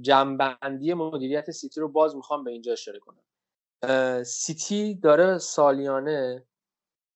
جنبندی 0.01 0.95
مدیریت 0.95 1.51
سیتی 1.51 1.81
رو 1.81 1.89
باز 1.89 2.17
می‌خوام 2.17 2.45
به 2.45 2.51
اینجا 2.51 2.73
اشاره 2.73 2.99
کنم. 2.99 3.23
سیتی 4.25 4.95
داره 4.95 5.39
سالیانه 5.39 6.47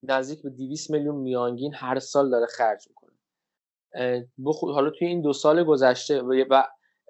نزدیک 0.03 0.43
به 0.43 0.51
200 0.51 0.91
میلیون 0.91 1.17
میانگین 1.17 1.75
هر 1.75 1.99
سال 1.99 2.31
داره 2.31 2.47
خرج 2.47 2.89
می‌کنه. 2.89 3.12
حالا 4.61 4.91
توی 4.91 5.09
این 5.09 5.23
دو 5.23 5.33
سال 5.33 5.64
گذشته 5.64 6.23
و 6.23 6.62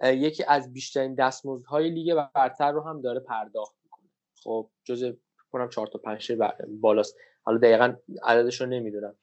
یکی 0.02 0.44
از 0.44 0.72
بیشترین 0.72 1.14
دستمزدهای 1.14 1.90
لیگ 1.90 2.14
برتر 2.34 2.72
رو 2.72 2.82
هم 2.82 3.00
داره 3.00 3.20
پرداخت 3.20 3.74
می‌کنه. 3.84 4.08
خب 4.42 4.70
جز 4.84 5.16
کنم 5.52 5.68
4 5.68 5.86
تا 5.86 5.98
5 5.98 6.32
بالاست. 6.80 7.16
حالا 7.42 7.58
دقیقا 7.58 7.96
عددش 8.22 8.60
رو 8.60 8.66
نمی‌دونم 8.66 9.16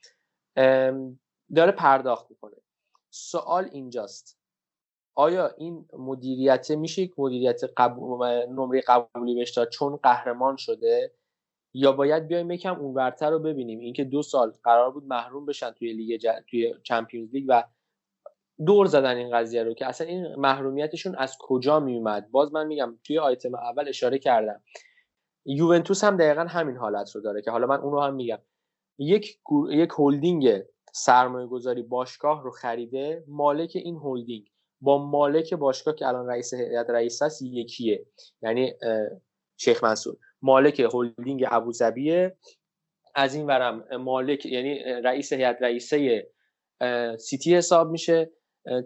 داره 1.56 1.72
پرداخت 1.72 2.32
می‌کنه. 2.32 2.56
سوال 3.10 3.70
اینجاست. 3.72 4.40
آیا 5.16 5.52
این 5.58 5.86
مدیریت 5.94 6.72
میشه 6.72 7.02
یک 7.02 7.14
مدیریت 7.18 7.62
قبول 7.78 8.28
نمره 8.46 8.82
قبولی 8.82 9.36
بهش 9.36 9.60
چون 9.60 9.96
قهرمان 9.96 10.58
شده؟ 10.58 11.12
یا 11.74 11.92
باید 11.92 12.28
بیایم 12.28 12.52
یکم 12.52 12.80
اونورتر 12.80 13.32
رو 13.32 13.40
ببینیم؟ 13.40 13.80
اینکه 13.80 14.04
دو 14.04 14.22
سال 14.22 14.54
قرار 14.64 14.92
بود 14.92 15.06
محروم 15.06 15.46
بشن 15.46 15.72
توی 15.72 15.94
لیگ 15.94 16.20
ج... 16.20 16.28
توی 16.50 16.74
Champions 16.84 17.34
League 17.34 17.46
و 17.48 17.64
دور 18.66 18.86
زدن 18.86 19.18
این 19.18 19.38
قضیه 19.38 19.64
رو 19.64 19.74
که 19.74 19.86
اصلا 19.86 20.08
این 20.08 20.36
محرومیتشون 20.36 21.16
از 21.16 21.38
کجا 21.40 21.80
میومد؟ 21.80 22.32
باز 22.32 22.54
من 22.54 22.68
میگم 22.68 23.00
توی 23.04 23.20
آیتم 23.20 23.56
اول 23.56 23.90
اشاره 23.90 24.20
کردم. 24.20 24.64
یوونتوس 25.46 26.04
هم 26.04 26.18
دقیقا 26.18 26.42
همین 26.42 26.78
حالت 26.78 27.16
رو 27.16 27.22
داره 27.22 27.42
که 27.42 27.52
حالا 27.52 27.68
من 27.68 27.80
اون 27.80 27.92
رو 27.92 28.02
هم 28.02 28.16
میگم. 28.16 28.40
یک 28.98 29.40
یک 29.70 29.90
هلدینگ 30.00 30.64
سرمایه 30.94 31.48
گذاری 31.48 31.84
باشگاه 31.84 32.44
رو 32.44 32.52
خریده 32.52 33.24
مالک 33.28 33.72
این 33.76 33.98
هلدینگ 33.98 34.53
با 34.84 35.06
مالک 35.06 35.54
باشگاه 35.54 35.96
که 35.96 36.08
الان 36.08 36.28
رئیس 36.28 36.54
هیئت 36.54 36.90
رئیس 36.90 37.22
هست 37.22 37.42
یکیه. 37.42 38.06
یعنی 38.42 38.74
شیخ 39.58 39.84
منصور. 39.84 40.16
مالک 40.42 40.88
هلدینگ 40.94 41.46
ابوظبیه 41.52 42.38
از 43.16 43.36
این 43.36 43.46
ورم 43.46 43.98
مالک 43.98 44.46
یعنی 44.46 44.80
رئیس 44.84 45.34
هیئت 45.34 45.58
رئیسه 45.62 46.28
سیتی 47.20 47.56
حساب 47.56 47.90
میشه. 47.90 48.32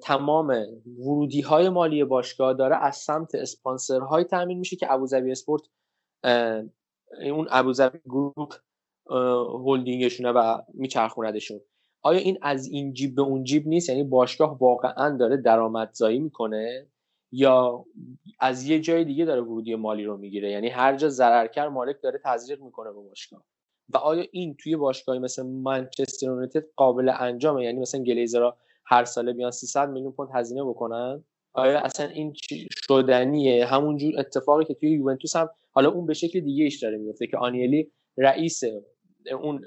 تمام 0.04 0.66
ورودی 1.00 1.42
های 1.42 1.70
مالی 1.70 2.04
باشگاه 2.04 2.54
داره 2.54 2.76
از 2.86 2.96
سمت 2.96 3.36
اسپانسرهای 3.36 4.24
تامین 4.24 4.60
میشه 4.60 4.76
که 4.76 4.92
ابوظبی 4.92 5.32
اسپورت 5.32 5.62
اون 7.22 7.48
ابوظبی 7.50 8.00
گروپ 8.06 8.54
هلدینگشونه 9.66 10.32
و 10.32 10.62
میچرخوندشون. 10.74 11.62
آیا 12.08 12.20
این 12.20 12.38
از 12.42 12.68
این 12.68 12.94
جیب 12.94 13.16
به 13.16 13.22
اون 13.22 13.44
جیب 13.44 13.68
نیست؟ 13.68 13.90
یعنی 13.90 14.04
باشگاه 14.04 14.58
واقعا 14.60 15.18
داره 15.18 15.38
درآمدزایی 15.38 16.20
می‌کنه 16.20 16.88
یا 17.32 17.86
از 18.40 18.70
یه 18.70 18.80
جای 18.80 19.06
دیگه 19.06 19.26
داره 19.26 19.42
ورودی 19.42 19.76
مالی 19.76 20.04
رو 20.04 20.18
می‌گیره؟ 20.18 20.52
یعنی 20.52 20.68
هر 20.68 20.96
جا 20.96 21.10
ضررکر 21.10 21.68
مالک 21.68 21.96
داره 22.04 22.20
تزریق 22.26 22.62
می‌کنه 22.62 22.92
به 22.92 23.02
باشگاه. 23.02 23.44
و 23.90 23.98
آیا 23.98 24.26
این 24.32 24.56
توی 24.56 24.76
باشگاهی 24.76 25.20
مثل 25.20 25.44
منچستر 25.46 26.26
یونایتد 26.26 26.64
قابل 26.76 27.12
انجامه؟ 27.20 27.64
یعنی 27.64 27.80
مثلا 27.80 28.04
گلیزرها 28.04 28.58
هر 28.86 29.06
ساله 29.06 29.34
بیان 29.34 29.52
300 29.52 29.90
میلیون 29.90 30.12
پوند 30.12 30.30
هزینه 30.34 30.64
بکنن؟ 30.64 31.24
آیا 31.54 31.80
اصلا 31.80 32.08
این 32.08 32.34
شدنیه؟ 32.88 33.66
همونجور 33.66 34.20
اتفاقی 34.20 34.66
که 34.66 34.74
توی 34.74 34.90
یوونتوس 34.90 35.36
هم 35.36 35.50
حالا 35.72 35.90
اون 35.90 36.06
به 36.06 36.14
شکل 36.14 36.40
دیگه 36.40 36.64
ایش 36.64 36.84
داره 36.84 36.98
میفته 36.98 37.28
که 37.28 37.38
آنیلی 37.38 37.92
رئیس 38.18 38.64
اون 39.34 39.62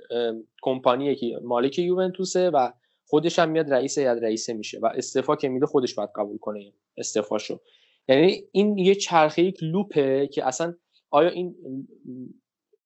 کمپانیه 0.63 1.15
که 1.15 1.41
مالک 1.43 1.79
یوونتوسه 1.79 2.51
و 2.51 2.71
خودش 3.07 3.39
هم 3.39 3.51
میاد 3.51 3.73
رئیس 3.73 3.99
یاد 3.99 4.25
رئیسه 4.25 4.53
میشه 4.53 4.79
و 4.79 4.87
استعفا 4.87 5.37
که 5.37 5.49
میده 5.49 5.67
خودش 5.67 5.95
باید 5.95 6.11
قبول 6.15 6.39
کنه 6.39 6.73
استعفاشو. 6.97 7.61
یعنی 8.09 8.45
این 8.53 8.79
یه 8.79 8.95
چرخه 8.95 9.43
یک 9.43 9.63
لوپه 9.63 10.27
که 10.27 10.47
اصلا 10.47 10.75
آیا 11.11 11.29
این 11.29 11.55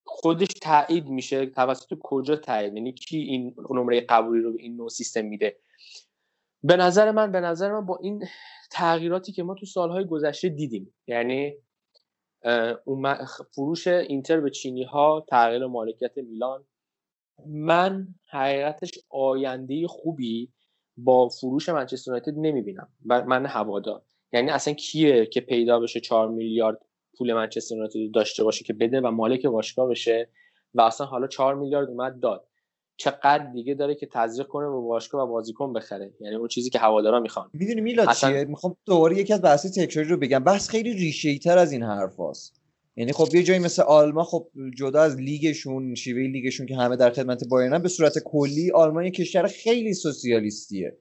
خودش 0.05 0.49
تایید 0.63 1.09
میشه؟ 1.09 1.47
توسط 1.47 1.99
کجا 2.01 2.37
تایید؟ 2.37 2.77
یعنی 2.77 2.93
کی 2.93 3.17
این 3.17 3.55
نمره 3.71 4.01
قبولی 4.01 4.43
رو 4.43 4.53
به 4.53 4.63
این 4.63 4.77
نوع 4.77 4.89
سیستم 4.89 5.25
میده؟ 5.25 5.57
به 6.63 6.77
نظر 6.77 7.11
من 7.11 7.33
به 7.33 7.41
نظر 7.41 7.73
من 7.73 7.87
با 7.87 7.99
این 8.03 8.25
تغییراتی 8.71 9.33
که 9.33 9.43
ما 9.43 9.55
تو 9.55 9.67
سالهای 9.67 10.05
گذشته 10.05 10.49
دیدیم 10.49 10.95
یعنی 11.07 11.55
فروش 13.55 13.87
اینتر 13.87 14.41
به 14.41 14.51
چینی 14.51 14.83
ها 14.83 15.27
تغییر 15.29 15.67
مالکیت 15.67 16.19
میلان. 16.19 16.65
من 17.47 18.09
حقیقتش 18.31 18.91
آینده 19.11 19.87
خوبی 19.87 20.49
با 20.97 21.29
فروش 21.29 21.69
منچستر 21.69 22.11
یونایتد 22.11 22.35
نمی‌بینم. 22.37 22.89
من 23.05 23.47
هوادار. 23.47 24.03
یعنی 24.33 24.51
اصلا 24.51 24.75
کیه 24.75 25.27
که 25.27 25.41
پیدا 25.41 25.81
بشه 25.81 26.01
4 26.01 26.29
میلیارد 26.29 26.79
پول 27.19 27.33
منچستر 27.33 27.75
یونایتد 27.75 28.15
داشته 28.15 28.45
باشه 28.45 28.65
که 28.65 28.73
بده 28.73 29.01
و 29.01 29.11
مالک 29.11 29.47
باشگاه 29.47 29.89
بشه 29.89 30.29
و 30.75 30.81
اصلا 30.81 31.07
حالا 31.07 31.27
4 31.27 31.55
میلیارد 31.55 31.89
اومد 31.89 32.21
داد. 32.21 32.47
چقدر 32.97 33.51
دیگه 33.55 33.75
داره 33.75 33.95
که 33.95 34.07
تزریق 34.13 34.47
کنه 34.47 34.67
به 34.67 34.81
باشگاه 34.81 35.29
و 35.29 35.33
بازیکن 35.33 35.73
بخره. 35.73 36.13
یعنی 36.21 36.37
اون 36.37 36.49
چیزی 36.49 36.71
که 36.71 36.79
هوادارا 36.79 37.21
می‌خوان. 37.21 37.51
می‌دونی 37.53 37.81
میلاد 37.81 38.09
اصلا... 38.09 38.31
چیه؟ 38.31 38.45
می‌خوام 38.45 38.77
دوباره 38.87 39.19
یکی 39.19 39.33
از 39.33 39.43
بحث 39.43 39.67
تکراری 39.79 40.09
رو 40.09 40.17
بگم. 40.17 40.45
بحث 40.45 40.69
خیلی 40.69 40.93
ریشه 40.93 41.39
تر 41.39 41.59
از 41.59 41.73
این 41.73 41.83
حرفاست 41.83 42.61
یعنی 42.97 43.13
خب 43.13 43.35
یه 43.35 43.43
جایی 43.43 43.59
مثل 43.59 43.83
آلمان 43.83 44.25
خب 44.25 44.49
جدا 44.77 45.03
از 45.03 45.17
لیگشون 45.17 45.95
شیوه 45.95 46.21
لیگشون 46.21 46.67
که 46.67 46.77
همه 46.77 46.97
در 46.97 47.11
خدمت 47.11 47.49
بایرنن 47.49 47.83
به 47.83 47.89
صورت 47.89 48.19
کلی 48.25 48.71
آلمان 48.71 49.05
یه 49.05 49.11
کشور 49.11 49.47
خیلی 49.47 49.95
سوسیالیستیه. 49.95 50.99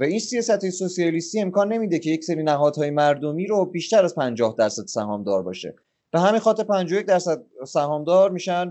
و 0.00 0.04
این 0.04 0.18
سیاست 0.18 0.70
سوسیالیستی 0.70 1.40
امکان 1.40 1.72
نمیده 1.72 1.98
که 1.98 2.10
یک 2.10 2.24
سری 2.24 2.42
نهادهای 2.42 2.90
مردمی 2.90 3.46
رو 3.46 3.64
بیشتر 3.64 4.04
از 4.04 4.14
50 4.14 4.54
درصد 4.58 4.86
سهامدار 4.86 5.42
باشه. 5.42 5.74
به 6.12 6.20
همین 6.20 6.40
خاطر 6.40 6.64
51 6.64 7.06
درصد 7.06 7.42
سهامدار 7.66 8.30
میشن 8.30 8.70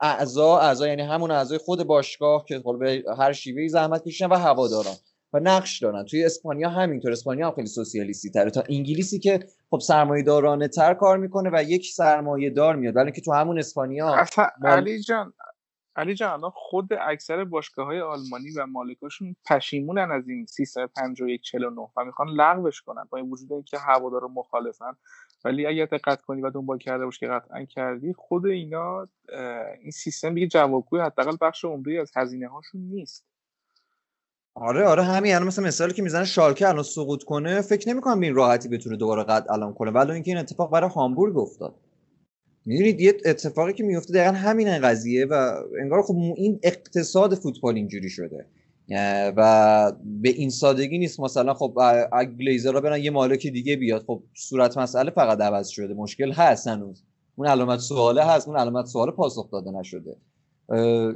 اعضا 0.00 0.58
اعضا 0.58 0.88
یعنی 0.88 1.02
همون 1.02 1.30
اعضای 1.30 1.58
خود 1.58 1.82
باشگاه 1.82 2.44
که 2.48 2.62
به 2.80 3.04
هر 3.18 3.32
شیوهی 3.32 3.68
زحمت 3.68 4.04
کشیدن 4.04 4.30
و 4.30 4.34
هواداران 4.34 4.94
و 5.32 5.40
نقش 5.40 5.82
دارن. 5.82 6.04
توی 6.04 6.24
اسپانیا 6.24 6.70
همینطور 6.70 7.12
اسپانیا 7.12 7.46
هم 7.46 7.54
خیلی 7.54 7.66
سوسیالیستی 7.66 8.30
تره. 8.30 8.50
تا 8.50 8.62
انگلیسی 8.68 9.18
که 9.18 9.40
خب 9.70 9.78
سرمایه 9.78 10.22
دارانه 10.22 10.68
تر 10.68 10.94
کار 10.94 11.18
می‌کنه 11.18 11.50
و 11.52 11.62
یک 11.62 11.86
سرمایه 11.86 12.50
دار 12.50 12.76
میاد. 12.76 12.96
ولی 12.96 13.12
که 13.12 13.20
تو 13.20 13.32
همون 13.32 13.58
اسپانیا 13.58 14.24
علی 14.64 15.02
جان 15.02 15.32
علی 15.96 16.14
جان 16.14 16.40
خود 16.54 16.88
اکثر 17.00 17.44
باشگاه 17.44 17.86
های 17.86 18.00
آلمانی 18.00 18.50
و 18.56 18.66
مالکاشون 18.66 19.36
پشیمونن 19.50 20.10
از 20.10 20.28
این 20.28 20.46
سیستم 20.46 20.90
51 20.96 21.42
49 21.42 21.80
و 21.96 22.04
می‌خوان 22.04 22.28
لغوش 22.28 22.82
کنن 22.82 23.04
با 23.10 23.18
این 23.18 23.30
وجود 23.30 23.52
اینکه 23.52 23.78
هوادار 23.78 24.22
مخالفن. 24.34 24.92
ولی 25.44 25.66
اگر 25.66 25.86
دقت 25.86 26.22
کنی 26.22 26.42
و 26.42 26.50
دنبال 26.50 26.78
کرده 26.78 27.04
باش 27.04 27.18
که 27.18 27.26
قطعا 27.26 27.64
کردی 27.64 28.12
خود 28.12 28.46
اینا 28.46 29.08
این 29.80 29.90
سیستم 29.90 30.34
دیگه 30.34 30.46
جوابگوی 30.46 31.00
حداقل 31.00 31.36
بخش 31.40 31.64
عمده 31.64 32.00
از 32.00 32.12
هزینه 32.16 32.48
هاشون 32.48 32.80
نیست. 32.80 33.24
آره 34.54 34.84
آره 34.84 35.02
همین. 35.02 35.34
الان 35.34 35.46
مثلا 35.46 35.64
مثالی 35.64 35.92
که 35.92 36.02
می‌زنه 36.02 36.24
شالکه 36.24 36.68
الان 36.68 36.82
سقوط 36.82 37.22
کنه 37.22 37.60
فکر 37.60 37.88
نمی‌کنم 37.88 38.20
این 38.20 38.34
راحتی 38.34 38.68
بتونه 38.68 38.96
دوباره 38.96 39.24
قد 39.24 39.46
الان 39.50 39.74
کنه. 39.74 39.90
ولی 39.90 40.12
اینکه 40.12 40.30
این 40.30 40.38
اتفاق 40.38 40.70
برای 40.72 40.90
هامبورگ 40.90 41.38
افتاد. 41.38 41.74
می‌دونید 42.66 43.00
یه 43.00 43.16
اتفاقی 43.24 43.72
که 43.72 43.84
میفته 43.84 44.12
دقیقا 44.12 44.32
همین 44.32 44.78
قضیه 44.78 45.26
و 45.26 45.62
انگار 45.80 46.02
خب 46.02 46.14
این 46.36 46.60
اقتصاد 46.62 47.34
فوتبال 47.34 47.74
اینجوری 47.74 48.10
شده. 48.10 48.46
و 49.36 49.92
به 50.04 50.28
این 50.28 50.50
سادگی 50.50 50.98
نیست 50.98 51.20
مثلا 51.20 51.54
خب 51.54 51.78
اگه 52.12 52.30
گلیزر 52.30 52.80
برن 52.80 53.02
یه 53.02 53.10
مالک 53.10 53.46
دیگه 53.46 53.76
بیاد 53.76 54.04
خب 54.06 54.22
صورت 54.34 54.78
مسئله 54.78 55.10
فقط 55.10 55.40
عوض 55.40 55.68
شده 55.68 55.94
مشکل 55.94 56.32
هست 56.32 56.66
هنوز. 56.66 57.04
اون 57.36 57.48
علامت 57.48 57.78
سواله 57.78 58.24
هست 58.24 58.48
اون 58.48 58.56
علامت 58.56 58.86
سوال 58.86 59.10
پاسخ 59.10 59.50
داده 59.50 59.70
نشده. 59.70 60.16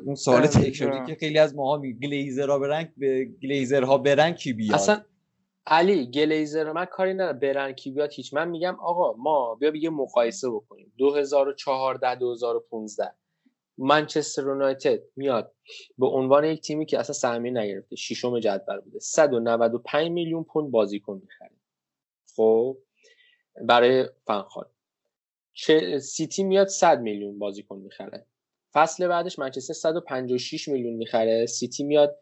اون 0.05 0.15
سوال 0.15 0.47
تکراری 0.47 1.07
که 1.07 1.15
خیلی 1.15 1.39
از 1.39 1.55
ماها 1.55 1.77
می 1.77 1.95
گلیزر 1.99 2.51
ها 2.51 2.59
برن 2.59 2.89
گلیزر 3.43 3.83
ها 3.83 3.99
برن 3.99 4.33
کی 4.33 4.53
بیاد؟ 4.53 4.75
اصلا 4.75 5.03
علی 5.67 6.07
گلیزر 6.07 6.73
من 6.73 6.85
کاری 6.85 7.15
ندارم 7.15 7.39
برن 7.39 7.73
کی 7.73 7.91
بیاد 7.91 8.13
هیچ. 8.13 8.35
من 8.35 8.49
میگم 8.49 8.77
آقا 8.81 9.13
ما 9.13 9.55
بیا 9.55 9.77
یه 9.77 9.91
مقایسه 9.91 10.51
بکنیم. 10.51 10.93
2014 10.99 12.15
2015 12.15 13.13
منچستر 13.79 14.43
یونایتد 14.43 15.01
میاد 15.17 15.55
به 15.99 16.07
عنوان 16.07 16.45
یک 16.45 16.61
تیمی 16.61 16.87
که 16.87 16.99
اصلا 16.99 17.13
سهمیه 17.13 17.53
نگرفته 17.53 17.97
ششم 17.97 18.41
جدول 18.41 18.81
بوده. 18.81 18.99
195 18.99 20.11
میلیون 20.11 20.45
پوند 20.45 20.71
بازیکن 20.71 21.21
می‌خره. 21.23 21.57
خب 22.37 22.79
برای 23.61 24.09
فنخال 24.27 24.65
چه 25.53 25.99
سیتی 25.99 26.45
میاد 26.45 26.67
100 26.67 27.01
میلیون 27.01 27.39
بازیکن 27.39 27.79
می‌خره. 27.79 28.27
فصل 28.73 29.09
بعدش 29.09 29.39
منچستر 29.39 29.75
156 29.75 30.69
میلیون 30.69 30.95
می‌خره. 30.95 31.47
سیتی 31.47 31.85
میاد 31.85 32.19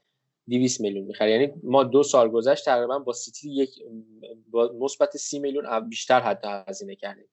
200 0.48 0.80
میلیون 0.80 1.06
می‌خره. 1.06 1.30
یعنی 1.30 1.52
ما 1.62 1.84
دو 1.84 2.02
سال 2.02 2.28
گذشت 2.28 2.64
تقریبا 2.64 2.98
با 2.98 3.12
سیتی 3.12 3.50
یک 3.54 3.70
مثبت 4.80 5.16
30 5.16 5.38
میلیون 5.38 5.88
بیشتر 5.88 6.20
حتی 6.20 6.48
هزینه 6.68 6.96
کردیم. 6.96 7.28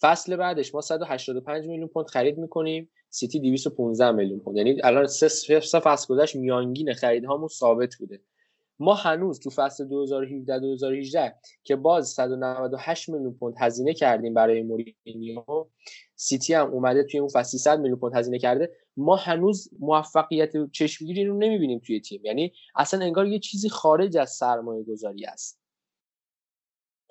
فصل 0.00 0.36
بعدش 0.36 0.74
ما 0.74 0.80
185 0.80 1.66
میلیون 1.66 1.88
پوند 1.88 2.06
خرید 2.06 2.38
می‌کنیم. 2.38 2.90
سیتی 3.16 3.40
215 3.40 4.10
میلیون 4.10 4.40
پوند. 4.40 4.56
یعنی 4.56 4.76
الان 4.84 5.06
سه 5.06 5.28
سه 5.28 5.80
فصل 5.80 6.14
گذشت 6.14 6.36
میانگین 6.36 6.92
خریدهامون 6.92 7.48
ثابت 7.48 7.94
بوده. 7.94 8.20
ما 8.78 8.94
هنوز 8.94 9.40
تو 9.40 9.50
فصل 9.50 9.84
2017 9.84 10.58
2018 10.58 11.34
که 11.64 11.76
باز 11.76 12.08
198 12.08 13.08
میلیون 13.08 13.34
پوند 13.34 13.54
هزینه 13.58 13.94
کردیم 13.94 14.34
برای 14.34 14.62
مورینیو 14.62 15.44
سیتی 16.14 16.54
هم 16.54 16.70
اومده 16.70 17.04
توی 17.04 17.20
اون 17.20 17.28
فصل 17.28 17.50
300 17.50 17.80
میلیون 17.80 17.98
پوند 17.98 18.16
هزینه 18.16 18.38
کرده. 18.38 18.70
ما 18.96 19.16
هنوز 19.16 19.68
موفقیت 19.80 20.52
چشمگیری 20.72 21.24
رو 21.24 21.38
نمی‌بینیم 21.38 21.80
توی 21.86 22.00
تیم. 22.00 22.20
یعنی 22.24 22.52
اصلا 22.76 23.04
انگار 23.04 23.26
یه 23.26 23.38
چیزی 23.38 23.68
خارج 23.68 24.16
از 24.16 24.30
سرمایه 24.30 24.82
گذاری 24.84 25.26
است. 25.26 25.65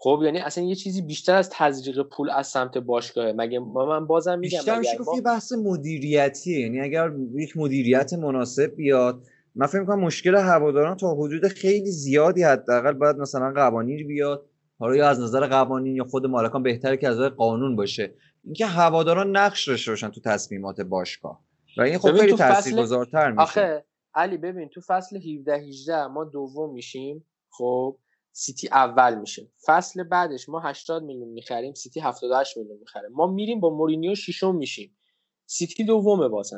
خب 0.05 0.21
یعنی 0.23 0.39
اصلا 0.39 0.63
یه 0.63 0.75
چیزی 0.75 1.01
بیشتر 1.01 1.35
از 1.35 1.49
تزریق 1.49 2.01
پول 2.01 2.29
از 2.29 2.47
سمت 2.47 2.77
باشگاهه. 2.77 3.33
مگه 3.37 3.59
من 3.59 4.07
بازم 4.07 4.39
میگم 4.39 4.57
بیشتر 4.57 4.79
میشه 4.79 4.97
گفت 4.97 5.23
بحث 5.23 5.53
مدیریتیه. 5.53 6.59
یعنی 6.59 6.81
اگر 6.81 7.11
یک 7.33 7.57
مدیریت 7.57 8.13
مناسب 8.13 8.75
بیاد 8.75 9.23
من 9.55 9.65
فکر 9.67 9.79
می‌کنم 9.79 9.99
مشکل 9.99 10.35
هواداران 10.35 10.97
تا 10.97 11.15
حدود 11.15 11.47
خیلی 11.47 11.91
زیادی 11.91 12.43
حداقل 12.43 12.93
باید 12.93 13.15
مثلا 13.15 13.53
قوانین 13.55 14.07
بیاد. 14.07 14.45
حالا 14.79 14.95
یا 14.95 15.09
از 15.09 15.19
نظر 15.19 15.47
قوانین 15.47 15.95
یا 15.95 16.03
خود 16.03 16.25
مالکان 16.25 16.63
بهتره 16.63 16.97
که 16.97 17.07
از 17.07 17.15
نظر 17.15 17.29
قانون 17.29 17.75
باشه. 17.75 18.13
اینکه 18.43 18.65
هواداران 18.65 19.37
نقش 19.37 19.67
داشته 19.67 19.91
باشن 19.91 20.09
تو 20.09 20.21
تصمیمات 20.21 20.81
باشگاه. 20.81 21.41
و 21.77 21.81
این 21.81 21.97
خب 21.97 22.17
خیلی 22.17 22.33
تاثیرگذارتر 22.33 23.31
میشه. 23.31 23.41
آخه 23.41 23.85
علی 24.13 24.37
ببین 24.37 24.69
تو 24.69 24.81
فصل 24.81 25.17
17 25.17 25.55
18 25.55 26.07
ما 26.07 26.23
دوم 26.23 26.73
میشیم 26.73 27.25
خب؟ 27.49 27.97
سیتی 28.37 28.67
اول 28.67 29.15
میشه. 29.15 29.51
فصل 29.65 30.03
بعدش 30.03 30.49
ما 30.49 30.59
80 30.59 31.03
میلیون 31.03 31.27
می‌خریم 31.29 31.73
سیتی 31.73 31.99
78 31.99 32.57
میلیون 32.57 32.77
می‌خره. 32.79 33.09
ما 33.09 33.27
میریم 33.27 33.59
با 33.59 33.69
مورینیو 33.69 34.15
ششم 34.15 34.55
میشیم. 34.55 34.97
سیتی 35.45 35.83
دومه 35.83 36.27
باز 36.27 36.53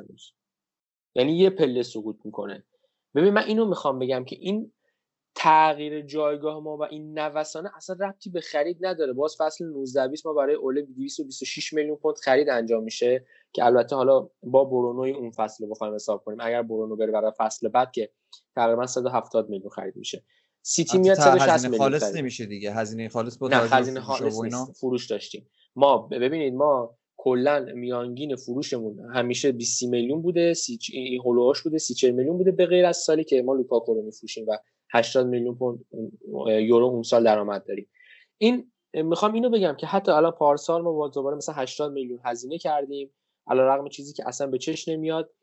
یعنی 1.16 1.38
یه 1.38 1.50
پله 1.50 1.84
سقوط 1.84 2.16
می‌کنه. 2.24 2.64
ببین 3.16 3.34
من 3.34 3.44
اینو 3.44 3.66
می‌خوام 3.66 4.00
بگم 4.00 4.26
که 4.26 4.36
این 4.40 4.72
تغییر 5.36 6.02
جایگاه 6.02 6.60
ما 6.60 6.78
و 6.78 6.84
این 6.84 7.20
نوسانه 7.20 7.70
اصلا 7.76 7.96
ربطی 8.08 8.30
به 8.30 8.42
خرید 8.42 8.86
نداره. 8.86 9.14
باز 9.14 9.36
فصل 9.40 9.66
19 9.66 10.08
20 10.08 10.26
ما 10.26 10.34
برای 10.34 10.56
اوله 10.56 10.82
226 10.82 11.74
میلیون 11.74 11.98
پوند 11.98 12.16
خرید 12.18 12.50
انجام 12.50 12.84
میشه 12.84 13.26
که 13.54 13.66
البته 13.66 13.96
حالا 13.96 14.30
با 14.44 14.64
برونوی 14.64 15.12
اون 15.12 15.32
فصل 15.32 15.64
رو 15.64 15.70
بخوایم 15.70 15.96
حساب 15.96 16.24
کنیم. 16.24 16.38
اگر 16.42 16.62
برونو 16.62 16.96
بره 16.96 17.12
برای 17.12 17.32
فصل 17.38 17.70
بعد 17.70 17.92
که 17.92 18.12
تقریبا 18.56 18.88
170 18.88 19.50
میلیون 19.50 19.70
خرید 19.70 19.96
میشه. 19.96 20.24
سیتی 20.70 20.98
میاد 20.98 21.18
160 21.18 21.66
میلیون 21.66 21.78
خالص 21.78 22.16
نمیشه 22.16 22.46
دیگه. 22.46 22.74
هزینه 22.74 23.10
خالص 23.10 23.38
با 23.38 23.48
هزینه 23.50 24.00
خالص 24.00 24.40
فروش 24.80 25.08
داشتیم. 25.08 25.50
ما 25.76 25.98
ببینید 25.98 26.54
ما 26.54 26.98
کلا 27.18 27.66
میانگین 27.76 28.36
فروشمون 28.36 29.00
همیشه 29.14 29.52
20 29.52 29.84
میلیون 29.84 30.22
بوده 30.22 30.54
سی 30.54 30.80
این 30.92 31.22
هولوهاش 31.22 31.62
بوده 31.62 31.78
30 31.78 32.12
میلیون 32.12 32.38
بوده 32.38 32.52
به 32.52 32.66
غیر 32.66 32.86
از 32.86 32.98
سالی 32.98 33.24
که 33.24 33.42
ما 33.42 33.54
لوکاکو 33.54 33.94
رو 33.94 34.02
میفروشیم 34.02 34.46
و 34.48 34.58
80 34.92 35.28
میلیون 35.28 35.56
پوند 35.56 35.86
یورو 36.48 36.86
اون 36.86 37.04
سال 37.04 37.24
درآمد 37.24 37.66
داریم. 37.66 37.90
این 38.38 38.72
می‌خوام 38.94 39.34
اینو 39.34 39.50
بگم 39.50 39.76
که 39.80 39.88
حتی 39.88 40.12
الان 40.12 40.32
پارسال 40.32 40.82
ما 40.82 40.92
با 40.92 41.08
دوباره 41.08 41.38
مثلا 41.38 41.56
80 41.56 41.92
میلیون 41.92 42.20
هزینه 42.26 42.58
کردیم 42.58 43.14
رغم 43.50 43.90
چیزی 43.90 44.14
که 44.14 44.28
اصلا 44.28 44.48
به 44.48 44.58
چش 44.58 44.88
نمیاد 44.88 45.34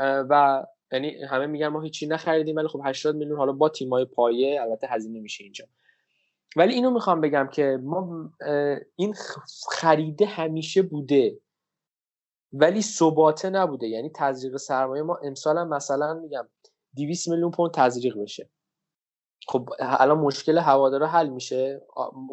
و 0.00 0.64
یعنی 0.92 1.24
همه 1.24 1.46
میگن 1.46 1.68
ما 1.68 1.80
هیچی 1.80 2.06
نخریدیم 2.06 2.56
ولی 2.56 2.68
خب 2.68 2.80
80 2.84 3.16
میلیون 3.16 3.38
حالا 3.38 3.52
با 3.52 3.68
تیمای 3.68 4.04
پایه 4.04 4.62
البته 4.62 4.86
هزینه 4.86 5.20
میشه 5.20 5.44
اینجا. 5.44 5.64
ولی 6.56 6.74
اینو 6.74 6.90
می‌خوام 6.90 7.20
بگم 7.20 7.48
که 7.52 7.78
ما 7.82 8.30
این 8.96 9.14
خریده 9.70 10.26
همیشه 10.26 10.82
بوده. 10.82 11.40
ولی 12.52 12.82
ثباته 12.82 13.50
نبوده. 13.50 13.86
یعنی 13.86 14.10
تزریق 14.14 14.56
سرمایه 14.56 15.02
ما 15.02 15.16
امسال 15.16 15.68
مثلا 15.68 16.14
میگم 16.14 16.48
200 16.96 17.28
میلیون 17.28 17.50
پوند 17.50 17.70
تزریق 17.70 18.18
بشه. 18.22 18.50
خب 19.48 19.68
الان 19.78 20.18
مشکل 20.18 20.58
هوادارا 20.58 21.06
حل 21.06 21.28
میشه. 21.28 21.82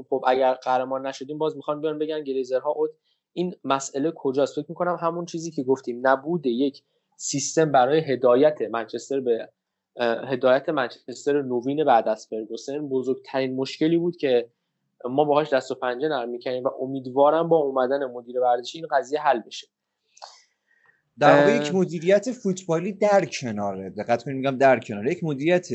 خب 0.09 0.23
اگر 0.27 0.53
قهرمان 0.53 1.07
نشدیم 1.07 1.37
باز 1.37 1.55
می‌خوان 1.55 1.81
بیان 1.81 1.99
بگن 1.99 2.23
گلیزرها 2.23 2.71
اوت. 2.71 2.91
این 3.33 3.55
مسئله 3.63 4.13
کجاست؟ 4.15 4.55
فکر 4.55 4.65
می‌کنم 4.69 4.97
همون 5.01 5.25
چیزی 5.25 5.51
که 5.51 5.63
گفتیم. 5.63 6.07
نبوده 6.07 6.49
یک 6.49 6.83
سیستم 7.23 7.71
برای 7.71 7.99
هدایت 7.99 8.61
منچستر 8.71 9.19
به 9.19 9.49
هدایت 10.27 10.69
منچستر 10.69 11.41
نوین 11.41 11.83
بعد 11.83 12.07
از 12.07 12.27
فرگوسن 12.27 12.89
بزرگترین 12.89 13.55
مشکلی 13.55 13.97
بود 13.97 14.17
که 14.17 14.49
ما 15.05 15.25
باهاش 15.25 15.53
دست 15.53 15.71
و 15.71 15.75
پنجه 15.75 16.07
نرم 16.07 16.29
می‌کنیم 16.29 16.63
و 16.63 16.69
امیدوارم 16.81 17.49
با 17.49 17.57
اومدن 17.57 18.05
مدیر 18.05 18.39
ورزشی 18.39 18.77
این 18.77 18.87
قضیه 18.91 19.21
حل 19.21 19.39
بشه. 19.39 19.67
در 21.19 21.39
واقع 21.39 21.55
یک 21.55 21.75
مدیریت 21.75 22.31
فوتبالی 22.31 22.93
در 22.93 23.25
کناره. 23.25 23.89
دقت 23.89 24.23
کنید 24.23 24.37
میگم 24.37 24.57
در 24.57 24.79
کناره. 24.79 25.11
یک 25.11 25.23
مدیریت 25.23 25.67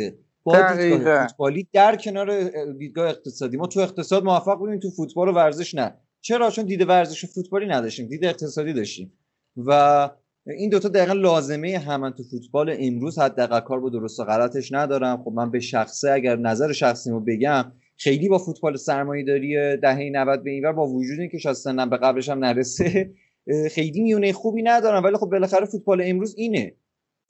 با 0.44 0.72
دیدگاه 0.72 1.26
فوتبالی 1.26 1.68
در 1.72 1.96
کنار 1.96 2.42
دیدگاه 2.72 3.08
اقتصادی. 3.08 3.56
ما 3.56 3.66
تو 3.66 3.80
اقتصاد 3.80 4.24
موفق 4.24 4.58
بودیم 4.58 4.78
تو 4.78 4.90
فوتبال 4.90 5.28
و 5.28 5.32
ورزش 5.32 5.74
نه. 5.74 5.94
چرا؟ 6.20 6.50
چون 6.50 6.64
دید 6.64 6.88
ورزش 6.88 7.24
و 7.24 7.26
فوتبالی 7.26 7.66
نداشتیم 7.66 8.06
دید 8.06 8.24
اقتصادی 8.24 8.72
داشتیم. 8.72 9.18
و 9.56 10.10
این 10.46 10.70
دوتا 10.70 10.88
دقیقا 10.88 11.12
لازمه 11.12 11.78
همن 11.78 12.12
تو 12.12 12.22
فوتبال. 12.22 12.76
امروز 12.78 13.18
حداقل 13.18 13.60
کار 13.60 13.80
با 13.80 13.88
درست 13.88 14.20
و 14.20 14.24
غلطش 14.24 14.72
ندارم. 14.72 15.22
خب 15.24 15.32
من 15.32 15.50
به 15.50 15.60
شخصه 15.60 16.10
اگر 16.10 16.36
نظر 16.36 16.72
شخصی 16.72 17.10
رو 17.10 17.20
بگم 17.20 17.72
خیلی 17.96 18.28
با 18.28 18.38
فوتبال 18.38 18.76
سرمایه 18.76 19.24
داری 19.24 19.76
دهه 19.76 20.10
90 20.12 20.42
به 20.42 20.50
اینور 20.50 20.72
با 20.72 20.86
وجود 20.86 21.20
اینکه 21.20 21.38
شاید 21.38 21.56
سنم 21.56 21.90
به 21.90 21.96
قبلش 21.96 22.28
هم 22.28 22.44
نرسه 22.44 23.14
خیلی 23.70 24.00
میونه 24.00 24.32
خوبی 24.32 24.62
ندارم. 24.62 25.04
ولی 25.04 25.16
خب 25.16 25.26
بالاخره 25.26 25.66
فوتبال 25.66 26.02
امروز 26.04 26.34
اینه. 26.38 26.76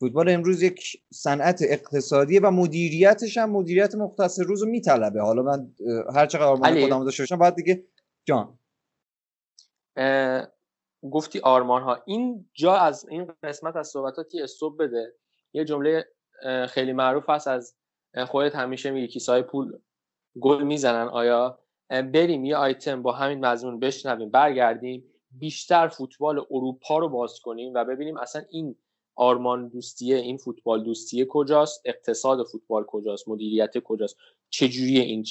فوتبال 0.01 0.29
امروز 0.29 0.63
یک 0.63 1.03
صنعت 1.13 1.63
اقتصادیه 1.69 2.41
و 2.41 2.51
مدیریتش 2.51 3.39
هم 3.39 3.51
مدیریت 3.51 3.95
مختص 3.95 4.41
روز 4.41 4.63
رو 4.63 4.69
میطلبه. 4.69 5.23
حالا 5.23 5.43
من 5.43 5.71
هر 6.15 6.27
چقدر 6.27 6.45
آرمان 6.45 6.81
خودم 6.81 7.05
داشته 7.05 7.23
باشم 7.23 7.37
باید 7.37 7.55
دیگه 7.55 7.85
جان. 8.25 8.59
گفتی 11.11 11.41
آرمان 11.41 11.83
ها 11.83 12.03
این 12.07 12.51
جا 12.55 12.77
از 12.77 13.09
این 13.09 13.33
قسمت 13.43 13.77
از 13.77 13.89
صحبتاتی 13.89 14.43
استوب 14.43 14.83
بده. 14.83 15.15
یه 15.53 15.65
جمله 15.65 16.05
خیلی 16.69 16.93
معروف 16.93 17.31
هست 17.31 17.49
از 17.49 17.75
خودت 18.27 18.55
همیشه 18.55 18.91
میگی 18.91 19.09
کیسای 19.09 19.43
پول 19.43 19.79
گل 20.41 20.63
می‌زنن. 20.63 21.09
آیا؟ 21.09 21.59
بریم 21.91 22.45
یه 22.45 22.57
آیتم 22.57 23.03
با 23.03 23.13
همین 23.13 23.47
مضمون 23.47 23.81
بشنویم 23.81 24.31
برگردیم 24.31 25.05
بیشتر 25.31 25.89
فوتبال 25.89 26.47
اروپا 26.51 26.99
رو 26.99 27.09
باز 27.09 27.41
کنیم 27.41 27.75
و 27.75 27.85
ببینیم 27.85 28.17
اصلا 28.17 28.43
این 28.51 28.77
آرمان 29.15 29.69
دوستیه 29.69 30.17
این 30.17 30.37
فوتبال 30.37 30.85
دوستیه 30.85 31.25
کجاست 31.25 31.83
اقتصاد 31.85 32.47
فوتبال 32.47 32.85
کجاست 32.85 33.29
مدیریت 33.29 33.79
کجاست 33.79 34.17
چجوری 34.51 35.01
این 35.01 35.25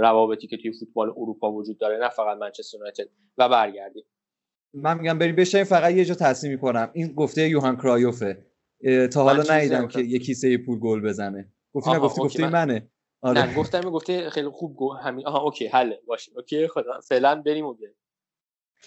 روابطی 0.00 0.46
که 0.46 0.56
توی 0.56 0.72
فوتبال 0.72 1.10
اروپا 1.10 1.52
وجود 1.52 1.78
داره 1.78 1.98
نه 1.98 2.08
فقط 2.08 2.38
منچستر 2.38 2.76
یونایتد. 2.76 3.08
و 3.38 3.48
برگردیم. 3.48 4.04
من 4.74 4.98
میگم 4.98 5.18
بریم 5.18 5.36
بشین 5.36 5.64
فقط 5.64 5.92
یه 5.92 6.04
جا 6.04 6.14
تصمیم 6.14 6.52
می‌کنم. 6.52 6.90
این 6.92 7.12
گفته 7.12 7.48
یوهان 7.48 7.76
کرایوفه. 7.76 8.46
تا 9.12 9.22
حالا 9.22 9.44
ندیدم 9.50 9.88
که 9.88 10.00
یه 10.00 10.18
کیسه 10.18 10.58
پول 10.58 10.78
گل 10.78 11.00
بزنه. 11.00 11.52
گفتی 11.74 11.90
نه 11.90 11.98
گفتی 11.98 12.20
گفته 12.20 12.48
منه. 12.48 12.88
آره. 13.20 13.46
نه 13.46 13.54
گفتم 13.54 13.80
گفته 13.80 14.30
خیلی 14.30 14.48
خوب 14.48 14.76
گو 14.76 14.92
همین 14.92 15.26
آها 15.26 15.40
اوکی 15.40 15.66
حله 15.66 16.00
باشه. 16.06 16.32
اوکی 16.36 16.68
خدا. 16.68 17.00
فعلا 17.08 17.34
بریم 17.34 17.66
و 17.66 17.74
بیایم. 17.74 17.94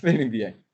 بریم 0.04 0.32
بیایم. 0.32 0.66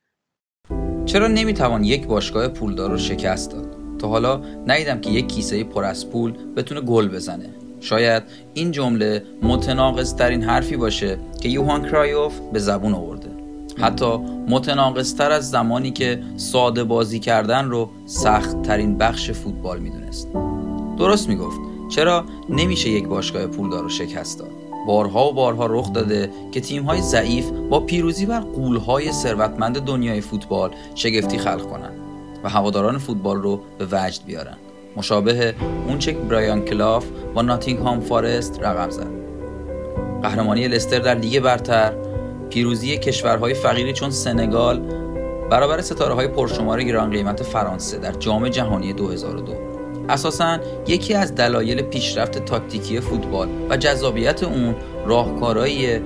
چرا 1.06 1.28
نمی‌توان 1.28 1.84
یک 1.84 2.08
باشگاه 2.08 2.48
پولدار 2.48 2.90
رو 2.90 2.98
شکست 2.98 3.52
داد؟ 3.52 3.76
تا 4.00 4.08
حالا 4.08 4.38
ندیدم 4.68 5.02
که 5.02 5.10
یک 5.10 5.28
کیسه 5.28 5.64
پر 5.64 5.84
از 5.84 6.10
پول 6.10 6.54
بتونه 6.54 6.82
گل 6.82 7.08
بزنه. 7.08 7.50
شاید 7.80 8.24
این 8.54 8.72
جمله 8.72 9.24
متناقض 9.42 10.16
ترین 10.16 10.44
حرفی 10.44 10.78
باشه 10.78 11.20
که 11.42 11.50
یوهان 11.50 11.90
کرایوف 11.90 12.40
به 12.40 12.60
زبون 12.60 12.94
آورده 12.94 13.17
حتی 13.82 14.18
متناقض 14.48 15.16
تر 15.16 15.32
از 15.32 15.50
زمانی 15.50 15.92
که 15.92 16.24
ساده 16.38 16.84
بازی 16.84 17.20
کردن 17.20 17.70
رو 17.70 17.90
سخت 18.06 18.62
ترین 18.62 18.98
بخش 18.98 19.32
فوتبال 19.32 19.80
می‌دونست. 19.80 20.28
درست 20.98 21.30
می‌گفت. 21.30 21.60
چرا 21.90 22.26
نمیشه 22.50 22.90
یک 22.90 23.08
باشگاه 23.08 23.48
پولدار 23.48 23.84
رو 23.84 23.90
شکست 23.90 24.40
داد؟ 24.40 24.50
بارها 24.88 25.30
و 25.30 25.34
بارها 25.34 25.66
رخ 25.66 25.94
داده 25.94 26.30
که 26.52 26.62
تیم‌های 26.62 27.02
ضعیف 27.02 27.50
با 27.70 27.80
پیروزی 27.80 28.26
بر 28.26 28.40
قولهای 28.40 29.12
ثروتمند 29.12 29.80
دنیای 29.80 30.22
فوتبال 30.22 30.72
شگفتی 30.96 31.38
خلق 31.38 31.62
کنند 31.62 32.00
و 32.44 32.50
هواداران 32.50 32.98
فوتبال 32.98 33.38
رو 33.38 33.60
به 33.78 33.86
وجد 33.92 34.22
بیارن. 34.26 34.58
مشابه 34.98 35.56
اونچه 35.88 36.14
که 36.14 36.20
برایان 36.20 36.62
کلاف 36.62 37.06
با 37.34 37.42
ناتینگهام 37.42 38.00
فارست 38.00 38.60
رقم 38.60 38.90
زد. 38.90 39.08
قهرمانی 40.22 40.68
لستر 40.68 41.00
در 41.00 41.16
لیگ 41.16 41.40
برتر 41.40 41.94
پیروزی 42.50 42.98
کشورهای 42.98 43.54
فقیری 43.54 43.94
چون 43.94 44.10
سنگال 44.10 44.80
برابر 45.50 45.82
ستاره 45.82 46.14
های 46.14 46.28
پرشمار 46.28 46.84
گران 46.84 47.12
قیمت 47.12 47.44
فرانسه 47.44 47.98
در 47.98 48.12
جام 48.12 48.50
جهانی 48.50 48.94
2002 48.94 49.54
اساسا 50.10 50.58
یکی 50.88 51.14
از 51.14 51.36
دلایل 51.36 51.82
پیشرفت 51.82 52.46
تاکتیکی 52.46 53.00
فوتبال 53.00 53.50
و 53.70 53.78
جذابیت 53.78 54.44
اون 54.44 54.76
راهکارهاییه 55.06 56.02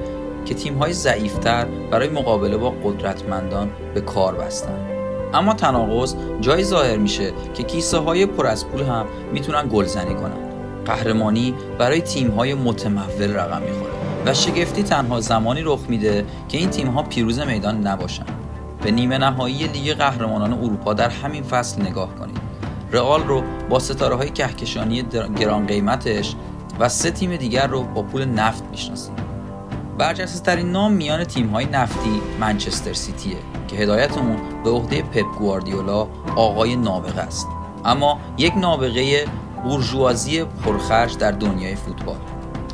که 0.46 0.54
تیم‌های 0.54 0.94
ضعیفتر 0.94 1.66
برای 1.92 2.10
مقابله 2.10 2.58
با 2.58 2.70
قدرتمندان 2.70 3.72
به 3.94 4.02
کار 4.02 4.36
بستن. 4.36 4.88
اما 5.34 5.54
تناقض 5.54 6.16
جایی 6.42 6.64
ظاهر 6.64 6.98
میشه 6.98 7.34
که 7.54 7.64
کیسه 7.64 7.98
های 7.98 8.26
پر 8.26 8.48
از 8.48 8.68
پول 8.68 8.82
هم 8.82 9.06
می‌تونن 9.34 9.68
گلزنی 9.68 10.16
کنن. 10.16 10.52
قهرمانی 10.86 11.54
برای 11.78 12.02
تیم 12.02 12.30
های 12.30 12.54
متمول 12.54 13.34
رقم 13.36 13.62
می‌خوره. 13.62 14.01
و 14.26 14.34
شگفتی 14.34 14.84
تنها 14.84 15.20
زمانی 15.20 15.62
رخ 15.62 15.80
میده 15.90 16.26
که 16.50 16.58
این 16.58 16.70
تیم 16.70 16.88
ها 16.88 17.04
پیروز 17.04 17.40
میدان 17.40 17.88
نباشن. 17.88 18.26
به 18.84 18.92
نیمه 18.92 19.18
نهایی 19.18 19.68
لیگ 19.68 19.94
قهرمانان 19.94 20.54
اروپا 20.54 20.94
در 20.94 21.10
همین 21.10 21.44
فصل 21.44 21.82
نگاه 21.82 22.16
کنید. 22.16 22.38
رئال 22.92 23.24
رو 23.24 23.44
با 23.70 23.80
ستاره 23.80 24.16
های 24.16 24.30
کهکشانی 24.30 25.04
گران 25.40 25.68
قیمتش 25.68 26.36
و 26.80 26.90
سه 26.90 27.12
تیم 27.12 27.36
دیگر 27.36 27.68
رو 27.68 27.84
با 27.84 28.02
پول 28.02 28.26
نفت 28.26 28.64
می‌شناسیم 28.72 29.16
برجسته 29.98 30.40
ترین 30.40 30.72
نام 30.72 30.94
میان 30.94 31.24
تیم 31.24 31.50
های 31.50 31.66
نفتی 31.66 32.22
منچستر 32.40 32.94
سیتیه 32.94 33.38
که 33.68 33.76
هدایتمون 33.76 34.38
به 34.64 34.70
عهده 34.70 35.02
پپ 35.02 35.38
گواردیولا 35.40 36.08
آقای 36.36 36.76
نابغه 36.76 37.22
است. 37.22 37.48
اما 37.86 38.20
یک 38.38 38.58
نابغه 38.58 39.26
بورژوازی 39.64 40.44
پرخرج 40.44 41.18
در 41.18 41.32
دنیای 41.32 41.76
فوتبال. 41.76 42.18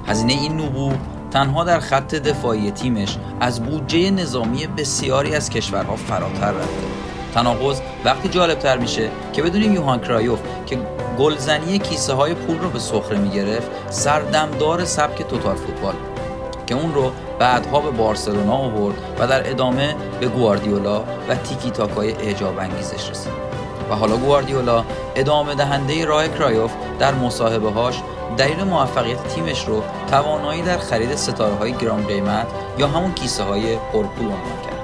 هزینه 0.08 0.34
این 0.34 0.62
نبوغ 0.62 0.94
تنها 1.32 1.64
در 1.64 1.80
خط 1.80 2.16
دفاعی 2.16 2.72
تیمش 2.72 3.18
از 3.40 3.64
بودجه 3.64 4.12
نظامی 4.12 4.68
بسیاری 4.68 5.36
از 5.36 5.50
کشورها 5.50 5.96
فراتر 5.96 6.52
رفته. 6.52 6.88
تناقض 7.34 7.82
وقتی 8.06 8.30
جالبتر 8.30 8.78
میشه 8.78 9.10
که 9.34 9.42
بدونیم 9.42 9.74
یوهان 9.74 10.00
کرایوف 10.00 10.40
که 10.66 10.78
گلزنی 11.20 11.80
کیسه 11.80 12.14
های 12.14 12.34
پول 12.34 12.60
رو 12.60 12.70
به 12.70 12.80
سخره 12.80 13.18
می‌گرفت 13.18 13.68
سردمدار 13.90 14.86
سبک 14.86 15.22
توتال 15.22 15.56
فوتبال 15.56 15.94
که 16.68 16.76
اون 16.76 16.94
رو 16.94 17.12
بعدها 17.40 17.80
به 17.80 17.92
بارسلونا 17.92 18.54
آورد 18.54 18.96
و 19.20 19.28
در 19.28 19.50
ادامه 19.50 19.96
به 20.20 20.28
گواردیولا 20.28 21.04
و 21.30 21.36
تیکی 21.36 21.72
تاکای 21.72 22.12
اعجاب 22.12 22.60
انگیزش 22.60 23.10
رسید. 23.10 23.34
و 23.90 23.96
حالا 23.96 24.18
گواردیولا 24.18 24.86
ادامه 25.16 25.56
دهنده 25.56 26.06
راه 26.06 26.28
کرایوف 26.28 26.72
در 27.00 27.14
مصاحبه 27.14 27.72
هاش 27.72 28.02
دلیل 28.38 28.64
موفقیت 28.64 29.28
تیمش 29.28 29.66
رو 29.66 29.84
توانایی 30.10 30.62
در 30.62 30.78
خرید 30.78 31.16
ستاره 31.16 31.56
های 31.56 31.74
گران 31.74 32.08
قیمت 32.08 32.48
یا 32.78 32.88
همون 32.88 33.14
کیسه 33.14 33.44
های 33.44 33.76
پرپول 33.76 34.26
عنوان 34.26 34.62
کرد. 34.66 34.78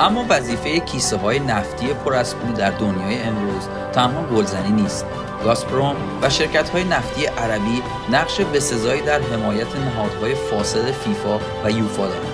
اما 0.00 0.24
وظیفه 0.28 0.78
کیسه 0.78 1.16
های 1.16 1.38
نفتی 1.38 1.86
پر 1.86 2.14
از 2.14 2.36
پول 2.36 2.52
در 2.52 2.70
دنیای 2.70 3.22
امروز 3.22 3.68
تنها 3.92 4.22
گلزنی 4.22 4.70
نیست. 4.82 5.06
گاسپروم 5.44 5.96
و 6.22 6.30
شرکت 6.30 6.68
های 6.68 6.84
نفتی 6.84 7.26
عربی 7.26 7.82
نقش 8.12 8.40
بسزایی 8.40 9.02
در 9.02 9.20
حمایت 9.20 9.76
نهادهای 9.76 10.34
فاسد 10.34 10.90
فیفا 10.90 11.38
و 11.64 11.70
یوفا 11.70 12.06
دارند. 12.06 12.26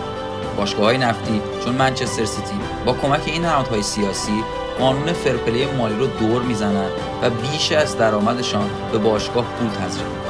باشگاه 0.56 0.84
های 0.84 0.98
نفتی 0.98 1.42
چون 1.64 1.74
منچستر 1.74 2.24
سیتی 2.24 2.60
با 2.86 2.92
کمک 2.92 3.22
این 3.26 3.42
نهادهای 3.42 3.82
سیاسی 3.82 4.44
قانون 4.78 5.12
فرپلی 5.12 5.66
مالی 5.66 5.96
رو 5.96 6.06
دور 6.06 6.42
می‌زنند 6.42 6.90
و 7.22 7.30
بیش 7.30 7.72
از 7.72 7.98
درآمدشان 7.98 8.70
به 8.92 8.98
باشگاه 8.98 9.44
پول 9.44 9.68
تزریق 9.68 10.21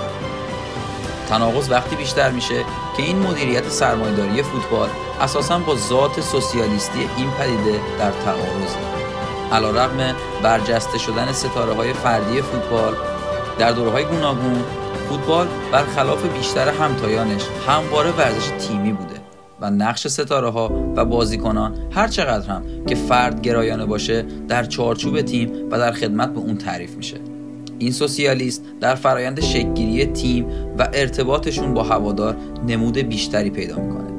تناقض 1.33 1.71
وقتی 1.71 1.97
بیشتر 1.97 2.31
میشه 2.31 2.65
که 2.97 3.03
این 3.03 3.19
مدیریت 3.19 3.69
سرمایهداری 3.69 4.43
فوتبال 4.43 4.89
اساسا 5.21 5.59
با 5.59 5.77
ذات 5.77 6.21
سوسیالیستی 6.21 6.99
این 7.17 7.31
پدیده 7.31 7.81
در 7.99 8.11
تعارضه. 8.11 8.79
علیرغم 9.53 10.17
برجسته 10.43 10.99
شدن 10.99 11.33
ستاره 11.33 11.75
های 11.75 11.93
فردی 11.93 12.43
فوتبال 12.43 12.95
در 13.59 13.73
دوره 13.73 13.91
های 13.91 14.05
گوناگون 14.05 14.65
فوتبال 15.09 15.49
برخلاف 15.73 16.27
بیشتر 16.27 16.69
همتایانش 16.69 17.43
همواره 17.69 18.11
ورزش 18.11 18.49
تیمی 18.49 18.93
بوده 18.93 19.21
و 19.61 19.71
نقش 19.71 20.07
ستاره 20.07 20.51
ها 20.51 20.93
و 20.97 21.05
بازیکنان 21.05 21.79
هر 21.93 22.09
چقدر 22.09 22.49
هم 22.49 22.63
که 22.87 22.95
فرد 22.95 23.41
گرایانه 23.41 23.87
باشه 23.87 24.25
در 24.49 24.65
چارچوب 24.65 25.21
تیم 25.21 25.53
و 25.71 25.79
در 25.79 25.93
خدمت 25.93 26.33
به 26.35 26.39
اون 26.39 26.59
تعریف 26.59 26.91
میشه. 26.91 27.32
این 27.83 27.93
سوسیالیست 27.93 28.65
در 28.81 28.95
فرایند 28.95 29.41
شکلگیری 29.41 30.07
تیم 30.07 30.47
و 30.79 30.89
ارتباطشون 30.93 31.75
با 31.75 31.83
هوادار 31.83 32.37
نمود 32.69 32.99
بیشتری 32.99 33.51
پیدا 33.51 33.77
می‌کنه. 33.77 34.11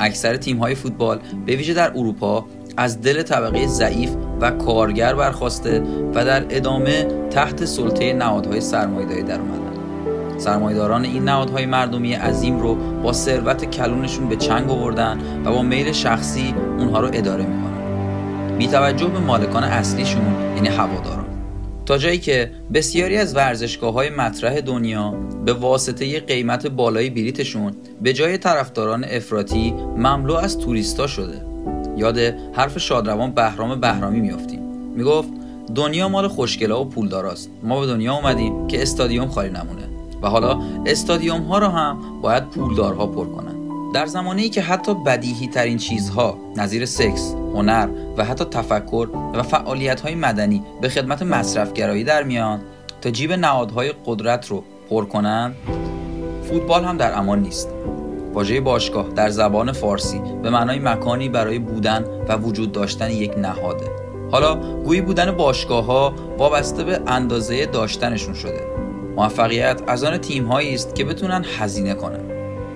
اکثر 0.00 0.36
تیم 0.36 0.56
های 0.56 0.74
فوتبال 0.74 1.20
به 1.46 1.56
ویژه 1.56 1.74
در 1.74 1.90
اروپا 1.90 2.44
از 2.76 3.00
دل 3.00 3.22
طبقه 3.22 3.66
ضعیف 3.66 4.10
و 4.40 4.50
کارگر 4.50 5.14
برخواسته 5.14 5.82
و 6.14 6.24
در 6.24 6.44
ادامه 6.50 7.06
تحت 7.30 7.64
سلطه 7.64 8.12
نهادهای 8.12 8.60
سرمایه‌داری 8.60 9.22
در 9.22 9.40
اومدن. 9.40 10.38
سرمایداران 10.38 11.04
این 11.04 11.24
نهادهای 11.24 11.66
مردمی 11.66 12.14
عظیم 12.14 12.60
رو 12.60 12.74
با 13.02 13.12
ثروت 13.12 13.64
کلونشون 13.64 14.28
به 14.28 14.36
چنگ 14.36 14.70
آوردن 14.70 15.18
و 15.44 15.50
با 15.50 15.62
میل 15.62 15.92
شخصی 15.92 16.54
اونها 16.78 17.00
رو 17.00 17.10
اداره 17.12 17.44
می‌کنن. 17.46 18.58
بی 18.58 18.66
توجه 18.66 19.06
به 19.06 19.18
مالکان 19.18 19.64
اصلیشون 19.64 20.22
یعنی 20.56 20.68
هواداران. 20.68 21.27
تا 21.88 21.98
جایی 21.98 22.18
که 22.18 22.50
بسیاری 22.74 23.16
از 23.16 23.36
ورزشگاه 23.36 23.92
های 23.92 24.10
مطرح 24.10 24.60
دنیا 24.60 25.10
به 25.44 25.52
واسطه 25.52 26.20
قیمت 26.20 26.66
بالای 26.66 27.10
بلیتشون 27.10 27.72
به 28.02 28.12
جای 28.12 28.38
طرفداران 28.38 29.04
افراطی 29.04 29.70
مملو 29.96 30.34
از 30.34 30.58
توریستا 30.58 31.06
شده. 31.06 31.44
یاد 31.96 32.18
حرف 32.52 32.78
شادروان 32.78 33.30
بهرام 33.30 33.80
بهرامی 33.80 34.20
میافتیم. 34.20 34.60
می‌گفت 34.96 35.28
دنیا 35.74 36.08
مال 36.08 36.28
خوشگلا 36.28 36.80
و 36.80 36.84
پولداراست 36.84 37.50
ما 37.62 37.80
به 37.80 37.86
دنیا 37.86 38.14
اومدیم 38.14 38.66
که 38.66 38.82
استادیوم 38.82 39.28
خالی 39.28 39.50
نمونه. 39.50 39.88
و 40.22 40.28
حالا 40.28 40.62
استادیوم 40.86 41.42
ها 41.42 41.58
را 41.58 41.68
هم 41.68 42.20
باید 42.22 42.44
پولدارها 42.44 43.06
پر 43.06 43.24
کنند 43.24 43.47
در 43.94 44.06
زمانی 44.06 44.48
که 44.48 44.62
حتی 44.62 44.94
بدیهی 44.94 45.48
ترین 45.48 45.78
چیزها 45.78 46.38
نظیر 46.56 46.86
سکس، 46.86 47.34
هنر 47.54 47.88
و 48.16 48.24
حتی 48.24 48.44
تفکر 48.44 49.08
و 49.34 49.42
فعالیت 49.42 50.00
های 50.00 50.14
مدنی 50.14 50.62
به 50.80 50.88
خدمت 50.88 51.22
مصرفگرایی 51.22 52.04
در 52.04 52.22
میان 52.22 52.60
تا 53.00 53.10
جیب 53.10 53.32
نهادهای 53.32 53.92
قدرت 54.06 54.46
رو 54.46 54.64
پر 54.90 55.04
کنند 55.04 55.54
فوتبال 56.48 56.84
هم 56.84 56.96
در 56.96 57.18
امان 57.18 57.42
نیست. 57.42 57.68
واژه 58.32 58.60
باشگاه 58.60 59.08
در 59.08 59.30
زبان 59.30 59.72
فارسی 59.72 60.20
به 60.42 60.50
معنای 60.50 60.78
مکانی 60.78 61.28
برای 61.28 61.58
بودن 61.58 62.04
و 62.28 62.36
وجود 62.36 62.72
داشتن 62.72 63.10
یک 63.10 63.38
نهاده. 63.38 63.86
حالا 64.30 64.54
گویی 64.84 65.00
بودن 65.00 65.30
باشگاه 65.30 65.84
ها 65.84 66.14
وابسته 66.38 66.84
به 66.84 67.00
اندازه 67.06 67.66
داشتنشون 67.66 68.34
شده. 68.34 68.66
موفقیت 69.16 69.82
از 69.86 70.04
آن 70.04 70.18
تیم 70.18 70.50
است 70.50 70.94
که 70.94 71.04
بتونن 71.04 71.44
هزینه 71.58 71.94
کنن. 71.94 72.27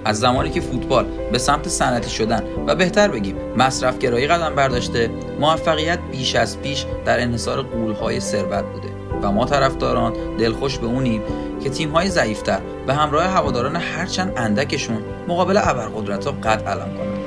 از 0.04 0.20
زمانی 0.20 0.50
که 0.50 0.60
فوتبال 0.60 1.06
به 1.32 1.38
سمت 1.38 1.68
صنعتی 1.68 2.10
شدن 2.10 2.42
و 2.66 2.74
بهتر 2.74 3.08
بگیم 3.08 3.36
مصرفگرایی 3.56 4.26
قدم 4.26 4.54
برداشته 4.54 5.10
موفقیت 5.40 5.98
بیش 6.12 6.34
از 6.34 6.60
پیش 6.60 6.86
در 7.04 7.20
انحصار 7.20 7.62
قولهای 7.62 8.20
ثروت 8.20 8.64
بوده 8.64 8.88
و 9.22 9.32
ما 9.32 9.44
طرفداران 9.44 10.12
دلخوش 10.38 10.78
به 10.78 10.86
اونیم 10.86 11.22
که 11.62 11.70
تیم‌های 11.70 12.08
ضعیفتر 12.08 12.60
به 12.86 12.94
همراه 12.94 13.24
هواداران 13.24 13.76
هرچند 13.76 14.32
اندکشون 14.36 14.98
مقابل 15.28 15.56
ابرقدرت‌ها 15.56 16.32
قد 16.32 16.62
علم 16.62 16.96
کنند. 16.96 17.18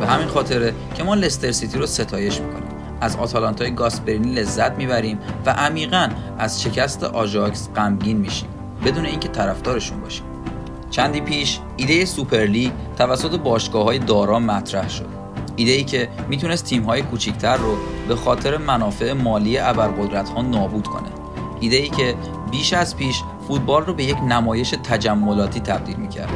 به 0.00 0.06
همین 0.06 0.28
خاطره 0.28 0.74
که 0.94 1.02
ما 1.04 1.14
لستر 1.14 1.52
سیتی 1.52 1.78
رو 1.78 1.86
ستایش 1.86 2.40
می‌کنیم. 2.40 2.70
از 3.00 3.16
آتالانتای 3.16 3.74
گاسپرینی 3.74 4.34
لذت 4.34 4.72
می‌بریم 4.72 5.18
و 5.46 5.50
عمیقا 5.50 6.08
از 6.38 6.62
شکست 6.62 7.04
آژاکس 7.04 7.68
غمگین 7.76 8.16
میشیم. 8.16 8.48
بدون 8.84 9.06
اینکه 9.06 9.28
طرفدارشون 9.28 10.00
باشیم. 10.00 10.24
چندی 10.90 11.20
پیش 11.20 11.58
ایده 11.76 12.04
سوپرلیگ 12.04 12.70
توسط 12.98 13.38
باشگاه 13.38 13.84
های 13.84 13.98
دارا 13.98 14.38
مطرح 14.38 14.88
شد. 14.88 15.06
ایده 15.56 15.72
ای 15.72 15.84
که 15.84 16.08
می‌تونست 16.28 16.64
تیم 16.64 16.82
های 16.82 17.02
کوچیکتر 17.02 17.56
رو 17.56 17.76
به 18.08 18.16
خاطر 18.16 18.56
منافع 18.56 19.12
مالی 19.12 19.58
ابرقدرت 19.58 20.28
ها 20.28 20.42
نابود 20.42 20.86
کنه. 20.86 21.08
ایده 21.60 21.76
ای 21.76 21.88
که 21.88 22.14
بیش 22.50 22.72
از 22.72 22.96
پیش 22.96 23.22
فوتبال 23.48 23.86
رو 23.86 23.94
به 23.94 24.04
یک 24.04 24.16
نمایش 24.28 24.70
تجملاتی 24.70 25.60
تبدیل 25.60 25.96
می‌کرد 25.96 26.30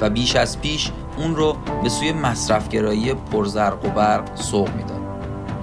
و 0.00 0.10
بیش 0.10 0.36
از 0.36 0.60
پیش 0.60 0.90
اون 1.18 1.36
رو 1.36 1.56
به 1.82 1.88
سوی 1.88 2.12
مصرفگرایی 2.12 3.14
پرزرق 3.14 3.84
و 3.84 3.88
برق 3.88 4.36
سوق 4.36 4.68
می‌داد. 4.76 5.00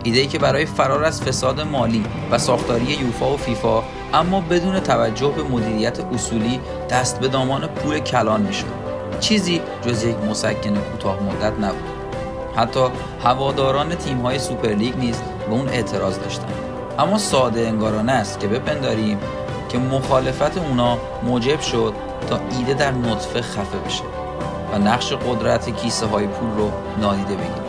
ایده 0.04 0.20
ای 0.20 0.28
که 0.28 0.40
برای 0.40 0.66
فرار 0.66 1.04
از 1.04 1.22
فساد 1.22 1.62
مالی 1.62 2.04
و 2.32 2.38
ساختاری 2.38 2.86
یوفا 2.86 3.34
و 3.34 3.38
فیفا 3.38 3.84
اما 4.14 4.42
بدون 4.42 4.80
توجه 4.80 5.28
به 5.28 5.44
مدیریت 5.44 6.00
اصولی 6.00 6.60
دست 6.90 7.20
به 7.20 7.28
دامان 7.28 7.68
پول 7.68 8.00
کلان 8.00 8.42
می‌شد. 8.42 8.66
چیزی 9.20 9.62
جز 9.82 10.04
یک 10.04 10.18
مسکن 10.30 10.76
کوتاه 10.76 11.18
مدت 11.24 11.54
نبود. 11.60 11.90
حتی 12.56 12.80
هواداران 13.24 13.96
تیم 13.96 14.22
های 14.22 14.40
سوپرلیگ 14.40 14.98
نیز 14.98 15.22
به 15.50 15.54
اون 15.54 15.70
اعتراض 15.70 16.20
داشتند. 16.20 16.54
اما 17.00 17.18
ساده 17.18 17.68
انگارانه 17.68 18.12
است 18.12 18.40
که 18.40 18.48
بپنداریم 18.48 19.20
که 19.70 19.78
مخالفت 19.78 20.58
اونا 20.58 20.98
موجب 21.24 21.62
شد 21.62 21.94
تا 22.30 22.40
ایده 22.58 22.74
در 22.74 22.92
نطفه 22.92 23.42
خفه 23.42 23.78
بشه 23.86 24.04
و 24.74 24.78
نقش 24.78 25.14
قدرت 25.14 25.70
کیسه 25.76 26.06
های 26.06 26.28
پول 26.28 26.50
رو 26.58 26.72
نادیده 27.02 27.36
بگیریم. 27.36 27.68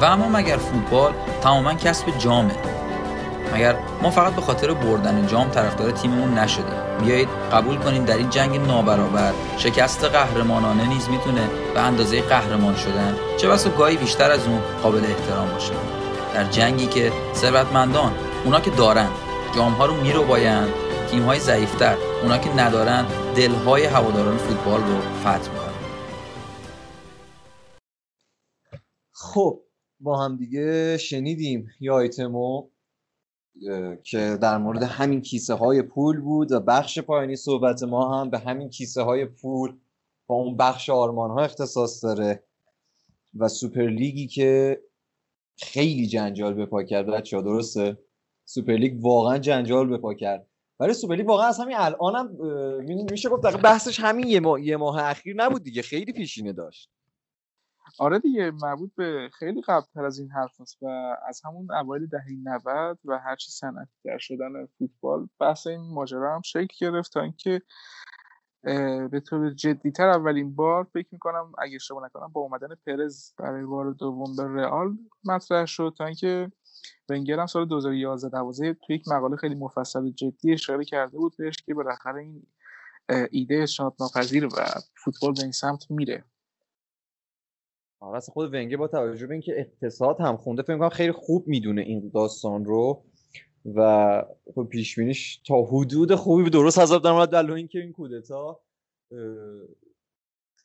و 0.00 0.04
اما 0.04 0.28
مگر 0.28 0.56
فوتبال 0.56 1.12
تماما 1.42 1.74
کسب 1.74 2.18
جامه؟ 2.18 2.54
مگر 3.54 3.76
ما 4.02 4.10
فقط 4.10 4.34
به 4.34 4.40
خاطر 4.40 4.74
بردن 4.74 5.26
جام 5.26 5.50
طرفدار 5.50 5.90
تیممون 5.90 6.38
نشدیم. 6.38 6.98
بیایید 7.00 7.28
قبول 7.52 7.76
کنیم 7.76 8.04
در 8.04 8.16
این 8.16 8.30
جنگ 8.30 8.60
نابرابر 8.60 9.32
شکست 9.58 10.04
قهرمانانه 10.04 10.88
نیز 10.88 11.08
می‌تونه 11.08 11.48
به 11.74 11.80
اندازه 11.80 12.22
قهرمان 12.22 12.76
شدن 12.76 13.16
چه 13.36 13.48
بسا 13.48 13.70
گاهی 13.70 13.96
بیشتر 13.96 14.30
از 14.30 14.46
اون 14.46 14.60
قابل 14.82 15.04
احترام 15.04 15.52
باشه. 15.52 15.72
در 16.34 16.44
جنگی 16.44 16.86
که 16.86 17.12
ثروتمندان 17.34 18.12
اونا 18.44 18.60
که 18.60 18.70
دارن 18.70 19.08
جام 19.56 19.72
ها 19.72 19.86
رو 19.86 19.94
میرو 19.94 20.24
بایند 20.24 20.68
تیم 21.10 21.22
های 21.22 21.40
ضعیفتر 21.40 21.96
اونا 22.22 22.38
که 22.38 22.56
ندارن 22.56 23.06
دلهای 23.36 23.84
هواداران 23.84 24.36
فوتبال 24.36 24.80
رو 24.80 25.00
فتح 25.20 25.52
می‌کنن. 25.52 25.66
خب 29.12 29.60
با 30.00 30.24
هم 30.24 30.36
دیگه 30.36 30.96
شنیدیم 30.98 31.68
یه 31.80 31.92
آیتمو 31.92 32.68
که 34.02 34.38
در 34.42 34.58
مورد 34.58 34.82
همین 34.82 35.20
کیسه 35.20 35.54
های 35.54 35.82
پول 35.82 36.20
بود 36.20 36.52
و 36.52 36.60
بخش 36.60 36.98
پایانی 36.98 37.36
صحبت 37.36 37.82
ما 37.82 38.20
هم 38.20 38.30
به 38.30 38.38
همین 38.38 38.70
کیسه 38.70 39.02
های 39.02 39.24
پول 39.24 39.76
با 40.26 40.34
اون 40.34 40.56
بخش 40.56 40.90
آرمان 40.90 41.30
ها 41.30 41.44
اختصاص 41.44 42.04
داره 42.04 42.42
و 43.38 43.48
سوپر 43.48 43.86
لیگی 43.86 44.26
که 44.26 44.80
خیلی 45.58 46.06
جنجال 46.06 46.54
به 46.54 46.66
پا 46.66 46.82
کرد 46.82 47.06
بچه 47.06 47.42
درسته؟ 47.42 47.98
سوپر 48.44 48.72
لیگ 48.72 49.04
واقعا 49.04 49.38
جنجال 49.38 49.88
به 49.88 49.98
پا 49.98 50.14
کرد. 50.14 50.46
برای 50.78 50.94
سوپر 50.94 51.14
لیگ 51.14 51.28
واقعا 51.28 51.46
از 51.46 51.60
همین 51.60 51.76
الان 51.78 52.14
هم 52.14 52.36
میشه 53.10 53.28
گفت 53.28 53.56
بحثش 53.56 54.00
همین 54.00 54.26
یه 54.26 54.40
ماه, 54.40 54.62
یه 54.62 54.76
ماه 54.76 55.02
اخیر 55.02 55.36
نبود 55.36 55.62
دیگه 55.62 55.82
خیلی 55.82 56.12
پیشینه 56.12 56.52
داشت. 56.52 56.90
آره 57.98 58.18
دیگه 58.18 58.50
مربوط 58.50 58.90
به 58.96 59.30
خیلی 59.38 59.62
قبلتر 59.62 60.04
از 60.04 60.18
این 60.18 60.30
حرف 60.30 60.60
هست 60.60 60.82
و 60.82 61.16
از 61.28 61.40
همون 61.44 61.72
اوایل 61.72 62.06
دهه 62.06 62.30
90 62.42 62.98
و 63.04 63.18
هرچی 63.18 63.50
صنعتی‌تر 63.50 64.18
شدن 64.18 64.66
فوتبال 64.78 65.28
بحث 65.40 65.66
این 65.66 65.80
ماجرا 65.94 66.34
هم 66.34 66.42
شکل 66.44 66.74
گرفت 66.80 67.12
تا 67.12 67.20
اینکه 67.20 67.62
به 69.10 69.22
طور 69.26 69.50
جدیتر 69.50 70.08
اولین 70.08 70.54
بار 70.54 70.84
فکر 70.84 71.08
می‌کنم 71.12 71.52
اگه 71.58 71.74
اشتباه 71.74 72.04
نکنم 72.04 72.32
با 72.32 72.40
اومدن 72.40 72.68
پرز 72.86 73.32
برای 73.38 73.64
بار 73.64 73.92
دوم 73.92 74.36
به 74.36 74.62
رئال 74.62 74.98
مطرح 75.24 75.66
شد 75.66 75.94
تا 75.98 76.06
اینکه 76.06 76.52
ونگر 77.08 77.38
هم 77.40 77.46
سال 77.46 77.66
2011 77.66 78.28
12 78.28 78.74
توی 78.74 78.96
یک 78.96 79.08
مقاله 79.08 79.36
خیلی 79.36 79.54
مفصل 79.54 80.02
و 80.02 80.10
جدی 80.10 80.52
اشاره 80.52 80.84
کرده 80.84 81.18
بود 81.18 81.36
بهش 81.38 81.56
که 81.56 81.74
بالاخره 81.74 82.20
این 82.20 82.46
ایده 83.30 83.66
شاد 83.66 83.94
ناپذیر 84.00 84.46
و 84.46 84.50
فوتبال 85.04 85.34
به 85.34 85.42
این 85.42 85.52
سمت 85.52 85.90
میره. 85.90 86.24
آره 88.00 88.20
خود 88.20 88.54
ونگر 88.54 88.76
با 88.76 88.88
توجه 88.88 89.26
به 89.26 89.34
اینکه 89.34 89.60
اقتصاد 89.60 90.20
هم 90.20 90.36
خونده 90.36 90.62
فکر 90.62 90.78
کنم 90.78 90.88
خیلی 90.88 91.12
خوب 91.12 91.48
می‌دونه 91.48 91.82
این 91.82 92.10
داستان 92.14 92.64
رو 92.64 93.04
و 93.74 94.22
خب 94.54 94.64
پیش 94.64 94.98
بینیش 94.98 95.36
تا 95.36 95.62
حدود 95.62 96.14
خوبی 96.14 96.50
درست 96.50 96.78
حساب 96.78 97.02
در 97.02 97.12
مورد 97.12 97.34
اینکه 97.34 97.78
این 97.78 97.92
کودتا 97.92 98.60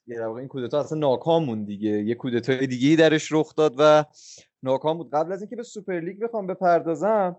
یه 0.07 0.27
این 0.27 0.47
کودتا 0.47 0.79
اصلا 0.79 0.97
ناکام 0.97 1.45
موند 1.45 1.67
دیگه. 1.67 1.89
یه 1.89 2.15
کودتای 2.15 2.67
دیگه 2.67 2.89
ای 2.89 2.95
درش 2.95 3.31
رخ 3.31 3.55
داد 3.55 3.75
و 3.77 4.05
ناکام 4.63 4.97
بود. 4.97 5.11
قبل 5.11 5.31
از 5.31 5.41
اینکه 5.41 5.55
به 5.55 5.63
سوپر 5.63 5.99
لیگ 5.99 6.19
بخوام 6.19 6.47
بپردازم 6.47 7.35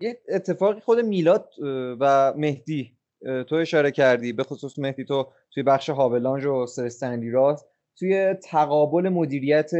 یه 0.00 0.20
اتفاقی 0.28 0.80
خود 0.80 1.00
میلاد 1.00 1.50
و 2.00 2.32
مهدی 2.36 2.96
تو 3.48 3.54
اشاره 3.54 3.90
کردی. 3.90 4.32
به 4.32 4.42
خصوص 4.42 4.78
مهدی 4.78 5.04
تو 5.04 5.32
توی 5.50 5.62
بخش 5.62 5.90
هاولانج 5.90 6.44
و 6.44 6.66
سرستندی 6.66 7.30
راست. 7.30 7.66
توی 7.98 8.34
تقابل 8.34 9.08
مدیریت 9.08 9.70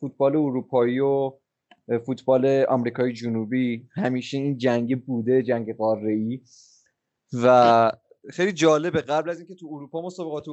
فوتبال 0.00 0.36
اروپایی 0.36 1.00
و 1.00 1.32
فوتبال 2.06 2.64
آمریکای 2.68 3.12
جنوبی 3.12 3.88
همیشه 3.94 4.38
این 4.38 4.58
جنگ 4.58 5.04
بوده 5.04 5.42
جنگ 5.42 5.76
قاره 5.76 6.40
و 7.42 7.92
خیلی 8.30 8.52
جالبه 8.52 9.00
قبل 9.00 9.30
از 9.30 9.38
اینکه 9.38 9.54
تو 9.54 9.66
اروپا 9.72 10.02
مسابقات 10.02 10.44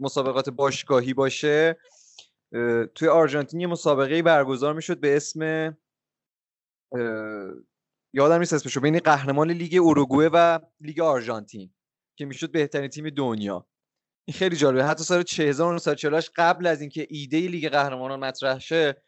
مسابقات 0.00 0.50
باشگاهی 0.50 1.14
باشه 1.14 1.76
توی 2.94 3.08
آرژانتین 3.08 3.60
یه 3.60 3.66
مسابقه 3.66 4.22
برگزار 4.22 4.74
می‌شد 4.74 5.00
به 5.00 5.16
اسم 5.16 5.76
یادم 8.14 8.38
نیست 8.38 8.52
اسمشو 8.52 8.80
بین 8.80 8.98
قهرمان 8.98 9.50
لیگ 9.50 9.80
اروگوئه 9.84 10.30
و 10.32 10.58
لیگ 10.80 11.00
آرژانتین 11.00 11.70
که 12.16 12.24
می‌شد 12.24 12.52
بهترین 12.52 12.88
تیم 12.88 13.10
دنیا. 13.10 13.66
این 14.28 14.34
خیلی 14.34 14.56
جالبه. 14.56 14.84
حتی 14.84 15.04
سال 15.04 15.24
1948 15.38 16.30
قبل 16.36 16.66
از 16.66 16.80
اینکه 16.80 17.06
ایده 17.10 17.40
لیگ 17.40 17.68
قهرمانان 17.68 18.20
مطرح 18.20 18.58
شه 18.58 19.02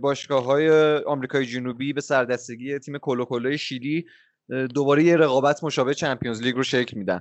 باشگاه 0.00 0.44
های 0.44 0.96
آمریکای 0.96 1.46
جنوبی 1.46 1.92
به 1.92 2.00
سردستگی 2.00 2.78
تیم 2.78 2.98
کلو 2.98 3.56
شیلی 3.56 4.04
دوباره 4.74 5.04
یه 5.04 5.16
رقابت 5.16 5.64
مشابه 5.64 5.94
چمپیونز 5.94 6.42
لیگ 6.42 6.56
رو 6.56 6.62
شکل 6.62 6.98
میدن. 6.98 7.20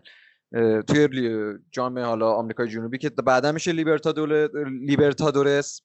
توی 0.87 1.33
جام 1.71 1.99
حالا 1.99 2.31
آمریکای 2.31 2.67
جنوبی 2.67 2.97
که 2.97 3.09
بعدا 3.09 3.51
میشه 3.51 3.71
لیبرتادورس 3.71 5.81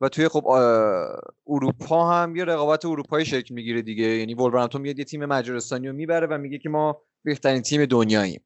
و 0.00 0.08
توی 0.08 0.28
خب 0.28 0.46
اروپا 1.46 2.10
هم 2.10 2.36
یه 2.36 2.44
رقابت 2.44 2.84
اروپایی 2.84 3.26
شکل 3.26 3.54
می‌گیره 3.54 3.82
دیگه. 3.82 4.04
یعنی 4.04 4.34
ولورهمپتون 4.34 4.80
میاد 4.80 4.98
یه 4.98 5.04
تیم 5.04 5.24
مجارستانی 5.24 5.88
رو 5.88 5.94
می‌بره 5.94 6.26
و 6.26 6.38
میگه 6.38 6.58
که 6.58 6.68
ما 6.68 7.02
بهترین 7.24 7.62
تیم 7.62 7.86
دنیاییم. 7.86 8.44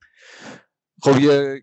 خب 1.02 1.20
یه 1.20 1.62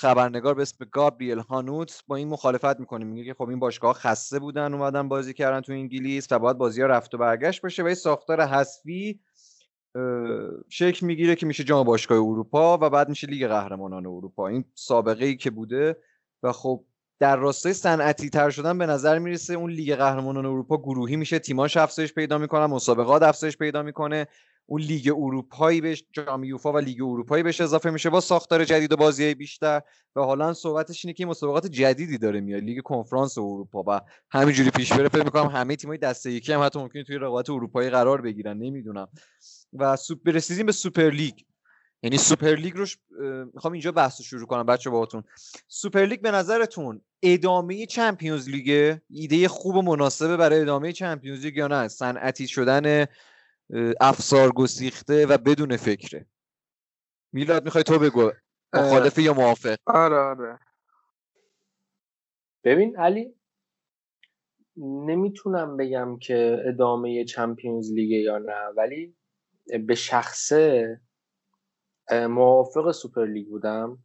خبرنگار 0.00 0.54
به 0.54 0.62
اسم 0.62 0.84
گابریل 0.92 1.38
هانوت 1.38 2.04
با 2.06 2.16
این 2.16 2.28
مخالفت 2.28 2.80
می‌کنه. 2.80 3.04
میگه 3.04 3.24
که 3.24 3.34
خب 3.34 3.48
این 3.48 3.58
باشگاه 3.58 3.92
خسته 3.94 4.38
بودن 4.38 4.74
اومدن 4.74 5.08
بازی 5.08 5.34
کردن 5.34 5.60
تو 5.60 5.72
انگلیس 5.72 6.32
و 6.32 6.38
باید 6.38 6.58
بازی 6.58 6.80
ها 6.80 6.86
رفت 6.86 7.14
و 7.14 7.18
برگشت 7.18 7.62
باشه 7.62 7.82
و 7.82 7.86
این 7.86 7.94
ساختار 7.94 8.40
حذفی 8.40 9.20
شکل 10.68 11.06
می‌گیره 11.06 11.36
که 11.36 11.46
میشه 11.46 11.64
جام 11.64 11.86
باشگاه 11.86 12.18
اروپا 12.18 12.78
و 12.80 12.90
بعد 12.90 13.08
میشه 13.08 13.26
لیگ 13.26 13.46
قهرمانان 13.46 14.06
اروپا. 14.06 14.48
این 14.48 14.64
سابقه 14.74 15.24
ای 15.24 15.36
که 15.36 15.50
بوده 15.50 15.96
و 16.42 16.52
خب 16.52 16.84
در 17.18 17.36
راستای 17.36 17.72
صنعتی 17.72 18.30
تر 18.30 18.50
شدن 18.50 18.78
به 18.78 18.86
نظر 18.86 19.18
می‌رسه 19.18 19.54
اون 19.54 19.70
لیگ 19.70 19.94
قهرمانان 19.94 20.46
اروپا 20.46 20.76
گروهی 20.76 21.16
میشه. 21.16 21.38
تیماش 21.38 21.76
افزایش 21.76 22.14
پیدا 22.14 22.38
می‌کنن 22.38 22.66
مسابقات 22.66 23.22
افزایش 23.22 23.56
پیدا 23.56 23.82
می‌کنه. 23.82 24.26
اون 24.70 24.80
لیگ 24.80 25.14
اروپایی 25.16 25.80
بهش 25.80 26.04
جام 26.12 26.44
یوفا 26.44 26.72
و 26.72 26.78
لیگ 26.78 27.02
اروپایی 27.02 27.42
بهش 27.42 27.60
اضافه 27.60 27.90
میشه 27.90 28.10
با 28.10 28.20
ساختار 28.20 28.64
جدید 28.64 28.92
و 28.92 28.96
بازی 28.96 29.34
بیشتر. 29.34 29.80
و 30.16 30.20
حالا 30.20 30.54
صحبتش 30.54 31.04
اینه 31.04 31.14
که 31.14 31.26
مسابقات 31.26 31.66
جدیدی 31.66 32.18
داره 32.18 32.40
میاد 32.40 32.62
لیگ 32.62 32.82
کنفرانس 32.82 33.38
اروپا 33.38 33.84
و 33.86 34.00
همینجوری 34.30 34.70
پیش 34.70 34.92
بره. 34.92 35.08
فکر 35.08 35.24
می‌کنم 35.24 35.46
همه 35.46 35.76
تیمای 35.76 35.98
دسته 35.98 36.32
یکی 36.32 36.52
هم 36.52 36.62
حتی 36.62 36.78
ممکنه 36.78 37.04
توی 37.04 37.16
رقابت 37.16 37.50
اروپایی 37.50 37.90
قرار 37.90 38.20
بگیرن 38.20 38.58
نمی‌دونم. 38.58 39.08
و 39.72 39.96
سوپر 39.96 40.30
رسیدیم 40.30 40.66
به 40.66 40.72
سوپر 40.72 41.10
لیگ. 41.10 41.34
یعنی 42.02 42.18
سوپر 42.18 42.54
لیگ 42.54 42.74
رو 42.76 42.86
می‌خوام 43.54 43.72
اینجا 43.72 43.92
بحث 43.92 44.22
شروع 44.22 44.46
کنم 44.46 44.66
بچه 44.66 44.90
باهاتون. 44.90 45.22
سوپر 45.68 46.04
لیگ 46.06 46.20
به 46.20 46.30
نظرتون 46.30 47.00
ادامه 47.22 47.86
Champions 47.86 48.48
League؟ 48.48 48.96
ایده 49.10 49.48
خوب 49.48 49.76
و 49.76 49.82
مناسبه 49.82 50.36
برای 50.36 50.60
ادامه 50.60 50.92
Champions 50.92 51.44
League 51.44 51.56
یا 51.56 51.66
نه؟ 51.66 51.88
صنعتی 51.88 52.48
شدن 52.48 53.06
افسار 54.00 54.52
گسیخته 54.52 55.26
و 55.26 55.38
بدون 55.38 55.76
فکره. 55.76 56.26
میلاد 57.32 57.64
می‌خوای 57.64 57.84
تو 57.84 57.98
بگو 57.98 58.30
مخالف 58.72 59.18
یا 59.18 59.34
موافق؟ 59.34 59.76
آره 59.86 60.16
آره. 60.16 60.58
ببین 62.64 62.96
علی 62.96 63.34
نمی‌تونم 64.76 65.76
بگم 65.76 66.18
که 66.18 66.62
ادامه 66.66 67.24
چمپیونز 67.24 67.92
لیگ 67.92 68.10
یا 68.10 68.38
نه 68.38 68.66
ولی 68.76 69.16
به 69.86 69.94
شخصه 69.94 71.00
موافق 72.10 72.90
سوپر 72.90 73.26
لیگ 73.26 73.48
بودم. 73.48 74.04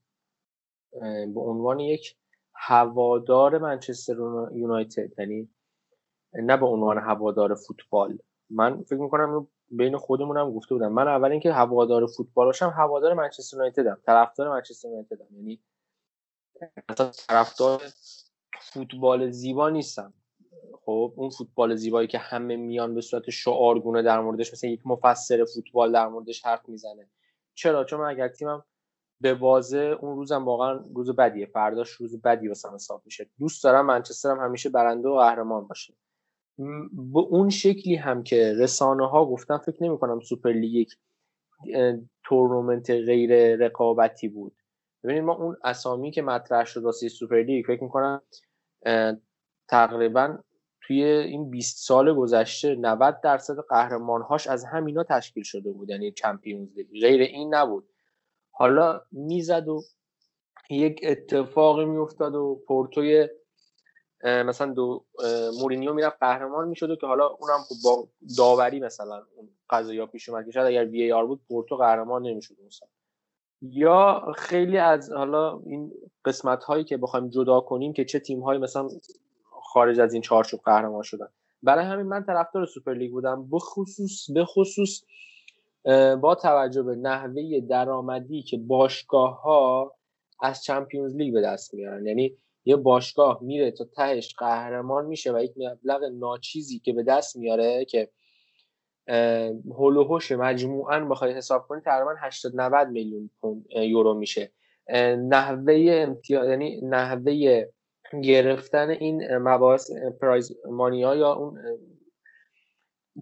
به 1.34 1.40
عنوان 1.42 1.80
یک 1.80 2.18
هوادار 2.54 3.58
منچستر 3.58 4.16
یونایتد 4.54 5.20
یعنی 5.20 5.50
نه 6.34 6.58
به 6.58 6.66
عنوان 6.66 6.98
هوادار 6.98 7.56
فوتبال. 7.56 8.18
من 8.50 8.84
فکر 8.84 9.00
می‌کنم 9.00 9.48
بین 9.70 9.98
خودمونم 9.98 10.52
گفته 10.52 10.76
بودم. 10.76 10.92
من 10.92 11.08
اول 11.08 11.32
اینکه 11.32 11.54
هوادار 11.54 12.08
فوتبال 12.08 12.46
باشم 12.46 12.74
هوادار 12.78 13.14
منچستر 13.14 13.58
یونایتدم 13.58 13.98
طرفدار 14.06 14.50
منچستر 14.50 14.88
یونایتدم. 14.88 15.26
یعنی 15.36 15.60
طرفدار 17.28 17.82
فوتبال 18.62 19.30
زیبا 19.30 19.70
نیستم. 19.70 20.14
خب 20.86 21.14
اون 21.16 21.30
فوتبال 21.30 21.76
زیبایی 21.76 22.08
که 22.08 22.18
همه 22.18 22.56
میان 22.56 22.96
به 22.96 23.02
صورت 23.02 23.30
شعارگونه 23.30 24.02
در 24.02 24.20
موردش 24.20 24.54
مثل 24.54 24.68
یک 24.68 24.82
مفسر 24.86 25.46
فوتبال 25.46 25.92
در 25.92 26.08
موردش 26.08 26.46
حرف 26.46 26.70
می‌زنه. 26.70 27.10
چرا؟ 27.54 27.84
چون 27.84 28.00
من 28.00 28.10
اگر 28.10 28.28
تیمم 28.28 28.64
به 29.22 29.34
بازه 29.34 29.98
اون 30.02 30.16
روزم 30.16 30.46
واقعا 30.46 30.84
روز 30.96 31.10
بدیه. 31.10 31.46
فرداش 31.46 31.90
روز 31.90 32.22
بدی 32.22 32.48
واسم 32.48 32.74
حساب 32.74 33.02
میشه. 33.06 33.30
دوست 33.40 33.64
دارم 33.64 33.86
منچسترم 33.86 34.40
همیشه 34.40 34.70
برنده 34.70 35.10
و 35.10 35.16
قهرمان 35.16 35.68
باشه. 35.68 35.94
به 36.58 37.20
اون 37.20 37.50
شکلی 37.50 37.96
هم 37.96 38.24
که 38.24 38.54
رسانه 38.58 39.10
ها 39.10 39.26
گفتن 39.26 39.58
فکر 39.58 39.84
نمی 39.84 39.98
کنم 39.98 40.20
سوپر 40.20 40.52
لیگ 40.52 40.88
تورنمنت 42.24 42.90
غیر 42.90 43.56
رقابتی 43.56 44.28
بود. 44.28 44.56
ببینید 45.04 45.24
ما 45.24 45.34
اون 45.34 45.58
اسامی 45.64 46.12
که 46.12 46.22
مطرح 46.22 46.66
شد 46.66 46.84
واسه 46.84 47.10
سوپر 47.10 47.42
لیگ 47.42 47.66
فکر 47.66 47.84
می‌کنم 47.84 48.22
تقریبا 49.70 50.38
توی 50.82 51.04
این 51.04 51.50
20 51.50 51.88
سال 51.88 52.14
گذشته 52.14 52.76
90 52.76 53.22
درصد 53.22 53.56
قهرمانهاش 53.70 54.48
از 54.48 54.66
همینا 54.66 55.04
تشکیل 55.04 55.44
شده 55.44 55.72
بود 55.72 55.90
یعنی 55.90 56.12
Champions 56.12 56.78
League. 56.78 57.02
غیر 57.02 57.22
این 57.22 57.56
نبود. 57.56 57.90
حالا 58.52 59.02
می‌زد 59.12 59.68
و 59.68 59.82
یک 60.70 61.00
اتفاقی 61.04 61.86
میافتاد 61.86 62.36
و 62.36 62.64
پورتوی 62.68 63.28
مثلا 64.24 64.74
دو 64.74 65.06
مورینیو 65.62 65.94
می‌رفت 65.94 66.18
قهرمان 66.20 66.68
می‌شد 66.68 66.98
که 67.00 67.08
حالا 67.08 67.28
اونم 67.28 67.60
خب 67.70 67.76
با 67.84 68.08
داوری 68.38 68.80
مثلا 68.80 69.24
اون 69.36 69.50
قضایا 69.70 70.06
پیش 70.06 70.30
اومد 70.30 70.46
که 70.46 70.52
شاید 70.52 70.68
اگر 70.68 70.86
VAR 70.86 71.26
بود 71.26 71.42
پورتو 71.48 71.78
قهرمان 71.78 72.22
نمی‌شد 72.28 72.56
مثلا 72.68 72.88
یا 73.62 74.26
خیلی 74.36 74.78
از 74.78 75.12
حالا 75.12 75.62
این 75.66 75.92
قسمت 76.26 76.64
هایی 76.64 76.84
که 76.84 76.98
بخوایم 76.98 77.30
جدا 77.30 77.60
کنیم 77.60 77.94
که 77.94 78.06
چه 78.06 78.20
تیم 78.20 78.40
هایی 78.40 78.60
مثلا 78.60 78.88
خارج 79.52 80.00
از 80.00 80.14
این 80.14 80.22
چارچوب 80.22 80.60
قهرمان 80.66 81.02
شدن. 81.04 81.28
برای 81.64 81.86
همین 81.86 82.06
من 82.06 82.24
طرفدار 82.24 82.66
سوپر 82.66 82.94
لیگ 82.94 83.12
بودم 83.12 83.50
به 83.50 83.60
خصوص 83.60 84.32
به 84.32 84.46
خصوص 84.46 85.04
با 86.22 86.36
توجه 86.42 86.84
به 86.84 86.96
نحوه 86.96 87.60
درآمدی 87.70 88.44
که 88.44 88.58
باشگاه 88.58 89.42
ها 89.42 89.96
از 90.42 90.64
چمپیونز 90.64 91.16
لیگ 91.16 91.34
به 91.34 91.42
دست 91.42 91.74
میارن. 91.74 92.06
یعنی 92.06 92.38
یه 92.66 92.76
باشگاه 92.76 93.40
میره 93.44 93.72
تا 93.72 93.86
تهش 93.86 94.36
قهرمان 94.38 95.06
میشه 95.06 95.34
و 95.34 95.44
یک 95.44 95.54
مبلغ 95.58 96.04
ناچیزی 96.04 96.80
که 96.80 96.94
به 96.94 97.04
دست 97.04 97.36
میاره 97.36 97.86
که 97.86 98.10
هول 99.78 99.98
و 99.98 100.20
مجموعا 100.32 101.06
بخوای 101.06 101.34
حساب 101.34 101.68
کنی 101.68 101.82
تقریبا 101.82 102.16
80 102.20 102.52
90 102.56 102.88
میلیون 102.88 103.30
یورو 103.76 104.14
میشه. 104.14 104.52
نحوه 105.18 105.88
امتیاز 105.90 106.50
یعنی 106.50 106.82
نحوه 106.82 107.66
گرفتن 108.24 108.90
این 108.90 109.38
مباحث 109.38 109.92
پرایز 110.22 110.52
مانیا 110.70 111.16
یا 111.16 111.34
اون 111.34 111.60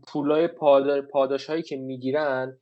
پولای 0.07 0.48
پاداش 1.11 1.49
هایی 1.49 1.64
که 1.64 1.78
می‌گیرن 1.78 2.57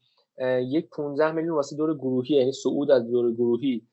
یک 0.61 0.89
15 0.89 1.31
میلیون 1.31 1.55
واسه 1.55 1.75
دور 1.75 1.97
گروهی 1.97 2.35
یعنی 2.35 2.51
صعود 2.51 2.91
از 2.91 3.11
دور 3.11 3.33
گروهی. 3.33 3.87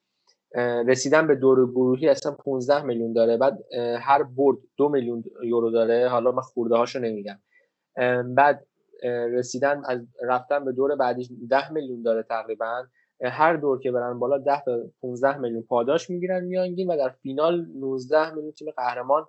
رسیدن 0.87 1.27
به 1.27 1.35
دور 1.35 1.70
گروهی 1.70 2.09
اصلا 2.09 2.33
15 2.33 2.83
میلیون 2.83 3.12
داره. 3.12 3.37
بعد 3.37 3.59
هر 4.01 4.23
برد 4.23 4.59
دو 4.77 4.89
میلیون 4.89 5.25
یورو 5.45 5.70
داره. 5.70 6.09
حالا 6.09 6.33
من 6.33 6.43
خورده 6.43 6.77
هاشو 6.77 6.99
نمیگم 6.99 7.39
بعد 8.35 8.66
رسیدن 9.33 9.83
از 9.85 10.01
رفتن 10.23 10.65
به 10.65 10.73
دور 10.73 10.97
بعدی 10.97 11.29
10 11.51 11.73
میلیون 11.73 12.03
داره 12.03 12.23
تقریبا. 12.23 12.87
هر 13.25 13.57
دور 13.57 13.81
که 13.81 13.91
برن 13.91 14.19
بالا 14.19 14.39
10 14.39 14.62
تا 14.65 14.79
15 15.03 15.39
میلیون 15.39 15.62
پاداش 15.62 16.11
می‌گیرن 16.11 16.45
میانگین 16.45 16.91
و 16.91 16.97
در 16.97 17.09
فینال 17.09 17.66
19 17.75 18.35
میلیون 18.35 18.53
تیم 18.53 18.69
قهرمان 18.77 19.27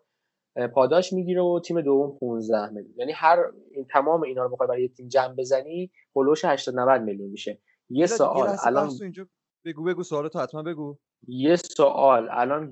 پاداش 0.73 1.13
می‌گیره 1.13 1.41
و 1.41 1.59
تیم 1.59 1.81
دوم 1.81 2.17
15 2.19 2.69
میلیون. 2.69 2.93
یعنی 2.97 3.11
هر 3.11 3.37
این 3.71 3.85
تمام 3.91 4.23
اینا 4.23 4.43
رو 4.43 4.49
بخوای 4.49 4.67
برای 4.67 4.87
تیم 4.87 5.07
جمع 5.07 5.35
بزنی 5.35 5.91
هولوش 6.15 6.45
80 6.45 6.79
90 6.79 7.01
میلیون 7.01 7.29
میشه. 7.29 7.59
یه 7.89 8.05
سوال 8.05 8.55
الان 8.63 8.89
اینجا 9.01 9.27
بگو 9.65 9.83
بگو 9.83 10.03
سوالتو 10.03 10.39
حتما 10.39 10.63
بگو. 10.63 10.97
یه 11.27 11.55
سوال. 11.55 12.27
الان 12.31 12.71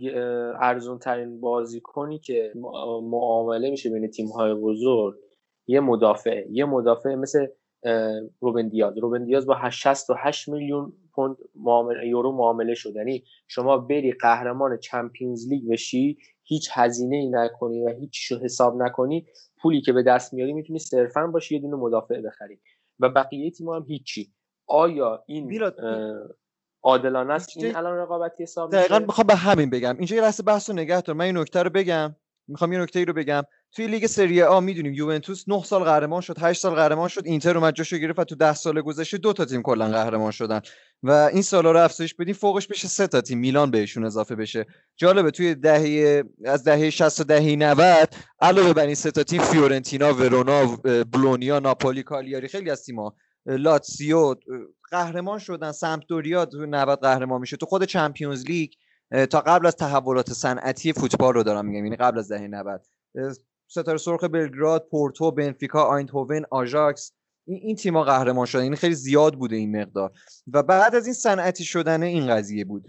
ارزون 0.62 1.00
ترین 1.00 1.40
بازیکنی 1.40 2.20
که 2.20 2.54
معامله 3.04 3.70
میشه 3.70 3.90
بین 3.90 4.08
تیم 4.08 4.28
های 4.28 4.54
بزرگ 4.54 5.16
یه 5.68 5.80
مدافع 5.80 6.46
یه 6.52 6.66
مدافع 6.66 7.16
مثل 7.16 7.48
روبن 8.40 8.68
دیاز. 8.68 8.98
روبن 8.98 9.26
دیاز 9.26 9.46
با 9.46 9.70
68 9.70 10.50
میلیون 10.50 10.94
پوند 11.14 11.38
معامله 11.56 12.08
یورو 12.08 12.32
معامله 12.32 12.74
شد. 12.74 12.96
یعنی 12.96 13.24
شما 13.48 13.78
بری 13.78 14.12
قهرمان 14.12 14.78
چمپیونز 14.78 15.48
لیگ 15.48 15.70
بشی 15.70 16.18
هیچ 16.44 16.70
هزینه 16.74 17.16
ای 17.16 17.30
نکنی 17.30 17.86
و 17.86 17.90
هیچ 17.90 18.32
حساب 18.44 18.82
نکنی 18.82 19.26
پولی 19.62 19.82
که 19.82 19.94
به 19.94 20.04
دست 20.04 20.34
میاری 20.34 20.54
می‌تونی 20.54 20.80
صرفا 20.80 21.28
باشی 21.28 21.56
یه 21.56 21.62
دونه 21.62 21.76
مدافع 21.76 22.22
بخری. 22.22 22.60
و 23.00 23.10
بقیه 23.10 23.52
تیم 23.52 23.70
هم 23.70 23.86
هیچی. 23.88 24.34
آیا 24.68 25.24
این 25.28 25.48
عادلانه 26.84 27.34
است. 27.34 27.50
این 27.56 27.76
الان 27.76 27.98
رقابتی 27.98 28.44
حساب 28.44 28.72
دقیقا 28.72 29.00
می‌خوام 29.00 29.28
به 29.28 29.36
همین 29.36 29.70
بگم. 29.70 29.96
اینجا 29.98 30.16
یه 30.16 30.22
لحظه 30.22 30.44
بحث 30.44 30.70
رو 30.70 30.76
نگه 30.76 31.02
دار. 31.02 31.16
من 31.16 31.26
این 31.26 31.38
نکته 31.38 31.64
رو 31.64 31.70
بگم. 31.70 32.16
می‌خوام 32.48 32.74
یه 32.74 32.80
نکته 32.80 33.00
ای 33.00 33.06
رو 33.06 33.14
بگم. 33.14 33.44
توی 33.72 33.88
لیگ 33.88 34.06
سری 34.06 34.42
آ 34.42 34.60
می‌دونیم 34.60 34.94
یوونتوس 34.94 35.44
9 35.48 35.64
سال 35.64 35.84
قهرمان 35.84 36.22
شد 36.22 36.36
8 36.40 36.62
سال 36.62 36.76
قهرمان 36.76 37.08
شد. 37.08 37.22
اینتر 37.26 37.58
اومد 37.58 37.74
جاشو 37.74 37.98
گرفت 37.98 38.20
و 38.20 38.24
تو 38.24 38.36
10 38.36 38.54
سال 38.54 38.82
گذشته 38.82 39.18
دو 39.18 39.34
تا 39.34 39.46
تیم 39.46 39.62
کلا 39.62 39.88
قهرمان 39.88 40.32
شدن. 40.32 40.62
و 41.04 41.12
این 41.12 41.42
سالا 41.42 41.72
رو 41.72 41.80
افزایش 41.80 42.14
بدیم. 42.14 42.34
فوقش 42.34 42.68
بشه 42.68 42.88
سه 42.88 43.08
تا 43.08 43.22
تیم. 43.22 43.40
میلان 43.40 43.72
بهشون 43.72 44.06
اضافه 44.06 44.36
بشه. 44.36 44.66
جالبه 44.96 45.32
توی 45.32 45.56
دهه 45.56 46.24
از 46.46 46.64
دهه 46.64 46.90
60 46.90 47.18
تا 47.18 47.24
دهه 47.24 47.56
90 47.56 48.16
علاوه 48.42 48.74
بر 48.74 48.86
این 48.86 48.96
سه 48.96 49.12
تا 49.12 49.24
تیم 49.24 49.42
فیورنتینا 49.42 50.14
ورونا 50.14 50.66
بولونیا 51.14 51.60
ناپولی 51.60 52.04
کالیاری 52.04 52.48
خیلی 52.48 52.70
از 52.70 52.84
تیم‌ها 52.84 53.16
لاتسیو 53.48 54.36
قهرمان 54.92 55.40
شدن 55.40 55.72
سمپدوریا 55.72 56.46
تو 56.46 56.66
90 56.66 57.00
قهرمان 57.00 57.42
میشه. 57.42 57.58
تو 57.58 57.66
خود 57.66 57.84
Champions 57.84 58.46
League 58.46 58.72
تا 59.30 59.42
قبل 59.42 59.68
از 59.68 59.76
تحولات 59.76 60.34
صنعتی 60.34 60.94
فوتبال 60.94 61.34
رو 61.34 61.44
دارم 61.44 61.66
میگم 61.66 61.86
یعنی 61.86 61.96
قبل 61.96 62.20
از 62.20 62.32
دهه 62.32 62.48
90 62.48 62.82
ستاره 63.68 63.98
سرخ 63.98 64.24
بلگراد 64.24 64.88
پورتو 64.92 65.32
بنفیکا 65.32 65.84
آیندهوون 65.84 66.46
آژاکس 66.52 67.12
این, 67.48 67.60
این 67.64 67.76
تیم‌ها 67.76 68.04
قهرمان 68.04 68.46
شدن 68.46 68.62
این 68.62 68.76
خیلی 68.76 68.96
زیاد 68.96 69.34
بوده 69.34 69.56
این 69.56 69.82
مقدار. 69.82 70.12
و 70.54 70.64
بعد 70.64 70.96
از 70.96 71.06
این 71.06 71.14
صنعتی 71.14 71.64
شدن 71.64 72.04
این 72.04 72.28
قضیه 72.28 72.66
بود. 72.66 72.86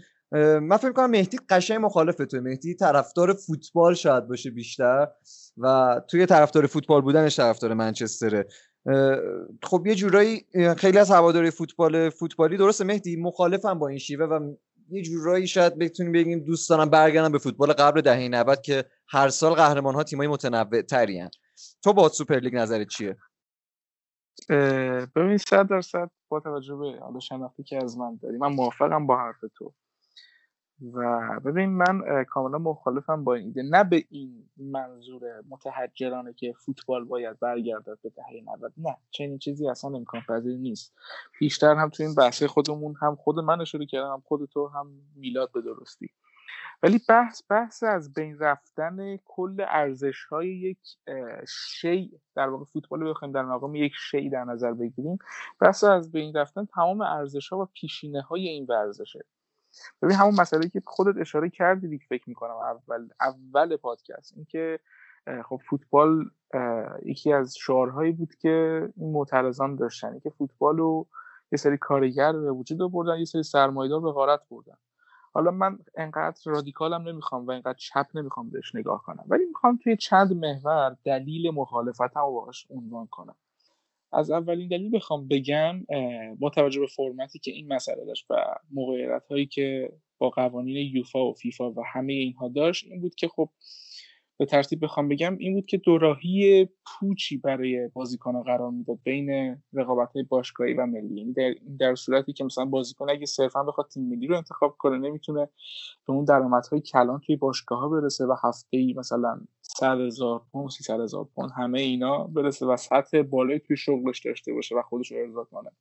من 0.61 0.77
فکر 0.77 0.91
کنم 0.91 1.09
مهدی 1.09 1.37
قشنگ 1.49 1.85
مخالفه 1.85 2.25
تو 2.25 2.37
مهدی 2.37 2.75
طرفدار 2.75 3.33
فوتبال 3.33 3.93
شاید 3.93 4.27
باشه 4.27 4.51
بیشتر 4.51 5.07
و 5.57 5.95
توی 6.09 6.25
طرفدار 6.25 6.65
فوتبال 6.65 7.01
بودنش 7.01 7.37
طرفدار 7.37 7.73
منچستره. 7.73 8.47
خب 9.63 9.83
یه 9.87 9.95
جورایی 9.95 10.45
خیلی 10.77 10.97
از 10.97 11.11
هواداری 11.11 11.51
فوتبال 11.51 12.09
فوتبالی 12.09 12.57
درسته. 12.57 12.83
مهدی 12.83 13.15
مخالفم 13.15 13.79
با 13.79 13.87
این 13.87 13.97
شیوه 13.97 14.25
و 14.25 14.53
یه 14.89 15.01
جورایی 15.01 15.47
شاید 15.47 15.77
بتونیم 15.77 16.11
بگیم 16.11 16.39
دوست 16.39 16.69
دارم 16.69 16.89
برگردم 16.89 17.31
به 17.31 17.37
فوتبال 17.37 17.73
قبل 17.73 18.01
دهه 18.01 18.27
90 18.27 18.61
که 18.61 18.85
هر 19.07 19.29
سال 19.29 19.53
قهرمان 19.53 19.95
ها 19.95 20.03
تیمای 20.03 20.27
متنوع 20.27 20.81
تری 20.81 21.29
تو 21.83 21.93
با 21.93 22.09
سوپر 22.09 22.39
لیگ 22.39 22.55
نظرت 22.55 22.87
چیه؟ 22.87 23.17
ببین 25.15 25.37
صد 25.37 25.67
درصد 25.67 26.09
با 26.29 26.39
توجه 26.39 26.75
به 26.75 26.99
حالا 27.01 27.19
شناختی 27.19 27.63
که 27.63 27.83
از 27.83 27.97
من 27.97 28.19
داری 28.21 28.37
من 28.37 28.47
موافقم 28.47 29.07
با 29.07 29.17
حرف 29.17 29.39
تو. 29.55 29.73
و 30.93 31.39
ببین 31.45 31.69
من 31.69 32.23
کاملا 32.23 32.57
مخالفم 32.57 33.23
با 33.23 33.33
این 33.33 33.45
ایده. 33.45 33.61
نه 33.61 33.83
به 33.83 34.03
این 34.09 34.49
منظور 34.57 35.21
متحجرانه 35.49 36.33
که 36.33 36.53
فوتبال 36.57 37.03
باید 37.03 37.39
برگردد 37.39 37.97
به 38.03 38.09
دهه 38.09 38.43
90 38.57 38.73
نه 38.77 38.97
چنین 39.11 39.37
چیزی 39.37 39.69
اصلا 39.69 39.95
امکان 39.95 40.21
پذیر 40.21 40.57
نیست. 40.57 40.93
بیشتر 41.39 41.75
هم 41.75 41.89
تو 41.89 42.03
این 42.03 42.15
بحث 42.15 42.43
خودمون 42.43 42.95
هم 43.01 43.15
خود 43.15 43.39
من 43.39 43.61
اشاره 43.61 43.85
کردم 43.85 44.13
هم 44.13 44.23
خود 44.25 44.49
تو 44.49 44.67
هم 44.67 44.91
میلاد 45.15 45.51
به 45.51 45.61
درستی. 45.61 46.09
ولی 46.83 46.99
بحث 47.09 47.41
بحث 47.49 47.83
از 47.83 48.13
بین 48.13 48.39
رفتن 48.39 49.17
کل 49.25 49.65
ارزش 49.67 50.25
های 50.25 50.47
یک 50.47 50.77
شی 51.47 52.19
در 52.35 52.49
واقع 52.49 52.65
فوتبال 52.65 53.09
بخوایم 53.09 53.31
در 53.31 53.43
مقام 53.43 53.75
یک 53.75 53.91
شی 53.95 54.29
در 54.29 54.43
نظر 54.43 54.73
بگیریم. 54.73 55.17
بحث 55.61 55.83
از 55.83 56.11
بین 56.11 56.33
رفتن 56.35 56.65
تمام 56.65 57.01
ارزش 57.01 57.49
ها 57.49 57.57
و 57.59 57.65
پیشینه 57.65 58.21
های 58.21 58.47
این 58.47 58.65
ورزشه. 58.69 59.25
ببین 60.01 60.15
همون 60.15 60.35
مسئله 60.39 60.69
که 60.69 60.81
خودت 60.85 61.17
اشاره 61.21 61.49
کردی 61.49 61.87
دیگه 61.87 62.05
فکر 62.09 62.23
می‌کنم 62.29 62.55
اول 62.55 63.07
اول 63.21 63.77
پادکست. 63.77 64.33
اینکه 64.35 64.79
خب 65.45 65.61
فوتبال 65.69 66.29
یکی 67.05 67.33
از 67.33 67.57
شعارهایی 67.57 68.11
بود 68.11 68.35
که 68.35 68.87
این 68.97 69.11
معترضان 69.11 69.75
داشتن. 69.75 70.19
که 70.19 70.29
فوتبال 70.29 70.77
رو 70.77 71.07
یه 71.51 71.57
سری 71.57 71.77
کارگر 71.77 72.31
به 72.33 72.51
وجود 72.51 72.91
بردن 72.91 73.19
یه 73.19 73.25
سری 73.25 73.43
سرمایه‌دار 73.43 73.99
به 74.01 74.11
غارت 74.11 74.41
بردن. 74.51 74.77
حالا 75.33 75.51
من 75.51 75.79
انقدر 75.95 76.41
رادیکالم 76.45 77.01
نمی‌خوام 77.07 77.47
و 77.47 77.51
انقدر 77.51 77.77
چپ 77.77 78.05
نمی‌خوام 78.13 78.49
بهش 78.49 78.75
نگاه 78.75 79.03
کنم. 79.03 79.23
ولی 79.27 79.45
می‌خوام 79.45 79.79
توی 79.83 79.97
چند 79.97 80.33
محور 80.33 80.95
دلیل 81.03 81.51
مخالفتم 81.51 82.19
رو 82.19 82.31
باهاش 82.31 82.67
عنوان 82.69 83.07
کنم. 83.07 83.35
از 84.11 84.31
اولین 84.31 84.67
دلیل 84.67 84.95
بخوام 84.95 85.27
بگم 85.27 85.85
با 86.39 86.49
توجه 86.49 86.79
به 86.79 86.87
فرمتی 86.87 87.39
که 87.39 87.51
این 87.51 87.73
مسئله 87.73 88.05
داشت 88.05 88.25
و 88.29 88.35
مقایرت 88.71 89.27
هایی 89.27 89.45
که 89.45 89.91
با 90.17 90.29
قوانین 90.29 90.95
یوفا 90.95 91.25
و 91.25 91.33
فیفا 91.33 91.71
و 91.71 91.83
همه 91.93 92.13
اینها 92.13 92.47
داشت 92.47 92.85
این 92.87 93.01
بود 93.01 93.15
که 93.15 93.27
خب 93.27 93.49
به 94.39 94.45
ترتیب 94.45 94.83
بخوام 94.83 95.07
بگم 95.07 95.37
این 95.39 95.53
بود 95.53 95.65
که 95.65 95.77
دوراهی 95.77 96.69
پوچی 96.85 97.37
برای 97.37 97.87
بازیکن 97.87 98.43
قرار 98.43 98.71
می‌داد 98.71 98.99
بین 99.03 99.57
رقابت 99.73 100.13
های 100.13 100.23
باشگاهی 100.23 100.73
و 100.73 100.85
ملی. 100.85 101.17
یعنی 101.19 101.33
در, 101.33 101.53
در 101.79 101.95
صورتی 101.95 102.33
که 102.33 102.43
مثلا 102.43 102.65
بازیکن 102.65 103.09
اگه 103.09 103.25
صرفا 103.25 103.63
بخواد 103.63 103.87
تیم 103.87 104.09
ملی 104.09 104.27
رو 104.27 104.37
انتخاب 104.37 104.75
کنه 104.77 104.97
نمی‌تونه 104.97 105.49
به 106.07 106.13
اون 106.13 106.25
درآمدهای 106.25 106.81
کلان 106.81 107.19
توی 107.19 107.35
باشگاه 107.35 107.79
ها 107.79 107.89
برسه 107.89 108.25
و 108.25 108.35
هفته 108.43 108.77
ای 108.77 108.93
مثلا 108.93 109.41
100 109.61 109.99
هزار 109.99 110.41
پوند 110.51 110.69
300 110.69 110.99
هزار 110.99 111.25
پوند 111.35 111.51
همه 111.57 111.79
اینا 111.81 112.23
برسه 112.23 112.65
و 112.65 112.77
سطح 112.77 113.21
بالایی 113.21 113.59
توی 113.59 113.77
شغلش 113.77 114.19
داشته 114.19 114.53
باشه 114.53 114.75
و 114.75 114.81
خودش 114.81 115.11
رو 115.11 115.17
ارضا 115.17 115.43
کنه. 115.43 115.71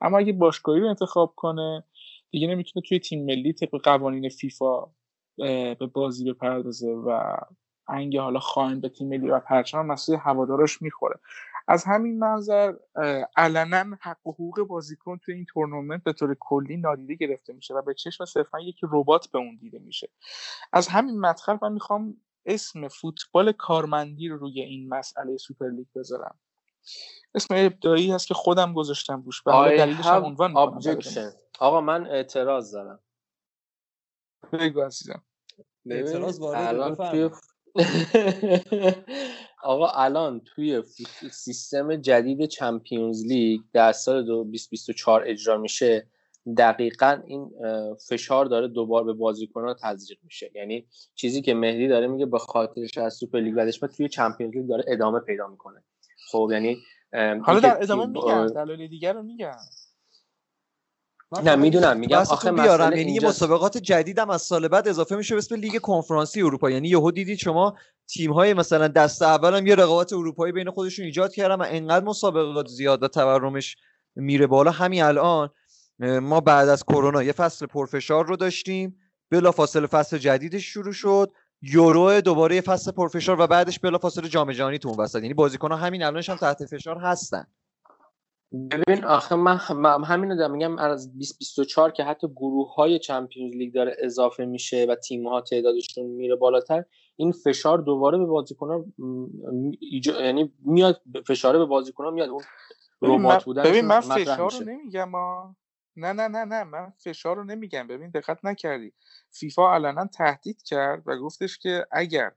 اما 0.00 0.18
اگه 0.18 0.32
باشگاهی 0.32 0.80
رو 0.80 0.88
انتخاب 0.88 1.32
کنه 1.36 1.84
دیگه 2.30 2.46
نمی‌تونه 2.46 2.86
توی 2.88 2.98
تیم 2.98 3.24
ملی 3.24 3.52
طبق 3.52 3.82
قوانین 3.82 4.28
فیفا 4.28 4.86
به 5.38 5.86
بازی 5.94 6.32
بپردازه 6.32 6.90
و 6.90 7.36
انگ 7.88 8.18
حالا 8.18 8.40
خائن 8.40 8.80
به 8.80 8.88
تیم 8.88 9.08
ملی 9.08 9.30
و 9.30 9.40
پرچم 9.40 9.86
مسئله 9.86 10.18
هوادارش 10.18 10.82
می‌خوره. 10.82 11.18
از 11.68 11.84
همین 11.84 12.18
منظر 12.18 12.74
علنا 13.36 13.96
حق 14.00 14.26
و 14.26 14.32
حقوق 14.32 14.60
بازیکن 14.60 15.18
توی 15.18 15.34
این 15.34 15.44
تورنمنت 15.44 16.04
به 16.04 16.12
طور 16.12 16.36
کلی 16.40 16.76
نادیده 16.76 17.14
گرفته 17.14 17.52
میشه 17.52 17.74
و 17.74 17.82
به 17.82 17.94
چشم 17.94 18.24
صرفا 18.24 18.60
یک 18.60 18.76
ربات 18.82 19.30
به 19.30 19.38
اون 19.38 19.56
دیده 19.60 19.78
میشه. 19.78 20.08
از 20.72 20.88
همین 20.88 21.20
مدخل 21.20 21.58
من 21.62 21.72
می‌خوام 21.72 22.16
اسم 22.46 22.88
فوتبال 22.88 23.52
کارمندی 23.52 24.28
رو 24.28 24.36
روی 24.36 24.60
این 24.60 24.88
مسئله 24.88 25.36
سوپر 25.36 25.68
لیگ 25.68 25.86
بذارم. 25.94 26.38
اسم 27.34 27.54
ابداعی 27.58 28.12
هست 28.12 28.26
که 28.26 28.34
خودم 28.34 28.72
گذاشتم 28.72 29.22
روش 29.22 29.42
به 29.42 29.52
دلیلش 29.52 30.06
هم 30.06 30.24
عنوان 30.24 30.56
آقا 31.58 31.80
من 31.80 32.06
اعتراض 32.06 32.74
دارم. 32.74 33.00
بگو 34.52 34.80
عزیزم. 34.80 35.22
اعتراض 35.86 36.40
وارد 36.40 37.40
آقا 39.62 39.88
الان 39.88 40.40
توی 40.40 40.82
سیستم 41.30 41.96
جدید 41.96 42.44
Champions 42.46 43.24
League 43.26 43.60
در 43.72 43.92
سال 43.92 44.26
2024 44.26 45.22
اجرا 45.26 45.58
میشه 45.58 46.06
دقیقا 46.58 47.22
این 47.26 47.50
فشار 48.08 48.44
داره 48.46 48.68
دوبار 48.68 49.04
به 49.04 49.12
بازیکنان 49.12 49.76
تزریق 49.82 50.18
میشه. 50.24 50.50
یعنی 50.54 50.86
چیزی 51.14 51.42
که 51.42 51.54
مهدی 51.54 51.88
داره 51.88 52.06
میگه 52.06 52.26
به 52.26 52.38
خاطرش 52.38 52.98
از 52.98 53.14
سوپر 53.14 53.40
لیگ 53.40 53.54
بعدش 53.54 53.78
توی 53.96 54.08
Champions 54.08 54.54
League 54.54 54.68
داره 54.68 54.84
ادامه 54.88 55.20
پیدا 55.20 55.46
می‌کنه. 55.46 55.84
خب 56.30 56.48
یعنی 56.52 56.76
حالا 57.42 57.60
در 57.60 57.82
ادامه 57.82 58.06
میگم 58.06 58.46
دلایل 58.46 58.88
دیگر 58.88 59.12
رو 59.12 59.22
میگم 59.22 59.56
نه 61.32 61.56
می‌دونم 61.56 61.96
میگم 61.96 62.18
آخه 62.18 62.52
بیارم 62.52 62.96
یعنی 62.96 63.12
یه 63.12 63.20
مسابقات 63.26 63.78
جدیدم 63.78 64.30
از 64.30 64.42
سال 64.42 64.68
بعد 64.68 64.88
اضافه 64.88 65.16
میشه 65.16 65.34
به 65.34 65.38
اسم 65.38 65.54
لیگ 65.54 65.80
کنفرانسی 65.80 66.42
اروپا. 66.42 66.70
یعنی 66.70 66.88
یهو 66.88 67.10
دیدید 67.10 67.38
شما 67.38 67.76
تیم 68.08 68.32
های 68.32 68.54
مثلا 68.54 68.88
دست 68.88 69.22
اولم 69.22 69.66
یه 69.66 69.74
رقابت 69.74 70.12
اروپایی 70.12 70.52
بین 70.52 70.70
خودشون 70.70 71.04
ایجاد 71.04 71.32
کردن 71.32 71.54
و 71.54 71.64
انقدر 71.68 72.04
مسابقات 72.04 72.66
زیاد 72.66 73.02
و 73.02 73.08
تورمش 73.08 73.76
میره 74.16 74.46
بالا. 74.46 74.70
همین 74.70 75.02
الان 75.02 75.50
ما 76.00 76.40
بعد 76.40 76.68
از 76.68 76.84
کرونا 76.84 77.22
یه 77.22 77.32
فصل 77.32 77.66
پرفشار 77.66 78.26
رو 78.26 78.36
داشتیم. 78.36 78.96
بلا 79.30 79.50
فاصله 79.50 79.86
فصل 79.86 80.18
جدیدش 80.18 80.64
شروع 80.64 80.92
شد. 80.92 81.32
یورو 81.62 82.20
دوباره 82.20 82.54
یه 82.54 82.60
فصل 82.60 82.90
پرفشار 82.90 83.40
و 83.40 83.46
بعدش 83.46 83.78
بلا 83.78 83.98
فاصله 83.98 84.28
جام 84.28 84.52
جهانی 84.52 84.78
تو 84.78 84.88
اون 84.88 85.00
وسط. 85.00 85.22
یعنی 85.22 85.34
بازیکن 85.34 85.72
ها 85.72 85.76
همین 85.76 86.02
الانش 86.02 86.30
هم 86.30 86.36
تحت 86.36 86.66
فشار 86.66 86.98
هستن. 86.98 87.46
ببین 88.52 89.04
آخه 89.04 89.34
من, 89.34 89.56
همین 90.04 90.30
رو 90.30 90.48
میگم 90.48 90.78
از 90.78 91.12
2024 91.12 91.90
که 91.90 92.04
حتی 92.04 92.28
گروه 92.28 92.74
های 92.74 92.98
چمپیونز 92.98 93.54
لیگ 93.54 93.74
داره 93.74 93.96
اضافه 93.98 94.44
میشه 94.44 94.86
و 94.88 94.94
تیم 94.94 95.28
ها 95.28 95.40
تعدادشون 95.40 96.06
میره 96.06 96.36
بالاتر 96.36 96.84
این 97.16 97.32
فشار 97.32 97.78
دوباره 97.78 98.18
به 98.18 98.26
بازیکن 98.26 98.68
ها 98.68 98.84
یعنی 100.20 100.52
میاد 100.64 101.02
فشاره 101.26 101.58
به 101.58 101.64
بازیکن 101.64 102.04
ها 102.04 102.10
میاد 102.10 102.28
اون 102.28 102.42
ربات 103.02 103.44
بودن 103.44 103.62
ببین 103.62 103.84
من 103.84 104.00
فشار 104.00 104.52
رو 104.52 104.64
نمیگم 104.64 105.08
ما 105.08 105.56
نه 105.96 106.12
نه 106.12 106.28
نه 106.28 106.44
نه 106.44 106.64
من 106.64 106.92
فشار 106.98 107.36
رو 107.36 107.44
نمیگم. 107.44 107.86
ببین 107.86 108.10
دقت 108.10 108.44
نکردی. 108.44 108.92
فیفا 109.30 109.74
علنا 109.74 110.06
تهدید 110.06 110.62
کرد 110.62 111.02
و 111.06 111.16
گفتش 111.16 111.58
که 111.58 111.86
اگر 111.90 112.32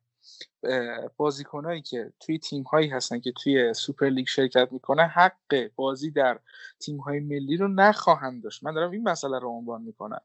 بازیکنایی 1.17 1.81
که 1.81 2.13
توی 2.19 2.39
تیم 2.39 2.63
هایی 2.63 2.87
هستن 2.87 3.19
که 3.19 3.31
توی 3.31 3.73
سوپر 3.73 4.09
لیگ 4.09 4.27
شرکت 4.27 4.67
می‌کنه 4.71 5.03
حق 5.03 5.69
بازی 5.75 6.11
در 6.11 6.39
تیم 6.79 6.97
های 6.97 7.19
ملی 7.19 7.57
رو 7.57 7.67
نخواهند 7.67 8.43
داشت. 8.43 8.63
من 8.63 8.73
دارم 8.73 8.91
این 8.91 9.03
مسئله 9.03 9.39
رو 9.39 9.49
عنوان 9.49 9.81
می‌کنم. 9.81 10.21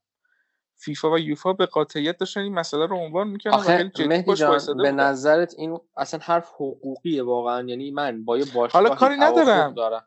فیفا 0.77 1.11
و 1.11 1.19
یوفا 1.19 1.53
به 1.53 1.67
قاطعیت 1.67 2.19
داشتن 2.19 2.41
این 2.41 2.55
مسئله 2.55 2.87
رو 2.87 2.97
عنوان 2.97 3.29
می‌کنن 3.29 3.53
آخه 3.53 3.91
مهدی 3.99 4.35
جان 4.35 4.61
به 4.77 4.93
نظرت 4.93 5.55
این 5.59 5.81
اصلا 5.97 6.21
حرف 6.23 6.49
حقوقیه 6.49 7.23
واقعا؟ 7.23 7.69
یعنی 7.69 7.91
من 7.91 8.25
با 8.25 8.39
یه 8.39 8.45
باشگاهی 8.55 8.85
حالا 8.85 8.95
کاری 8.97 9.17
ندارم. 9.17 9.75
دارم. 9.75 10.05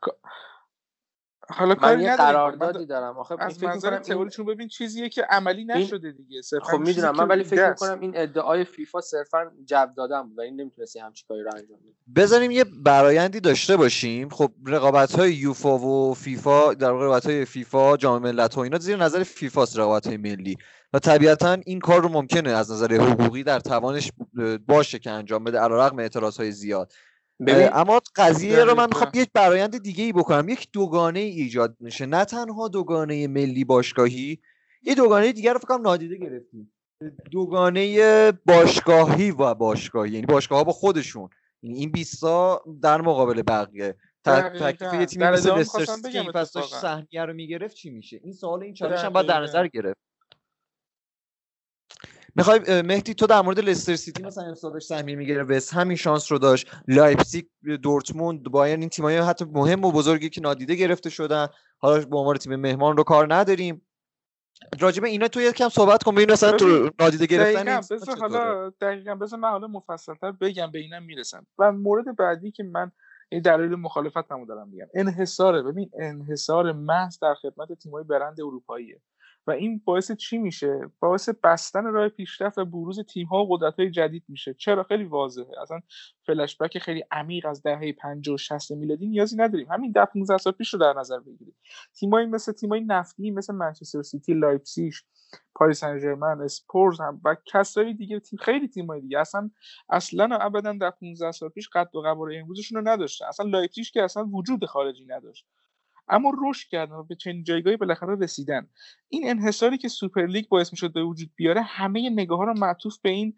حالا 1.50 1.76
من 1.82 2.00
یه 2.00 2.16
قراردادی 2.16 2.86
دارم 2.86 3.18
آخه 3.18 3.36
از 3.38 3.64
منظر 3.64 3.98
تئوریشون 3.98 4.46
ببین 4.46 4.68
چیزیه 4.68 5.08
که 5.08 5.26
عملی 5.30 5.64
نشده 5.64 6.12
دیگه. 6.12 6.40
خب 6.62 6.78
می‌دونم. 6.78 7.16
من 7.16 7.28
ولی 7.28 7.44
فکر 7.44 7.68
می‌کنم 7.68 8.00
این 8.00 8.12
ادعای 8.14 8.64
فیفا 8.64 9.00
صرفا 9.00 9.50
جب 9.64 9.92
دادن 9.96 10.22
بود 10.22 10.38
و 10.38 10.40
این 10.40 10.60
نمی‌تونستی 10.60 10.98
همچی 10.98 11.24
کاری 11.28 11.42
رو 11.42 11.50
انجام 11.54 11.78
بدی. 11.78 11.94
بذاریم 12.16 12.50
یه 12.50 12.64
برایندی 12.64 13.40
داشته 13.40 13.76
باشیم. 13.76 14.28
خب 14.28 14.50
رقابت 14.66 15.18
های 15.18 15.34
یوفا 15.34 15.78
و 15.78 16.14
فیفا 16.14 16.74
در 16.74 16.90
واقع 16.90 17.04
رقابت 17.04 17.26
های 17.26 17.44
فیفا 17.44 17.96
جام 17.96 18.22
ملت 18.22 18.58
و 18.58 18.60
اینا 18.60 18.78
زیر 18.78 18.96
نظر 18.96 19.22
فیفا 19.22 19.64
رقابت 19.76 20.06
های 20.06 20.16
ملی. 20.16 20.56
و 20.92 20.98
طبیعتا 20.98 21.52
این 21.66 21.78
کار 21.78 22.02
رو 22.02 22.08
ممکنه 22.08 22.50
از 22.50 22.72
نظر 22.72 22.94
حقوقی 22.94 23.42
در 23.42 23.60
توانش 23.60 24.12
باشه 24.68 24.98
که 24.98 25.10
انجام 25.10 25.44
بده 25.44 25.58
علیرغم 25.58 25.98
اعتراض 25.98 26.36
های 26.36 26.52
زیاد. 26.52 26.92
ببین 27.46 27.68
اما 27.72 28.00
قضیه 28.16 28.64
رو 28.64 28.74
من 28.74 28.86
می‌خوام 28.86 29.10
یک 29.14 29.28
برایند 29.34 29.82
دیگه 29.82 30.04
ای 30.04 30.12
بکنم. 30.12 30.48
یک 30.48 30.68
دوگانه 30.72 31.20
ای 31.20 31.30
ایجاد 31.30 31.76
میشه. 31.80 32.06
نه 32.06 32.24
تنها 32.24 32.68
دوگانه 32.68 33.26
ملی 33.26 33.64
باشگاهی 33.64 34.38
یه 34.82 34.94
دوگانه 34.94 35.32
دیگر 35.32 35.52
رو 35.52 35.58
فکر 35.58 35.69
کنم 35.69 35.80
نادیده 35.80 36.16
گرفتیم. 36.16 36.72
دوگانه 37.30 38.32
باشگاهی 38.32 39.30
و 39.30 39.54
باشگاهی 39.54 40.10
یعنی 40.10 40.26
باشگاه 40.26 40.58
ها 40.58 40.64
با 40.64 40.72
خودشون. 40.72 41.28
یعنی 41.62 41.78
این 41.78 41.90
بیستا 41.90 42.64
در 42.82 43.00
مقابل 43.00 43.42
بقیه. 43.42 43.96
تکلیف 44.24 44.94
یه 44.94 45.06
تیمی 45.06 45.24
مثل 45.24 45.62
سیتی 45.62 46.18
این 46.18 46.32
فصل 46.32 46.60
سهمیه 46.60 47.24
رو 47.24 47.34
می‌گرفت 47.34 47.76
چی 47.76 47.90
میشه؟ 47.90 48.20
این 48.24 48.32
سوال 48.32 48.62
این 48.62 48.74
چالش 48.74 49.04
هم 49.04 49.12
باید 49.12 49.26
در 49.26 49.40
نظر 49.40 49.66
گرفت. 49.66 50.07
می‌خوای 52.38 52.82
مهدی 52.82 53.14
تو 53.14 53.26
در 53.26 53.40
مورد 53.40 53.60
لستر 53.60 53.96
سیتی 53.96 54.22
مثلا 54.22 54.44
امسال 54.44 54.78
سهمیه 54.78 55.16
می‌گیره 55.16 55.42
وستهم 55.42 55.74
این 55.74 55.96
شانس 55.96 56.32
رو 56.32 56.38
داشت. 56.38 56.70
لایپزیگ 56.88 57.44
دورتموند 57.82 58.42
بایرن 58.42 58.80
این 58.80 58.88
تیمایی 58.88 59.18
حتی 59.18 59.44
مهم 59.44 59.84
و 59.84 59.92
بزرگی 59.92 60.28
که 60.28 60.40
نادیده 60.40 60.74
گرفته 60.74 61.10
شدن. 61.10 61.48
حالا 61.78 62.04
به 62.04 62.16
عنوان 62.16 62.36
تیم 62.36 62.56
مهمان 62.56 62.96
رو 62.96 63.02
کار 63.02 63.34
نداریم. 63.34 63.86
راجب 64.80 65.04
اینا 65.04 65.28
تو 65.28 65.40
یکم 65.40 65.68
صحبت 65.68 66.02
کن 66.02 66.14
ببین 66.14 66.32
مثلا 66.32 66.52
تو 66.52 66.90
نادیده 67.00 67.26
گرفتن 67.26 67.80
دقیقاً 67.80 68.16
حالا 68.20 68.70
دقیقاً 68.80 69.14
بذار 69.14 69.38
من 69.38 69.50
حالا 69.50 69.66
مفصل‌تر 69.66 70.32
بگم 70.32 70.70
به 70.70 70.78
اینم 70.78 71.02
می‌رسم. 71.02 71.46
و 71.58 71.72
مورد 71.72 72.16
بعدی 72.16 72.50
که 72.50 72.62
من 72.62 72.92
این 73.28 73.42
دلیل 73.42 73.74
مخالفت 73.74 74.32
هم 74.32 74.44
دارم 74.44 74.68
میگم. 74.68 74.86
انحصاره. 74.94 75.62
ببین 75.62 75.90
انحصار 76.00 76.72
محض 76.72 77.18
در 77.22 77.34
خدمت 77.34 77.72
تیم‌های 77.72 78.04
برند 78.04 78.40
اروپاییه. 78.40 79.00
و 79.48 79.50
این 79.50 79.82
باعث 79.84 80.12
چی 80.12 80.38
میشه؟ 80.38 80.90
باعث 81.00 81.28
بستن 81.28 81.84
راه 81.84 82.08
پیشرفت 82.08 82.58
و 82.58 82.64
بروز 82.64 83.00
تیم 83.00 83.26
ها 83.26 83.44
و 83.44 83.56
قدرت 83.56 83.80
های 83.80 83.90
جدید 83.90 84.24
میشه. 84.28 84.54
چرا؟ 84.54 84.82
خیلی 84.82 85.04
واضحه. 85.04 85.60
اصلا 85.62 85.80
فلشبک 86.26 86.78
خیلی 86.78 87.04
عمیق 87.10 87.46
از 87.46 87.62
دهه 87.62 87.92
50 87.92 88.34
و 88.34 88.38
60 88.38 88.72
میلادی 88.72 89.06
نیازی 89.06 89.36
نداریم. 89.36 89.72
همین 89.72 89.92
ده 89.92 90.04
15 90.04 90.38
سال 90.38 90.52
پیش 90.52 90.74
رو 90.74 90.80
در 90.80 90.92
نظر 91.00 91.20
بگیرید 91.20 91.54
تیمایی 91.94 92.26
مثل 92.26 92.52
تیمای 92.52 92.80
نفتی 92.80 93.30
مثل 93.30 93.54
منچستر 93.54 94.02
سیتی 94.02 94.34
لایپزیگ 94.34 94.92
پاریس 95.54 95.80
سن 95.80 95.98
ژرمن 95.98 96.40
اسپورز 96.40 97.00
هم 97.00 97.20
و 97.24 97.36
کسایی 97.46 97.94
دیگه 97.94 98.20
تیم 98.20 98.38
خیلی 98.38 98.68
تیمای 98.68 99.00
دیگه. 99.00 99.18
اصلا 99.18 99.50
اصلا 99.90 100.36
ابدا 100.36 100.72
در 100.72 100.90
15 100.90 101.32
سال 101.32 101.48
پیش 101.48 101.68
قد 101.68 101.96
و 101.96 102.00
قواره 102.00 102.38
امروزشون 102.38 102.78
رو 102.78 102.88
نداشته 102.88 103.28
اصلا 103.28 103.46
لایپزیگ 103.46 103.86
که 103.86 104.02
اصلا 104.02 104.24
وجود 104.24 104.64
خارجی 104.64 105.04
نداشت. 105.04 105.46
اما 106.10 106.32
رشد 106.44 106.68
کردن 106.68 106.94
و 106.94 107.02
به 107.02 107.14
چنین 107.14 107.44
جایگاهی 107.44 107.76
بالاخره 107.76 108.16
رسیدن. 108.20 108.68
این 109.08 109.30
انحصاری 109.30 109.78
که 109.78 109.88
سوپر 109.88 110.26
لیگ 110.26 110.48
باعث 110.48 110.72
می‌شد 110.72 110.92
به 110.92 111.02
وجود 111.02 111.30
بیاره 111.36 111.62
همه 111.62 112.10
نگاه 112.10 112.38
ها 112.38 112.44
رو 112.44 112.54
معطوف 112.58 112.98
به 112.98 113.10
این 113.10 113.34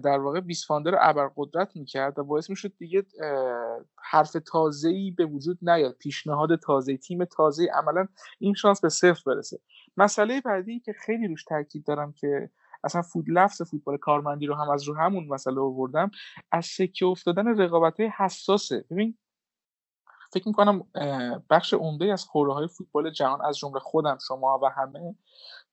در 0.00 0.18
واقع 0.18 0.40
بیست 0.40 0.66
founder 0.66 0.98
ابرقدرت 1.00 1.76
می‌کرد 1.76 2.18
و 2.18 2.24
باعث 2.24 2.50
می‌شد 2.50 2.72
دیگه 2.78 3.02
حرف 4.10 4.36
تازه 4.52 4.88
ای 4.88 5.10
به 5.10 5.26
وجود 5.26 5.58
نیاد. 5.62 5.96
پیشنهاد 6.00 6.60
تازه 6.60 6.96
تیم 6.96 7.24
تازه 7.24 7.68
عملا 7.74 8.08
این 8.38 8.54
شانس 8.54 8.80
به 8.80 8.88
صفر 8.88 9.22
برسه. 9.26 9.58
مسئله 9.96 10.40
بعدی 10.40 10.80
که 10.80 10.92
خیلی 10.92 11.28
روش 11.28 11.44
تاکید 11.44 11.84
دارم 11.86 12.12
که 12.12 12.50
اصلا 12.84 13.02
فود 13.02 13.24
لفظ 13.28 13.62
فوتبال 13.62 13.96
کارمندی 13.96 14.46
رو 14.46 14.54
هم 14.54 14.70
از 14.70 14.88
رو 14.88 14.94
همون 14.94 15.26
مسئله 15.28 15.60
آوردم 15.60 16.10
از 16.52 16.66
سکه 16.66 17.06
افتادن 17.06 17.58
رقابت 17.58 18.00
حساسه. 18.00 18.84
ببین 18.90 19.18
فکر 20.32 20.48
می‌کنم 20.48 20.84
بخش 21.50 21.74
عمده 21.74 22.12
از 22.12 22.24
خوره 22.24 22.54
های 22.54 22.68
فوتبال 22.68 23.10
جهان 23.10 23.44
از 23.44 23.58
جمله 23.58 23.80
خودم 23.80 24.18
شما 24.28 24.60
و 24.62 24.66
همه 24.66 25.14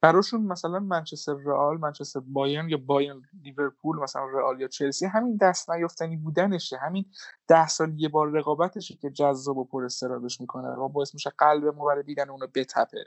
براشون 0.03 0.41
مثلا 0.41 0.79
منچستر 0.79 1.33
رئال 1.45 1.77
منچستر 1.77 2.19
بایرن 2.19 2.69
یا 2.69 2.77
بایرن 2.77 3.21
لیورپول 3.43 3.99
مثلا 3.99 4.25
رئال 4.25 4.61
یا 4.61 4.67
چلسی 4.67 5.05
همین 5.05 5.37
دست 5.41 5.71
نیافتنی 5.71 6.17
بودنشه. 6.17 6.77
همین 6.77 7.05
ده 7.47 7.67
سال 7.67 7.93
یه 7.99 8.09
بار 8.09 8.31
رقابتشه 8.31 8.95
که 8.95 9.09
جذاب 9.09 9.57
و 9.57 9.63
پر 9.65 9.85
استرادش 9.85 10.41
می‌کنه 10.41 10.67
و 10.67 10.89
باعث 10.89 11.13
میشه 11.13 11.29
قلب 11.37 11.65
ما 11.65 11.85
برای 11.85 12.03
دیدن 12.03 12.29
اونو 12.29 12.47
بتپه. 12.55 13.03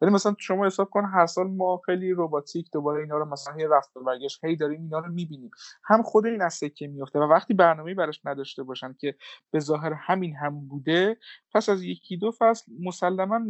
ولی 0.00 0.10
مثلا 0.10 0.34
شما 0.38 0.66
حساب 0.66 0.90
کن 0.90 1.04
هر 1.04 1.26
سال 1.26 1.46
ما 1.46 1.80
خیلی 1.86 2.14
رباتیک 2.16 2.70
دوباره 2.72 3.02
اینا 3.02 3.18
رو 3.18 3.24
مثلا 3.24 3.54
هی 3.54 3.66
رفت 3.66 3.96
و 3.96 4.04
برگشت 4.04 4.44
هی 4.44 4.56
داریم 4.56 4.80
اینا 4.80 4.98
رو 4.98 5.12
می‌بینیم. 5.12 5.50
هم 5.84 6.02
خود 6.02 6.26
این 6.26 6.42
از 6.42 6.54
سکه 6.54 6.86
میفته 6.86 7.18
و 7.18 7.22
وقتی 7.22 7.54
برنامه‌ای 7.54 7.94
براش 7.94 8.20
نداشته 8.24 8.62
باشن 8.62 8.92
که 8.92 9.14
به 9.50 9.60
ظاهر 9.60 9.92
همین 9.92 10.36
هم 10.36 10.68
بوده 10.68 11.16
پس 11.54 11.68
از 11.68 11.82
یکی 11.82 12.16
دو 12.16 12.32
فصل 12.38 12.72
مسلما 12.80 13.40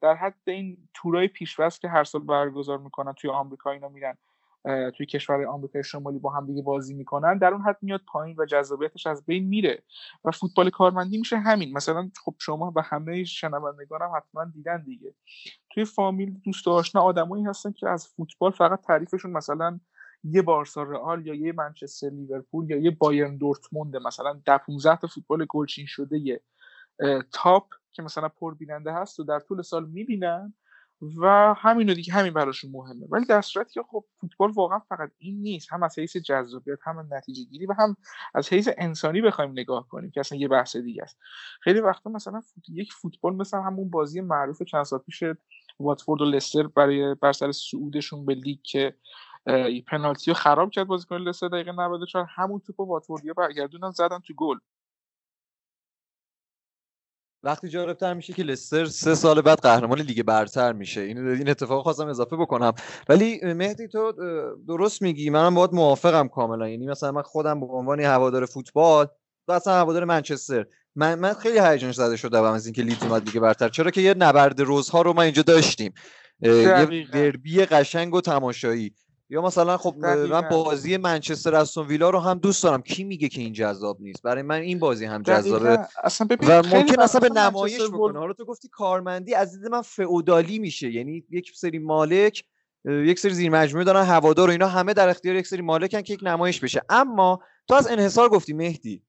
در 0.00 0.14
حد 0.14 0.34
این 0.46 0.88
تورای 0.94 1.28
پیشوست 1.28 1.83
که 1.84 1.90
هر 1.90 2.04
سال 2.04 2.22
برگزار 2.22 2.78
می‌کنن 2.78 3.12
توی 3.12 3.30
آمریکا 3.30 3.70
اینا 3.70 3.88
میرن 3.88 4.18
توی 4.90 5.06
کشور 5.06 5.46
آمریکای 5.46 5.84
شمالی 5.84 6.18
با 6.18 6.30
هم 6.30 6.46
دیگه 6.46 6.62
بازی 6.62 6.94
می‌کنن 6.94 7.38
در 7.38 7.52
اون 7.52 7.62
حد 7.62 7.78
میاد 7.82 8.00
پایین 8.06 8.36
و 8.38 8.46
جذابیتش 8.46 9.06
از 9.06 9.26
بین 9.26 9.48
میره. 9.48 9.82
و 10.24 10.30
فوتبال 10.30 10.70
کارمندی 10.70 11.18
میشه 11.18 11.36
همین. 11.36 11.72
مثلا 11.72 12.10
خب 12.24 12.34
شما 12.38 12.72
و 12.76 12.82
همه 12.82 13.24
شنوندگانم 13.24 14.10
حتما 14.16 14.44
دیدن 14.44 14.82
دیگه. 14.82 15.14
توی 15.70 15.84
فامیل 15.84 16.40
دوست 16.44 16.68
آشنا 16.68 17.02
آدمایی 17.02 17.44
هستن 17.44 17.72
که 17.72 17.88
از 17.88 18.08
فوتبال 18.08 18.50
فقط 18.50 18.80
تعریفشون 18.80 19.32
مثلا 19.32 19.80
یه 20.24 20.42
بارسا 20.42 20.82
رئال 20.82 21.26
یا 21.26 21.34
یه 21.34 21.52
منچستر 21.52 22.08
لیورپول 22.08 22.70
یا 22.70 22.76
یه 22.76 22.90
بایرن 22.90 23.36
دورتموند 23.36 23.96
مثلا 23.96 24.40
در 24.46 24.58
15 24.58 24.96
تا 24.96 25.06
فوتبال 25.06 25.46
گلچین 25.48 25.86
شده 25.86 26.18
یه 26.18 26.40
تاپ 27.32 27.66
که 27.92 28.02
مثلا 28.02 28.28
پربیننده 28.28 28.92
هست 28.92 29.20
و 29.20 29.24
در 29.24 29.40
طول 29.40 29.62
سال 29.62 29.88
می‌بینن. 29.88 30.54
و 31.02 31.54
همین 31.58 31.94
دیگه 31.94 32.12
همین 32.12 32.32
براشون 32.32 32.70
مهمه. 32.70 33.06
ولی 33.10 33.24
در 33.24 33.40
صورتی 33.40 33.74
که 33.74 33.82
خب 33.90 34.04
فوتبال 34.20 34.50
واقعا 34.50 34.78
فقط 34.78 35.10
این 35.18 35.42
نیست. 35.42 35.72
هم 35.72 35.82
از 35.82 35.98
حیث 35.98 36.16
جذابیت 36.16 36.78
هم 36.82 37.08
نتیجه 37.10 37.44
گیری 37.44 37.66
و 37.66 37.72
هم 37.78 37.96
از 38.34 38.52
حیث 38.52 38.68
انسانی 38.78 39.20
بخوایم 39.20 39.50
نگاه 39.50 39.88
کنیم 39.88 40.10
که 40.10 40.20
اصلا 40.20 40.38
یه 40.38 40.48
بحث 40.48 40.76
دیگه 40.76 41.02
است. 41.02 41.18
خیلی 41.60 41.80
وقتا 41.80 42.10
مثلا 42.10 42.42
یک 42.68 42.92
فوتبال 42.92 43.36
مثلا 43.36 43.62
همون 43.62 43.90
بازی 43.90 44.20
معروف 44.20 44.62
چند 44.62 44.84
سال 44.84 44.98
پیش 44.98 45.22
واتفورد 45.80 46.20
و 46.20 46.24
لستر 46.24 46.66
برای 46.66 47.14
بر 47.14 47.32
سر 47.32 47.52
صعودشون 47.52 48.26
به 48.26 48.34
لیگ 48.34 48.58
که 48.62 48.94
پنالتی 49.86 50.30
رو 50.30 50.34
خراب 50.34 50.70
کرد 50.70 50.86
بازیکن 50.86 51.16
لستر 51.16 51.48
دقیقه 51.48 51.72
94 51.72 52.26
همون 52.34 52.60
توپ 52.60 52.80
واتفوردیا 52.80 53.34
برگردونن 53.34 53.90
زدن 53.90 54.18
تو 54.18 54.34
گل. 54.34 54.58
وقتی 57.44 57.68
جالبتر 57.68 58.14
میشه 58.14 58.32
که 58.32 58.42
لستر 58.42 58.84
سه 58.84 59.14
سال 59.14 59.40
بعد 59.40 59.60
قهرمان 59.60 60.00
لیگ 60.00 60.22
برتر 60.22 60.72
میشه. 60.72 61.00
این 61.00 61.28
این 61.28 61.48
اتفاق 61.48 61.82
خواستم 61.82 62.06
اضافه 62.06 62.36
بکنم. 62.36 62.72
ولی 63.08 63.40
مهدی 63.42 63.88
تو 63.88 64.12
درست 64.68 65.02
میگی. 65.02 65.30
منم 65.30 65.54
باید 65.54 65.72
موافقم 65.72 66.28
کاملا. 66.28 66.68
یعنی 66.68 66.86
مثلا 66.86 67.12
من 67.12 67.22
خودم 67.22 67.60
به 67.60 67.66
عنوان 67.66 68.00
هوادار 68.00 68.46
فوتبال 68.46 69.06
و 69.48 69.52
اصلا 69.52 69.74
هوادار 69.74 70.04
منچستر. 70.04 70.66
من 70.96 71.18
من 71.18 71.32
خیلی 71.32 71.58
هیجان 71.58 71.92
زده 71.92 72.16
شدم 72.16 72.42
از 72.42 72.66
اینکه 72.66 72.82
لیدز 72.82 73.02
اومد 73.02 73.24
لیگ 73.24 73.38
برتر. 73.38 73.68
چرا 73.68 73.90
که 73.90 74.00
یه 74.00 74.14
نبرد 74.14 74.60
روزها 74.60 75.02
رو 75.02 75.12
ما 75.12 75.22
اینجا 75.22 75.42
داشتیم. 75.42 75.94
یه 76.40 77.06
دربی 77.12 77.64
قشنگ 77.64 78.14
و 78.14 78.20
تماشایی. 78.20 78.94
یا 79.30 79.42
مثلا 79.42 79.76
خب 79.76 79.94
من 79.96 80.48
بازی 80.50 80.96
منچستر 80.96 81.54
استون 81.54 81.86
ویلا 81.86 82.10
رو 82.10 82.18
هم 82.18 82.38
دوست 82.38 82.62
دارم. 82.62 82.82
کی 82.82 83.04
میگه 83.04 83.28
که 83.28 83.40
این 83.40 83.52
جذاب 83.52 84.00
نیست؟ 84.00 84.22
برای 84.22 84.42
من 84.42 84.60
این 84.60 84.78
بازی 84.78 85.04
هم 85.04 85.22
جذابه. 85.22 85.78
اصلا 86.04 86.26
و 86.40 86.62
ممکن 86.62 87.00
اصلا 87.00 87.20
به 87.20 87.28
نمایش 87.28 87.82
بکنه. 87.82 88.18
حالا 88.18 88.32
تو 88.32 88.44
گفتی 88.44 88.68
کارمندی 88.68 89.34
از 89.34 89.52
دید 89.52 89.66
من 89.70 89.82
فئودالی 89.82 90.58
میشه. 90.58 90.90
یعنی 90.90 91.24
یک 91.30 91.52
سری 91.54 91.78
مالک 91.78 92.44
یک 92.84 93.18
سری 93.18 93.34
زیر 93.34 93.50
مجموعه 93.50 93.84
دارن 93.84 94.04
هوادار 94.04 94.48
و 94.48 94.52
اینا 94.52 94.68
همه 94.68 94.94
در 94.94 95.08
اختیار 95.08 95.36
یک 95.36 95.46
سری 95.46 95.62
مالکن 95.62 96.02
که 96.02 96.12
یک 96.12 96.20
نمایش 96.22 96.60
بشه. 96.60 96.82
اما 96.88 97.40
تو 97.68 97.74
از 97.74 97.86
انحصار 97.86 98.28
گفتی 98.28 98.52
مهدی. 98.52 99.02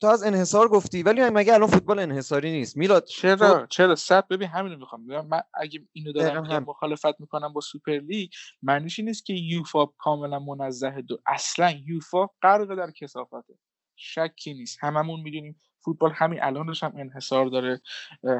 تو 0.00 0.06
از 0.06 0.22
انحصار 0.22 0.68
گفتی 0.68 1.02
ولی 1.02 1.30
مگه 1.30 1.54
الان 1.54 1.68
فوتبال 1.68 1.98
انحصاری 1.98 2.50
نیست؟ 2.50 2.76
میلاد 2.76 3.04
چرا؟ 3.04 3.66
چرا؟ 3.66 3.94
صد 3.94 4.28
ببین 4.28 4.48
همینو 4.48 4.76
می‌خوام 4.76 5.26
من 5.26 5.42
اگه 5.54 5.80
اینو 5.92 6.12
دارم 6.12 6.44
هم. 6.44 6.64
مخالفت 6.64 7.20
می‌کنم 7.20 7.52
با 7.52 7.60
سوپر 7.60 7.92
لیگ 7.92 8.30
معنیش 8.62 8.98
نیست 8.98 9.26
که 9.26 9.32
یوفا 9.32 9.86
کاملا 9.86 10.38
منزه 10.38 10.90
دو. 10.90 11.18
اصلا 11.26 11.70
یوفا 11.86 12.26
غرق 12.42 12.74
در 12.74 12.90
کسافته 12.90 13.54
شکی 13.96 14.54
نیست. 14.54 14.78
هممون 14.80 15.20
می‌دونیم 15.20 15.56
فوتبال 15.84 16.10
همین 16.14 16.42
الانش 16.42 16.82
هم 16.82 16.92
انحصار 16.96 17.46
داره 17.46 17.80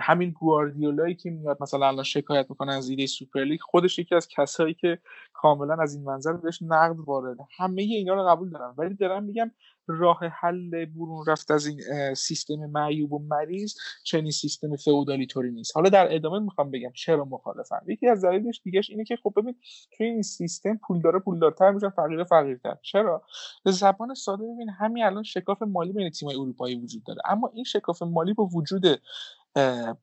همین 0.01 0.31
گواردیولایی 0.31 1.15
که 1.15 1.31
میاد 1.31 1.59
مثلا 1.61 1.89
الان 1.89 2.05
شکایت 2.05 2.47
می‌کنه 2.51 2.73
از 2.73 2.89
ایده 2.89 3.07
سوپر 3.07 3.45
لیگ 3.45 3.61
خودش 3.63 3.99
یکی 3.99 4.15
از 4.15 4.29
کسایی 4.29 4.75
که 4.75 4.99
کاملا 5.33 5.75
از 5.75 5.95
این 5.95 6.05
منظر 6.05 6.33
بهش 6.33 6.63
نقد 6.63 6.97
وارده. 7.07 7.45
همه 7.59 7.83
اینا 7.83 8.15
رو 8.15 8.29
قبول 8.29 8.51
دارم 8.51 8.75
ولی 8.79 8.95
دارم 8.95 9.25
میگم 9.25 9.51
راه 9.91 10.19
حل 10.25 10.85
برون 10.85 11.25
رفت 11.27 11.51
از 11.51 11.67
این 11.67 11.81
سیستم 12.15 12.55
معیوب 12.55 13.13
و 13.13 13.19
مریض 13.19 13.75
چنین 14.05 14.31
سیستم 14.31 14.77
فئودالی 14.77 15.27
طوری 15.27 15.51
نیست. 15.51 15.77
حالا 15.77 15.89
در 15.89 16.15
ادامه 16.15 16.39
می‌خوام 16.39 16.71
بگم 16.71 16.93
چرا 16.93 17.25
مخالفم. 17.25 17.83
یکی 17.87 18.09
از 18.09 18.25
دلایلش 18.25 18.61
دیگهش 18.65 18.91
اینه 18.91 19.05
که 19.05 19.17
خب 19.23 19.33
ببین 19.37 19.57
توی 19.97 20.07
این 20.07 20.23
سیستم 20.23 20.77
پول 20.77 21.01
داره 21.01 21.19
پولدارتر 21.19 21.71
میشن 21.71 21.91
فقیر 21.91 22.25
فقیرتر. 22.25 22.77
چرا؟ 22.83 23.23
به 23.65 23.71
زبان 23.71 24.15
ساده 24.15 24.45
ببین 24.55 24.71
همین 24.71 25.05
الان 25.05 25.23
شکاف 25.23 25.63
مالی 25.63 25.93
بین 25.93 26.11
تیم‌های 26.11 26.37
اروپایی 26.37 26.75
وجود 26.81 27.05
داره. 27.05 27.21
اما 27.39 27.51
این 27.55 27.65
شکاف 27.65 28.03
مالی 28.03 28.35
با 28.35 28.45
وجود 28.45 28.83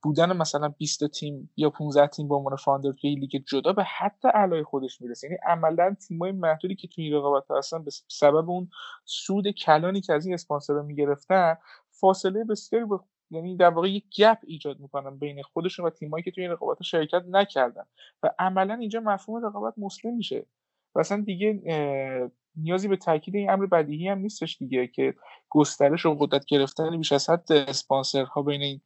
بودن 0.01 0.37
مثلا 0.37 0.69
20 0.69 1.07
تیم 1.07 1.53
یا 1.57 1.69
15 1.69 2.07
تیم 2.07 2.27
به 2.27 2.35
عنوان 2.35 2.55
فاندر 2.55 2.91
توی 2.91 3.15
لیگ 3.15 3.43
جدا 3.47 3.73
به 3.73 3.83
حتی 3.83 4.27
علای 4.27 4.63
خودش 4.63 5.01
می‌رسه. 5.01 5.27
یعنی 5.27 5.39
عملا 5.47 5.95
تیمای 6.07 6.31
محدودی 6.31 6.75
که 6.75 6.87
توی 6.87 7.11
رقابت 7.11 7.51
هستن 7.51 7.83
به 7.83 7.91
سبب 8.07 8.49
اون 8.49 8.69
سود 9.05 9.51
کلانی 9.51 10.01
که 10.01 10.13
از 10.13 10.25
این 10.25 10.33
اسپانسرها 10.33 10.81
می‌گرفتن 10.81 11.57
فاصله 11.89 12.43
بسیاری 12.43 12.85
یعنی 13.31 13.57
در 13.57 13.69
واقع 13.69 13.89
یک 13.89 14.05
گپ 14.17 14.37
ایجاد 14.43 14.79
می‌کنن 14.79 15.17
بین 15.17 15.41
خودشون 15.43 15.85
و 15.85 15.89
تیمایی 15.89 16.23
که 16.23 16.31
توی 16.31 16.43
این 16.43 16.51
رقابت 16.51 16.83
شرکت 16.83 17.23
نکردن. 17.29 17.83
و 18.23 18.29
عملا 18.39 18.73
اینجا 18.73 18.99
مفهوم 18.99 19.45
رقابت 19.45 19.73
مسلم 19.77 20.15
میشه. 20.15 20.45
و 20.95 20.99
اصلا 20.99 21.21
دیگه 21.21 21.61
نیازی 22.57 22.87
به 22.87 22.97
تاکید 22.97 23.35
این 23.35 23.49
امر 23.49 23.65
بدیهی 23.65 24.07
هم 24.07 24.17
نیستش 24.17 24.57
دیگه 24.57 24.87
که 24.87 25.13
گسترش 25.49 26.05
و 26.05 26.15
قدرت 26.19 26.45
گرفتن 26.45 26.97
بیش 26.97 27.11
از 27.11 27.29
حد 27.29 27.51
اسپانسرها 27.51 28.41
بین 28.41 28.61
این 28.61 28.81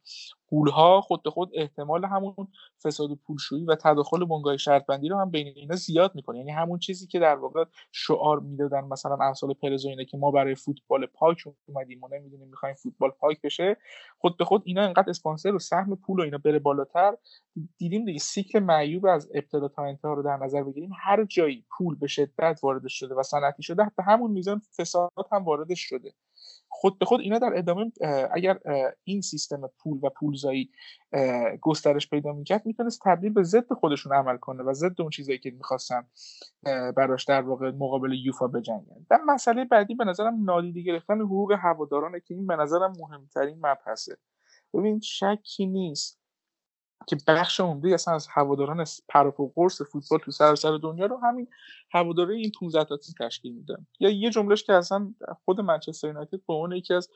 پولها 0.50 1.00
خود 1.00 1.22
به 1.22 1.30
خود 1.30 1.50
احتمال 1.54 2.04
همون 2.04 2.48
فساد 2.82 3.10
پولشویی 3.26 3.64
و 3.64 3.74
تداخل 3.74 4.24
بنگاه 4.24 4.56
شرط 4.56 4.86
بندی 4.86 5.08
رو 5.08 5.18
هم 5.18 5.30
بین 5.30 5.52
اینا 5.56 5.76
زیاد 5.76 6.14
می‌کنه. 6.14 6.38
یعنی 6.38 6.50
همون 6.50 6.78
چیزی 6.78 7.06
که 7.06 7.18
در 7.18 7.36
واقع 7.36 7.64
شعار 7.92 8.40
می‌دادن 8.40 8.80
مثلا 8.80 9.18
امثال 9.20 9.54
پرز 9.54 9.84
اینه 9.84 10.04
که 10.04 10.16
ما 10.16 10.30
برای 10.30 10.54
فوتبال 10.54 11.06
پاک 11.06 11.44
اومدیم 11.66 12.04
و 12.04 12.08
نمی‌دونیم 12.08 12.48
می‌خوایم 12.48 12.74
فوتبال 12.74 13.10
پاک 13.10 13.40
بشه 13.40 13.76
خود 14.18 14.36
به 14.36 14.44
خود 14.44 14.62
اینا 14.64 14.82
انقدر 14.82 15.10
اسپانسر 15.10 15.54
و 15.54 15.58
سهم 15.58 15.96
پول 15.96 16.20
و 16.20 16.22
اینا 16.22 16.38
بره 16.38 16.58
بالاتر. 16.58 17.16
دیدیم 17.78 18.04
دیگه 18.04 18.18
سیکل 18.18 18.58
معیوب 18.58 19.06
از 19.06 19.30
ابتدا 19.34 19.68
تا 19.68 19.84
انتها 19.84 20.12
رو 20.14 20.22
در 20.22 20.36
نظر 20.36 20.62
بگیریم. 20.62 20.90
هر 21.00 21.24
جایی 21.24 21.64
پول 21.78 21.94
به 21.94 22.06
شدت 22.06 22.60
وارد 22.62 22.86
شده 22.88 23.14
و 23.14 23.22
صنعتی 23.22 23.62
شده 23.62 23.90
به 23.96 24.02
همون 24.02 24.30
میزان 24.30 24.60
فساد 24.78 25.10
هم 25.32 25.44
واردش 25.44 25.80
شده. 25.80 26.12
خود 26.72 26.98
به 26.98 27.06
خود 27.06 27.20
اینا 27.20 27.38
در 27.38 27.52
ادامه 27.56 27.92
اگر 28.32 28.58
این 29.04 29.20
سیستم 29.20 29.70
پول 29.78 29.98
و 30.02 30.10
پولزایی 30.10 30.70
گسترش 31.60 32.08
پیدا 32.10 32.32
می‌کرد 32.32 32.66
می‌تونست 32.66 33.00
تبدیل 33.04 33.32
به 33.32 33.42
ضد 33.42 33.72
خودشون 33.72 34.12
عمل 34.12 34.36
کنه 34.36 34.62
و 34.62 34.72
ضد 34.72 35.00
اون 35.00 35.10
چیزایی 35.10 35.38
که 35.38 35.50
می‌خواستن 35.50 36.06
براش 36.96 37.24
در 37.24 37.42
واقع 37.42 37.70
مقابل 37.70 38.12
یوفا 38.12 38.46
بجنگن. 38.46 39.06
در 39.10 39.20
مسئله 39.26 39.64
بعدی 39.64 39.94
به 39.94 40.04
نظرم 40.04 40.44
نادیده 40.44 40.80
گرفتن 40.80 41.20
حقوق 41.20 41.52
هوادارانه 41.52 42.20
که 42.20 42.34
این 42.34 42.46
به 42.46 42.56
نظرم 42.56 42.92
مهمترین 43.00 43.56
مبحثه. 43.56 44.16
ببین 44.74 45.00
شکی 45.00 45.66
نیست. 45.66 46.19
که 47.06 47.16
بخش 47.26 47.60
عمده 47.60 47.94
اصلا 47.94 48.14
از 48.14 48.26
هواداران 48.30 48.84
پرپ 49.08 49.40
و 49.40 49.52
قرص 49.56 49.82
فوتبال 49.82 50.18
تو 50.18 50.30
سراسر 50.30 50.76
دنیا 50.82 51.06
رو 51.06 51.16
همین 51.16 51.48
هواداره 51.92 52.34
این 52.34 52.52
15 52.60 52.84
تا 52.84 52.96
تیم 52.96 53.14
تشکیل 53.20 53.54
میدن. 53.54 53.86
یا 54.00 54.10
یه 54.10 54.30
جملهش 54.30 54.62
که 54.62 54.72
اصلا 54.72 55.14
خود 55.44 55.60
منچستر 55.60 56.08
یونایتد 56.08 56.40
به 56.48 56.54
عنوان 56.54 56.72
یکی 56.72 56.94
از 56.94 57.08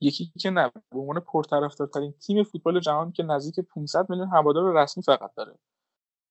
یکی 0.00 0.32
که 0.40 0.50
نه 0.50 0.70
به 0.90 0.98
عنوان 0.98 1.20
پرطرفدارترین 1.20 2.12
تیم 2.12 2.44
فوتبال 2.44 2.80
جهان 2.80 3.12
که 3.12 3.22
نزدیک 3.22 3.66
500 3.74 4.10
میلیون 4.10 4.28
هوادار 4.28 4.82
رسمی 4.82 5.02
فقط 5.02 5.34
داره. 5.36 5.58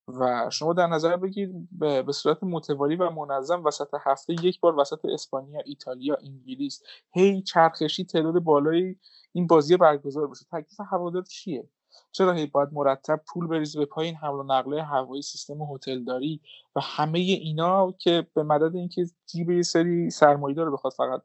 و 0.07 0.49
شما 0.49 0.73
در 0.73 0.87
نظر 0.87 1.17
بگیر 1.17 1.49
به 1.79 2.11
صورت 2.11 2.43
متوالی 2.43 2.95
و 2.95 3.09
منظم 3.09 3.63
وسط 3.65 3.87
هفته 4.05 4.33
یک 4.33 4.59
بار 4.59 4.79
وسط 4.79 5.05
اسپانیا 5.05 5.61
ایتالیا 5.65 6.17
انگلیس 6.23 6.83
هی 7.13 7.41
چرخشی 7.41 8.05
تعداد 8.05 8.39
بالای 8.39 8.95
این 9.31 9.47
بازی 9.47 9.77
برگزار 9.77 10.27
بشه. 10.27 10.45
تکلیف 10.51 10.79
هوادار 10.91 11.23
چیه؟ 11.23 11.69
چرا 12.11 12.33
هی 12.33 12.45
باید 12.45 12.69
مرتب 12.71 13.21
پول 13.27 13.47
بریزه 13.47 13.79
به 13.79 13.85
پای 13.85 14.05
این 14.05 14.15
حمل 14.15 14.39
و 14.39 14.43
نقله 14.43 14.83
هوایی 14.83 15.21
سیستم 15.21 15.61
هتلداری 15.61 16.41
و 16.75 16.79
همه 16.83 17.19
اینا 17.19 17.91
که 17.91 18.27
به 18.33 18.43
مدد 18.43 18.75
اینکه 18.75 19.05
جیب 19.25 19.49
یه 19.49 19.61
سری 19.61 20.09
سرمایه‌دار 20.09 20.65
رو 20.65 20.71
بخواد 20.71 20.93
فقط 20.93 21.21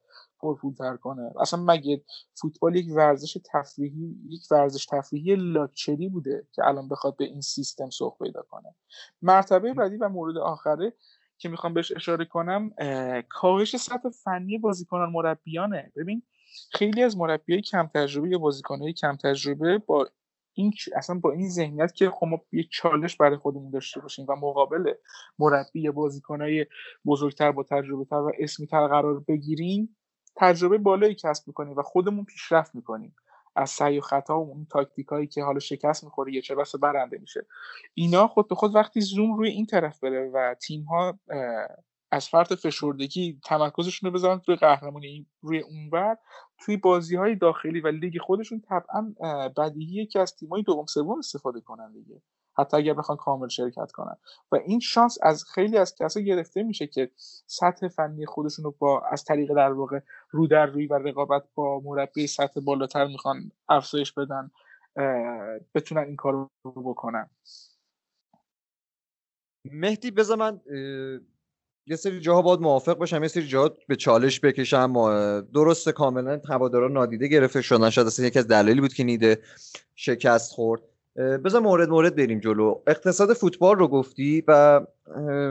تر 0.79 0.97
کنه؟ 0.97 1.31
اصلا 1.41 1.63
مگه 1.63 2.05
فوتبال 2.35 2.77
یک 2.77 2.87
ورزش 2.91 3.39
تفریحی 3.53 4.17
یک 4.29 4.43
ورزش 4.51 4.87
تفریحی 4.87 5.37
لاکچری 5.37 6.09
بوده 6.09 6.47
که 6.53 6.67
الان 6.67 6.89
بخواد 6.89 7.17
به 7.17 7.25
این 7.25 7.41
سیستم 7.41 7.91
سوق 7.91 8.19
پیدا 8.19 8.43
کنه؟ 8.43 8.75
مرتبه 9.23 9.75
بعدی 9.75 9.97
و 9.97 10.09
مورد 10.09 10.37
آخره 10.37 10.93
که 11.39 11.49
می‌خوام 11.49 11.75
بهش 11.75 11.93
اشاره 11.93 12.25
کنم 12.25 12.71
کاهش 13.29 13.77
سطح 13.77 14.09
فنی 14.09 14.59
بازیکنان 14.59 15.11
مربیانه. 15.11 15.93
ببین 15.97 16.23
خیلی 16.71 17.03
از 17.03 17.17
مربیای 17.17 17.63
کم 17.63 17.91
تجربه 17.95 18.29
یا 18.29 18.39
بازیکنهای 18.39 18.93
کم 18.93 19.17
تجربه 19.17 19.79
با 19.79 20.09
این 20.57 20.73
اصلا 20.95 21.19
با 21.19 21.33
این 21.33 21.49
ذهنیت 21.49 21.95
که 21.95 22.11
خب 22.11 22.27
ما 22.27 22.41
یه 22.53 22.65
چالش 22.71 23.17
برای 23.17 23.37
خودمون 23.37 23.71
داشته 23.71 24.01
باشیم 24.01 24.27
و 24.29 24.37
مقابل 24.37 24.93
مربی 25.39 25.81
یا 25.81 25.93
بزرگتر 27.07 27.53
با 27.53 27.63
تجربه 27.63 28.05
تر 28.05 28.17
و 28.17 28.33
اسمی 28.39 28.67
تر 28.67 28.87
قرار 28.87 29.21
بگیریم 29.21 29.97
تجربه 30.37 30.79
بالایی 30.79 31.15
کسب 31.15 31.49
می‌کنیم 31.49 31.77
و 31.77 31.83
خودمون 31.83 32.25
پیشرفت 32.25 32.75
می‌کنیم. 32.75 33.17
از 33.57 33.71
سعی 33.71 33.99
و 33.99 34.01
خطا 34.01 34.41
و 34.41 34.51
اون 34.51 34.67
تاکتیک 34.71 35.07
هایی 35.07 35.27
که 35.27 35.43
حالا 35.43 35.59
شکست 35.59 36.05
می‌خوره 36.05 36.35
یه 36.35 36.41
چه 36.41 36.55
بسه 36.55 36.79
برنده 36.79 37.19
میشه. 37.19 37.47
اینا 37.95 38.29
خود 38.29 38.49
به 38.49 38.55
خود 38.55 38.75
وقتی 38.75 39.01
زوم 39.01 39.37
روی 39.37 39.51
این 39.51 39.67
طرف 39.67 40.01
بره 40.01 40.31
و 40.35 40.55
تیم 40.55 40.83
ها 40.83 41.19
از 42.11 42.29
فرط 42.29 42.53
فشردگی 42.53 43.41
تمرکزشون 43.45 44.11
رو 44.11 44.15
بذارن 44.15 44.39
توی 44.39 44.57
قهرمانی 44.57 45.27
روی 45.41 45.61
اونور 45.61 46.17
توی 46.59 46.77
بازی 46.77 47.17
های 47.17 47.35
داخلی 47.35 47.81
و 47.81 47.89
لیگ 47.89 48.19
خودشون 48.21 48.61
طبعا 48.61 49.15
بدیهیه 49.57 50.07
که 50.07 50.21
از 50.21 50.37
تیمای 50.37 50.63
دوم 50.63 50.87
سوم 50.87 51.19
استفاده 51.19 51.61
کنن 51.61 51.93
دیگه. 51.93 52.23
حتی 52.59 52.77
اگر 52.77 52.95
بخوان 52.95 53.19
کامل 53.19 53.49
شرکت 53.49 53.93
کنن. 53.93 54.17
و 54.53 54.57
این 54.57 54.81
شانس 54.81 55.19
از 55.23 55.45
خیلی 55.45 55.77
از 55.77 55.95
کسا 55.95 56.21
گرفته 56.21 56.63
میشه 56.63 56.87
که 56.87 57.11
سطح 57.47 57.89
فنی 57.89 58.27
خودشون 58.27 58.65
رو 58.65 58.75
با 58.79 59.01
از 59.01 59.25
طریق 59.25 59.55
در 59.55 59.73
واقع 59.73 60.01
رو 60.31 60.47
در 60.47 60.67
روی 60.67 60.87
و 60.87 60.95
رقابت 60.95 61.43
با 61.55 61.81
مربی 61.85 62.27
سطح 62.27 62.61
بالاتر 62.61 63.07
می‌خوان 63.07 63.51
افزایش 63.69 64.13
بدن 64.13 64.51
بتونن 65.75 66.03
این 66.03 66.17
کار 66.17 66.33
رو 66.33 66.51
بکنن. 66.65 67.31
مهدی 69.65 70.11
بذار 70.11 70.39
من 70.39 70.61
یه 71.89 71.97
سری 71.97 72.21
جاها 72.21 72.43
باید 72.43 72.61
موافق 72.61 72.99
باشم 72.99 73.23
یه 73.23 73.29
سری 73.29 73.47
جاها 73.47 73.71
به 73.89 73.97
چالش 73.97 74.41
بکشم. 74.41 74.93
درست 75.55 75.89
کاملا 75.89 76.41
هوادارا 76.49 76.89
نادیده 76.89 77.29
گرفته 77.29 77.63
شدن 77.63 77.91
شاید 77.91 78.07
اصلا 78.07 78.27
یکی 78.27 78.39
از 78.39 78.49
دلایلی 78.49 78.81
بود 78.81 78.95
که 78.95 79.05
نیده 79.05 79.39
شکست 79.95 80.53
خورد. 80.53 80.83
بذار 81.17 81.61
مورد 81.61 81.89
مورد 81.89 82.17
بریم 82.17 82.41
جلو. 82.41 82.83
اقتصاد 82.87 83.33
فوتبال 83.33 83.77
رو 83.77 83.89
گفتی 83.89 84.45
و 84.49 84.81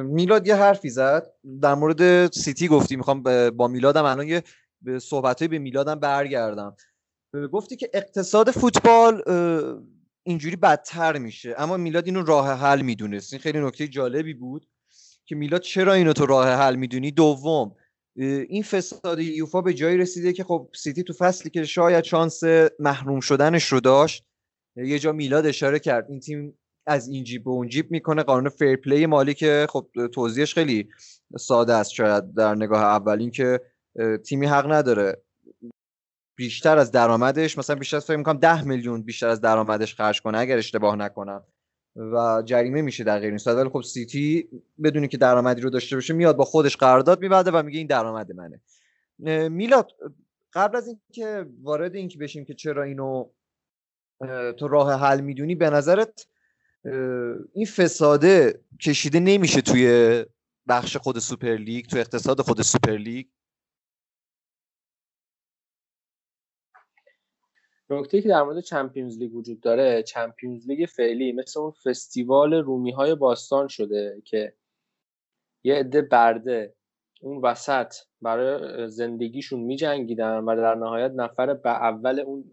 میلاد 0.04 0.48
یه 0.48 0.56
حرفی 0.56 0.90
زد. 0.90 1.32
در 1.62 1.74
مورد 1.74 2.32
سیتی 2.32 2.68
گفتی. 2.68 2.96
می‌خوام 2.96 3.24
با 3.50 3.68
میلادم 3.68 4.06
الان 4.06 4.28
یه 4.28 4.44
صحبتهای 5.02 5.48
به 5.48 5.60
میلادم 5.60 5.96
برگردم. 5.96 6.76
گفتی 7.52 7.76
که 7.76 7.90
اقتصاد 7.94 8.52
فوتبال 8.52 9.24
اینجوری 10.24 10.56
بدتر 10.56 11.18
میشه. 11.18 11.56
اما 11.58 11.78
میلاد 11.78 12.06
اینو 12.06 12.26
راه 12.26 12.52
حل 12.52 12.82
می‌دونست. 12.82 13.34
این 13.34 13.42
خیلی 13.42 13.60
نکته 13.60 13.88
جالبی 13.88 14.34
بود. 14.34 14.68
که 15.26 15.36
میلاد 15.36 15.62
چرا 15.62 15.94
اینو 15.94 16.14
تو 16.14 16.26
راه 16.26 16.50
حل 16.50 16.76
می‌دونی؟ 16.76 17.12
دوم 17.12 17.76
این 18.50 18.64
فساد 18.64 19.20
یوفا 19.20 19.62
به 19.62 19.74
جایی 19.74 19.98
رسیده 19.98 20.34
که 20.34 20.44
خب 20.44 20.70
سیتی 20.76 21.04
تو 21.04 21.14
فصلی 21.14 21.52
که 21.52 21.64
شاید 21.64 22.04
شانس 22.04 22.44
محروم 22.80 23.20
شدنش 23.20 23.66
رو 23.66 23.80
داشت 23.80 24.26
یه 24.76 25.00
جا 25.00 25.12
میلاد 25.12 25.46
اشاره 25.46 25.80
کرد 25.80 26.06
این 26.10 26.20
تیم 26.20 26.60
از 26.88 27.08
این 27.08 27.24
جیب 27.24 27.44
به 27.44 27.50
اون 27.50 27.68
جیب 27.68 27.92
می‌کنه 27.92 28.24
قانون 28.24 28.50
fair 28.50 28.76
play 28.76 29.06
مالی 29.06 29.34
که 29.34 29.68
خب 29.70 29.90
توضیحش 30.14 30.54
خیلی 30.54 30.90
ساده 31.40 31.74
است 31.74 31.92
شاید 31.92 32.34
در 32.34 32.56
نگاه 32.56 32.84
اول 32.84 33.30
که 33.30 33.62
تیمی 34.26 34.46
حق 34.46 34.72
نداره. 34.72 35.24
بیشتر 36.38 36.78
از 36.78 36.92
درآمدش 36.92 37.58
مثلا 37.58 37.76
بیشتر 37.76 38.00
فکر 38.00 38.18
می‌کنم 38.18 38.38
10 38.38 38.64
میلیون 38.64 39.02
بیشتر 39.02 39.28
از 39.28 39.42
درآمدش 39.42 39.96
خرج 39.96 40.22
کنه 40.22 40.38
اگر 40.38 40.58
اشتباه 40.58 40.96
نکنم. 40.96 41.44
و 41.96 42.44
جریمه 42.46 42.82
میشه 42.82 43.04
در 43.04 43.20
غیر 43.20 43.30
این 43.30 43.38
صورت. 43.38 43.58
ولی 43.58 43.70
خب 43.70 43.82
سیتی 43.82 44.50
بدونی 44.84 45.08
که 45.08 45.18
درآمدی 45.18 45.62
رو 45.62 45.70
داشته 45.70 45.96
باشه 45.96 46.14
میاد 46.14 46.36
با 46.36 46.46
خودش 46.46 46.78
قرارداد 46.78 47.22
میبنده 47.22 47.52
و 47.52 47.64
میگه 47.64 47.78
این 47.78 47.88
درآمد 47.88 48.32
منه. 48.32 48.62
میلاد 49.50 49.92
قبل 50.54 50.78
از 50.78 50.88
اینکه 50.88 51.46
وارد 51.62 51.96
اینکه 51.96 52.18
بشیم 52.18 52.46
که 52.46 52.54
چرا 52.54 52.84
اینو 52.84 53.30
تو 54.58 54.68
راه 54.68 55.00
حل 55.00 55.22
می‌دونی 55.22 55.56
به 55.56 55.70
نظرت 55.70 56.28
این 57.54 57.66
فساده 57.66 58.62
کشیده 58.82 59.20
نمیشه 59.20 59.62
توی 59.62 60.26
بخش 60.68 60.98
خود 60.98 61.20
سوپر 61.20 61.56
لیگ 61.56 61.86
تو 61.86 61.98
اقتصاد 61.98 62.42
خود 62.42 62.62
سوپر 62.62 62.98
نکته 67.90 68.22
که 68.22 68.30
در 68.30 68.44
مورد 68.44 68.60
چمپیونز 68.60 69.18
لیگ 69.18 69.36
وجود 69.36 69.60
داره 69.62 70.04
چمپیونز 70.04 70.68
لیگ 70.68 70.86
فعلی 70.86 71.32
مثل 71.32 71.60
اون 71.60 71.72
فستیوال 71.72 72.54
رومی 72.54 72.92
های 72.92 73.16
باستان 73.16 73.68
شده 73.68 74.22
که 74.26 74.54
یه 75.64 75.76
عده 75.76 76.02
برده 76.02 76.74
اون 77.22 77.42
وسط 77.42 77.94
برای 78.22 78.88
زندگیشون 78.90 79.60
می 79.60 79.76
جنگیدن 79.76 80.38
و 80.38 80.56
در 80.56 80.76
نهایت 80.76 81.12
نفر 81.12 81.54
به 81.54 81.70
اول 81.70 82.20
اون 82.20 82.52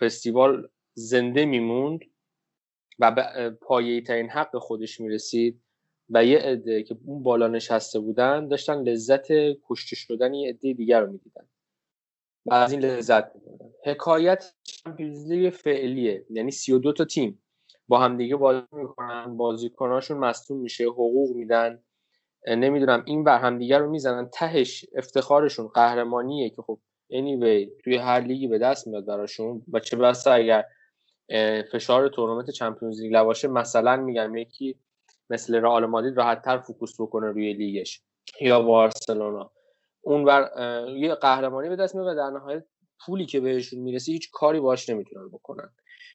فستیوال 0.00 0.68
زنده 0.94 1.44
میموند 1.44 2.00
و 2.98 3.10
به 3.10 3.50
پایه 3.50 4.00
ترین 4.00 4.30
حق 4.30 4.58
خودش 4.58 5.00
می‌رسید 5.00 5.60
و 6.10 6.24
یه 6.24 6.38
عده 6.38 6.82
که 6.82 6.96
اون 7.04 7.22
بالا 7.22 7.48
نشسته 7.48 7.98
بودن 8.00 8.48
داشتن 8.48 8.82
لذت 8.82 9.26
کشته 9.68 9.96
شدن 9.96 10.34
یه 10.34 10.48
عده 10.48 10.72
دیگر 10.72 11.00
رو 11.00 11.12
می‌دیدن. 11.12 11.46
و 12.46 12.54
از 12.54 12.72
این 12.72 12.80
لذت 12.80 13.24
میبردن 13.34 13.70
حکایت 13.84 14.54
چمپیونز 14.62 15.30
لیگ 15.30 15.50
فعلیه. 15.50 16.26
یعنی 16.30 16.50
32 16.50 16.92
تا 16.92 17.04
تیم 17.04 17.42
با 17.88 17.98
همدیگه 17.98 18.36
بازی 18.36 18.66
می‌کنن. 18.72 19.36
بازیکناشون 19.36 20.18
مصدوم 20.18 20.60
میشه 20.60 20.84
حقوق 20.84 21.36
میدن. 21.36 21.82
نمی‌دونم 22.46 23.02
این 23.06 23.24
بر 23.24 23.38
همدیگه 23.38 23.78
رو 23.78 23.90
می‌زنن. 23.90 24.28
تهش 24.32 24.84
افتخارشون 24.96 25.68
قهرمانیه 25.68 26.50
که 26.50 26.62
خب 26.62 26.78
anyway 27.12 27.82
توی 27.84 27.96
هر 27.96 28.20
لیگی 28.20 28.48
به 28.48 28.58
دست 28.58 28.86
میاد 28.86 29.06
براشون. 29.06 29.62
و 29.72 29.80
چه 29.80 29.96
بسا 29.96 30.32
اگر 30.32 30.64
فشار 31.72 32.08
تورنمنت 32.08 32.50
چمپیونز 32.50 33.00
لیگ 33.00 33.22
باشه 33.22 33.48
مثلا 33.48 33.96
میگم 33.96 34.36
یکی 34.36 34.78
مثل 35.30 35.54
رئال 35.54 35.86
مادرید 35.86 36.16
راحت 36.16 36.42
تر 36.42 36.58
focus 36.58 37.00
بکنه 37.00 37.26
روی 37.26 37.52
لیگش 37.52 38.02
یا 38.40 38.62
بارسلونا. 38.62 39.53
اون 40.04 40.24
بر 40.24 40.50
یه 40.96 41.14
قهرمانی 41.14 41.68
به 41.68 41.76
دست 41.76 41.94
و 41.94 42.14
در 42.14 42.30
نهایت 42.30 42.64
پولی 43.06 43.26
که 43.26 43.40
بهشون 43.40 43.80
می‌رسه 43.80 44.12
هیچ 44.12 44.30
کاری 44.32 44.60
باش 44.60 44.88
نمی‌تونن 44.88 45.28
بکنن. 45.28 45.70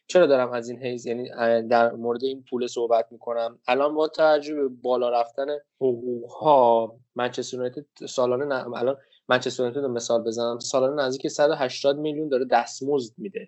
چرا 0.07 0.25
دارم 0.25 0.51
از 0.51 0.69
این 0.69 0.83
حیث 0.83 1.05
یعنی 1.05 1.29
در 1.67 1.91
مورد 1.91 2.23
این 2.23 2.43
پول 2.49 2.67
صحبت 2.67 3.07
می‌کنم. 3.11 3.59
الان 3.67 3.95
با 3.95 4.07
توجه 4.07 4.67
بالا 4.67 5.09
رفتن 5.09 5.45
حقوق 5.75 6.31
ها 6.31 6.95
منچستر 7.15 7.57
یونایتد 7.57 7.85
سالانه 8.07 8.67
الان 8.77 8.97
منچستر 9.29 9.63
یونایتد 9.63 9.85
مثال 9.85 10.23
بزنم 10.23 10.59
سالانه 10.59 11.03
نزدیک 11.03 11.27
180 11.27 11.97
میلیون 11.97 12.29
داره 12.29 12.45
دستمزد 12.45 13.13
میده. 13.17 13.47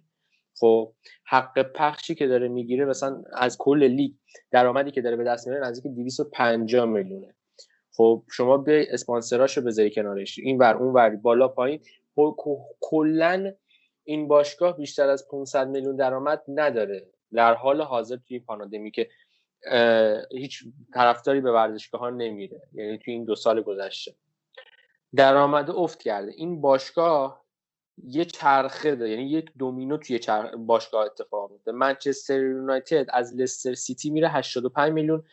خب 0.60 0.94
حق 1.26 1.62
پخشی 1.62 2.16
که 2.16 2.28
داره 2.28 2.48
می‌گیره 2.48 2.86
مثلا 2.86 3.24
از 3.34 3.58
کل 3.58 3.84
لیگ 3.84 4.12
درآمدی 4.52 4.92
که 4.92 5.02
داره 5.02 5.16
به 5.16 5.24
دست 5.24 5.48
میاره 5.48 5.68
نزدیک 5.68 5.94
250 5.94 6.86
میلیونه. 6.86 7.36
خب 7.94 8.24
شما 8.32 8.58
به 8.58 8.88
اسپانسراشو 8.90 9.62
بذاری 9.62 9.92
کنارش. 9.92 10.40
این 10.40 10.58
ور 10.58 10.78
اون 10.78 10.94
ور 10.94 11.10
بالا 11.10 11.48
پایین. 11.48 11.80
خب، 12.16 12.38
کلا 12.80 13.54
این 14.04 14.28
باشگاه 14.28 14.78
بیشتر 14.78 15.10
از 15.10 15.28
500 15.28 15.68
میلیون 15.68 15.96
درآمد 15.96 16.44
نداره. 16.48 17.08
در 17.34 17.54
حال 17.54 17.82
حاضر 17.82 18.18
توی 18.28 18.40
پانادمی 18.40 18.92
که 18.92 19.10
هیچ 20.32 20.64
طرفداری 20.94 21.42
به 21.42 21.52
ورزشگاه 21.52 22.02
ها 22.02 22.10
نمیره. 22.10 22.62
یعنی 22.74 22.98
توی 22.98 23.14
این 23.14 23.24
دو 23.24 23.36
سال 23.36 23.62
گذشته. 23.62 24.16
درآمد 25.16 25.70
افت 25.70 26.02
کرده. 26.02 26.32
این 26.32 26.62
باشگاه 26.62 27.46
یه 28.04 28.26
چرخه 28.26 28.96
داره. 28.96 29.12
یعنی 29.12 29.24
یک 29.24 29.52
دومینو 29.58 29.98
توی 29.98 30.20
باشگاه 30.58 31.06
اتفاق 31.06 31.52
میفته 31.52 31.72
منچستر 31.72 32.42
یونایتد 32.42 33.06
از 33.10 33.36
لستر 33.36 33.74
سیتی 33.74 34.10
میره 34.10 34.30
85 34.30 34.94
میلیون. 34.94 35.24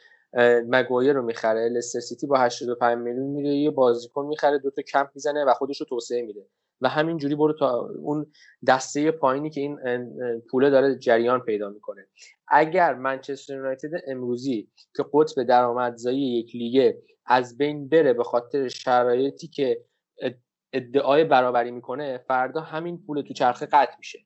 مگوایر 0.68 1.12
رو 1.12 1.22
می‌خره. 1.22 1.68
لستر 1.68 2.00
سیتی 2.00 2.26
با 2.26 2.38
85 2.38 2.98
میلیون 2.98 3.26
میره 3.26 3.48
یه 3.48 3.70
بازیکن 3.70 4.26
می‌خره 4.26 4.59
دو 4.59 4.70
تا 4.70 4.82
کمپ 4.82 5.10
می‌زنه 5.14 5.44
و 5.44 5.55
خودش 5.55 5.80
رو 5.80 5.86
توسعه 5.86 6.22
میده. 6.22 6.46
و 6.80 6.88
همینجوری 6.88 7.34
برو 7.34 7.52
تا 7.52 7.90
اون 8.02 8.26
دسته 8.66 9.10
پایینی 9.10 9.50
که 9.50 9.60
این 9.60 9.78
پوله 10.50 10.70
داره 10.70 10.94
جریان 10.94 11.40
پیدا 11.40 11.70
می‌کنه. 11.70 12.06
اگر 12.48 12.94
منچستر 12.94 13.55
یونایتد 13.55 13.90
امروزی 14.06 14.68
که 14.96 15.05
قطب 15.12 15.42
درآمدزایی 15.42 16.38
یک 16.38 16.56
لیگه 16.56 17.02
از 17.26 17.59
بین 17.59 17.88
بره 17.88 18.12
به 18.12 18.24
خاطر 18.24 18.68
شرایطی 18.68 19.48
که 19.48 19.84
ادعای 20.72 21.24
برابری 21.24 21.70
می‌کنه 21.70 22.18
فردا 22.18 22.60
همین 22.60 23.02
پول 23.06 23.22
تو 23.22 23.34
چرخه 23.34 23.66
قطع 23.66 23.96
میشه. 23.98 24.18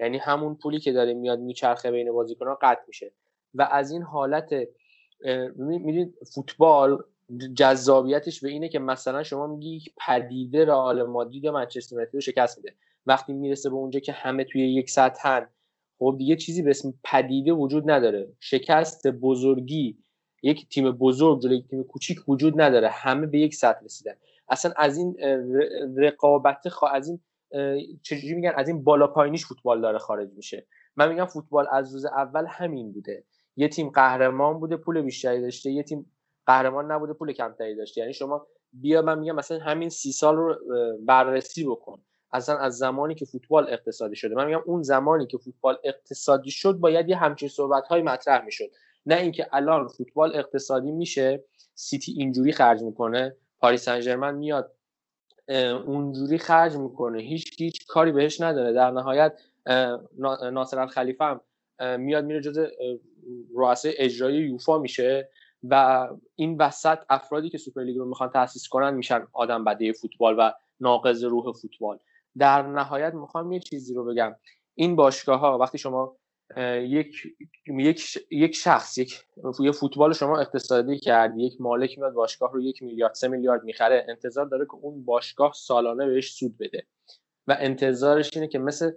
یعنی 0.00 0.18
همون 0.18 0.54
پولی 0.54 0.80
که 0.80 0.92
داره 0.92 1.14
میاد 1.14 1.38
میچرخه 1.38 1.90
بین 1.90 2.12
بازیکنها 2.12 2.58
قطع 2.62 2.82
میشه. 2.86 3.12
و 3.54 3.68
از 3.72 3.90
این 3.90 4.02
حالت 4.02 4.50
می‌دید 5.56 6.14
فوتبال 6.34 7.02
جذابیتش 7.56 8.40
به 8.40 8.48
اینه 8.48 8.68
که 8.68 8.78
مثلا 8.78 9.22
شما 9.22 9.46
میگی 9.46 9.82
پدیده 10.06 10.64
رئال 10.64 11.02
مادرید 11.02 11.44
یا 11.44 11.52
منچستر 11.52 11.92
یونایتد 11.92 12.14
رو 12.14 12.20
شکست 12.20 12.58
میده. 12.58 12.74
وقتی 13.06 13.32
می‌رسه 13.32 13.70
به 13.70 13.76
اونجا 13.76 14.00
که 14.00 14.12
همه 14.12 14.44
توی 14.44 14.74
یک 14.74 14.90
سطحن 14.90 15.48
خب 15.98 16.14
دیگه 16.18 16.36
چیزی 16.36 16.62
به 16.62 16.70
اسم 16.70 16.94
پدیده 17.04 17.52
وجود 17.52 17.90
نداره. 17.90 18.32
شکست 18.40 19.06
بزرگی 19.06 19.98
یک 20.42 20.68
تیم 20.68 20.90
بزرگ 20.90 21.42
جلوی 21.42 21.56
یک 21.56 21.68
تیم 21.68 21.84
کوچیک 21.84 22.28
وجود 22.28 22.60
نداره. 22.60 22.88
همه 22.88 23.26
به 23.26 23.38
یک 23.38 23.54
سطح 23.54 23.84
رسیدن. 23.84 24.14
اصلا 24.48 24.72
از 24.76 24.98
این 24.98 25.16
رقابت 25.96 26.68
خوا... 26.68 26.88
از 26.88 27.08
این 27.08 27.20
چجوری 28.02 28.34
میگن؟ 28.34 28.52
از 28.56 28.68
این 28.68 28.84
بالا 28.84 29.06
پایینیش 29.06 29.46
فوتبال 29.46 29.80
داره 29.80 29.98
خارج 29.98 30.28
میشه. 30.36 30.66
من 30.96 31.08
میگم 31.08 31.24
فوتبال 31.24 31.66
از 31.72 31.92
روز 31.92 32.04
اول 32.04 32.46
همین 32.48 32.92
بوده. 32.92 33.24
یه 33.58 33.68
تیم 33.68 33.90
قهرمان 33.90 34.60
بوده 34.60 34.76
پول 34.76 35.02
بیشتری 35.02 35.40
داشته 35.40 35.70
یه 35.70 35.82
تیم 35.82 36.12
قهرمان 36.46 36.92
نبوده 36.92 37.12
پول 37.12 37.32
کمتری 37.32 37.74
داشته. 37.74 38.00
یعنی 38.00 38.12
شما 38.12 38.46
بیا 38.72 39.02
من 39.02 39.18
میگم 39.18 39.34
مثلا 39.34 39.58
همین 39.58 39.88
سی 39.88 40.12
سال 40.12 40.36
رو 40.36 40.56
بررسی 41.00 41.64
بکن. 41.64 42.00
اصلا 42.32 42.58
از 42.58 42.78
زمانی 42.78 43.14
که 43.14 43.24
فوتبال 43.24 43.66
اقتصادی 43.68 44.16
شده. 44.16 44.34
من 44.34 44.46
میگم 44.46 44.62
اون 44.66 44.82
زمانی 44.82 45.26
که 45.26 45.38
فوتبال 45.38 45.78
اقتصادی 45.84 46.50
شد 46.50 46.72
باید 46.72 47.08
یه 47.08 47.16
همچین 47.16 47.48
صحبت 47.48 47.86
های 47.86 48.02
مطرح 48.02 48.44
می‌شد. 48.44 48.70
نه 49.06 49.14
اینکه 49.14 49.48
الان 49.52 49.88
فوتبال 49.88 50.36
اقتصادی 50.36 50.92
میشه 50.92 51.44
سیتی 51.74 52.12
اینجوری 52.12 52.52
خرج 52.52 52.82
می‌کنه 52.82 53.36
پاریس 53.58 53.84
سن 53.84 54.34
میاد 54.34 54.72
اونجوری 55.86 56.38
خرج 56.38 56.76
می‌کنه. 56.76 57.22
هیچ 57.22 57.60
هیچ 57.60 57.86
کاری 57.86 58.12
بهش 58.12 58.40
نداره. 58.40 58.72
در 58.72 58.90
نهایت 58.90 59.40
ناصر 60.52 60.86
خلیفی 60.86 61.24
هم 61.24 61.40
میاد 61.98 62.24
میره 62.24 62.40
جز 62.40 62.58
رؤسای 63.54 63.94
اجرایی 63.98 64.38
یوفا 64.38 64.78
میشه 64.78 65.30
و 65.62 66.08
این 66.34 66.56
وسط 66.56 66.98
افرادی 67.10 67.50
که 67.50 67.58
سوپرلیگ 67.58 67.96
رو 67.96 68.08
می‌خوان 68.08 68.30
تاسیس 68.30 68.68
کنن 68.68 68.94
میشن 68.94 69.26
آدم 69.32 69.64
بده 69.64 69.92
فوتبال 69.92 70.36
و 70.38 70.52
ناقض 70.80 71.24
روح 71.24 71.52
فوتبال. 71.52 71.98
در 72.38 72.62
نهایت 72.62 73.14
می‌خوام 73.14 73.52
یه 73.52 73.60
چیزی 73.60 73.94
رو 73.94 74.04
بگم. 74.04 74.36
این 74.74 74.96
باشگاه 74.96 75.40
ها 75.40 75.58
وقتی 75.58 75.78
شما 75.78 76.16
یک 76.76 77.26
یک 77.66 78.18
یک 78.30 78.54
شخص 78.54 78.98
یک 78.98 79.24
یه 79.60 79.72
فوتبال 79.72 80.12
شما 80.12 80.40
اقتصادی 80.40 80.98
کردی 80.98 81.42
یک 81.46 81.60
مالک 81.60 81.98
میاد 81.98 82.12
باشگاه 82.12 82.52
رو 82.52 82.60
یک 82.60 82.82
میلیارد 82.82 83.14
سه 83.14 83.28
میلیارد 83.28 83.64
می‌خره 83.64 84.06
انتظار 84.08 84.46
داره 84.46 84.64
که 84.64 84.74
اون 84.74 85.04
باشگاه 85.04 85.52
سالانه 85.52 86.06
بهش 86.06 86.32
سود 86.32 86.58
بده. 86.58 86.86
و 87.46 87.56
انتظارش 87.60 88.30
اینه 88.36 88.48
که 88.48 88.58
مثل 88.58 88.90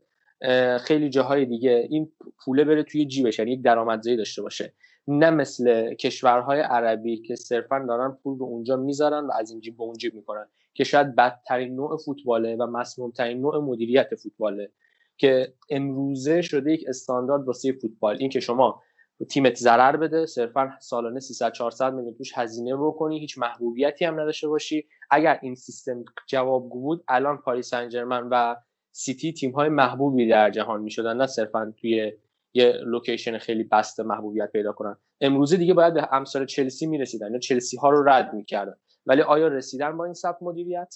خیلی 0.82 1.10
جاهای 1.10 1.46
دیگه 1.46 1.88
این 1.90 2.12
پوله 2.46 2.64
بره 2.64 2.84
توی 2.84 3.06
جیبش 3.06 3.40
یعنی 3.40 3.52
یک 3.52 3.62
درآمدزایی 3.62 4.18
داشته 4.18 4.42
باشه. 4.42 4.74
نه 5.08 5.30
مثل 5.30 5.94
کشورهای 5.94 6.60
عربی 6.60 7.22
که 7.22 7.36
صرفا 7.36 7.86
دارن 7.88 8.18
پول 8.24 8.40
رو 8.40 8.46
اونجا 8.46 8.76
می‌ذارن 8.76 9.26
و 9.26 9.32
از 9.40 9.52
این 9.52 9.62
جیب 9.62 9.78
به 9.78 9.84
اون 9.84 9.94
جیب 9.94 10.14
می‌کنن 10.14 10.48
که 10.74 10.84
شاید 10.84 11.16
بدترین 11.16 11.76
نوع 11.76 11.98
فوتباله 11.98 12.56
و 12.56 12.66
مسمومترین 12.66 13.42
نوع 13.42 13.58
مدیریت 13.58 14.16
فوتباله 14.16 14.72
که 15.18 15.54
امروزه 15.70 16.42
شده 16.42 16.72
یک 16.72 16.86
استاندارد 16.88 17.48
واسه 17.48 17.72
فوتبال. 17.72 18.18
این 18.20 18.30
که 18.30 18.40
شما 18.40 18.82
تیمت 19.30 19.56
ضرر 19.56 19.98
بده 19.98 20.26
صرفا 20.26 20.72
سالانه 20.80 21.20
300 21.20 21.52
400 21.52 21.94
میلیون 21.94 22.14
توش 22.14 22.38
هزینه 22.38 22.76
بکنی 22.76 23.20
هیچ 23.20 23.38
محبوبیتی 23.38 24.06
هم 24.06 24.20
نداشته 24.20 24.48
باشی. 24.48 24.88
اگر 25.12 25.40
این 25.42 25.56
سیستم 25.56 26.06
جوابگو 26.28 26.82
بود 26.82 27.04
الان 27.08 27.38
پاریس 27.38 27.70
سن 27.70 27.90
و 28.32 28.56
سیتی 28.92 29.34
تیم 29.34 29.52
های 29.52 29.70
محبوبی 29.70 30.28
در 30.28 30.50
جهان 30.50 30.82
می‌شدن 30.82 31.18
نه 31.18 31.28
صرفا 31.28 31.74
توی 31.78 32.14
یه 32.54 32.72
location 32.72 33.38
خیلی 33.38 33.64
بسته 33.64 34.04
محبوبیت 34.04 34.52
پیدا 34.52 34.72
کنن. 34.72 34.98
امروزه 35.22 35.58
دیگه 35.58 35.74
باید 35.74 35.94
به 35.94 36.14
امثال 36.14 36.46
چلسی 36.46 36.86
می‌رسیدن 36.86 37.34
یا 37.34 37.40
چلسی 37.40 37.78
ها 37.78 37.90
رو 37.90 38.10
رد 38.10 38.34
می‌کردن. 38.34 38.76
ولی 39.06 39.22
آیا 39.22 39.48
رسیدن 39.48 39.98
با 39.98 40.06
این 40.06 40.14
سبک 40.14 40.38
مدیریت؟ 40.42 40.96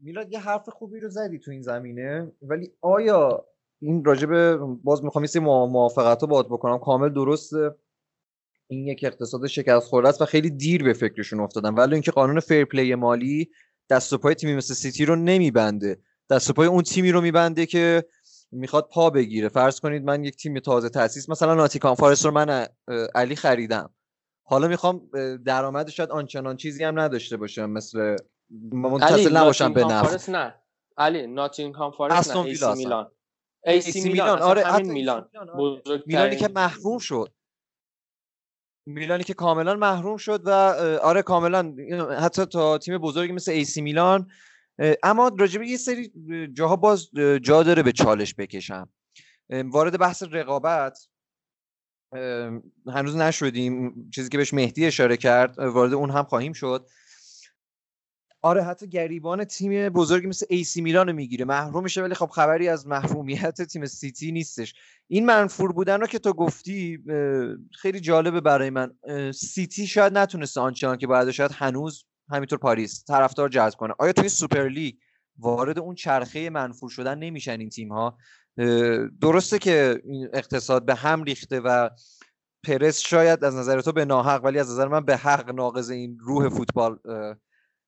میلاد 0.00 0.32
یه 0.32 0.38
حرف 0.38 0.68
خوبی 0.68 1.00
رو 1.00 1.08
زدی 1.08 1.38
تو 1.38 1.50
این 1.50 1.62
زمینه. 1.62 2.32
ولی 2.42 2.72
آیا 2.80 3.46
این 3.80 4.04
راجبه 4.04 4.56
باز 4.56 5.04
می‌خوام 5.04 5.24
یه 5.24 5.40
موافقت 5.40 6.22
رو 6.22 6.28
باهات 6.28 6.46
بکنم. 6.46 6.78
کامل 6.78 7.08
درسته 7.08 7.74
این 8.66 8.86
یک 8.86 9.04
اقتصاد 9.04 9.46
شکست 9.46 9.88
خورده 9.88 10.08
است 10.08 10.22
و 10.22 10.24
خیلی 10.24 10.50
دیر 10.50 10.84
به 10.84 10.92
فکرشون 10.92 11.40
افتادن. 11.40 11.74
ولی 11.74 11.92
اینکه 11.92 12.10
قانون 12.10 12.40
fair 12.40 12.64
play 12.64 12.94
مالی 12.94 13.50
دست 13.90 14.12
و 14.12 14.18
پای 14.18 14.34
تیمی 14.34 14.54
مثل 14.54 14.74
سیتی 14.74 15.04
رو 15.04 15.16
نمیبنده. 15.16 15.98
دست 16.30 16.50
و 16.50 16.52
پای 16.52 16.66
اون 16.66 16.82
تیمی 16.82 17.12
رو 17.12 17.20
میبنده 17.20 17.66
که 17.66 18.04
می‌خواد 18.52 18.88
پا 18.88 19.10
بگیره. 19.10 19.48
فرض 19.48 19.80
کنید 19.80 20.04
من 20.04 20.24
یک 20.24 20.36
تیم 20.36 20.58
تازه 20.58 20.88
تاسیس 20.88 21.28
مثلا 21.28 21.54
ناتینگهام 21.54 21.94
فارست 21.94 22.24
رو 22.24 22.30
من 22.30 22.66
علی 23.14 23.36
خریدم. 23.36 23.90
حالا 24.42 24.68
می‌خوام 24.68 25.10
درآمد 25.46 25.90
شاید 25.90 26.10
آنچنان 26.10 26.56
چیزی 26.56 26.84
هم 26.84 27.00
نداشته 27.00 27.36
باشه 27.36 27.66
مثل 27.66 28.16
منتصل 28.72 29.36
نباشم 29.36 29.72
به 29.72 29.84
نفع. 29.84 30.32
نه. 30.32 30.54
علی 30.98 31.26
ناتینگهام 31.26 31.92
فارست 31.92 32.36
نه 32.36 32.42
ایسی 32.42 32.74
میلان. 32.74 33.10
ایسی 33.64 34.08
میلان 34.08 34.38
آره 34.38 34.64
همین 34.64 34.92
میلان. 34.92 35.28
میلانی 36.06 36.36
که 36.36 36.48
محروم 36.48 36.98
شد. 36.98 37.32
میلانی 38.86 39.24
که 39.24 39.34
کاملا 39.34 39.74
محروم 39.74 40.16
شد 40.16 40.42
و 40.44 40.50
آره 41.02 41.22
کاملا 41.22 41.74
حتی 42.20 42.44
تا 42.44 42.78
تیم 42.78 42.98
بزرگی 42.98 43.32
مثل 43.32 43.52
ایسی 43.52 43.80
میلان 43.80 44.30
اما 45.02 45.30
راجبه 45.38 45.68
یه 45.68 45.76
سری 45.76 46.12
جاها 46.52 46.76
باز 46.76 47.10
جا 47.42 47.62
داره 47.62 47.82
به 47.82 47.92
چالش 47.92 48.34
بکشم. 48.34 48.88
وارد 49.50 49.98
بحث 49.98 50.22
رقابت 50.30 50.98
هنوز 52.86 53.16
نشدیم 53.16 53.94
چیزی 54.14 54.28
که 54.28 54.38
بهش 54.38 54.54
مهدی 54.54 54.86
اشاره 54.86 55.16
کرد 55.16 55.58
وارد 55.58 55.92
اون 55.92 56.10
هم 56.10 56.24
خواهیم 56.24 56.52
شد. 56.52 56.86
آره 58.46 58.62
حتی 58.62 58.86
گریبان 58.86 59.44
تیم 59.44 59.88
بزرگی 59.88 60.26
مثل 60.26 60.46
ایسی 60.48 60.80
میلان 60.80 61.12
می‌گیره. 61.12 61.44
محروم 61.44 61.82
میشه 61.82 62.02
ولی 62.02 62.14
خب 62.14 62.26
خبری 62.26 62.68
از 62.68 62.86
محرومیت 62.86 63.62
تیم 63.62 63.86
سیتی 63.86 64.32
نیستش. 64.32 64.74
این 65.08 65.26
منفور 65.26 65.72
بودن 65.72 66.00
رو 66.00 66.06
که 66.06 66.18
تو 66.18 66.32
گفتی 66.32 66.98
خیلی 67.72 68.00
جالبه 68.00 68.40
برای 68.40 68.70
من. 68.70 68.92
سیتی 69.32 69.86
شاید 69.86 70.18
نتونسته 70.18 70.60
آنچنان 70.60 70.96
که 70.96 71.06
باید 71.06 71.30
شاید 71.30 71.50
هنوز 71.54 72.04
همینطور 72.30 72.58
پاریس 72.58 73.04
طرفدار 73.04 73.48
جذب 73.48 73.78
کنه. 73.78 73.94
آیا 73.98 74.12
توی 74.12 74.28
سوپر 74.28 74.68
لیگ 74.68 74.94
وارد 75.38 75.78
اون 75.78 75.94
چرخه 75.94 76.50
منفور 76.50 76.90
شدن 76.90 77.18
نمیشن 77.18 77.60
این 77.60 77.68
تیم 77.68 77.92
ها 77.92 78.18
درسته 79.20 79.58
که 79.58 80.02
اقتصاد 80.32 80.84
به 80.84 80.94
هم 80.94 81.22
ریخته 81.22 81.60
و 81.60 81.90
پرس 82.64 82.98
شاید 82.98 83.44
از 83.44 83.54
نظر 83.54 83.80
تو 83.80 83.92
به 83.92 84.04
ناحق 84.04 84.44
ولی 84.44 84.58
از 84.58 84.70
نظر 84.70 84.88
من 84.88 85.04
به 85.04 85.16
حق 85.16 85.50
ناقض 85.54 85.90
این 85.90 86.18
روح 86.20 86.48
فوتبال 86.48 86.98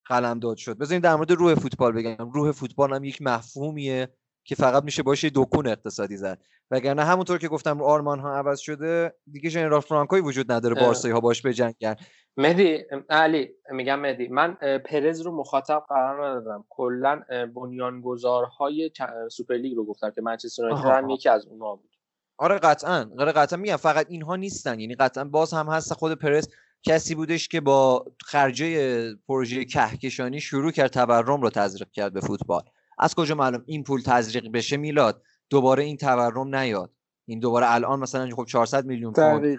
قلم 0.08 0.38
داد 0.38 0.56
شد. 0.56 0.78
بذاریم 0.78 1.00
در 1.00 1.16
مورد 1.16 1.32
روح 1.32 1.54
فوتبال 1.54 1.92
بگم. 1.92 2.30
روح 2.30 2.52
فوتبال 2.52 2.94
هم 2.94 3.04
یک 3.04 3.22
مفهومیه 3.22 4.08
که 4.44 4.54
فقط 4.54 4.84
میشه 4.84 5.02
باشه 5.02 5.30
دکون 5.34 5.66
اقتصادی 5.66 6.16
زد. 6.16 6.42
وگرنه 6.70 7.04
همونطور 7.04 7.38
که 7.38 7.48
گفتم 7.48 7.82
آرمان 7.82 8.18
ها 8.18 8.36
عوض 8.36 8.58
شده 8.58 9.14
دیگه 9.32 9.50
ژنرال 9.50 9.80
فرانکوی 9.80 10.20
وجود 10.20 10.52
نداره 10.52 10.74
بارسایی 10.74 11.14
ها 11.14 11.20
باش 11.20 11.46
بجنگن. 11.46 11.96
مهدی 12.36 12.84
علی 13.10 13.48
میگم 13.70 14.00
مهدی 14.00 14.28
من 14.28 14.54
پرز 14.84 15.20
رو 15.20 15.36
مخاطب 15.36 15.82
قرار 15.88 16.28
ندادم. 16.28 16.64
کلا 16.68 17.22
بنیانگذارهای 17.54 18.90
سوپرلیگ 19.30 19.76
رو 19.76 19.84
گفتم 19.84 20.10
که 20.10 20.20
منچستر 20.20 20.62
یونایتد 20.62 20.86
هم 20.86 21.10
یکی 21.10 21.28
از 21.28 21.46
اونها 21.46 21.76
بود. 21.76 21.90
آره 22.38 22.58
قطعا. 22.58 23.10
آره 23.18 23.32
قطعا 23.32 23.58
میگم 23.58 23.76
فقط 23.76 24.06
اینها 24.08 24.36
نیستن. 24.36 24.80
یعنی 24.80 24.94
قطعا 24.94 25.24
باز 25.24 25.52
هم 25.52 25.66
هست 25.66 25.92
خود 25.94 26.18
پرز 26.18 26.48
کسی 26.82 27.14
بودش 27.14 27.48
که 27.48 27.60
با 27.60 28.04
خرجه 28.24 29.14
پروژه 29.14 29.64
کهکشانی 29.64 30.40
شروع 30.40 30.70
کرد 30.70 30.90
تورم 30.90 31.42
رو 31.42 31.50
تزریق 31.50 31.90
کرد 31.90 32.12
به 32.12 32.20
فوتبال. 32.20 32.62
از 32.98 33.14
کجا 33.14 33.34
معلوم 33.34 33.62
این 33.66 33.82
پول 33.82 34.00
تزریق 34.00 34.52
بشه 34.52 34.76
میلاد؟ 34.76 35.22
دوباره 35.50 35.84
این 35.84 35.96
تورم 35.96 36.54
نیاد. 36.54 36.92
این 37.26 37.40
دوباره 37.40 37.72
الان 37.72 38.00
مثلا 38.00 38.30
خب 38.36 38.44
400 38.44 38.86
میلیون 38.86 39.12
پوند. 39.12 39.58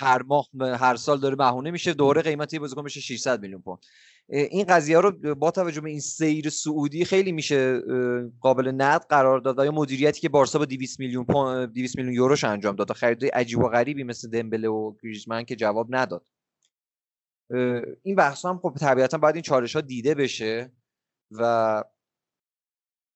هر 0.00 0.22
ماه 0.22 0.48
هر 0.60 0.96
سال 0.96 1.20
داره 1.20 1.36
بهونه 1.36 1.70
میشه 1.70 1.92
دوره 1.92 2.22
قیمت 2.22 2.52
یه 2.52 2.60
بازیکن 2.60 2.82
میشه 2.82 3.00
600 3.00 3.40
میلیون 3.40 3.62
پوند. 3.62 3.78
این 4.28 4.64
قضیه 4.64 5.00
رو 5.00 5.34
با 5.34 5.50
توجه 5.50 5.80
به 5.80 5.90
این 5.90 6.00
سیر 6.00 6.48
سعودی 6.48 7.04
خیلی 7.04 7.32
میشه 7.32 7.80
قابل 8.40 8.68
نقد 8.68 9.06
قرار 9.08 9.40
داد 9.40 9.58
و 9.58 9.64
یا 9.64 9.72
مدیریتی 9.72 10.20
که 10.20 10.28
بارسا 10.28 10.58
با 10.58 10.64
200 10.64 11.00
میلیون 11.00 11.24
200 11.66 11.96
میلیون 11.96 12.14
یوروش 12.14 12.44
انجام 12.44 12.76
داد 12.76 12.92
خرید 12.92 13.24
عجیب 13.24 13.58
و 13.58 13.68
غریبی 13.68 14.04
مثل 14.04 14.30
دمبله 14.30 14.68
و 14.68 14.94
گریزمن 15.02 15.44
که 15.44 15.56
جواب 15.56 15.86
نداد. 15.90 16.26
این 18.02 18.16
بحث 18.16 18.44
هم 18.44 18.58
خب 18.58 18.74
طبیعتا 18.80 19.18
باید 19.18 19.34
این 19.34 19.42
چالش 19.42 19.76
ها 19.76 19.82
دیده 19.82 20.14
بشه 20.14 20.72
و 21.30 21.84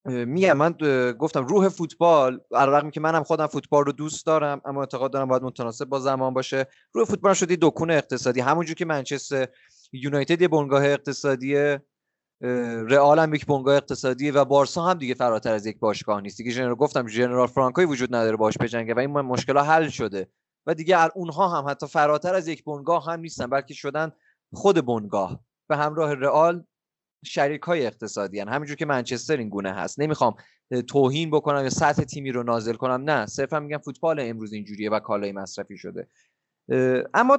میگم 0.05 0.53
من 0.53 0.73
گفتم 1.13 1.47
روح 1.47 1.69
فوتبال 1.69 2.41
علاوه 2.53 2.91
که 2.91 3.01
منم 3.01 3.23
خودم 3.23 3.47
فوتبال 3.47 3.85
رو 3.85 3.93
دوست 3.93 4.27
دارم 4.27 4.61
اما 4.65 4.81
اعتقاد 4.81 5.13
دارم 5.13 5.29
باید 5.29 5.43
متناسب 5.43 5.85
با 5.85 5.99
زمان 5.99 6.35
باشه. 6.35 6.67
روح 6.93 7.05
فوتبال 7.05 7.35
شده 7.35 7.57
دکون 7.63 7.91
اقتصادی 7.91 8.41
همونجور 8.41 8.75
که 8.75 8.85
منچستر 8.85 9.49
یونایتد 9.93 10.43
یه 10.43 10.49
بنگاه 10.49 10.85
اقتصادی 10.85 11.77
رئال 12.89 13.19
هم 13.19 13.35
یک 13.35 13.47
بنگاه 13.47 13.77
اقتصادی 13.77 14.31
و 14.31 14.45
بارسا 14.45 14.85
هم 14.85 14.99
دیگه 14.99 15.15
فراتر 15.15 15.53
از 15.53 15.67
یک 15.67 15.79
باشگاه 15.79 16.21
نیست. 16.21 16.37
دیگه 16.39 16.53
جنرال 16.53 16.75
گفتم 16.75 17.07
جنرال 17.07 17.47
فرانکوی 17.47 17.85
وجود 17.85 18.15
نداره 18.15 18.37
باش 18.37 18.59
بجنگه 18.59 18.95
و 18.95 18.99
این 18.99 19.11
مشکل 19.11 19.57
ها 19.57 19.63
حل 19.63 19.89
شده. 19.89 20.29
و 20.67 20.75
دیگه 20.75 21.17
اونها 21.17 21.49
هم 21.49 21.69
حتی 21.69 21.87
فراتر 21.87 22.35
از 22.35 22.49
یک 22.49 22.65
بنگاه 22.65 23.05
هم 23.05 23.21
نیستن 23.21 23.47
بلکه 23.47 23.75
شدن 23.75 24.13
خود 24.53 24.87
بنگاه. 24.87 25.41
به 25.69 25.77
همراه 25.77 26.15
رئال 26.15 26.65
شریک 27.25 27.63
های 27.63 27.87
اقتصادی 27.87 28.41
هن. 28.41 28.49
همینجور 28.49 28.77
که 28.77 28.87
منچستر 28.87 29.37
این 29.37 29.49
گونه 29.49 29.73
هست. 29.73 30.01
نمی‌خوام 30.01 30.35
توهین 30.89 31.31
بکنم 31.31 31.63
یا 31.63 31.71
سطح 31.71 32.05
تیمی 32.05 32.33
رو 32.33 32.43
نازل 32.43 32.75
کنم. 32.75 33.11
نه 33.11 33.27
صرفا 33.27 33.61
میگم 33.61 33.79
فوتبال 33.79 34.21
امروز 34.21 34.53
اینجوریه 34.53 34.91
و 34.91 35.01
کالای 35.01 35.33
مصرفی 35.33 35.79
شده. 35.79 36.09
اما 37.15 37.39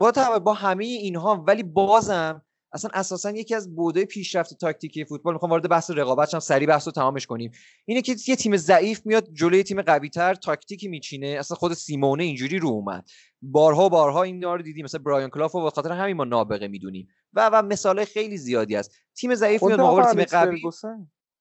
با 0.00 0.38
با 0.44 0.54
همه 0.54 0.84
اینها 0.84 1.44
ولی 1.46 1.62
بازم 1.62 2.42
اصلا 2.72 2.90
اساسا 2.94 3.30
یکی 3.30 3.54
از 3.54 3.74
بوده 3.74 4.04
پیشرفت 4.04 4.54
تاکتیکی 4.54 5.04
فوتبال 5.04 5.32
می‌خوام 5.34 5.50
وارد 5.50 5.68
بحث 5.68 5.90
رقابت 5.90 6.28
شم 6.28 6.38
سری 6.38 6.66
بحث 6.66 6.88
رو 6.88 6.92
تمامش 6.92 7.26
کنیم. 7.26 7.50
اینه 7.84 8.02
که 8.02 8.16
یه 8.26 8.36
تیم 8.36 8.56
ضعیف 8.56 9.06
میاد 9.06 9.28
جلوی 9.32 9.62
تیم 9.62 9.82
قوی 9.82 10.08
تر 10.08 10.34
تاکتیکی 10.34 10.88
میچینه. 10.88 11.26
اصلا 11.26 11.56
خود 11.56 11.72
سیمونه 11.72 12.24
اینجوری 12.24 12.58
رو 12.58 12.68
اومد. 12.68 13.08
بارها 13.42 13.88
بارها 13.88 14.22
این 14.22 14.42
رو 14.42 14.62
دیدیم. 14.62 14.84
مثلا 14.84 15.00
برایان 15.04 15.30
کلاف 15.30 15.54
و 15.54 15.62
به 15.62 15.70
خاطر 15.70 15.92
همین 15.92 16.16
ما 16.16 16.24
نابغه 16.24 16.68
می‌دونیم. 16.68 17.08
و 17.32 17.50
و 17.52 17.62
مثال 17.62 18.04
خیلی 18.04 18.36
زیادی 18.36 18.76
است 18.76 18.92
تیم 19.16 19.34
ضعیف 19.34 19.62
میاد 19.62 19.80
مقابل 19.80 20.12
تیم 20.12 20.24
قوی. 20.24 20.62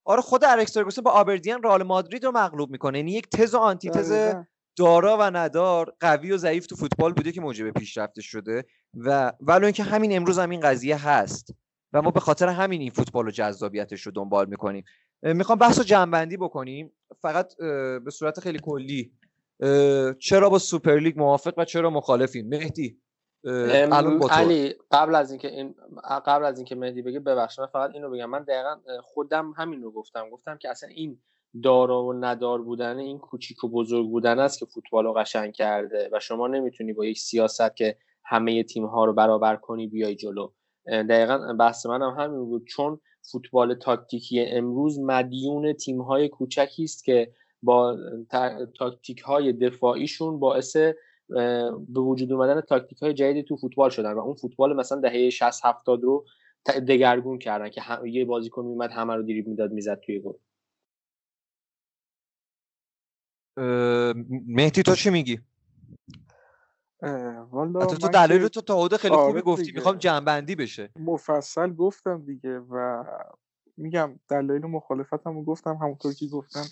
آره 0.05 0.21
خود 0.21 0.43
الکس 0.43 0.99
با 0.99 1.11
آبردین 1.11 1.63
رئال 1.63 1.83
مادرید 1.83 2.25
رو 2.25 2.31
مغلوب 2.31 2.71
می‌کنه. 2.71 2.97
یعنی 2.97 3.11
یک 3.11 3.29
تز 3.29 3.53
و 3.53 3.57
آنتی 3.57 3.89
تز 3.89 4.33
دارا 4.77 5.17
و 5.19 5.21
ندار 5.21 5.93
قوی 5.99 6.31
و 6.31 6.37
ضعیف 6.37 6.67
تو 6.67 6.75
فوتبال 6.75 7.13
بوده 7.13 7.31
که 7.31 7.41
موجب 7.41 7.71
پیشرفت 7.71 8.19
شده 8.19 8.65
و 8.97 9.33
ولو 9.41 9.63
اینکه 9.63 9.83
همین 9.83 10.15
امروز 10.15 10.39
هم 10.39 10.49
این 10.49 10.59
قضیه 10.59 11.07
هست 11.07 11.53
و 11.93 12.01
ما 12.01 12.11
به 12.11 12.19
خاطر 12.19 12.47
همین 12.47 12.81
این 12.81 12.91
فوتبال 12.91 13.27
و 13.27 13.31
جذابیتش 13.31 14.01
رو 14.01 14.11
دنبال 14.11 14.49
می‌کنیم. 14.49 14.83
می‌خوام 15.23 15.57
بحث 15.57 15.77
رو 15.77 15.83
جنبندی 15.83 16.37
بکنیم. 16.37 16.93
فقط 17.21 17.57
به 18.03 18.11
صورت 18.11 18.39
خیلی 18.39 18.59
کلی 18.63 19.13
چرا 20.19 20.49
با 20.49 20.59
سوپرلیگ 20.59 21.19
موافق 21.19 21.53
و 21.57 21.65
چرا 21.65 21.89
مخالفین 21.89 22.49
مهدی 22.49 23.01
علی 24.31 24.75
قبل 24.91 25.15
از 25.15 25.31
اینکه 25.31 25.47
این 25.47 25.75
قبل 26.25 26.45
از 26.45 26.57
اینکه 26.57 26.75
مهدی 26.75 27.01
بگه 27.01 27.19
ببخشید 27.19 27.65
فقط 27.65 27.91
اینو 27.93 28.09
بگم. 28.09 28.29
من 28.29 28.43
دقیقا 28.43 28.77
خودم 29.01 29.53
همین 29.57 29.81
رو 29.81 29.91
گفتم. 29.91 30.29
گفتم 30.29 30.57
که 30.57 30.69
اصلا 30.69 30.89
این 30.89 31.19
دارا 31.63 32.03
و 32.03 32.13
ندار 32.13 32.61
بودن 32.61 32.97
این 32.97 33.19
کوچیک 33.19 33.63
و 33.63 33.69
بزرگ 33.69 34.09
بودن 34.09 34.39
است 34.39 34.59
که 34.59 34.65
فوتبال 34.65 35.05
رو 35.05 35.13
قشنگ 35.13 35.53
کرده 35.53 36.09
و 36.11 36.19
شما 36.19 36.47
نمی‌تونی 36.47 36.93
با 36.93 37.05
یک 37.05 37.19
سیاست 37.19 37.75
که 37.75 37.97
همه 38.25 38.63
تیم 38.63 38.85
ها 38.85 39.05
رو 39.05 39.13
برابر 39.13 39.55
کنی 39.55 39.87
بیای 39.87 40.15
جلو. 40.15 40.49
دقیقا 40.87 41.53
بحث 41.59 41.85
من 41.85 42.01
هم 42.01 42.23
همین 42.23 42.45
بود. 42.45 42.67
چون 42.67 42.99
فوتبال 43.31 43.73
تاکتیکی 43.73 44.45
امروز 44.45 44.99
مدیون 44.99 45.73
تیم 45.73 46.01
های 46.01 46.29
کوچکی 46.29 46.83
است 46.83 47.03
که 47.03 47.31
با 47.63 47.97
تاکتیک 48.79 49.19
های 49.19 49.53
دفاعیشون 49.53 50.39
باعث 50.39 50.75
به 51.89 51.99
وجود 52.01 52.31
اومدن 52.31 52.61
تاکتیک 52.61 52.97
های 52.97 53.13
جدیدی 53.13 53.43
تو 53.43 53.55
فوتبال 53.55 53.89
شدن 53.89 54.13
و 54.13 54.19
اون 54.19 54.35
فوتبال 54.35 54.75
مثلا 54.75 54.99
دهه 55.01 55.29
60 55.29 55.65
70 55.65 56.03
رو 56.03 56.25
دگرگون 56.87 57.39
کردن 57.39 57.69
که 57.69 57.81
یه 58.05 58.25
بازیکن 58.25 58.65
میومد 58.65 58.91
همه 58.91 59.15
رو 59.15 59.23
دریبل 59.23 59.49
می‌داد 59.49 59.71
می‌زد 59.71 59.99
توی 59.99 60.19
گل. 60.19 60.33
مهدی 64.47 64.83
تو 64.83 64.95
چی 64.95 65.09
میگی 65.09 65.39
والا 67.51 67.85
تو 67.85 68.07
دلیل 68.09 68.47
تو 68.47 68.61
تا 68.61 68.97
خیلی 68.97 69.15
آره 69.15 69.23
خوبی 69.25 69.41
گفتی 69.41 69.71
می‌خوام 69.71 69.97
جنبندی 69.97 70.55
بشه 70.55 70.89
مفصل 70.99 71.73
گفتم 71.73 72.25
دیگه 72.25 72.59
و 72.59 73.03
میگم 73.77 74.19
دلایل 74.29 74.65
مخالفتم 74.65 75.35
رو 75.35 75.43
گفتم 75.43 75.75
همونطور 75.75 76.13
که 76.13 76.27
گفتم 76.27 76.65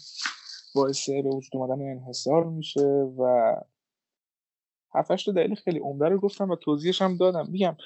باعث 0.75 1.09
به 1.09 1.29
وجود 1.29 1.55
اومدن 1.55 1.81
انحصار 1.91 2.43
میشه 2.45 2.87
و 3.19 3.55
هفتش 4.95 5.25
تا 5.25 5.31
دلیل 5.31 5.55
خیلی 5.55 5.79
عمده 5.79 6.09
رو 6.09 6.19
گفتم 6.19 6.49
و 6.49 6.55
توضیحش 6.55 7.01
هم 7.01 7.17
دادم 7.17 7.47
میگم 7.51 7.77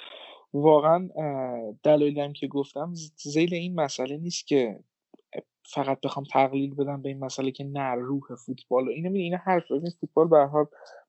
واقعا 0.54 1.10
دلایلم 1.84 2.34
که 2.34 2.48
گفتم 2.48 2.94
زیل 3.18 3.54
این 3.54 3.76
مسئله 3.76 4.18
نیست 4.18 4.48
که 4.48 4.84
فقط 5.74 6.00
بخوام 6.02 6.26
تقلیل 6.26 6.76
بدم 6.76 7.02
به 7.02 7.10
این 7.10 7.20
مسئله 7.20 7.52
که 7.52 7.64
نه 7.64 7.96
روح 7.96 8.36
فوتبال 8.46 8.88
و 8.88 8.92
اینو 8.92 9.16
این 9.16 9.34
حرف 9.34 9.72
ببین 9.72 9.92
فوتبال 10.02 10.28
به 10.28 10.46
حال 10.46 10.66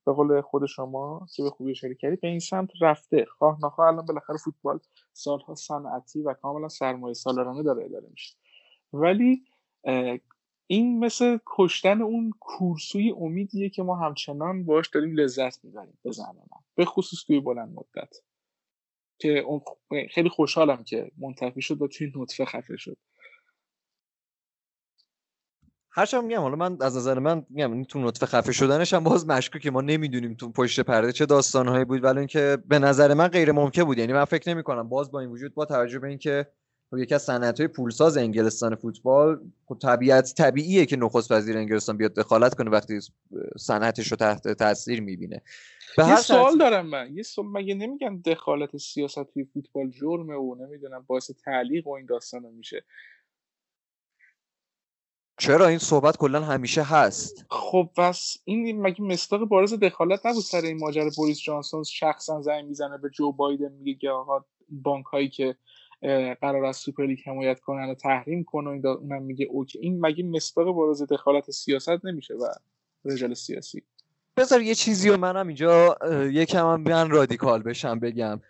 به 0.07 0.13
قول 0.13 0.41
خود 0.41 0.67
شما 0.67 1.27
که 1.37 1.43
به 1.43 1.51
خوبی 1.51 1.71
اشاره 1.71 1.95
کردید 1.95 2.21
به 2.21 2.29
این 2.29 2.39
سمت 2.39 2.71
رفته. 2.81 3.25
خواه 3.39 3.59
نخواه 3.65 3.89
الان 3.89 4.07
بالاخره 4.07 4.37
فوتبال 4.37 4.81
سالها 5.13 5.55
صنعتی 5.55 6.23
و 6.23 6.35
کاملا 6.35 6.69
سرمایه 6.69 7.15
سالارانه 7.15 7.63
داره 7.63 7.85
اداره 7.85 8.09
میشه. 8.11 8.37
ولی 8.93 9.45
این 10.67 10.99
مثل 10.99 11.39
کشتن 11.47 12.03
اون 12.03 12.33
کورسوی 12.41 13.11
امیدیه 13.11 13.69
که 13.69 13.83
ما 13.83 13.97
همچنان 13.97 14.65
باش 14.65 14.89
داریم 14.89 15.17
لذت 15.17 15.65
می‌بریم 15.65 15.99
به 16.03 16.11
به 16.75 16.85
خصوص 16.85 17.25
توی 17.27 17.41
بلند 17.41 17.75
مدت. 17.75 18.17
که 19.19 19.45
خیلی 20.11 20.29
خوشحالم 20.29 20.85
که 20.85 21.11
منتفی 21.19 21.63
شد 21.63 21.83
و 21.83 21.89
توی 21.89 22.13
نطفه 22.17 22.45
خفه 22.45 22.77
شد. 22.77 22.97
هرچند 25.93 26.25
میگم 26.25 26.41
حالا 26.41 26.57
من 26.57 26.77
از 26.81 26.97
نظر 26.97 27.19
من 27.19 27.47
میگم 27.51 27.73
این 27.73 27.85
تو 27.85 27.99
نطفه 27.99 28.27
خفه 28.27 28.53
شدنش 28.53 28.95
هم 28.95 29.05
باز 29.05 29.27
مشکوک 29.27 29.63
که 29.63 29.71
ما 29.71 29.81
نمی‌دونیم 29.81 30.35
تو 30.35 30.53
پشت 30.53 30.81
پرده 30.81 31.13
چه 31.13 31.27
داستانهایی 31.27 31.85
بود 31.85 32.05
ولی 32.05 32.19
اینکه 32.19 32.59
به 32.69 32.79
نظر 32.79 33.15
من 33.15 33.29
غیر 33.29 33.53
ممکن 33.53 33.85
بود. 33.85 33.99
یعنی 33.99 34.13
من 34.13 34.25
فکر 34.25 34.51
نمی 34.51 34.63
کنم 34.63 34.89
باز 34.89 35.11
با 35.11 35.21
این 35.21 35.31
وجود 35.31 35.55
با 35.55 35.65
توجه 35.65 35.99
به 35.99 36.09
اینکه 36.09 36.47
خب 36.91 36.99
یکی 36.99 37.15
از 37.15 37.23
صنعت 37.23 37.61
های 37.61 37.69
پولساز 37.69 38.17
انگلستان 38.17 38.75
فوتبال 38.75 39.41
خب 39.67 39.79
طبیعت 39.83 40.35
طبیعیه 40.35 40.87
که 40.87 40.97
نخست 40.97 41.33
وزیر 41.33 41.57
انگلستان 41.57 41.97
بیاد 41.97 42.15
دخالت 42.15 42.55
کنه 42.55 42.71
وقتی 42.71 42.99
صنعتش 43.59 44.09
رو 44.09 44.17
تحت 44.17 44.49
تاثیر 44.49 45.01
می‌بینه. 45.01 45.43
به 45.97 46.07
یه 46.09 46.17
سوال 46.17 46.59
دارم 46.59 46.87
من. 46.87 47.17
یه 47.17 47.23
سوال 47.23 47.47
مگه 47.47 47.75
نمیگن 47.75 48.17
دخالت 48.17 48.77
سیاست 48.77 49.25
توی 49.25 49.45
فوتبال 49.45 49.91
جرمه 49.91 50.35
و 50.35 50.55
نمی‌دونم 50.55 51.05
باعث 51.07 51.31
تعلیق 51.45 51.87
و 51.87 51.91
این 51.91 52.07
داستان 52.07 52.43
میشه؟ 52.43 52.85
چرا 55.41 55.67
این 55.67 55.79
صحبت 55.79 56.17
کلا 56.17 56.41
همیشه 56.41 56.83
هست؟ 56.83 57.45
خب 57.51 57.91
پس 57.97 58.37
این 58.45 58.83
مگه 58.83 59.03
مصداق 59.03 59.45
بارز 59.45 59.75
دخالت 59.75 60.27
نبود 60.27 60.43
سر 60.43 60.61
این 60.61 60.79
ماجرا 60.79 61.11
بوریس 61.17 61.41
جانسون 61.41 61.83
شخصا 61.83 62.43
زنگ 62.43 62.65
می‌زنه 62.65 62.99
به 62.99 63.11
جو 63.11 63.33
بایدن 63.33 63.73
میگه 63.73 63.99
که 63.99 64.11
آقا 64.11 64.45
بانک 64.69 65.07
هایی 65.07 65.29
که 65.29 65.57
قرار 66.41 66.65
از 66.65 66.77
سوپر 66.77 67.15
حمایت 67.27 67.61
کنن 67.61 67.91
و 67.91 67.95
تحریم 67.95 68.45
کنه 68.45 68.81
و 68.81 68.87
اونم 68.87 69.23
میگه 69.23 69.47
OK. 69.47 69.79
این 69.79 70.01
مگه 70.01 70.25
مصداق 70.25 70.67
بارز 70.67 71.03
دخالت 71.03 71.51
سیاست 71.51 72.05
نمیشه 72.05 72.35
و 72.35 72.47
رجال 73.05 73.35
سیاسی؟ 73.35 73.83
بذار 74.37 74.63
یه 74.63 74.75
چیزی 74.75 75.09
رو 75.09 75.17
منم 75.17 75.47
اینجا 75.47 75.99
یکم 76.33 76.67
هم 76.67 76.85
بیان 76.85 77.11
رادیکال 77.11 77.63
بشم 77.63 77.99
بگم. 77.99 78.41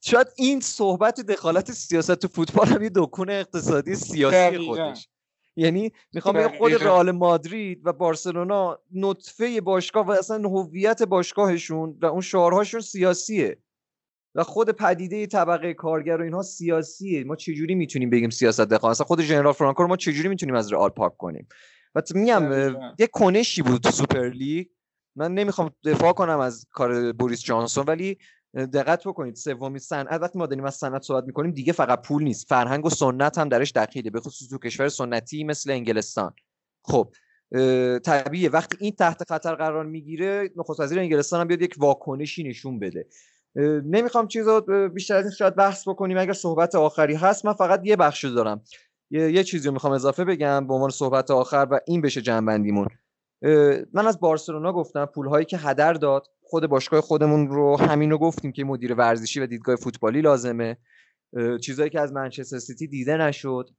شاید 0.00 0.26
این 0.36 0.60
صحبت 0.60 1.20
دخالت 1.20 1.72
سیاست 1.72 2.14
تو 2.14 2.28
فوتبال 2.28 2.66
هم 2.66 2.82
یه 2.82 2.90
دکون 2.94 3.30
اقتصادی 3.30 3.94
سیاسی 3.94 4.58
خودش. 4.58 5.08
یعنی 5.56 5.92
می‌خوام 6.12 6.36
بگم 6.36 6.58
خود 6.58 6.72
رئال 6.72 7.10
مادرید 7.10 7.80
و 7.84 7.92
بارسلونا 7.92 8.78
نطفه 8.94 9.60
باشگاه 9.60 10.06
و 10.06 10.10
اصلا 10.10 10.48
هویت 10.48 11.02
باشگاهشون 11.02 11.98
و 12.02 12.06
اون 12.06 12.20
شعارهاشون 12.20 12.80
سیاسیه. 12.80 13.58
و 14.34 14.42
خود 14.42 14.70
پدیده 14.70 15.26
طبقه 15.26 15.74
کارگر 15.74 16.16
و 16.16 16.24
اینها 16.24 16.42
سیاسیه. 16.42 17.24
ما 17.24 17.36
چجوری 17.36 17.74
می‌تونیم 17.74 18.10
بگیم 18.10 18.30
سیاست 18.30 18.60
دخواه 18.60 18.90
اصلا 18.90 19.06
خود 19.06 19.20
جنرال 19.20 19.52
فرانکو 19.52 19.82
رو 19.82 19.88
ما 19.88 19.96
چجوری 19.96 20.28
می‌تونیم 20.28 20.54
از 20.54 20.72
رئال 20.72 20.90
پاک 20.90 21.16
کنیم؟ 21.16 21.48
و 21.94 22.02
میگم 22.14 22.74
یه 22.98 23.06
کنشی 23.06 23.62
بود 23.62 23.82
تو 23.82 23.90
سوپر 23.90 24.28
لیگ. 24.28 24.66
من 25.16 25.34
نمی‌خوام 25.34 25.70
دفاع 25.84 26.12
کنم 26.12 26.38
از 26.38 26.66
کار 26.70 27.12
بوریس 27.12 27.44
جانسون 27.44 27.84
ولی 27.88 28.18
دقت 28.54 29.08
بکنید 29.08 29.34
سومین 29.34 29.78
صنعت 29.78 30.22
وقتی 30.22 30.38
ما 30.38 30.46
داریم 30.46 30.64
از 30.64 30.74
صنعت 30.74 31.02
صحبت 31.02 31.24
می‌کنیم 31.24 31.50
دیگه 31.50 31.72
فقط 31.72 32.02
پول 32.02 32.22
نیست. 32.22 32.48
فرهنگ 32.48 32.86
و 32.86 32.90
سنت 32.90 33.38
هم 33.38 33.48
درش 33.48 33.72
دخیله 33.72 34.10
به 34.10 34.20
خصوص 34.20 34.48
تو 34.48 34.58
کشور 34.58 34.88
سنتی 34.88 35.44
مثل 35.44 35.70
انگلستان. 35.70 36.34
خب 36.82 37.12
طبیعیه. 38.04 38.50
وقتی 38.50 38.76
این 38.80 38.92
تحت 38.92 39.28
خطر 39.28 39.54
قرار 39.54 39.86
می‌گیره 39.86 40.50
نخست 40.56 40.80
وزیر 40.80 40.98
انگلستان 40.98 41.40
هم 41.40 41.46
بیاد 41.46 41.62
یک 41.62 41.74
واکنشی 41.78 42.44
نشون 42.48 42.78
بده. 42.78 43.06
نمی‌خوام 43.84 44.28
چیزا 44.28 44.60
بیشتر 44.94 45.16
از 45.16 45.24
این 45.24 45.34
شاید 45.34 45.54
بحث 45.56 45.88
بکنیم. 45.88 46.18
اگر 46.18 46.32
صحبت 46.32 46.74
آخری 46.74 47.14
هست 47.14 47.44
من 47.46 47.52
فقط 47.52 47.80
یه 47.84 47.96
بخشی 47.96 48.34
دارم. 48.34 48.64
یه, 49.10 49.32
یه 49.32 49.44
چیزی 49.44 49.68
رو 49.68 49.74
می‌خوام 49.74 49.92
اضافه 49.92 50.24
بگم 50.24 50.66
به 50.66 50.74
عنوان 50.74 50.90
صحبت 50.90 51.30
آخر 51.30 51.66
و 51.70 51.80
این 51.86 52.00
بشه 52.00 52.22
جنبندیمون. 52.22 52.88
من 53.92 54.06
از 54.06 54.20
بارسلونا 54.20 54.72
گفتم 54.72 55.06
پولهایی 55.06 55.44
که 55.44 55.58
هدر 55.58 55.92
داد 55.92 56.26
خود 56.42 56.66
باشگاه 56.66 57.00
خودمون 57.00 57.48
رو 57.48 57.76
همین 57.76 58.10
رو 58.10 58.18
گفتیم 58.18 58.52
که 58.52 58.64
مدیر 58.64 58.94
ورزشی 58.94 59.40
و 59.40 59.46
دیدگاه 59.46 59.76
فوتبالی 59.76 60.20
لازمه. 60.20 60.76
چیزهایی 61.62 61.90
که 61.90 62.00
از 62.00 62.12
منچستر 62.12 62.58
سیتی 62.58 62.86
دیده 62.86 63.16
نشد 63.16 63.70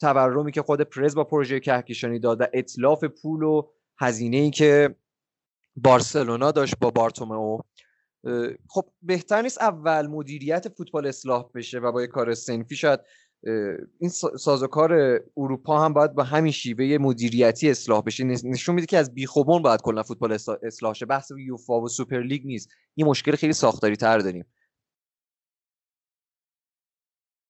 تورمی 0.00 0.52
که 0.52 0.62
خود 0.62 0.80
پرز 0.80 1.14
با 1.14 1.24
پروژه 1.24 1.60
کهکشانی 1.60 2.18
داد 2.18 2.40
و 2.40 2.44
اطلاف 2.52 3.04
پول 3.04 3.42
و 3.42 3.62
هزینه 3.98 4.36
ای 4.36 4.50
که 4.50 4.96
بارسلونا 5.76 6.50
داشت 6.50 6.74
با 6.80 6.90
بارتومئو. 6.90 7.58
خب 8.68 8.84
بهتر 9.02 9.42
نیست 9.42 9.60
اول 9.60 10.06
مدیریت 10.06 10.68
فوتبال 10.68 11.06
اصلاح 11.06 11.50
بشه 11.54 11.78
و 11.78 11.92
با 11.92 12.00
یه 12.00 12.06
کار 12.06 12.34
سنفی 12.34 12.76
شاید 12.76 13.00
این 13.98 14.10
سازوکار 14.38 15.20
اروپا 15.36 15.80
هم 15.80 15.92
باید 15.92 16.14
با 16.14 16.22
همین 16.22 16.52
شیوه 16.52 16.98
مدیریتی 17.00 17.70
اصلاح 17.70 18.02
بشه. 18.02 18.24
نشون 18.24 18.74
میده 18.74 18.86
که 18.86 18.98
از 18.98 19.14
بیخوبون 19.14 19.62
باید 19.62 19.82
کلا 19.82 20.02
فوتبال 20.02 20.32
اصلاح 20.62 20.94
شه. 20.94 21.06
بحث 21.06 21.32
یوفا 21.38 21.80
و 21.80 21.88
سوپر 21.88 22.20
لیگ 22.20 22.46
نیست. 22.46 22.70
این 22.94 23.06
مشکل 23.06 23.36
خیلی 23.36 23.52
ساختاری 23.52 23.96
تر 23.96 24.18
داریم. 24.18 24.44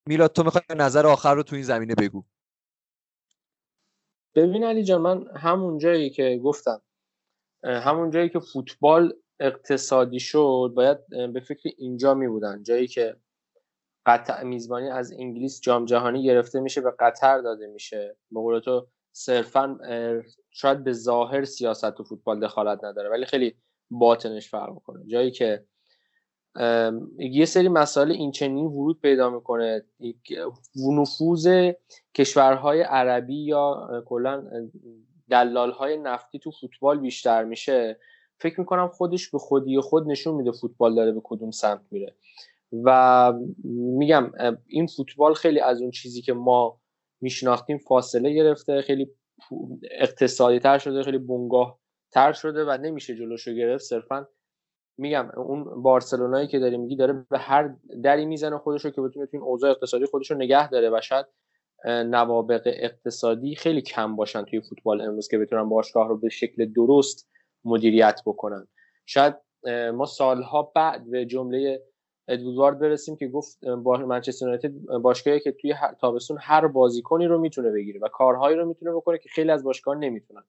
میلاد 0.08 0.32
تو 0.32 0.44
می‌خوای 0.44 0.62
نظر 0.76 1.06
آخر 1.06 1.34
رو 1.34 1.42
تو 1.42 1.56
این 1.56 1.64
زمینه 1.64 1.94
بگو. 1.94 2.24
ببین 4.34 4.64
علی 4.64 4.84
جان 4.84 5.00
من 5.00 5.24
همون 5.36 5.78
جایی 5.78 6.10
که 6.10 6.40
گفتم 6.44 6.82
همون 7.64 8.10
جایی 8.10 8.28
که 8.28 8.40
فوتبال 8.40 9.14
اقتصادی 9.40 10.20
شد 10.20 10.72
باید 10.76 10.98
به 11.32 11.40
فکر 11.40 11.70
اینجا 11.78 12.14
می 12.14 12.28
بودن 12.28 12.62
جایی 12.62 12.86
که 12.86 13.16
قطع 14.06 14.42
میزبانی 14.42 14.90
از 14.90 15.12
انگلیس 15.12 15.60
جام 15.60 15.84
جهانی 15.84 16.24
گرفته 16.24 16.60
میشه 16.60 16.80
به 16.80 16.92
قطر 16.98 17.40
داده 17.40 17.66
میشه. 17.66 18.16
به 18.30 18.40
قول 18.40 18.60
تو 18.60 18.86
صرفا 19.12 19.78
شاید 20.50 20.84
به 20.84 20.92
ظاهر 20.92 21.44
سیاست 21.44 22.00
و 22.00 22.04
فوتبال 22.04 22.40
دخالت 22.40 22.84
نداره 22.84 23.08
ولی 23.08 23.24
خیلی 23.24 23.54
باطنش 23.90 24.50
فرق 24.50 24.74
می‌کنه. 24.74 25.06
جایی 25.06 25.30
که 25.30 25.64
یه 27.18 27.44
سری 27.44 27.68
مسائل 27.68 28.12
این 28.12 28.30
چنین 28.30 28.66
ورود 28.66 29.00
پیدا 29.00 29.30
می‌کنه. 29.30 29.84
نفوذ 30.76 31.72
کشورهای 32.14 32.82
عربی 32.82 33.44
یا 33.44 33.88
کلا 34.06 34.48
دلال 35.30 35.70
های 35.70 35.96
نفتی 35.96 36.38
تو 36.38 36.50
فوتبال 36.50 37.00
بیشتر 37.00 37.44
میشه. 37.44 37.98
فکر 38.38 38.60
می‌کنم 38.60 38.88
خودش 38.88 39.30
به 39.30 39.38
خودی 39.38 39.80
خود 39.80 40.06
نشون 40.06 40.34
میده 40.34 40.52
فوتبال 40.52 40.94
داره 40.94 41.12
به 41.12 41.20
کدوم 41.24 41.50
سمت 41.50 41.82
میره. 41.90 42.14
و 42.72 43.32
میگم 43.64 44.32
این 44.66 44.86
فوتبال 44.86 45.34
خیلی 45.34 45.60
از 45.60 45.80
اون 45.80 45.90
چیزی 45.90 46.22
که 46.22 46.32
ما 46.32 46.80
میشناختیم 47.20 47.78
فاصله 47.78 48.34
گرفته 48.34 48.82
خیلی 48.82 49.10
اقتصادی 49.90 50.58
تر 50.58 50.78
شده 50.78 51.02
خیلی 51.02 51.18
بنگاه 51.18 51.78
تر 52.12 52.32
شده 52.32 52.64
و 52.64 52.78
نمیشه 52.82 53.14
جلوشو 53.14 53.52
گرفت. 53.52 53.84
صرفا 53.84 54.26
میگم 54.98 55.30
اون 55.36 55.82
بارسلونایی 55.82 56.48
که 56.48 56.58
داری 56.58 56.76
میگی 56.76 56.96
داره 56.96 57.26
به 57.30 57.38
هر 57.38 57.76
دری 58.04 58.26
می‌زنه 58.26 58.58
خودشو 58.58 58.90
که 58.90 59.00
بتونه 59.00 59.26
تو 59.26 59.36
این 59.36 59.42
اوضاع 59.42 59.70
اقتصادی 59.70 60.06
خودشو 60.06 60.34
نگه 60.34 60.70
داره 60.70 60.90
و 60.90 61.00
شاید 61.00 61.26
نوابق 61.84 62.62
اقتصادی 62.66 63.54
خیلی 63.54 63.82
کم 63.82 64.16
باشن 64.16 64.44
توی 64.44 64.60
فوتبال 64.60 65.00
امروز 65.00 65.28
که 65.28 65.38
بتونن 65.38 65.68
باشگاه 65.68 66.08
رو 66.08 66.18
به 66.18 66.28
شکل 66.28 66.72
درست 66.72 67.28
مدیریت 67.64 68.20
بکنن. 68.26 68.68
شاید 69.06 69.34
ما 69.94 70.06
سالها 70.06 70.72
بعد 70.74 71.10
به 71.10 71.26
جمله 71.26 71.82
ادوارد 72.28 72.78
برسیم 72.78 73.16
که 73.16 73.28
گفت 73.28 73.64
با 73.64 73.96
منچستر 73.96 74.46
یونایتد 74.46 74.72
باشگاهی 75.02 75.40
که 75.40 75.52
توی 75.52 75.74
تابستون 76.00 76.36
هر 76.40 76.66
بازیکنی 76.66 77.26
رو 77.26 77.38
می‌تونه 77.38 77.70
بگیره 77.70 78.00
و 78.00 78.08
کارهایی 78.08 78.56
رو 78.56 78.66
می‌تونه 78.66 78.92
بکنه 78.92 79.18
که 79.18 79.28
خیلی 79.28 79.50
از 79.50 79.64
باشگاه 79.64 79.94
نمی‌تونن. 79.96 80.44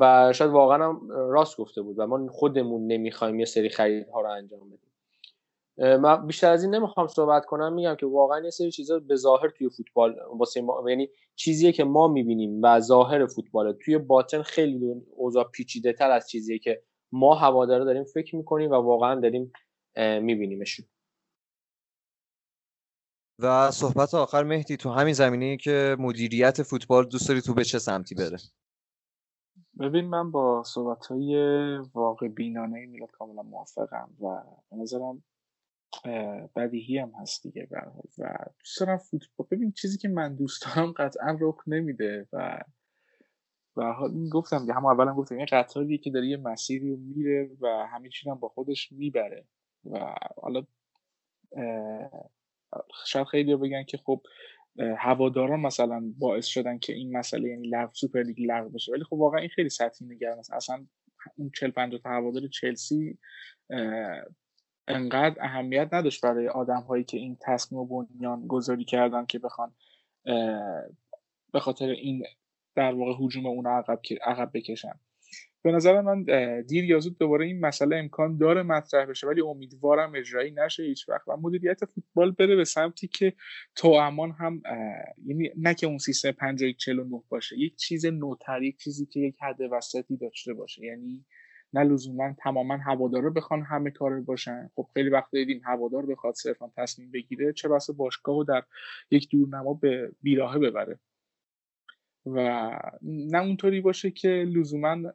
و 0.00 0.32
شاید 0.32 0.50
واقعا 0.50 0.88
هم 0.88 1.10
راست 1.10 1.56
گفته 1.56 1.82
بود 1.82 1.98
و 1.98 2.06
ما 2.06 2.28
خودمون 2.28 2.86
نمی‌خوایم 2.86 3.40
یه 3.40 3.44
سری 3.44 3.68
خریدها 3.68 4.20
رو 4.20 4.30
انجام 4.30 4.60
بدیم. 4.70 4.88
من 5.96 6.26
بیشتر 6.26 6.50
از 6.50 6.64
این 6.64 6.74
نمی‌خوام 6.74 7.06
صحبت 7.06 7.46
کنم 7.46 7.72
میگم 7.72 7.94
که 7.94 8.06
واقعا 8.06 8.40
یه 8.40 8.50
سری 8.50 8.70
چیزا 8.70 8.98
به 8.98 9.16
ظاهر 9.16 9.48
توی 9.48 9.68
فوتبال 9.68 10.16
واسه 10.38 10.60
ما 10.60 10.90
یعنی 10.90 11.08
چیزیه 11.36 11.72
که 11.72 11.84
ما 11.84 12.08
می‌بینیم 12.08 12.60
و 12.62 12.80
ظاهر 12.80 13.26
فوتبال. 13.26 13.72
توی 13.72 13.98
باطن 13.98 14.42
خیلی 14.42 15.02
اوضاع 15.16 15.44
پیچیده 15.44 15.92
تر 15.92 16.10
از 16.10 16.28
چیزیه 16.28 16.58
که 16.58 16.82
ما 17.12 17.34
هوادارا 17.34 17.84
داریم 17.84 18.04
فکر 18.04 18.36
می‌کنیم 18.36 18.70
و 18.70 18.74
واقعا 18.74 19.20
داریم 19.20 19.52
میبینیمشون. 19.98 20.86
و 23.38 23.70
صحبت 23.70 24.14
آخر 24.14 24.42
مهدی 24.42 24.76
تو 24.76 24.90
همین 24.90 25.14
زمینه 25.14 25.56
که 25.56 25.96
مدیریت 25.98 26.62
فوتبال 26.62 27.06
دوست 27.08 27.28
داری 27.28 27.40
تو 27.40 27.54
به 27.54 27.64
چه 27.64 27.78
سمتی 27.78 28.14
بره؟ 28.14 28.38
ببین 29.80 30.04
من 30.04 30.30
با 30.30 30.62
صحبت 30.62 31.06
های 31.06 31.34
واقع 31.94 32.28
بینانه 32.28 32.86
میلاد 32.86 33.10
کاملا 33.10 33.42
موافقم 33.42 34.10
و 34.20 34.42
به 34.70 34.76
نظرم 34.76 35.22
بدیهی 36.56 36.98
هم 36.98 37.12
هست 37.20 37.42
دیگه 37.42 37.68
و 38.18 38.32
دوست 38.58 38.80
دارم 38.80 38.98
فوتبال 38.98 39.46
ببین 39.50 39.72
چیزی 39.72 39.98
که 39.98 40.08
من 40.08 40.34
دوست 40.34 40.66
دارم 40.66 40.92
قطعا 40.92 41.38
رخ 41.40 41.62
نمیده 41.66 42.28
و 42.32 42.64
و 43.76 43.92
حال 43.92 44.10
این 44.10 44.28
گفتم 44.28 44.58
دیگه 44.58 44.74
هم 44.74 44.86
اولا 44.86 45.14
گفتم 45.14 45.38
یه 45.38 45.46
قطاریه 45.46 45.98
که 45.98 46.10
داره 46.10 46.26
یه 46.26 46.36
مسیری 46.36 46.90
رو 46.90 46.96
میره 46.96 47.50
و 47.60 47.86
همین 47.92 48.10
چیز 48.10 48.28
هم 48.28 48.34
با 48.34 48.48
خودش 48.48 48.92
می‌بره. 48.92 49.46
و 49.92 50.14
حالا 50.36 50.62
شاید 53.06 53.26
خیلی 53.26 53.56
بگن 53.56 53.84
که 53.84 53.96
خب 53.96 54.22
هواداران 54.98 55.60
مثلا 55.60 56.12
باعث 56.18 56.46
شدن 56.46 56.78
که 56.78 56.92
این 56.92 57.16
مسئله 57.16 57.48
یعنی 57.48 57.68
لغو 57.68 57.94
سوپر 57.94 58.22
لیگ 58.22 58.40
لغو 58.40 58.68
بشه. 58.68 58.92
ولی 58.92 59.04
خب 59.04 59.12
واقعا 59.12 59.40
این 59.40 59.48
خیلی 59.48 59.68
سطحی 59.68 60.06
نگران 60.06 60.38
است. 60.38 60.52
اصلا 60.52 60.86
اون 61.36 61.50
40 61.54 61.70
50 61.70 62.00
تا 62.00 62.10
هوادار 62.10 62.46
چلسی 62.46 63.18
انقدر 64.88 65.36
اهمیت 65.40 65.88
نداشت 65.92 66.20
برای 66.20 66.48
آدم 66.48 66.80
هایی 66.80 67.04
که 67.04 67.16
این 67.16 67.36
تصمیم 67.40 67.80
و 67.80 68.04
بنیان 68.04 68.46
گذاری 68.46 68.84
کردن 68.84 69.26
که 69.26 69.38
بخوان 69.38 69.74
به 71.52 71.60
خاطر 71.60 71.88
این 71.88 72.24
در 72.74 72.94
واقع 72.94 73.12
حجوم 73.24 73.46
اون 73.46 73.66
عقب 73.66 74.00
عقب 74.22 74.50
بکشن. 74.54 75.00
به 75.62 75.72
نظر 75.72 76.00
من 76.00 76.24
دیر 76.62 76.84
یا 76.84 77.00
زود 77.00 77.18
دوباره 77.18 77.46
این 77.46 77.60
مسئله 77.60 77.96
امکان 77.96 78.38
داره 78.38 78.62
مطرح 78.62 79.06
بشه 79.06 79.26
ولی 79.26 79.40
امیدوارم 79.40 80.12
اجرایی 80.14 80.50
نشه 80.50 80.82
هیچ 80.82 81.08
وقت. 81.08 81.28
و 81.28 81.36
مدیریت 81.36 81.84
فوتبال 81.84 82.32
بره 82.32 82.56
به 82.56 82.64
سمتی 82.64 83.08
که 83.08 83.32
امان 83.84 84.30
هم 84.30 84.62
یعنی 85.26 85.50
نه 85.56 85.74
که 85.74 85.86
اون 85.86 85.98
سیستم 85.98 86.32
5149 86.32 87.22
باشه 87.28 87.58
یک 87.58 87.76
چیز 87.76 88.06
نوتر 88.06 88.62
یک 88.62 88.78
چیزی 88.78 89.06
که 89.06 89.20
یک 89.20 89.36
حد 89.40 89.60
وسطی 89.70 90.16
داشته 90.16 90.54
باشه. 90.54 90.84
یعنی 90.84 91.24
نه 91.72 91.84
لزوما 91.84 92.34
تماما 92.38 92.76
هوادارا 92.76 93.30
بخوان 93.30 93.62
همه 93.62 93.90
کار 93.90 94.20
باشن. 94.20 94.70
خب 94.76 94.88
خیلی 94.94 95.10
وقت 95.10 95.30
دیدیم 95.30 95.60
هوادار 95.64 96.06
بخواد 96.06 96.34
صرفا 96.34 96.72
تصمیم 96.76 97.10
بگیره 97.10 97.52
چه 97.52 97.68
بسا 97.68 97.92
باشگاه 97.92 98.36
رو 98.36 98.44
در 98.44 98.62
یک 99.10 99.28
دورنما 99.30 99.74
به 99.74 100.12
بیراهه 100.22 100.58
ببره. 100.58 100.98
و 102.26 102.70
نه 103.02 103.38
اونطوری 103.38 103.80
باشه 103.80 104.10
که 104.10 104.28
لزوما 104.28 105.12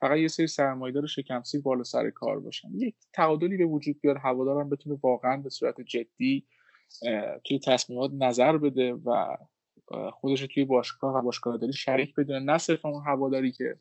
فقط 0.00 0.18
یه 0.18 0.28
سری 0.28 0.46
سرمایه‌دار 0.46 1.06
شکمسی 1.06 1.58
بالا 1.58 1.84
سر 1.84 2.10
کار 2.10 2.40
باشن. 2.40 2.68
یک 2.74 2.94
تعادلی 3.12 3.56
به 3.56 3.64
وجود 3.64 4.00
بیاد 4.00 4.16
هوادارم 4.22 4.70
بتونه 4.70 4.98
واقعا 5.02 5.36
به 5.36 5.50
صورت 5.50 5.80
جدی 5.80 6.46
توی 7.44 7.60
تصمیمات 7.64 8.10
نظر 8.14 8.58
بده 8.58 8.92
و 8.92 9.36
خودش 10.12 10.40
توی 10.40 10.64
باشگاه 10.64 11.18
و 11.18 11.22
باشگاه 11.22 11.56
داری 11.56 11.72
شریک 11.72 12.14
بدونه. 12.14 12.38
نه 12.38 12.58
صرفا 12.58 12.88
اون 12.88 13.02
هواداری 13.06 13.52
که 13.52 13.76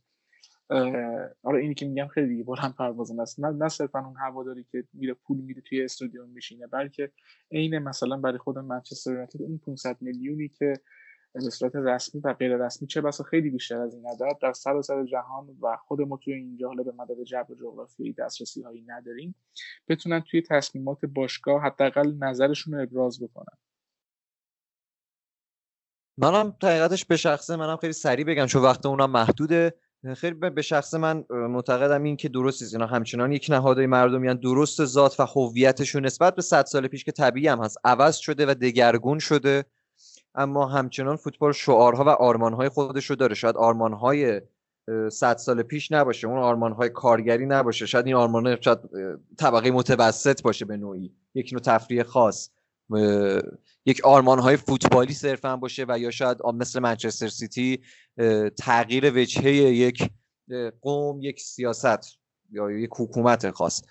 آره 1.43 1.61
اینی 1.61 1.73
که 1.73 1.85
میگم 1.85 2.07
خیلی 2.07 2.27
دیگه 2.27 2.43
بلند 2.43 2.75
پروازن 2.75 3.19
است 3.19 3.39
نه 3.39 3.49
نه 3.49 3.69
صرفا 3.69 3.99
اون 3.99 4.15
هواداری 4.17 4.65
که 4.71 4.83
میره 4.93 5.13
پول 5.13 5.37
میده 5.37 5.61
توی 5.61 5.83
استادیوم 5.83 6.29
میشینه 6.29 6.67
بلکه 6.67 7.11
عین 7.51 7.79
مثلا 7.79 8.17
برای 8.17 8.37
خود 8.37 8.57
منچستر 8.57 9.11
یونایتد 9.11 9.41
اون 9.41 9.57
500 9.57 9.97
میلیونی 10.01 10.49
که 10.49 10.73
به 11.43 11.49
صورت 11.49 11.75
رسمی 11.75 12.21
و 12.21 12.33
غیر 12.33 12.57
رسمی 12.57 12.87
چه 12.87 13.01
بسا 13.01 13.23
خیلی 13.23 13.49
بیشتر 13.49 13.81
از 13.81 13.95
این 13.95 14.07
عدد. 14.07 14.37
در 14.41 14.53
سراسر 14.53 15.05
جهان 15.05 15.57
و 15.61 15.77
خود 15.87 16.01
ما 16.01 16.17
توی 16.17 16.33
اینجا 16.33 16.67
حالا 16.67 16.83
به 16.83 16.91
مدد 16.97 17.23
جبر 17.23 17.55
جغرافیایی 17.61 18.13
دسترسی 18.13 18.61
هایی 18.61 18.85
نداریم 18.87 19.35
بتونن 19.87 20.21
توی 20.21 20.41
تصمیمات 20.41 21.05
باشگاه 21.05 21.61
حداقل 21.61 22.13
نظرشون 22.19 22.73
رو 22.73 22.81
ابراز 22.81 23.23
بکنن. 23.23 23.57
منم 26.17 26.55
حقیقتش 26.63 27.05
به 27.05 27.17
شخصه 27.17 27.55
منم 27.55 27.77
خیلی 27.77 27.93
سریع 27.93 28.25
بگم 28.25 28.45
چون 28.45 28.63
وقت 28.63 28.85
اونم 28.85 29.11
محدوده. 29.11 29.73
خیلی 30.13 30.35
به 30.35 30.61
شخص 30.61 30.93
من 30.93 31.25
معتقدم 31.29 32.03
این 32.03 32.17
که 32.17 32.29
درست 32.29 32.73
اینا 32.73 32.85
همچنان 32.85 33.31
یک 33.31 33.47
نهادهای 33.49 33.87
مردمیان 33.87 34.37
درست 34.37 34.85
ذات 34.85 35.19
و 35.19 35.23
هویتشون 35.23 36.05
نسبت 36.05 36.35
به 36.35 36.41
100 36.41 36.65
سال 36.65 36.87
پیش 36.87 37.03
که 37.03 37.11
طبیعی 37.11 37.47
هم 37.47 37.63
هست. 37.63 37.77
عوض 37.83 38.17
شده 38.17 38.45
و 38.45 38.53
دگرگون 38.53 39.19
شده. 39.19 39.65
اما 40.35 40.65
همچنان 40.65 41.15
فوتبال 41.15 41.51
شعارها 41.51 42.03
و 42.03 42.09
آرمانهای 42.09 42.69
خودش 42.69 43.05
رو 43.05 43.15
داره. 43.15 43.35
شاید 43.35 43.57
آرمانهای 43.57 44.41
100 45.11 45.37
سال 45.37 45.63
پیش 45.63 45.91
نباشه 45.91 46.27
اون 46.27 46.37
آرمانهای 46.39 46.89
کارگری 46.89 47.45
نباشه. 47.45 47.85
شاید 47.85 48.05
این 48.05 48.15
آرمان 48.15 48.61
شاید 48.61 48.79
طبقه 49.37 49.71
متوسط 49.71 50.41
باشه 50.41 50.65
به 50.65 50.77
نوعی. 50.77 51.13
یک 51.33 51.49
نوع 51.53 51.61
تفریح 51.61 52.03
خاص. 52.03 52.49
یک 53.85 54.01
آرمان 54.03 54.39
های 54.39 54.57
فوتبالی 54.57 55.13
صرفا 55.13 55.55
باشه 55.55 55.85
و 55.87 55.99
یا 55.99 56.11
شاید 56.11 56.37
مثل 56.53 56.79
منچستر 56.79 57.27
سیتی 57.27 57.81
تغییر 58.57 59.11
وجهه 59.15 59.51
یک 59.53 60.09
قوم 60.81 61.21
یک 61.21 61.41
سیاست 61.41 62.17
یا 62.51 62.71
یک 62.71 62.89
حکومت 62.97 63.51
خاص. 63.51 63.83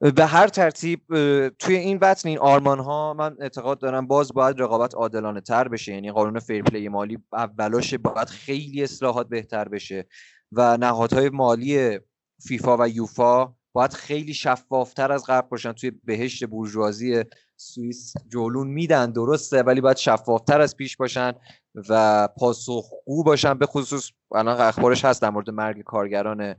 به 0.00 0.26
هر 0.26 0.48
ترتیب 0.48 1.00
توی 1.48 1.76
این 1.76 1.98
بطن 1.98 2.28
این 2.28 2.38
آرمان 2.38 2.78
ها 2.78 3.14
من 3.14 3.36
اعتقاد 3.40 3.78
دارم 3.78 4.06
باز 4.06 4.32
باید 4.34 4.60
رقابت 4.60 4.94
عادلانه 4.94 5.40
تر 5.40 5.68
بشه. 5.68 5.92
یعنی 5.92 6.12
قانون 6.12 6.38
فیرپلی 6.38 6.88
مالی 6.88 7.18
اولاش 7.32 7.94
باید 7.94 8.28
خیلی 8.28 8.82
اصلاحات 8.82 9.28
بهتر 9.28 9.68
بشه 9.68 10.06
و 10.52 10.76
نهادهای 10.76 11.28
مالی 11.28 11.98
فیفا 12.40 12.76
و 12.76 12.88
یوفا 12.88 13.54
باید 13.72 13.92
خیلی 13.92 14.34
شفافتر 14.34 15.12
از 15.12 15.24
قبل 15.28 15.48
باشن. 15.48 15.72
توی 15.72 15.90
بهشت 16.04 16.44
بورژوازی 16.44 17.24
سوئیس 17.56 18.14
جولون 18.28 18.66
میدن 18.66 19.12
درسته 19.12 19.62
ولی 19.62 19.80
باید 19.80 19.96
شفافتر 19.96 20.60
از 20.60 20.76
پیش 20.76 20.96
باشن 20.96 21.32
و 21.88 22.28
پاسخگو 22.38 23.24
باشن. 23.24 23.54
به 23.54 23.66
خصوص 23.66 24.10
الان 24.34 24.60
اخبارش 24.60 25.04
هست 25.04 25.22
در 25.22 25.30
مورد 25.30 25.50
مرگ 25.50 25.82
کارگران 25.82 26.54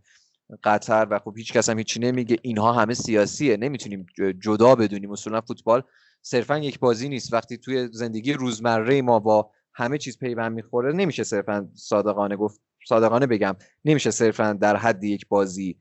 قطر 0.63 1.07
و 1.11 1.19
خب 1.19 1.37
هیچ 1.37 1.53
کس 1.53 1.69
هم 1.69 1.77
هیچی 1.77 1.99
نمیگه. 1.99 2.37
اینها 2.41 2.73
همه 2.73 2.93
سیاسیه. 2.93 3.57
نمی‌تونیم 3.57 4.05
جدا 4.39 4.75
بدونیم. 4.75 5.11
اصولا 5.11 5.41
فوتبال 5.41 5.83
صرفا 6.21 6.57
یک 6.57 6.79
بازی 6.79 7.09
نیست. 7.09 7.33
وقتی 7.33 7.57
توی 7.57 7.89
زندگی 7.91 8.33
روزمره 8.33 9.01
ما 9.01 9.19
با 9.19 9.51
همه 9.73 9.97
چیز 9.97 10.19
پیوند 10.19 10.51
می‌خوره 10.51 10.93
نمیشه 10.93 11.23
صرفا 11.23 11.69
صادقانه 11.73 12.35
گفت 12.35 12.61
صادقانه 12.87 13.27
بگم 13.27 13.55
نمیشه 13.85 14.11
صرفا 14.11 14.57
در 14.61 14.75
حد 14.75 15.03
یک 15.03 15.27
بازی 15.27 15.77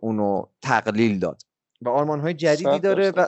اونو 0.00 0.46
تقلیل 0.62 1.18
داد. 1.18 1.42
و 1.82 1.88
آرمان 1.88 2.20
های 2.20 2.34
جدیدی 2.34 2.78
داره 2.78 3.10
و 3.10 3.26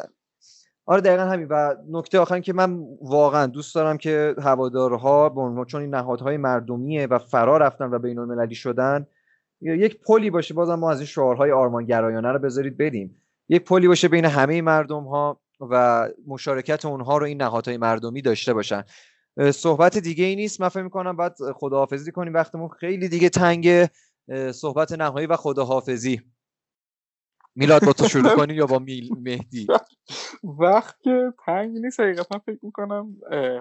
آره 0.87 1.01
دقیقا 1.01 1.23
همین. 1.23 1.49
و 1.51 1.75
نکته 1.91 2.19
آخر 2.19 2.41
که 2.41 2.53
من 2.53 2.85
واقعا 3.03 3.47
دوست 3.47 3.75
دارم 3.75 3.99
که 3.99 4.35
هوادارها 4.39 5.65
چون 5.69 5.81
این 5.81 5.95
نهادهای 5.95 6.37
مردمیه 6.37 7.07
و 7.07 7.19
فرا 7.19 7.57
رفتن 7.57 7.91
و 7.91 7.99
بین 7.99 8.19
المللی 8.19 8.55
شدن 8.55 9.07
یک 9.61 10.01
پلی 10.01 10.31
باشه 10.31 10.55
بازم 10.55 10.75
ما 10.75 10.91
از 10.91 10.99
این 10.99 11.07
شعارهای 11.07 11.53
آرمانگرایانه 11.53 12.33
رو 12.33 12.39
بذارید 12.39 12.77
بدیم 12.77 13.23
یک 13.49 13.65
پلی 13.65 13.89
باشه 13.89 14.09
بین 14.09 14.25
همه 14.25 14.63
مردم 14.63 15.05
ها 15.05 15.41
و 15.61 16.09
مشارکت 16.27 16.85
اونها 16.85 17.19
رو 17.19 17.27
این 17.27 17.43
نهادهای 17.43 17.77
مردمی 17.77 18.23
داشته 18.23 18.55
باشن. 18.55 18.85
صحبت 19.55 19.99
دیگه 19.99 20.25
ای 20.25 20.37
نیست. 20.37 20.61
من 20.61 20.69
فکر 20.69 20.83
می‌کنم 20.83 21.17
بعد 21.17 21.37
خداحافظی 21.55 22.13
کنیم. 22.13 22.35
وقتمون 22.35 22.69
خیلی 22.69 23.09
دیگه 23.09 23.29
تنگ 23.29 23.89
صحبت 24.53 24.93
نهایی 24.93 25.27
و 25.27 25.37
خداحافظی. 25.37 26.23
میلاد 27.57 27.85
با 27.85 27.93
تو 27.93 28.09
شروع 28.15 28.37
کنیم 28.37 28.57
یا 28.57 28.67
با 28.67 28.79
میل 28.79 29.09
مهدی؟ 29.21 29.67
وقت 30.61 31.03
که 31.03 31.33
تنگ 31.47 31.79
نیست 31.79 32.01
حقیقتا 32.01 32.39
فکر 32.39 32.59
می‌کنم 32.63 33.17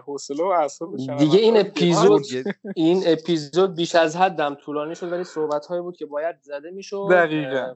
حوصله 0.06 0.44
و 0.44 0.48
اعصاب 0.48 0.98
دیگه 1.18 1.40
این 1.40 1.58
اپیزود 1.58 2.26
این 2.76 3.04
اپیزود 3.06 3.76
بیش 3.76 3.96
از 3.96 4.16
حدم 4.16 4.56
طولانی 4.56 4.96
شد 4.96 5.12
ولی 5.12 5.24
صحبت 5.24 5.66
هایی 5.66 5.82
بود 5.82 5.98
که 5.98 6.06
باید 6.06 6.36
زده 6.42 6.72
می‌شد. 6.72 7.08
دقیقا. 7.12 7.74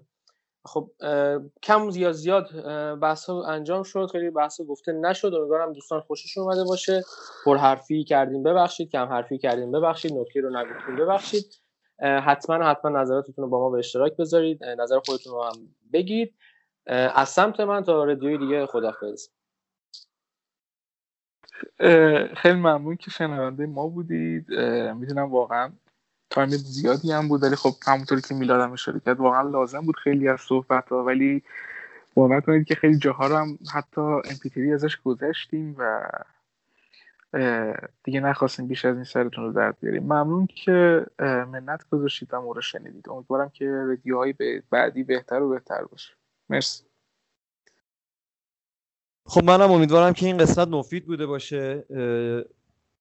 خب 0.66 0.92
کم 1.64 1.90
یا 1.94 2.12
زیاد 2.12 2.48
بحث 3.00 3.30
انجام 3.30 3.84
شد. 3.84 4.08
خیلی 4.12 4.30
بحث 4.30 4.62
گفته 4.62 4.92
نشد. 4.92 5.34
امیدوارم 5.34 5.74
دوستان 5.74 6.02
خوششون 6.02 6.44
اومده 6.44 6.64
باشه. 6.64 7.04
پر 7.46 7.58
حرفی 7.58 8.04
کردیم 8.04 8.44
ببخشید. 8.44 8.92
کم 8.92 9.06
حرفی 9.06 9.38
کردیم 9.38 9.72
ببخشید. 9.72 10.14
نکته 10.14 10.42
رو 10.42 10.50
نگفتیم 10.50 10.96
ببخشید. 10.96 11.46
حتما 12.02 12.70
حتما 12.70 13.02
نظراتتون 13.02 13.44
رو 13.44 13.48
با 13.48 13.60
ما 13.60 13.70
به 13.70 13.78
اشتراک 13.80 14.18
بذارید. 14.18 14.64
نظر 14.64 15.00
خودتون 15.00 15.34
رو 15.34 15.44
هم 15.44 15.76
بگید. 15.94 16.34
از 16.88 17.30
سمت 17.30 17.60
من 17.60 17.84
تا 17.84 18.04
رادیوی 18.04 18.38
دیگه 18.38 18.66
خدافظ 18.66 19.30
خیلی 22.38 22.60
ممنون 22.60 22.96
که 22.96 23.12
شنونده 23.12 23.66
ما 23.66 23.88
بودید. 23.88 24.52
می‌دونم 24.94 25.32
واقعا 25.32 25.72
تایم 26.30 26.50
زیادی 26.50 27.12
هم 27.12 27.28
بود 27.28 27.44
ولی 27.44 27.56
خب 27.56 27.72
همونطوری 27.88 28.22
که 28.22 28.36
میلاد 28.36 28.62
هم 28.62 28.74
اشاره 28.74 29.00
کرد 29.00 29.20
واقعا 29.20 29.50
لازم 29.50 29.82
بود 29.82 29.96
خیلی 29.96 30.28
از 30.28 30.42
صحبت 30.42 30.90
ها 30.90 31.04
ولی 31.04 31.44
باور 32.16 32.42
کنید 32.42 32.68
که 32.68 32.76
خیلی 32.76 32.98
جاها 32.98 33.28
رو 33.28 33.36
هم 33.36 33.60
حتی 33.74 34.02
امپیتری 34.02 34.74
ازش 34.74 34.98
گذشتیم 35.02 35.76
و 35.80 36.10
دیگه 38.04 38.20
نخواستیم 38.20 38.68
بیش 38.68 38.86
از 38.86 38.96
این 38.96 39.04
سرتون 39.04 39.44
رو 39.44 39.52
درد 39.52 39.78
بیاریم. 39.82 40.04
ممنون 40.04 40.48
که 40.48 41.06
منت 41.20 41.90
گذاشتید 41.92 42.34
و 42.34 42.54
رو 42.54 42.62
شنیدید. 42.62 43.10
امیدوارم 43.10 43.50
که 43.50 43.66
رادیوهای 43.66 44.34
بعدی 44.72 45.04
بهتر 45.04 45.42
و 45.42 45.50
بهتر 45.50 45.84
باشه. 45.84 46.14
مرسی. 46.50 46.84
خب 49.26 49.44
منم 49.44 49.72
امیدوارم 49.72 50.14
که 50.14 50.26
این 50.26 50.38
قسمت 50.38 50.68
مفید 50.68 51.06
بوده 51.06 51.26
باشه. 51.26 51.86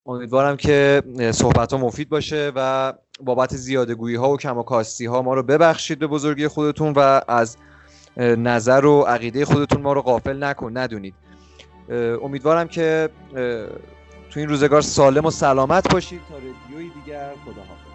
امیدوارم 0.06 0.56
که 0.56 1.02
صحبت 1.34 1.72
ها 1.72 1.78
مفید 1.78 2.08
باشه 2.08 2.52
و 2.54 2.92
بابت 3.20 3.56
زیاده 3.56 3.94
گویی 3.94 4.16
ها 4.16 4.30
و 4.30 4.36
کم 4.36 4.58
و 4.58 4.62
کاستی 4.62 5.06
ها 5.06 5.22
ما 5.22 5.34
رو 5.34 5.42
ببخشید 5.42 5.98
به 5.98 6.06
بزرگی 6.06 6.48
خودتون 6.48 6.92
و 6.96 7.20
از 7.28 7.56
نظر 8.16 8.84
و 8.84 9.02
عقیده 9.02 9.44
خودتون 9.44 9.82
ما 9.82 9.92
رو 9.92 10.02
غافل 10.02 10.44
نکن 10.44 10.76
ندونید. 10.76 11.14
امیدوارم 12.22 12.68
که 12.68 13.08
تو 14.30 14.40
این 14.40 14.48
روزگار 14.48 14.80
سالم 14.80 15.24
و 15.26 15.30
سلامت 15.30 15.92
باشید 15.92 16.20
تا 16.28 16.34
رادیوی 16.34 16.90
دیگر 16.90 17.32
خداحافظ. 17.44 17.87